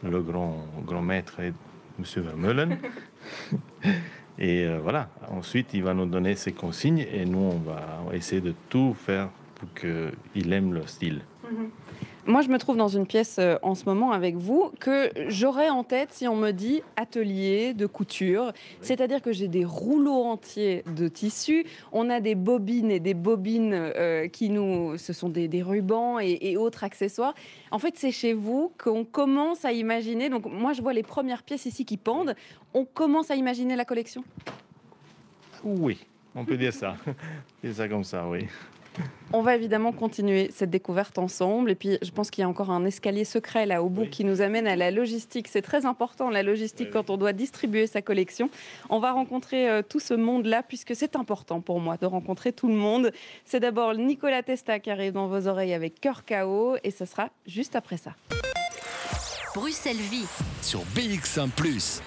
le 0.04 0.22
grand, 0.22 0.66
grand 0.86 1.02
maître 1.02 1.40
et 1.42 1.48
M. 2.00 2.24
Vermeulen. 2.24 2.78
Et 4.40 4.66
euh, 4.66 4.80
voilà, 4.82 5.10
ensuite, 5.30 5.74
il 5.74 5.84
va 5.84 5.94
nous 5.94 6.06
donner 6.06 6.36
ses 6.36 6.54
consignes 6.54 7.06
et 7.12 7.26
nous, 7.26 7.40
on 7.40 7.60
va 7.60 8.02
essayer 8.14 8.42
de 8.42 8.54
tout 8.70 8.94
faire 8.94 9.30
pour 9.56 9.70
qu'il 9.74 10.54
aime 10.54 10.74
le 10.74 10.88
style. 10.88 11.22
Mhm. 11.44 11.70
Moi, 12.30 12.44
je 12.44 12.50
me 12.50 12.60
trouve 12.60 12.78
dans 12.78 12.90
une 12.90 13.08
pièce 13.08 13.38
euh, 13.40 13.58
en 13.64 13.74
ce 13.74 13.86
moment 13.86 14.12
avec 14.12 14.36
vous 14.36 14.72
que 14.80 15.10
j'aurais 15.30 15.72
en 15.72 15.84
tête 15.84 16.10
si 16.12 16.28
on 16.28 16.36
me 16.36 16.52
dit 16.52 16.84
atelier 16.96 17.74
de 17.74 17.88
couture. 17.88 18.54
C'est-à-dire 18.82 19.24
que 19.24 19.32
j'ai 19.32 19.48
des 19.48 19.66
rouleaux 19.66 20.26
entiers 20.26 20.84
de 20.96 21.08
tissu. 21.08 21.66
On 21.92 22.08
a 22.12 22.20
des 22.20 22.36
bobines 22.36 22.92
et 22.92 23.00
des 23.00 23.16
bobines 23.16 23.74
euh, 23.74 24.28
qui 24.28 24.52
nous. 24.52 24.96
Ce 25.00 25.12
sont 25.12 25.28
des, 25.28 25.50
rubans 25.64 26.20
et, 26.20 26.56
autres 26.56 26.84
accessoires. 26.84 27.34
En 27.72 27.80
fait, 27.80 27.96
c'est 27.98 28.12
chez 28.12 28.34
vous 28.34 28.72
qu'on 28.78 29.06
commence 29.06 29.66
à 29.66 29.72
imaginer. 29.72 30.30
Donc, 30.30 30.46
moi, 30.46 30.74
je 30.74 30.84
vois 30.84 30.94
les 30.94 31.02
premières 31.02 31.42
pièces 31.42 31.66
ici 31.66 31.84
qui 31.84 31.98
pendent. 31.98 32.36
On 32.76 32.86
commence 32.86 33.32
à 33.32 33.36
imaginer 33.38 33.76
la 33.76 33.86
collection? 33.86 34.24
Oui, 35.64 36.06
on 36.36 36.46
peut 36.46 36.58
dire 36.58 36.74
ça. 36.74 36.96
C'est 37.64 37.74
ça 37.74 37.88
comme 37.88 38.04
ça, 38.04 38.28
oui. 38.28 38.46
On 39.32 39.44
va 39.44 39.56
évidemment 39.56 39.92
continuer 39.92 40.50
cette 40.52 40.72
découverte 40.72 41.20
ensemble. 41.20 41.70
Et 41.70 41.76
puis, 41.76 42.00
je 42.02 42.10
pense 42.10 42.32
qu'il 42.32 42.42
y 42.42 42.46
a 42.46 42.50
encore 42.50 42.72
un 42.72 42.84
escalier 42.86 43.26
secret 43.26 43.68
là 43.68 43.84
au 43.84 43.90
bout 43.90 44.08
qui 44.10 44.24
nous 44.26 44.42
amène 44.42 44.66
à 44.66 44.76
la 44.76 44.90
logistique. 44.90 45.48
C'est 45.48 45.62
très 45.62 45.86
important, 45.86 46.32
la 46.32 46.42
logistique, 46.42 46.90
quand 46.90 47.12
on 47.12 47.18
doit 47.18 47.34
distribuer 47.34 47.86
sa 47.86 48.02
collection. 48.02 48.50
On 48.90 49.00
va 49.00 49.12
rencontrer 49.12 49.70
euh, 49.70 49.82
tout 49.88 50.00
ce 50.00 50.16
monde-là, 50.16 50.64
puisque 50.64 50.96
c'est 50.96 51.16
important 51.16 51.62
pour 51.62 51.80
moi 51.80 51.98
de 51.98 52.08
rencontrer 52.08 52.54
tout 52.54 52.68
le 52.68 52.74
monde. 52.74 53.12
C'est 53.46 53.60
d'abord 53.60 53.94
Nicolas 53.94 54.42
Testa 54.42 54.80
qui 54.80 54.90
arrive 54.90 55.14
dans 55.14 55.28
vos 55.28 55.48
oreilles 55.48 55.74
avec 55.74 56.02
Cœur 56.02 56.26
KO. 56.26 56.78
Et 56.84 56.90
ce 56.90 57.06
sera 57.06 57.30
juste 57.46 57.76
après 57.76 57.98
ça. 57.98 58.16
Bruxelles 59.54 59.98
Vie 59.98 60.28
sur 60.62 60.80
BX1⁇ 60.96 61.50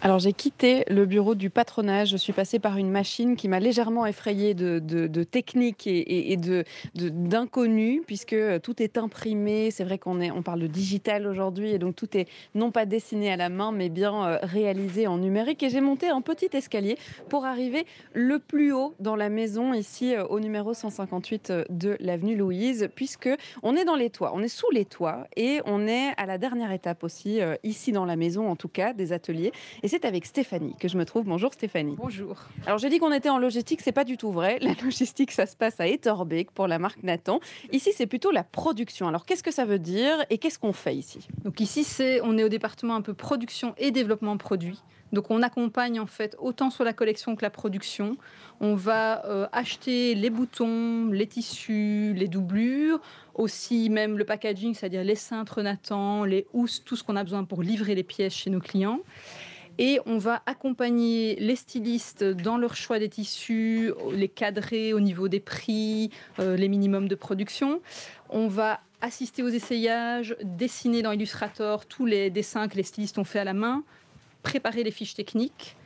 alors 0.00 0.18
j'ai 0.18 0.32
quitté 0.32 0.84
le 0.88 1.06
bureau 1.06 1.34
du 1.34 1.50
patronage, 1.50 2.10
je 2.10 2.16
suis 2.16 2.32
passée 2.32 2.58
par 2.58 2.76
une 2.76 2.90
machine 2.90 3.36
qui 3.36 3.48
m'a 3.48 3.60
légèrement 3.60 4.06
effrayée 4.06 4.54
de, 4.54 4.78
de, 4.78 5.22
technique 5.24 5.86
et, 5.86 6.36
de 6.36 6.64
d'inconnu, 6.94 8.02
puisque 8.06 8.32
euh, 8.32 8.58
tout 8.58 8.82
est 8.82 8.98
imprimé. 8.98 9.70
C'est 9.70 9.84
vrai 9.84 9.98
qu'on 9.98 10.20
on 10.20 10.42
parle 10.42 10.60
de 10.60 10.66
digital 10.66 11.26
aujourd'hui, 11.26 11.70
et 11.70 11.78
donc 11.78 11.96
tout 11.96 12.16
est 12.16 12.28
non 12.54 12.70
pas 12.70 12.84
dessiné 12.84 13.32
à 13.32 13.36
la 13.36 13.48
main, 13.48 13.72
mais 13.72 13.88
bien 13.88 14.26
euh, 14.26 14.38
réalisé 14.42 15.06
en 15.06 15.18
numérique. 15.18 15.62
Et 15.62 15.70
j'ai 15.70 15.80
monté 15.80 16.08
un 16.08 16.20
petit 16.20 16.48
escalier 16.52 16.98
pour 17.28 17.44
arriver 17.44 17.86
le 18.12 18.38
plus 18.38 18.72
haut 18.72 18.94
dans 19.00 19.16
la 19.16 19.28
maison, 19.28 19.72
ici 19.72 20.14
euh, 20.14 20.24
au 20.26 20.40
numéro 20.40 20.74
158 20.74 21.52
de 21.70 21.96
l'avenue 22.00 22.36
Louise, 22.36 22.88
puisque 22.94 23.30
on 23.62 23.76
est 23.76 23.84
dans 23.84 23.96
les 23.96 24.10
toits, 24.10 24.32
on 24.34 24.42
est 24.42 24.48
sous 24.48 24.70
les 24.72 24.84
toits, 24.84 25.26
et 25.36 25.60
on 25.66 25.86
est 25.86 26.12
à 26.16 26.26
la 26.26 26.38
dernière 26.38 26.72
étape 26.72 27.04
aussi, 27.04 27.40
ici 27.62 27.92
dans 27.92 28.04
la 28.04 28.16
maison 28.16 28.48
en 28.48 28.56
tout 28.56 28.68
cas, 28.68 28.92
des 28.92 29.12
ateliers. 29.12 29.52
Et 29.82 29.88
c'est 29.88 30.04
avec 30.04 30.26
Stéphanie 30.26 30.74
que 30.78 30.88
je 30.88 30.96
me 30.96 31.04
trouve. 31.04 31.24
Bonjour 31.24 31.52
Stéphanie. 31.52 31.94
Bonjour. 31.96 32.36
Alors 32.66 32.78
j'ai 32.78 32.88
dit 32.88 32.98
qu'on 32.98 33.12
était 33.12 33.30
en 33.30 33.38
logistique, 33.38 33.80
c'est 33.80 33.92
pas 33.92 34.04
du 34.04 34.16
tout 34.16 34.32
vrai. 34.32 34.58
La 34.60 34.74
logistique, 34.82 35.32
ça 35.32 35.46
se 35.46 35.56
passe 35.56 35.80
à 35.80 35.86
Etterbeek 35.86 36.50
pour 36.50 36.66
la 36.68 36.78
marque 36.78 37.02
Nathan. 37.02 37.40
Ici, 37.72 37.92
c'est 37.94 38.06
plutôt 38.06 38.30
la 38.30 38.44
production. 38.44 39.08
Alors 39.08 39.24
qu'est-ce 39.24 39.42
que 39.42 39.50
ça 39.50 39.64
veut 39.64 39.78
dire 39.78 40.24
et 40.30 40.38
qu'est-ce 40.38 40.58
qu'on 40.58 40.72
fait 40.72 40.94
ici? 40.94 41.26
Donc 41.44 41.60
ici, 41.60 41.84
c'est 41.84 42.20
on 42.22 42.38
est 42.38 42.44
au 42.44 42.48
département 42.48 42.94
un 42.94 43.02
peu 43.02 43.14
production 43.14 43.74
et 43.78 43.90
développement 43.90 44.36
produit. 44.36 44.80
Donc 45.12 45.30
on 45.30 45.42
accompagne 45.42 46.00
en 46.00 46.06
fait 46.06 46.36
autant 46.38 46.70
sur 46.70 46.84
la 46.84 46.94
collection 46.94 47.36
que 47.36 47.42
la 47.42 47.50
production. 47.50 48.16
On 48.60 48.74
va 48.74 49.26
euh, 49.26 49.46
acheter 49.52 50.14
les 50.14 50.30
boutons, 50.30 51.08
les 51.10 51.26
tissus, 51.26 52.14
les 52.16 52.28
doublures, 52.28 52.98
aussi 53.34 53.90
même 53.90 54.16
le 54.16 54.24
packaging, 54.24 54.74
c'est-à-dire 54.74 55.04
les 55.04 55.14
cintres 55.14 55.60
Nathan, 55.60 56.24
les 56.24 56.46
housses, 56.54 56.82
tout 56.84 56.96
ce 56.96 57.04
qu'on 57.04 57.16
a 57.16 57.24
besoin 57.24 57.44
pour 57.44 57.62
livrer 57.62 57.94
les 57.94 58.04
pièces 58.04 58.34
chez 58.34 58.50
nos 58.50 58.60
clients. 58.60 59.00
Et 59.78 59.98
on 60.06 60.18
va 60.18 60.42
accompagner 60.46 61.36
les 61.36 61.56
stylistes 61.56 62.24
dans 62.24 62.58
leur 62.58 62.76
choix 62.76 62.98
des 62.98 63.08
tissus, 63.08 63.92
les 64.12 64.28
cadrer 64.28 64.92
au 64.92 65.00
niveau 65.00 65.28
des 65.28 65.40
prix, 65.40 66.10
euh, 66.38 66.56
les 66.56 66.68
minimums 66.68 67.08
de 67.08 67.14
production. 67.14 67.80
On 68.28 68.48
va 68.48 68.80
assister 69.00 69.42
aux 69.42 69.48
essayages, 69.48 70.36
dessiner 70.42 71.02
dans 71.02 71.12
Illustrator 71.12 71.86
tous 71.86 72.06
les 72.06 72.30
dessins 72.30 72.68
que 72.68 72.76
les 72.76 72.82
stylistes 72.82 73.18
ont 73.18 73.24
fait 73.24 73.40
à 73.40 73.44
la 73.44 73.54
main, 73.54 73.82
préparer 74.42 74.84
les 74.84 74.90
fiches 74.90 75.14
techniques. 75.14 75.76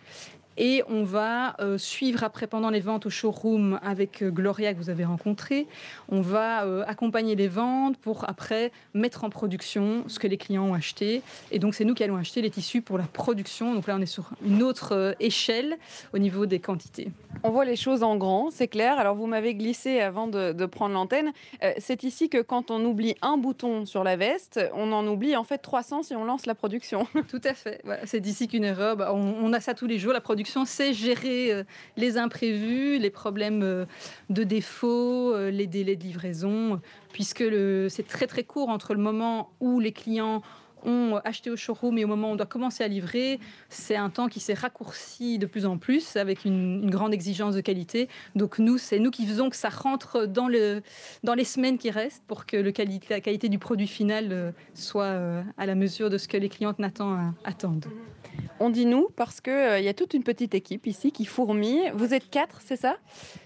Et 0.58 0.82
on 0.88 1.02
va 1.02 1.54
euh, 1.60 1.76
suivre 1.76 2.24
après 2.24 2.46
pendant 2.46 2.70
les 2.70 2.80
ventes 2.80 3.06
au 3.06 3.10
showroom 3.10 3.78
avec 3.82 4.22
euh, 4.22 4.30
Gloria 4.30 4.72
que 4.72 4.78
vous 4.78 4.88
avez 4.88 5.04
rencontré. 5.04 5.66
On 6.08 6.22
va 6.22 6.64
euh, 6.64 6.82
accompagner 6.86 7.36
les 7.36 7.48
ventes 7.48 7.98
pour 7.98 8.28
après 8.28 8.72
mettre 8.94 9.24
en 9.24 9.30
production 9.30 10.04
ce 10.06 10.18
que 10.18 10.26
les 10.26 10.38
clients 10.38 10.64
ont 10.64 10.74
acheté. 10.74 11.22
Et 11.50 11.58
donc 11.58 11.74
c'est 11.74 11.84
nous 11.84 11.94
qui 11.94 12.04
allons 12.04 12.16
acheter 12.16 12.40
les 12.40 12.50
tissus 12.50 12.80
pour 12.80 12.96
la 12.96 13.04
production. 13.04 13.74
Donc 13.74 13.86
là 13.86 13.96
on 13.96 14.00
est 14.00 14.06
sur 14.06 14.30
une 14.44 14.62
autre 14.62 15.14
échelle 15.20 15.76
au 16.14 16.18
niveau 16.18 16.46
des 16.46 16.58
quantités. 16.58 17.10
On 17.42 17.50
voit 17.50 17.66
les 17.66 17.76
choses 17.76 18.02
en 18.02 18.16
grand, 18.16 18.50
c'est 18.50 18.68
clair. 18.68 18.98
Alors 18.98 19.14
vous 19.14 19.26
m'avez 19.26 19.54
glissé 19.54 20.00
avant 20.00 20.26
de, 20.26 20.52
de 20.52 20.66
prendre 20.66 20.94
l'antenne. 20.94 21.32
c'est 21.78 22.02
ici 22.02 22.30
que 22.30 22.40
quand 22.40 22.70
on 22.70 22.82
oublie 22.84 23.14
un 23.20 23.36
bouton 23.36 23.84
sur 23.84 24.04
la 24.04 24.16
veste, 24.16 24.58
on 24.74 24.92
en 24.92 25.06
oublie 25.06 25.36
en 25.36 25.44
fait 25.44 25.58
300 25.58 26.04
si 26.04 26.16
on 26.16 26.24
lance 26.24 26.46
la 26.46 26.54
production. 26.54 27.06
Tout 27.28 27.42
à 27.44 27.52
fait. 27.52 27.82
c'est 28.04 28.20
d'ici 28.20 28.48
qu'une 28.48 28.64
erreur. 28.64 28.96
Bah, 28.96 29.12
on, 29.12 29.34
on, 29.42 29.52
a 29.52 29.60
ça 29.60 29.74
tous 29.74 29.86
les 29.86 29.98
jours. 29.98 30.12
La 30.12 30.20
production 30.20 30.45
c'est 30.64 30.92
gérer 30.92 31.52
euh, 31.52 31.64
les 31.96 32.18
imprévus, 32.18 32.98
les 32.98 33.10
problèmes 33.10 33.62
euh, 33.62 33.84
de 34.30 34.44
défaut, 34.44 35.34
euh, 35.34 35.50
les 35.50 35.66
délais 35.66 35.96
de 35.96 36.02
livraison, 36.02 36.80
puisque 37.12 37.44
c'est 37.88 38.06
très 38.06 38.26
très 38.26 38.44
court 38.44 38.68
entre 38.68 38.94
le 38.94 39.00
moment 39.00 39.50
où 39.60 39.80
les 39.80 39.92
clients 39.92 40.42
ont 40.84 41.18
acheté 41.24 41.50
au 41.50 41.56
showroom 41.56 41.98
et 41.98 42.04
au 42.04 42.08
moment 42.08 42.28
où 42.28 42.32
on 42.32 42.36
doit 42.36 42.46
commencer 42.46 42.84
à 42.84 42.88
livrer, 42.88 43.40
c'est 43.70 43.96
un 43.96 44.08
temps 44.08 44.28
qui 44.28 44.38
s'est 44.38 44.54
raccourci 44.54 45.38
de 45.38 45.46
plus 45.46 45.66
en 45.66 45.78
plus 45.78 46.16
avec 46.16 46.44
une, 46.44 46.88
grande 46.90 47.12
exigence 47.12 47.56
de 47.56 47.60
qualité. 47.60 48.08
Donc 48.36 48.60
nous, 48.60 48.78
c'est 48.78 49.00
nous 49.00 49.10
qui 49.10 49.26
faisons 49.26 49.50
que 49.50 49.56
ça 49.56 49.68
rentre 49.68 50.26
dans, 50.26 50.46
le, 50.46 50.82
dans 51.24 51.34
les 51.34 51.44
semaines 51.44 51.78
qui 51.78 51.90
restent 51.90 52.22
pour 52.28 52.46
que 52.46 52.56
la 52.56 53.20
qualité 53.20 53.48
du 53.48 53.58
produit 53.58 53.88
final 53.88 54.54
soit 54.74 55.42
à 55.58 55.66
la 55.66 55.74
mesure 55.74 56.08
de 56.08 56.18
ce 56.18 56.28
que 56.28 56.36
les 56.36 56.48
clientes 56.48 56.76
attendent. 57.44 57.86
On 58.58 58.70
dit 58.70 58.86
nous 58.86 59.08
parce 59.16 59.40
qu'il 59.40 59.52
euh, 59.52 59.80
y 59.80 59.88
a 59.88 59.94
toute 59.94 60.14
une 60.14 60.22
petite 60.22 60.54
équipe 60.54 60.86
ici 60.86 61.12
qui 61.12 61.24
fourmille. 61.26 61.90
Vous 61.94 62.14
êtes 62.14 62.30
quatre, 62.30 62.60
c'est 62.64 62.76
ça? 62.76 62.96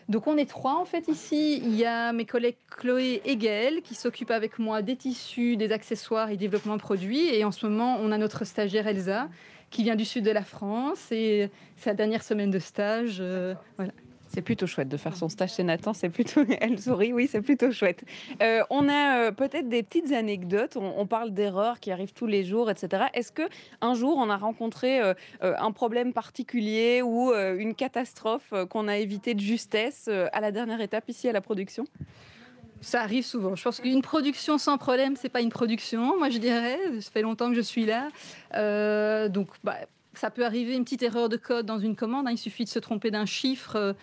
Donc 0.09 0.27
on 0.27 0.37
est 0.37 0.49
trois 0.49 0.77
en 0.77 0.85
fait 0.85 1.09
ici. 1.09 1.59
Il 1.65 1.75
y 1.75 1.85
a 1.85 2.13
mes 2.13 2.25
collègues 2.25 2.57
Chloé 2.71 3.21
et 3.25 3.37
Gaëlle 3.37 3.83
qui 3.83 3.95
s'occupent 3.95 4.31
avec 4.31 4.59
moi 4.59 4.83
des 4.83 4.97
tissus, 4.97 5.57
des 5.57 5.73
accessoires 5.73 6.31
et 6.31 6.37
développement 6.37 6.77
de 6.77 6.81
produits. 6.81 7.35
Et 7.35 7.45
en 7.45 7.51
ce 7.51 7.67
moment, 7.67 7.99
on 8.01 8.13
a 8.13 8.19
notre 8.19 8.45
stagiaire 8.45 8.87
Elsa 8.87 9.29
qui 9.71 9.83
vient 9.83 9.97
du 9.97 10.05
sud 10.05 10.25
de 10.25 10.31
la 10.31 10.43
France 10.43 11.11
et 11.11 11.51
sa 11.77 11.95
dernière 11.95 12.23
semaine 12.23 12.51
de 12.51 12.59
stage. 12.59 13.19
Euh, 13.21 13.55
voilà. 13.77 13.93
C'est 14.33 14.43
plutôt 14.43 14.69
chouette 14.69 14.89
de 14.89 14.97
faire 14.97 15.17
son 15.17 15.29
stage 15.29 15.55
chez 15.55 15.65
Nathan. 15.65 15.93
C'est 15.93 16.09
plutôt, 16.09 16.43
elle 16.61 16.81
sourit, 16.81 17.13
oui, 17.13 17.29
c'est 17.31 17.43
plutôt 17.43 17.73
chouette. 17.73 18.05
Euh, 18.41 18.63
on 18.71 18.89
a 18.89 19.19
euh, 19.19 19.33
peut-être 19.33 19.69
des 19.69 19.83
petites 19.83 20.13
anecdotes. 20.13 20.77
On, 20.77 21.07
parle 21.07 21.35
d'erreurs 21.35 21.81
qui 21.81 21.91
arrivent 21.91 22.13
tous 22.13 22.29
les 22.29 22.45
jours, 22.45 22.71
etc. 22.71 23.07
Est-ce 23.13 23.33
que 23.33 23.43
un 23.81 23.95
jour 23.95 24.17
on 24.19 24.31
a 24.31 24.37
rencontré 24.37 25.01
euh, 25.01 25.15
un 25.41 25.73
problème 25.73 26.13
particulier 26.13 27.03
ou 27.03 27.33
une 27.33 27.75
catastrophe 27.75 28.55
qu'on 28.69 28.87
a 28.87 28.99
évité 28.99 29.35
de 29.35 29.41
justesse 29.41 30.09
à 30.09 30.41
la 30.41 30.53
dernière 30.53 30.81
étape 30.81 31.09
ici 31.09 31.29
à 31.29 31.33
la 31.33 31.41
production? 31.41 31.85
Ça 32.81 33.03
arrive 33.03 33.25
souvent. 33.25 33.57
Je 33.57 33.65
pense 33.65 33.81
qu'une 33.81 34.03
production 34.03 34.59
sans 34.59 34.79
problème, 34.79 35.17
c'est 35.17 35.29
pas 35.29 35.41
une 35.41 35.51
production. 35.51 36.17
Moi, 36.17 36.31
je 36.31 36.39
dirais. 36.39 36.79
Ça 37.01 37.11
fait 37.11 37.23
longtemps 37.23 37.49
que 37.49 37.57
je 37.57 37.61
suis 37.61 37.87
là, 37.87 38.09
donc 39.29 39.49
bah, 39.65 39.77
ça 40.15 40.31
peut 40.31 40.45
arriver 40.45 40.77
une 40.77 40.85
petite 40.85 41.03
erreur 41.03 41.29
de 41.29 41.37
code 41.37 41.67
dans 41.67 41.79
une 41.79 41.97
commande. 41.97 42.29
Hein. 42.29 42.33
Il 42.33 42.39
suffit 42.39 42.65
de 42.65 42.69
se 42.69 42.79
tromper 42.79 43.11
d'un 43.11 43.27
chiffre 43.27 43.97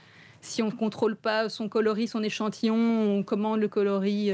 si 0.47 0.63
on 0.63 0.67
ne 0.67 0.71
contrôle 0.71 1.15
pas 1.15 1.49
son 1.49 1.69
coloris, 1.69 2.07
son 2.07 2.23
échantillon, 2.23 2.75
on 2.75 3.23
commande 3.23 3.59
le 3.59 3.67
coloris 3.67 4.31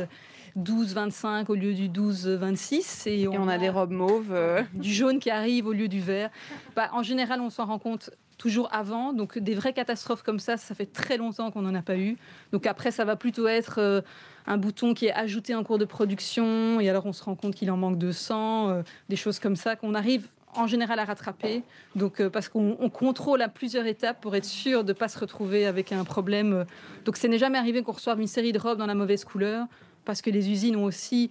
12-25 0.58 1.26
euh, 1.26 1.44
au 1.50 1.56
lieu 1.56 1.74
du 1.74 1.90
12-26. 1.90 3.10
Et, 3.10 3.28
on, 3.28 3.48
a, 3.48 3.58
des 3.58 3.70
robes 3.70 3.92
mauves. 3.92 4.32
Euh. 4.32 4.62
Du 4.74 4.94
jaune 4.94 5.20
qui 5.20 5.30
arrive 5.30 5.68
au 5.68 5.74
lieu 5.74 5.88
du 5.88 6.00
vert. 6.00 6.30
Bah, 6.76 6.90
en 6.94 7.04
général, 7.04 7.42
on 7.42 7.50
s'en 7.50 7.66
rend 7.66 7.80
compte 7.80 8.12
toujours 8.38 8.70
avant. 8.72 9.14
Donc 9.14 9.38
des 9.40 9.56
vraies 9.56 9.74
catastrophes 9.74 10.24
comme 10.24 10.40
ça, 10.40 10.58
ça 10.58 10.76
fait 10.76 10.86
très 10.86 11.18
longtemps 11.18 11.52
qu'on 11.52 11.62
n'en 11.62 11.76
a 11.76 11.82
pas 11.82 11.98
eu. 11.98 12.16
Donc 12.52 12.68
après, 12.68 12.92
ça 12.92 13.06
va 13.06 13.16
plutôt 13.16 13.48
être 13.48 13.80
euh, 13.80 14.02
un 14.46 14.58
bouton 14.58 14.94
qui 14.94 15.08
est 15.08 15.14
ajouté 15.14 15.56
en 15.56 15.64
cours 15.64 15.78
de 15.78 15.86
production, 15.86 16.80
et 16.80 16.90
alors 16.90 17.06
on 17.06 17.14
se 17.14 17.24
rend 17.24 17.36
compte 17.36 17.56
qu'il 17.56 17.72
en 17.72 17.78
manque 17.78 17.98
200, 17.98 18.84
des 19.08 19.16
choses 19.16 19.40
comme 19.40 19.56
ça 19.56 19.76
qu'on 19.78 19.94
arrive 19.94 20.28
en 20.56 20.68
général 20.68 21.00
à 21.00 21.06
rattraper. 21.06 21.64
Donc, 21.96 22.20
euh, 22.20 22.30
parce 22.30 22.50
qu'on 22.50 22.90
contrôle 22.90 23.42
à 23.42 23.50
plusieurs 23.50 23.86
étapes 23.86 24.22
pour 24.22 24.36
être 24.36 24.46
sûr 24.46 24.84
de 24.84 24.94
ne 24.94 24.98
pas 24.98 25.08
se 25.08 25.20
retrouver 25.20 25.66
avec 25.66 25.92
un 25.92 26.04
problème. 26.04 26.66
Donc, 27.06 27.18
ce 27.18 27.28
n'est 27.28 27.38
jamais 27.38 27.58
arrivé 27.58 27.84
qu'on 27.84 27.94
reçoive 27.94 28.20
une 28.20 28.28
série 28.28 28.52
de 28.52 28.60
robes 28.60 28.78
dans 28.78 28.86
la 28.86 28.96
mauvaise 28.96 29.24
couleur, 29.24 29.68
parce 30.06 30.22
que 30.22 30.30
les 30.30 30.50
usines 30.50 30.76
ont 30.76 30.86
aussi 30.86 31.30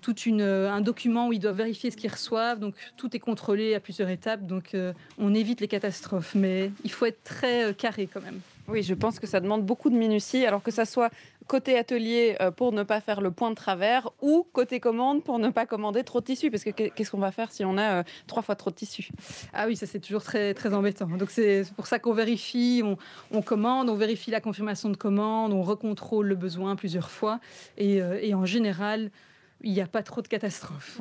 tout 0.00 0.14
euh, 0.28 0.70
un 0.70 0.80
document 0.80 1.28
où 1.28 1.32
ils 1.32 1.38
doivent 1.38 1.56
vérifier 1.56 1.90
ce 1.90 1.96
qu'ils 1.96 2.10
reçoivent. 2.10 2.58
Donc, 2.58 2.74
tout 2.96 3.14
est 3.14 3.20
contrôlé 3.20 3.74
à 3.74 3.80
plusieurs 3.80 4.08
étapes. 4.08 4.46
Donc, 4.46 4.74
euh, 4.74 4.92
on 5.18 5.34
évite 5.34 5.60
les 5.60 5.68
catastrophes. 5.68 6.34
Mais 6.34 6.70
il 6.84 6.90
faut 6.90 7.06
être 7.06 7.22
très 7.22 7.74
carré 7.74 8.08
quand 8.12 8.22
même. 8.22 8.40
Oui, 8.70 8.84
je 8.84 8.94
pense 8.94 9.18
que 9.18 9.26
ça 9.26 9.40
demande 9.40 9.66
beaucoup 9.66 9.90
de 9.90 9.96
minutie, 9.96 10.46
alors 10.46 10.62
que 10.62 10.70
ça 10.70 10.84
soit 10.84 11.10
côté 11.48 11.76
atelier 11.76 12.36
euh, 12.40 12.52
pour 12.52 12.70
ne 12.70 12.84
pas 12.84 13.00
faire 13.00 13.20
le 13.20 13.32
point 13.32 13.50
de 13.50 13.56
travers 13.56 14.10
ou 14.22 14.46
côté 14.52 14.78
commande 14.78 15.24
pour 15.24 15.40
ne 15.40 15.48
pas 15.48 15.66
commander 15.66 16.04
trop 16.04 16.20
de 16.20 16.26
tissu. 16.26 16.52
Parce 16.52 16.62
que 16.62 16.70
qu'est-ce 16.70 17.10
qu'on 17.10 17.18
va 17.18 17.32
faire 17.32 17.50
si 17.50 17.64
on 17.64 17.76
a 17.76 17.98
euh, 17.98 18.02
trois 18.28 18.42
fois 18.42 18.54
trop 18.54 18.70
de 18.70 18.76
tissu 18.76 19.10
Ah 19.52 19.66
oui, 19.66 19.74
ça 19.74 19.86
c'est 19.86 19.98
toujours 19.98 20.22
très, 20.22 20.54
très 20.54 20.72
embêtant. 20.72 21.08
Donc 21.08 21.30
c'est 21.30 21.64
pour 21.74 21.88
ça 21.88 21.98
qu'on 21.98 22.12
vérifie, 22.12 22.84
on, 23.32 23.42
commande, 23.42 23.90
on 23.90 23.96
vérifie 23.96 24.30
la 24.30 24.40
confirmation 24.40 24.88
de 24.88 24.96
commande, 24.96 25.52
on 25.52 25.62
recontrôle 25.62 26.28
le 26.28 26.36
besoin 26.36 26.76
plusieurs 26.76 27.10
fois. 27.10 27.40
Et, 27.76 28.00
euh, 28.00 28.20
et 28.22 28.34
en 28.34 28.44
général, 28.44 29.10
il 29.62 29.72
n'y 29.72 29.80
a 29.80 29.86
pas 29.86 30.02
trop 30.02 30.22
de 30.22 30.28
catastrophes. 30.28 31.00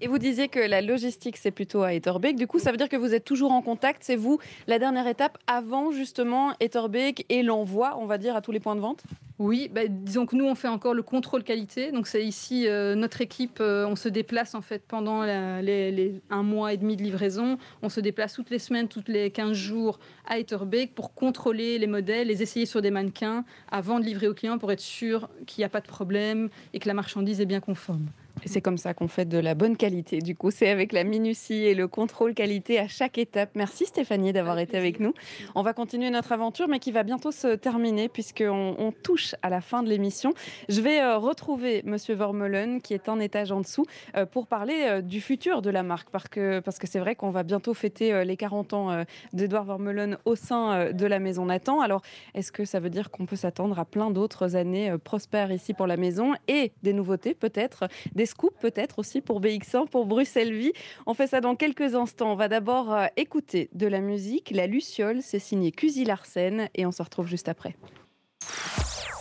Et 0.00 0.08
vous 0.08 0.18
disiez 0.18 0.48
que 0.48 0.58
la 0.60 0.80
logistique, 0.80 1.36
c'est 1.36 1.50
plutôt 1.50 1.82
à 1.82 1.94
Etterbeek. 1.94 2.36
Du 2.36 2.46
coup, 2.46 2.58
ça 2.58 2.70
veut 2.70 2.76
dire 2.76 2.88
que 2.88 2.96
vous 2.96 3.14
êtes 3.14 3.24
toujours 3.24 3.52
en 3.52 3.62
contact. 3.62 4.02
C'est 4.04 4.16
vous 4.16 4.38
la 4.66 4.78
dernière 4.78 5.06
étape 5.06 5.38
avant 5.46 5.92
justement 5.92 6.52
Etterbeek 6.60 7.26
et 7.28 7.42
l'envoi, 7.42 7.96
on 7.98 8.06
va 8.06 8.18
dire, 8.18 8.36
à 8.36 8.40
tous 8.40 8.52
les 8.52 8.60
points 8.60 8.76
de 8.76 8.80
vente? 8.80 9.02
Oui, 9.42 9.68
bah, 9.72 9.82
disons 9.88 10.24
que 10.24 10.36
nous, 10.36 10.44
on 10.44 10.54
fait 10.54 10.68
encore 10.68 10.94
le 10.94 11.02
contrôle 11.02 11.42
qualité. 11.42 11.90
Donc, 11.90 12.06
c'est 12.06 12.24
ici, 12.24 12.68
euh, 12.68 12.94
notre 12.94 13.20
équipe, 13.20 13.58
euh, 13.60 13.84
on 13.86 13.96
se 13.96 14.08
déplace 14.08 14.54
en 14.54 14.60
fait 14.60 14.84
pendant 14.86 15.22
un 15.22 16.42
mois 16.44 16.72
et 16.72 16.76
demi 16.76 16.96
de 16.96 17.02
livraison. 17.02 17.58
On 17.82 17.88
se 17.88 17.98
déplace 17.98 18.34
toutes 18.34 18.50
les 18.50 18.60
semaines, 18.60 18.86
toutes 18.86 19.08
les 19.08 19.32
15 19.32 19.52
jours 19.52 19.98
à 20.26 20.38
Etterbeek 20.38 20.94
pour 20.94 21.12
contrôler 21.12 21.78
les 21.78 21.88
modèles, 21.88 22.28
les 22.28 22.40
essayer 22.40 22.66
sur 22.66 22.82
des 22.82 22.92
mannequins 22.92 23.44
avant 23.68 23.98
de 23.98 24.04
livrer 24.04 24.28
au 24.28 24.34
client 24.34 24.58
pour 24.58 24.70
être 24.70 24.80
sûr 24.80 25.28
qu'il 25.46 25.62
n'y 25.62 25.66
a 25.66 25.68
pas 25.68 25.80
de 25.80 25.88
problème 25.88 26.48
et 26.72 26.78
que 26.78 26.86
la 26.86 26.94
marchandise 26.94 27.40
est 27.40 27.46
bien 27.46 27.60
conforme. 27.60 28.06
C'est 28.44 28.60
comme 28.60 28.78
ça 28.78 28.92
qu'on 28.94 29.08
fait 29.08 29.24
de 29.24 29.38
la 29.38 29.54
bonne 29.54 29.76
qualité. 29.76 30.18
Du 30.18 30.34
coup, 30.34 30.50
c'est 30.50 30.68
avec 30.68 30.92
la 30.92 31.04
minutie 31.04 31.64
et 31.64 31.74
le 31.74 31.86
contrôle 31.86 32.34
qualité 32.34 32.78
à 32.78 32.88
chaque 32.88 33.18
étape. 33.18 33.50
Merci 33.54 33.86
Stéphanie 33.86 34.32
d'avoir 34.32 34.58
été 34.58 34.76
avec 34.76 35.00
nous. 35.00 35.14
On 35.54 35.62
va 35.62 35.72
continuer 35.72 36.10
notre 36.10 36.32
aventure, 36.32 36.66
mais 36.68 36.78
qui 36.78 36.90
va 36.92 37.02
bientôt 37.02 37.30
se 37.30 37.54
terminer 37.54 38.08
puisqu'on 38.08 38.74
on 38.78 38.92
touche 38.92 39.34
à 39.42 39.50
la 39.50 39.60
fin 39.60 39.82
de 39.82 39.88
l'émission. 39.88 40.34
Je 40.68 40.80
vais 40.80 41.00
euh, 41.00 41.18
retrouver 41.18 41.82
Monsieur 41.84 42.14
Vermeulen 42.14 42.80
qui 42.80 42.94
est 42.94 43.08
un 43.08 43.20
étage 43.20 43.52
en 43.52 43.60
dessous 43.60 43.86
euh, 44.16 44.26
pour 44.26 44.46
parler 44.46 44.86
euh, 44.86 45.00
du 45.02 45.20
futur 45.20 45.62
de 45.62 45.70
la 45.70 45.82
marque 45.82 46.10
parce 46.10 46.28
que 46.28 46.60
parce 46.60 46.78
que 46.78 46.86
c'est 46.86 46.98
vrai 46.98 47.14
qu'on 47.14 47.30
va 47.30 47.44
bientôt 47.44 47.74
fêter 47.74 48.24
les 48.24 48.36
40 48.36 48.72
ans 48.72 49.04
d'Edouard 49.32 49.64
Vermeulen 49.64 50.18
au 50.24 50.34
sein 50.36 50.92
de 50.92 51.06
la 51.06 51.18
maison 51.18 51.46
Nathan. 51.46 51.80
Alors, 51.80 52.02
est-ce 52.34 52.52
que 52.52 52.64
ça 52.64 52.80
veut 52.80 52.90
dire 52.90 53.10
qu'on 53.10 53.26
peut 53.26 53.36
s'attendre 53.36 53.78
à 53.78 53.84
plein 53.84 54.10
d'autres 54.10 54.56
années 54.56 54.94
prospères 55.02 55.52
ici 55.52 55.74
pour 55.74 55.86
la 55.86 55.96
maison 55.96 56.32
et 56.48 56.72
des 56.82 56.92
nouveautés 56.92 57.34
peut-être, 57.34 57.88
des 58.14 58.21
scoop 58.26 58.54
peut-être 58.60 58.98
aussi 58.98 59.20
pour 59.20 59.40
BX1, 59.40 59.88
pour 59.88 60.06
Bruxelles 60.06 60.52
Vie. 60.52 60.72
On 61.06 61.14
fait 61.14 61.26
ça 61.26 61.40
dans 61.40 61.56
quelques 61.56 61.94
instants. 61.94 62.32
On 62.32 62.36
va 62.36 62.48
d'abord 62.48 62.92
euh, 62.92 63.06
écouter 63.16 63.68
de 63.72 63.86
la 63.86 64.00
musique. 64.00 64.50
La 64.50 64.66
Luciole, 64.66 65.20
c'est 65.22 65.38
signé 65.38 65.72
Cusi 65.72 66.04
Larsen 66.04 66.68
et 66.74 66.86
on 66.86 66.92
se 66.92 67.02
retrouve 67.02 67.26
juste 67.26 67.48
après. 67.48 67.76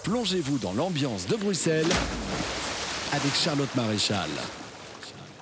Plongez-vous 0.03 0.57
dans 0.57 0.73
l'ambiance 0.73 1.27
de 1.27 1.35
Bruxelles 1.35 1.85
avec 3.13 3.33
Charlotte 3.35 3.73
Maréchal. 3.75 4.29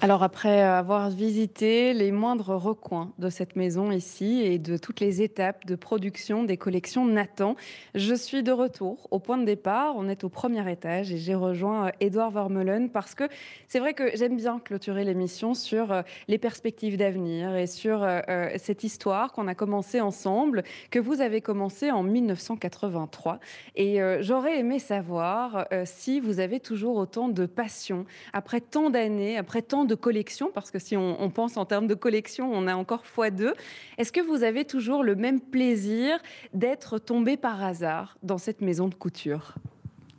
Alors 0.02 0.24
après 0.24 0.62
avoir 0.62 1.10
visité 1.10 1.94
les 1.94 2.14
moindres 2.14 2.56
recoins 2.56 3.12
de 3.20 3.30
cette 3.30 3.58
maison 3.58 3.92
ici 3.92 4.42
et 4.46 4.58
de 4.58 4.78
toutes 4.78 5.02
les 5.02 5.22
étapes 5.22 5.66
de 5.66 5.76
production 5.76 6.46
des 6.46 6.56
collections 6.56 7.06
Nathan, 7.06 7.58
je 7.96 8.16
suis 8.16 8.42
de 8.42 8.54
retour 8.54 9.10
au 9.12 9.20
point 9.20 9.38
de 9.38 9.44
départ. 9.44 9.96
On 9.98 10.08
est 10.08 10.24
au 10.24 10.30
premier 10.30 10.72
étage 10.72 11.12
et 11.12 11.18
j'ai 11.18 11.36
rejoint 11.36 11.92
Edouard 12.00 12.32
Vermeulen 12.32 12.90
parce 12.90 13.14
que 13.14 13.26
c'est 13.68 13.80
vrai 13.80 13.94
que 13.94 14.16
j'aime 14.16 14.38
bien 14.38 14.60
clôturer 14.60 15.04
l'émission 15.04 15.54
sur 15.54 15.92
euh, 15.92 16.02
les 16.30 16.38
perspectives 16.38 16.96
d'avenir 16.96 17.58
et 17.58 17.68
sur 17.68 18.02
euh, 18.02 18.22
euh, 18.30 18.50
cette 18.56 18.86
histoire 18.86 19.34
qu'on 19.34 19.50
a 19.50 19.56
commencé 19.56 20.00
ensemble, 20.00 20.64
que 20.92 21.00
vous 21.00 21.20
avez 21.20 21.42
commencé 21.42 21.92
en 21.92 22.04
1983. 22.04 23.42
Et 23.76 24.00
j'aurais 24.22 24.60
aimé 24.60 24.80
savoir 24.80 25.68
si 25.84 26.20
vous 26.20 26.40
avez 26.40 26.60
toujours 26.60 26.96
autant 26.96 27.28
de 27.28 27.46
passion 27.46 28.06
après 28.34 28.62
tant 28.62 28.90
d'années, 28.90 29.38
après 29.38 29.62
tant 29.62 29.86
de 29.90 29.96
collection, 29.96 30.52
parce 30.54 30.72
que 30.72 30.80
si 30.80 30.96
on, 30.96 31.30
pense 31.30 31.58
en 31.58 31.66
termes 31.66 31.88
de 31.88 31.96
collection, 31.96 32.50
on 32.54 32.68
a 32.68 32.76
encore 32.76 33.06
fois 33.06 33.30
deux. 33.30 33.54
Est-ce 33.98 34.14
que 34.14 34.22
vous 34.22 34.44
avez 34.44 34.64
toujours 34.64 35.04
le 35.04 35.16
même 35.16 35.42
plaisir 35.42 36.18
d'être 36.54 36.98
tombé 36.98 37.36
par 37.36 37.62
hasard 37.62 38.18
dans 38.24 38.38
cette 38.38 38.62
maison 38.62 38.88
de 38.88 38.96
couture? 38.96 39.56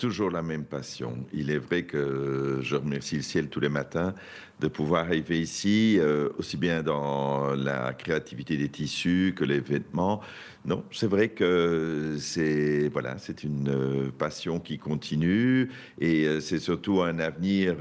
Toujours 0.01 0.31
la 0.31 0.41
même 0.41 0.65
passion. 0.65 1.27
Il 1.35 1.51
est 1.51 1.59
vrai 1.59 1.83
que 1.83 2.61
je 2.63 2.75
remercie 2.75 3.17
le 3.17 3.23
ciel 3.23 3.49
tous 3.49 3.61
les 3.61 3.69
matins 3.69 4.15
de 4.59 4.69
pouvoir 4.69 5.05
arriver 5.05 5.41
ici, 5.41 5.97
euh, 5.99 6.29
aussi 6.39 6.57
bien 6.57 6.83
dans 6.83 7.55
la 7.55 7.95
créativité 7.95 8.57
des 8.57 8.69
tissus 8.69 9.35
que 9.37 9.45
les 9.45 9.61
vêtements. 9.61 10.21
Non, 10.67 10.85
c'est 10.93 11.07
vrai 11.07 11.31
que 11.31 12.17
c'est 12.19 12.89
voilà, 12.93 13.17
c'est 13.17 13.45
une 13.45 13.71
euh, 13.71 14.11
passion 14.11 14.61
qui 14.61 14.79
continue 14.79 15.71
et 15.99 16.27
euh, 16.27 16.41
c'est 16.41 16.59
surtout 16.59 17.01
un 17.01 17.19
avenir 17.19 17.77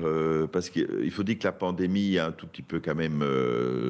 parce 0.52 0.70
qu'il 0.70 1.12
faut 1.12 1.24
dire 1.24 1.38
que 1.38 1.44
la 1.44 1.52
pandémie 1.52 2.18
a 2.18 2.28
un 2.28 2.32
tout 2.32 2.48
petit 2.48 2.62
peu 2.62 2.80
quand 2.80 2.96
même 2.96 3.24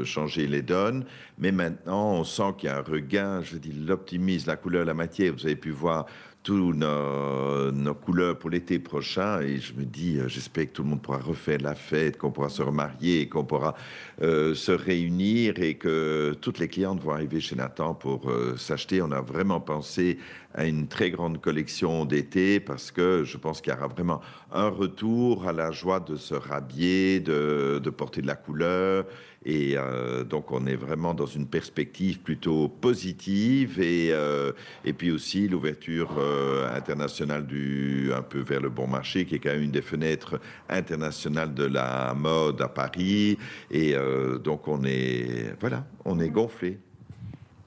changé 0.03 0.47
les 0.47 0.63
donnes, 0.63 1.05
mais 1.37 1.51
maintenant 1.51 2.13
on 2.13 2.23
sent 2.23 2.53
qu'il 2.57 2.69
y 2.69 2.71
a 2.71 2.77
un 2.77 2.81
regain. 2.81 3.41
Je 3.43 3.57
dis 3.57 3.71
l'optimisme, 3.71 4.49
la 4.49 4.55
couleur, 4.55 4.85
la 4.85 4.95
matière. 4.95 5.33
Vous 5.33 5.45
avez 5.45 5.55
pu 5.55 5.69
voir 5.69 6.07
nos, 6.53 7.93
couleurs 7.95 8.37
pour 8.37 8.49
l'été 8.49 8.79
prochain. 8.79 9.41
Et 9.41 9.57
je 9.57 9.73
me 9.73 9.83
dis, 9.83 10.17
euh, 10.17 10.27
j'espère 10.27 10.65
que 10.65 10.71
tout 10.71 10.83
le 10.83 10.89
monde 10.89 11.01
pourra 11.01 11.19
refaire 11.19 11.59
la 11.61 11.75
fête, 11.75 12.17
qu'on 12.17 12.31
pourra 12.31 12.49
se 12.49 12.61
remarier, 12.61 13.27
qu'on 13.27 13.45
pourra 13.45 13.75
euh, 14.21 14.53
se 14.55 14.71
réunir 14.71 15.59
et 15.59 15.75
que 15.75 16.35
toutes 16.41 16.59
les 16.59 16.67
clientes 16.67 17.01
vont 17.01 17.11
arriver 17.11 17.39
chez 17.39 17.55
Nathan 17.55 17.93
pour 17.93 18.29
euh, 18.29 18.55
s'acheter. 18.57 19.01
On 19.01 19.11
a 19.11 19.21
vraiment 19.21 19.59
pensé 19.59 20.17
à 20.53 20.65
une 20.65 20.87
très 20.87 21.11
grande 21.11 21.39
collection 21.39 22.05
d'été 22.05 22.59
parce 22.59 22.91
que 22.91 23.23
je 23.23 23.37
pense 23.37 23.61
qu'il 23.61 23.71
y 23.71 23.75
aura 23.75 23.87
vraiment 23.87 24.21
un 24.51 24.69
retour 24.69 25.47
à 25.47 25.53
la 25.53 25.71
joie 25.71 25.99
de 25.99 26.15
se 26.15 26.33
rhabiller, 26.33 27.19
de 27.19 27.89
porter 27.89 28.21
de 28.21 28.27
la 28.27 28.35
couleur 28.35 29.05
et 29.45 29.77
euh, 29.77 30.23
donc, 30.23 30.51
on 30.51 30.65
est 30.65 30.75
vraiment 30.75 31.13
dans 31.13 31.25
une 31.25 31.47
perspective 31.47 32.19
plutôt 32.19 32.67
positive. 32.67 33.79
Et, 33.79 34.09
euh, 34.11 34.51
et 34.83 34.93
puis 34.93 35.11
aussi 35.11 35.47
l'ouverture 35.47 36.17
euh, 36.17 36.75
internationale 36.75 37.45
du, 37.47 38.11
un 38.13 38.21
peu 38.21 38.39
vers 38.39 38.61
le 38.61 38.69
bon 38.69 38.87
marché, 38.87 39.25
qui 39.25 39.35
est 39.35 39.39
quand 39.39 39.51
même 39.51 39.63
une 39.63 39.71
des 39.71 39.81
fenêtres 39.81 40.39
internationales 40.67 41.53
de 41.53 41.65
la 41.65 42.13
mode 42.15 42.61
à 42.61 42.67
Paris. 42.67 43.37
Et 43.71 43.95
donc, 44.43 44.67
on 44.67 44.83
est, 44.83 45.55
voilà, 45.59 45.85
on 46.05 46.19
est 46.19 46.29
gonflé. 46.29 46.79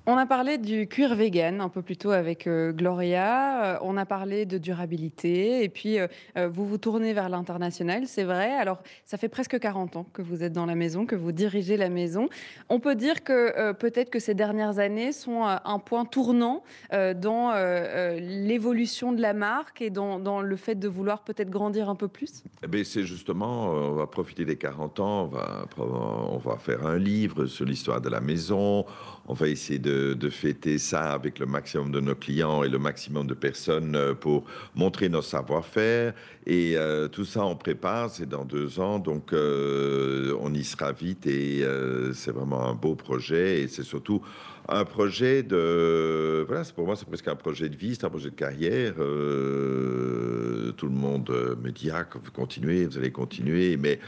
On 0.05 0.17
a 0.17 0.27
parlé 0.27 0.59
du 0.59 0.89
cuir 0.89 1.15
vegan 1.15 1.61
un 1.61 1.69
peu 1.69 1.81
plus 1.81 1.97
tôt 1.97 2.11
avec 2.11 2.49
euh, 2.49 2.73
Gloria. 2.73 3.65
Euh, 3.65 3.79
on 3.83 3.97
a 3.97 4.05
parlé 4.05 4.47
de 4.47 4.59
durabilité. 4.59 5.63
Et 5.63 5.69
puis, 5.69 6.01
euh, 6.01 6.09
vous 6.49 6.67
vous 6.67 6.77
tournez 6.77 7.13
vers 7.13 7.29
l'international, 7.29 8.09
c'est 8.09 8.25
vrai. 8.25 8.51
Alors, 8.51 8.79
ça 9.05 9.17
fait 9.17 9.29
presque 9.29 9.61
40 9.61 9.95
ans 9.95 10.07
que 10.13 10.21
vous 10.21 10.43
êtes 10.43 10.53
dans 10.53 10.67
la 10.67 10.75
maison, 10.75 11.07
que 11.07 11.15
vous 11.15 11.31
dirigez 11.31 11.77
la 11.77 11.89
maison. 11.89 12.29
On 12.69 12.81
peut 12.81 12.97
dire 12.97 13.23
que 13.23 13.71
peut-être 13.75 14.11
que 14.11 14.19
ces 14.19 14.35
dernières 14.35 14.81
années 14.81 15.13
sont 15.13 15.45
un 15.45 15.79
point 15.79 16.05
tournant 16.05 16.65
dans 16.91 17.53
l'évolution 18.19 19.13
de 19.13 19.21
la 19.21 19.35
marque 19.35 19.83
et 19.83 19.91
dans, 19.91 20.41
le 20.41 20.57
fait 20.57 20.75
de 20.75 20.89
vouloir 20.89 21.23
peut-être 21.23 21.51
grandir 21.51 21.89
un 21.89 21.95
peu 21.95 22.09
plus? 22.09 22.43
Eh 22.63 22.85
C'est 22.85 23.05
justement, 23.05 23.71
on 23.71 23.93
va 23.93 24.07
profiter 24.07 24.45
des 24.45 24.57
40 24.57 25.01
ans, 25.01 25.31
on 25.79 26.39
va 26.39 26.57
faire 26.57 26.87
un 26.87 26.99
livre 26.99 27.47
sur 27.47 27.65
l'histoire 27.65 28.01
de 28.01 28.09
la 28.09 28.21
maison. 28.21 28.85
On 29.33 29.35
va 29.35 29.49
essayer 29.49 29.79
de 29.79 30.29
fêter 30.29 30.77
ça 30.77 31.15
avec 31.15 31.39
le 31.39 31.47
maximum 31.47 31.91
de 31.91 32.01
nos 32.01 32.15
clients 32.15 32.65
et 32.65 32.69
le 32.69 32.79
maximum 32.79 33.27
de 33.27 33.33
personnes 33.33 33.97
euh, 33.97 34.13
pour 34.13 34.45
montrer 34.75 35.09
nos 35.09 35.23
savoir-faire. 35.23 36.13
Et 36.45 36.75
euh, 36.77 37.09
tout 37.09 37.25
ça, 37.25 37.43
on 37.47 37.57
prépare, 37.57 38.11
c'est 38.11 38.29
dans 38.29 38.45
deux 38.45 38.79
ans, 38.79 38.99
donc 38.99 39.33
euh, 39.33 40.37
on 40.39 40.53
y 40.53 40.65
sera 40.65 40.93
vite 40.93 41.27
et 41.27 41.65
c'est 42.13 42.31
vraiment 42.31 42.69
un 42.69 42.75
beau 42.75 42.95
projet. 42.95 43.63
Et 43.63 43.69
c'est 43.69 43.85
surtout 43.85 44.21
un 44.69 44.85
projet 44.85 45.43
de 45.43 46.45
voilà 46.47 46.63
pour 46.77 46.85
moi 46.87 46.95
c'est 46.95 47.09
presque 47.09 47.27
un 47.27 47.35
projet 47.35 47.69
de 47.69 47.75
vie 47.75 47.97
c'est 47.97 48.05
un 48.05 48.11
projet 48.11 48.31
de 48.31 48.35
carrière. 48.35 48.93
Tout 50.77 50.87
le 50.87 50.95
monde 50.95 51.57
me 51.63 51.71
dit 51.71 51.91
ah 51.91 52.07
vous 52.23 52.31
continuez 52.33 52.85
vous 52.85 52.99
allez 52.99 53.13
continuer. 53.13 53.79
Mais 53.79 53.99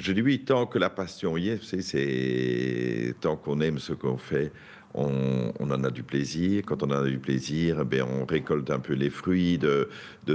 je 0.00 0.12
dis 0.12 0.22
oui 0.22 0.44
tant 0.44 0.66
que 0.66 0.78
la 0.78 0.88
passion 0.88 1.36
y 1.36 1.50
est 1.50 1.62
c'est 1.62 3.14
tant 3.20 3.36
qu'on 3.36 3.60
aime 3.60 3.78
ce 3.78 3.92
qu'on 3.92 4.16
fait 4.16 4.50
on, 4.94 5.52
en 5.60 5.84
a 5.84 5.90
du 5.90 6.02
plaisir. 6.02 6.62
Quand 6.66 6.82
on 6.82 6.86
en 6.86 7.04
a 7.04 7.08
du 7.08 7.18
plaisir, 7.18 7.84
ben, 7.84 8.02
on 8.02 8.24
récolte 8.24 8.70
un 8.70 8.80
peu 8.80 8.94
les 8.94 9.10
fruits 9.10 9.58
de, 9.58 9.88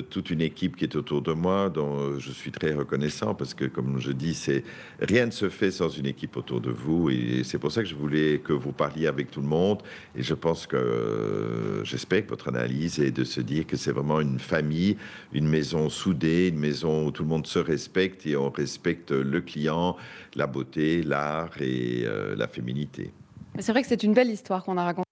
toute 0.09 0.29
une 0.29 0.41
équipe 0.41 0.75
qui 0.75 0.85
est 0.85 0.95
autour 0.95 1.21
de 1.21 1.33
moi, 1.33 1.69
dont 1.69 2.17
je 2.19 2.31
suis 2.31 2.51
très 2.51 2.73
reconnaissant 2.73 3.33
parce 3.33 3.53
que, 3.53 3.65
comme 3.65 3.99
je 3.99 4.11
dis, 4.11 4.33
c'est 4.33 4.63
rien 4.99 5.25
ne 5.25 5.31
se 5.31 5.49
fait 5.49 5.71
sans 5.71 5.89
une 5.89 6.05
équipe 6.05 6.37
autour 6.37 6.61
de 6.61 6.69
vous. 6.71 7.09
Et 7.09 7.41
c'est 7.43 7.59
pour 7.59 7.71
ça 7.71 7.81
que 7.81 7.89
je 7.89 7.95
voulais 7.95 8.39
que 8.39 8.53
vous 8.53 8.71
parliez 8.71 9.07
avec 9.07 9.31
tout 9.31 9.41
le 9.41 9.47
monde. 9.47 9.81
Et 10.15 10.23
je 10.23 10.33
pense 10.33 10.67
que 10.67 11.81
j'espère 11.83 12.23
que 12.25 12.29
votre 12.29 12.47
analyse 12.47 12.99
est 12.99 13.11
de 13.11 13.23
se 13.23 13.41
dire 13.41 13.67
que 13.67 13.77
c'est 13.77 13.91
vraiment 13.91 14.21
une 14.21 14.39
famille, 14.39 14.97
une 15.33 15.47
maison 15.47 15.89
soudée, 15.89 16.47
une 16.47 16.59
maison 16.59 17.07
où 17.07 17.11
tout 17.11 17.23
le 17.23 17.29
monde 17.29 17.47
se 17.47 17.59
respecte 17.59 18.25
et 18.25 18.35
on 18.37 18.49
respecte 18.49 19.11
le 19.11 19.41
client, 19.41 19.97
la 20.35 20.47
beauté, 20.47 21.03
l'art 21.03 21.51
et 21.59 22.03
euh, 22.05 22.35
la 22.35 22.47
féminité. 22.47 23.11
C'est 23.59 23.71
vrai 23.71 23.81
que 23.81 23.87
c'est 23.87 24.03
une 24.03 24.13
belle 24.13 24.29
histoire 24.29 24.63
qu'on 24.63 24.77
a 24.77 24.83
racontée 24.83 25.05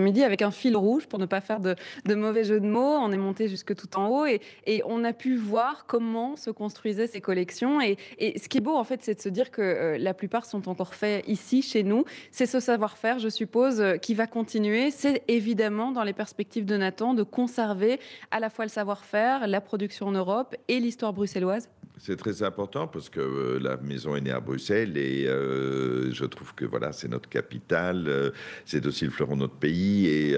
midi 0.00 0.22
avec 0.22 0.42
un 0.42 0.50
fil 0.50 0.76
rouge 0.76 1.06
pour 1.06 1.18
ne 1.18 1.26
pas 1.26 1.40
faire 1.40 1.60
de, 1.60 1.74
mauvais 2.14 2.44
jeux 2.44 2.60
de 2.60 2.66
mots. 2.66 2.96
On 3.00 3.12
est 3.12 3.16
monté 3.18 3.48
jusque 3.48 3.74
tout 3.74 3.96
en 3.96 4.08
haut 4.08 4.26
et, 4.26 4.40
on 4.84 5.04
a 5.04 5.12
pu 5.12 5.36
voir 5.36 5.86
comment 5.86 6.36
se 6.36 6.50
construisaient 6.50 7.06
ces 7.06 7.20
collections. 7.20 7.80
Et, 7.80 7.96
ce 8.18 8.48
qui 8.48 8.58
est 8.58 8.60
beau, 8.60 8.76
en 8.76 8.84
fait, 8.84 9.02
c'est 9.02 9.14
de 9.14 9.20
se 9.20 9.28
dire 9.28 9.50
que 9.50 9.62
euh, 9.62 9.98
la 9.98 10.14
plupart 10.14 10.44
sont 10.44 10.68
encore 10.68 10.94
faits 10.94 11.24
ici, 11.26 11.62
chez 11.62 11.82
nous. 11.82 12.04
C'est 12.30 12.46
ce 12.46 12.60
savoir-faire, 12.60 13.18
je 13.18 13.28
suppose, 13.28 13.80
euh, 13.80 13.96
qui 13.96 14.14
va 14.14 14.26
continuer. 14.26 14.90
C'est 14.90 15.22
évidemment 15.28 15.92
dans 15.92 16.04
les 16.04 16.12
perspectives 16.12 16.64
de 16.64 16.76
Nathan 16.76 17.14
de 17.14 17.22
conserver 17.22 17.98
à 18.30 18.40
la 18.40 18.50
fois 18.50 18.64
le 18.64 18.70
savoir-faire, 18.70 19.46
la 19.46 19.60
production 19.60 20.08
en 20.08 20.12
Europe 20.12 20.54
et 20.68 20.80
l'histoire 20.80 21.12
bruxelloise. 21.12 21.68
C'est 21.98 22.16
très 22.16 22.42
important 22.42 22.86
parce 22.86 23.08
que 23.08 23.20
euh, 23.20 23.58
la 23.58 23.78
maison 23.78 24.16
est 24.16 24.20
née 24.20 24.30
à 24.30 24.40
Bruxelles 24.40 24.98
et 24.98 25.26
euh, 25.26 26.12
je 26.12 26.26
trouve 26.26 26.54
que 26.54 26.66
voilà, 26.66 26.92
c'est 26.92 27.08
notre 27.08 27.28
capitale, 27.28 28.04
euh, 28.06 28.30
c'est 28.66 28.84
aussi 28.84 29.06
le 29.06 29.10
fleuron 29.10 29.34
de 29.34 29.40
notre 29.40 29.54
pays 29.54 30.06
et 30.06 30.36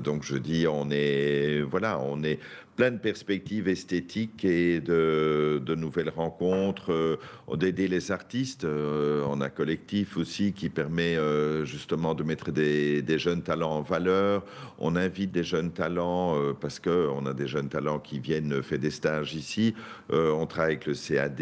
donc 0.00 0.24
je 0.24 0.36
dis 0.36 0.66
on 0.66 0.90
est 0.90 1.62
voilà, 1.62 2.00
on 2.00 2.22
est 2.24 2.40
plein 2.76 2.90
de 2.90 2.98
perspectives 2.98 3.68
esthétiques 3.68 4.44
et 4.44 4.80
de, 4.80 5.74
nouvelles 5.76 6.08
rencontres, 6.08 6.92
euh, 6.92 7.16
d'aider 7.54 7.88
les 7.88 8.10
artistes. 8.10 8.64
Euh, 8.64 9.24
on 9.28 9.40
a 9.40 9.46
un 9.46 9.50
collectif 9.50 10.16
aussi 10.16 10.52
qui 10.52 10.68
permet 10.68 11.16
euh, 11.16 11.64
justement 11.64 12.14
de 12.14 12.22
mettre 12.22 12.50
des, 12.50 13.18
jeunes 13.18 13.42
talents 13.42 13.72
en 13.72 13.82
valeur. 13.82 14.44
On 14.78 14.96
invite 14.96 15.32
des 15.32 15.44
jeunes 15.44 15.72
talents 15.72 16.36
parce 16.60 16.78
que 16.78 17.08
on 17.14 17.26
a 17.26 17.34
des 17.34 17.46
jeunes 17.46 17.68
talents 17.68 17.98
qui 17.98 18.18
viennent 18.18 18.62
faire 18.62 18.78
des 18.78 18.90
stages 18.90 19.34
ici. 19.34 19.74
on 20.10 20.46
travaille 20.46 20.76
avec 20.76 20.86
le 20.86 20.94
CAD 20.94 21.40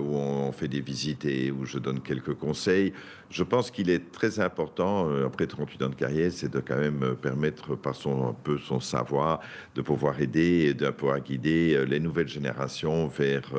où 0.00 0.16
on 0.16 0.52
fait 0.52 0.68
des 0.68 0.80
visites 0.80 1.24
et 1.24 1.50
où 1.50 1.64
je 1.64 1.78
donne 1.78 2.00
quelques 2.00 2.34
conseils 2.34 2.92
je 3.34 3.42
pense 3.42 3.72
qu'il 3.72 3.90
est 3.90 4.12
très 4.12 4.38
important, 4.38 5.10
euh, 5.10 5.26
après 5.26 5.48
38 5.48 5.82
ans 5.82 5.88
de 5.88 5.96
carrière, 5.96 6.30
c'est 6.32 6.48
de 6.48 6.60
quand 6.60 6.76
même 6.76 7.02
euh, 7.02 7.14
permettre 7.14 7.74
par 7.74 7.96
son, 7.96 8.28
un 8.28 8.32
peu 8.32 8.58
son 8.58 8.78
savoir, 8.78 9.40
de 9.74 9.82
pouvoir 9.82 9.93
aider, 10.18 10.74
de 10.74 10.90
pouvoir 10.90 11.20
guider 11.20 11.74
euh, 11.74 11.84
les 11.84 12.00
nouvelles 12.00 12.28
générations 12.28 13.08
vers 13.08 13.52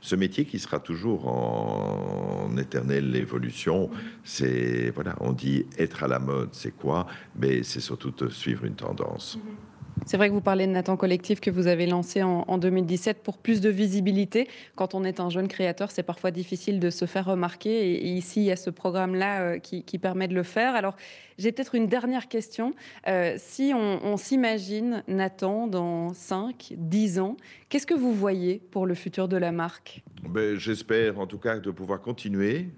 ce 0.00 0.16
métier 0.16 0.44
qui 0.44 0.58
sera 0.58 0.78
toujours 0.78 1.28
en, 1.28 2.56
éternelle 2.56 3.14
évolution. 3.16 3.90
C'est, 4.24 4.90
voilà, 4.90 5.14
on 5.20 5.32
dit 5.32 5.66
être 5.78 6.02
à 6.02 6.08
la 6.08 6.18
mode, 6.18 6.50
c'est 6.52 6.76
quoi? 6.76 7.06
Mais 7.36 7.62
c'est 7.62 7.80
surtout 7.80 8.10
de 8.10 8.28
suivre 8.28 8.64
une 8.64 8.74
tendance. 8.74 9.38
Mm-hmm. 9.38 9.67
C'est 10.06 10.16
vrai 10.16 10.28
que 10.28 10.34
vous 10.34 10.40
parlez 10.40 10.66
de 10.66 10.72
Nathan 10.72 10.96
Collectif 10.96 11.40
que 11.40 11.50
vous 11.50 11.66
avez 11.66 11.86
lancé 11.86 12.22
en, 12.22 12.58
2017 12.58 13.22
pour 13.22 13.38
plus 13.38 13.60
de 13.60 13.68
visibilité. 13.68 14.48
Quand 14.74 14.94
on 14.94 15.04
est 15.04 15.20
un 15.20 15.30
jeune 15.30 15.48
créateur, 15.48 15.90
c'est 15.90 16.02
parfois 16.02 16.30
difficile 16.30 16.80
de 16.80 16.90
se 16.90 17.04
faire 17.04 17.26
remarquer. 17.26 17.92
Et, 17.92 18.08
ici, 18.08 18.40
il 18.40 18.46
y 18.46 18.52
a 18.52 18.56
ce 18.56 18.70
programme-là 18.70 19.40
euh, 19.42 19.58
qui, 19.58 19.98
permet 19.98 20.28
de 20.28 20.34
le 20.34 20.42
faire. 20.42 20.74
Alors, 20.74 20.96
j'ai 21.38 21.52
peut-être 21.52 21.74
une 21.74 21.88
dernière 21.88 22.28
question. 22.28 22.72
Euh, 23.06 23.34
si 23.36 23.72
on, 23.74 24.16
s'imagine 24.16 25.02
Nathan 25.08 25.66
dans 25.66 26.12
5, 26.14 26.74
10 26.76 27.18
ans, 27.20 27.36
qu'est-ce 27.68 27.86
que 27.86 27.94
vous 27.94 28.12
voyez 28.12 28.60
pour 28.70 28.86
le 28.86 28.94
futur 28.94 29.28
de 29.28 29.36
la 29.36 29.52
marque? 29.52 30.02
Ben, 30.28 30.56
J'espère 30.56 31.18
en 31.18 31.26
tout 31.26 31.38
cas 31.38 31.58
de 31.58 31.70
pouvoir 31.70 32.00
continuer 32.00 32.68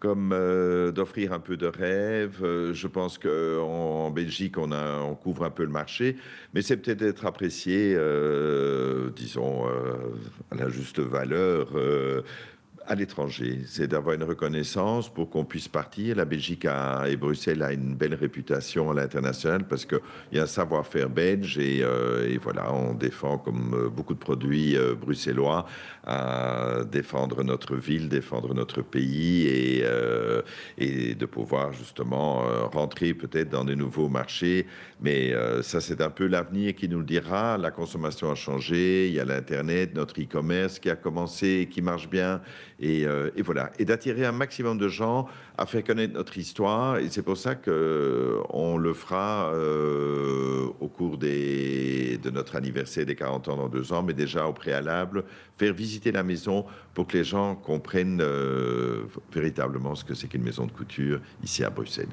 comme 0.00 0.32
euh, 0.32 0.90
d'offrir 0.90 1.32
un 1.32 1.38
peu 1.38 1.56
de 1.56 1.66
rêve. 1.66 2.40
Euh, 2.42 2.72
je 2.72 2.88
pense 2.88 3.18
qu'en 3.18 4.10
Belgique, 4.10 4.56
on, 4.58 5.14
couvre 5.14 5.44
un 5.44 5.50
peu 5.50 5.62
le 5.62 5.70
marché, 5.70 6.16
mais 6.54 6.62
c'est 6.62 6.78
peut-être 6.78 7.02
être 7.02 7.26
apprécié, 7.26 7.94
euh, 7.94 9.10
disons, 9.14 9.66
à 10.50 10.54
la 10.54 10.68
juste 10.70 10.98
valeur 10.98 11.68
à 12.86 12.94
l'étranger, 12.94 13.60
c'est 13.66 13.86
d'avoir 13.86 14.14
une 14.14 14.24
reconnaissance 14.24 15.08
pour 15.08 15.30
qu'on 15.30 15.44
puisse 15.44 15.68
partir. 15.68 16.16
La 16.16 16.24
Belgique 16.24 16.66
et 17.06 17.16
Bruxelles 17.16 17.62
a 17.62 17.72
une 17.72 17.94
belle 17.94 18.14
réputation 18.14 18.90
à 18.90 18.94
l'international 18.94 19.66
parce 19.68 19.84
qu'il 19.84 20.00
y 20.32 20.38
a 20.38 20.42
un 20.42 20.46
savoir-faire 20.46 21.08
belge 21.08 21.58
et, 21.58 21.80
euh, 21.82 22.36
voilà, 22.42 22.72
on 22.72 22.94
défend 22.94 23.38
comme 23.38 23.74
euh, 23.74 23.88
beaucoup 23.88 24.14
de 24.14 24.18
produits 24.18 24.76
euh, 24.76 24.94
bruxellois 24.94 25.66
à 26.04 26.82
défendre 26.90 27.44
notre 27.44 27.76
ville, 27.76 28.08
défendre 28.08 28.54
notre 28.54 28.82
pays 28.82 29.46
et, 29.46 29.84
et 30.78 31.14
de 31.14 31.26
pouvoir 31.26 31.74
justement 31.74 32.42
rentrer 32.72 33.12
peut-être 33.12 33.50
dans 33.50 33.64
de 33.64 33.74
nouveaux 33.74 34.08
marchés. 34.08 34.66
Mais 35.02 35.34
ça, 35.62 35.80
c'est 35.82 36.00
un 36.00 36.08
peu 36.08 36.26
l'avenir 36.26 36.74
qui 36.74 36.88
nous 36.88 37.00
le 37.00 37.04
dira. 37.04 37.58
La 37.58 37.70
consommation 37.70 38.30
a 38.30 38.34
changé, 38.34 39.08
il 39.08 39.14
y 39.14 39.20
a 39.20 39.26
l'Internet, 39.26 39.94
notre 39.94 40.18
e-commerce 40.18 40.78
qui 40.78 40.88
a 40.88 40.96
commencé 40.96 41.60
et 41.62 41.66
qui 41.66 41.82
marche 41.82 42.08
bien. 42.08 42.40
Et, 42.80 43.04
euh, 43.04 43.30
et 43.36 43.42
voilà, 43.42 43.70
et 43.78 43.84
d'attirer 43.84 44.24
un 44.24 44.32
maximum 44.32 44.78
de 44.78 44.88
gens 44.88 45.28
à 45.58 45.66
faire 45.66 45.84
connaître 45.84 46.14
notre 46.14 46.38
histoire. 46.38 46.96
Et 46.96 47.08
c'est 47.10 47.22
pour 47.22 47.36
ça 47.36 47.54
que 47.54 48.38
on 48.48 48.78
le 48.78 48.94
fera 48.94 49.52
euh, 49.52 50.66
au 50.80 50.88
cours 50.88 51.18
de 51.18 52.30
notre 52.30 52.56
anniversaire 52.56 53.04
des 53.04 53.14
40 53.14 53.48
ans 53.48 53.56
dans 53.56 53.68
deux 53.68 53.92
ans, 53.92 54.02
mais 54.02 54.14
déjà 54.14 54.46
au 54.46 54.54
préalable, 54.54 55.24
faire 55.58 55.74
visiter 55.74 56.10
la 56.10 56.22
maison 56.22 56.64
pour 56.94 57.06
que 57.06 57.18
les 57.18 57.24
gens 57.24 57.54
comprennent 57.54 58.22
euh, 58.22 59.04
véritablement 59.32 59.94
ce 59.94 60.04
que 60.04 60.14
c'est 60.14 60.28
qu'une 60.28 60.42
maison 60.42 60.66
de 60.66 60.72
couture 60.72 61.20
ici 61.42 61.62
à 61.62 61.70
Bruxelles. 61.70 62.08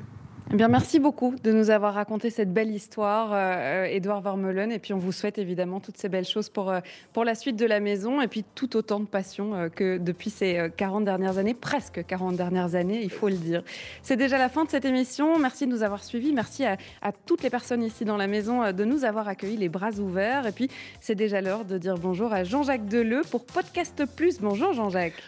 Eh 0.49 0.55
bien, 0.55 0.69
merci 0.69 0.99
beaucoup 0.99 1.35
de 1.43 1.51
nous 1.51 1.71
avoir 1.71 1.93
raconté 1.93 2.29
cette 2.29 2.53
belle 2.53 2.71
histoire, 2.71 3.31
euh, 3.33 3.83
Edouard 3.83 4.21
Vermeulen. 4.21 4.71
Et 4.71 4.79
puis, 4.79 4.93
on 4.93 4.97
vous 4.97 5.11
souhaite 5.11 5.37
évidemment 5.39 5.81
toutes 5.81 5.97
ces 5.97 6.07
belles 6.07 6.25
choses 6.25 6.47
pour, 6.47 6.71
euh, 6.71 6.79
pour 7.11 7.25
la 7.25 7.35
suite 7.35 7.57
de 7.57 7.65
la 7.65 7.81
maison 7.81 8.21
et 8.21 8.29
puis 8.29 8.45
tout 8.55 8.77
autant 8.77 9.01
de 9.01 9.05
passion 9.05 9.55
euh, 9.55 9.67
que 9.67 9.97
depuis 9.97 10.29
ces 10.29 10.71
40 10.77 11.03
dernières 11.03 11.37
années, 11.37 11.53
presque 11.53 12.05
40 12.05 12.37
dernières 12.37 12.75
années, 12.75 13.01
il 13.03 13.09
faut 13.09 13.27
le 13.27 13.35
dire. 13.35 13.61
C'est 14.01 14.15
déjà 14.15 14.37
la 14.37 14.47
fin 14.47 14.63
de 14.63 14.69
cette 14.69 14.85
émission. 14.85 15.37
Merci 15.37 15.65
de 15.65 15.71
nous 15.71 15.83
avoir 15.83 16.01
suivis. 16.01 16.31
Merci 16.31 16.63
à, 16.63 16.77
à 17.01 17.11
toutes 17.11 17.43
les 17.43 17.49
personnes 17.49 17.83
ici 17.83 18.05
dans 18.05 18.15
la 18.15 18.27
maison 18.27 18.71
de 18.71 18.85
nous 18.85 19.03
avoir 19.03 19.27
accueillis 19.27 19.57
les 19.57 19.69
bras 19.69 19.91
ouverts. 19.99 20.47
Et 20.47 20.53
puis, 20.53 20.69
c'est 21.01 21.15
déjà 21.15 21.41
l'heure 21.41 21.65
de 21.65 21.77
dire 21.77 21.95
bonjour 21.95 22.31
à 22.31 22.45
Jean-Jacques 22.45 22.87
Deleu 22.87 23.23
pour 23.29 23.43
Podcast 23.43 24.01
Plus. 24.15 24.39
Bonjour, 24.39 24.71
Jean-Jacques. 24.71 25.21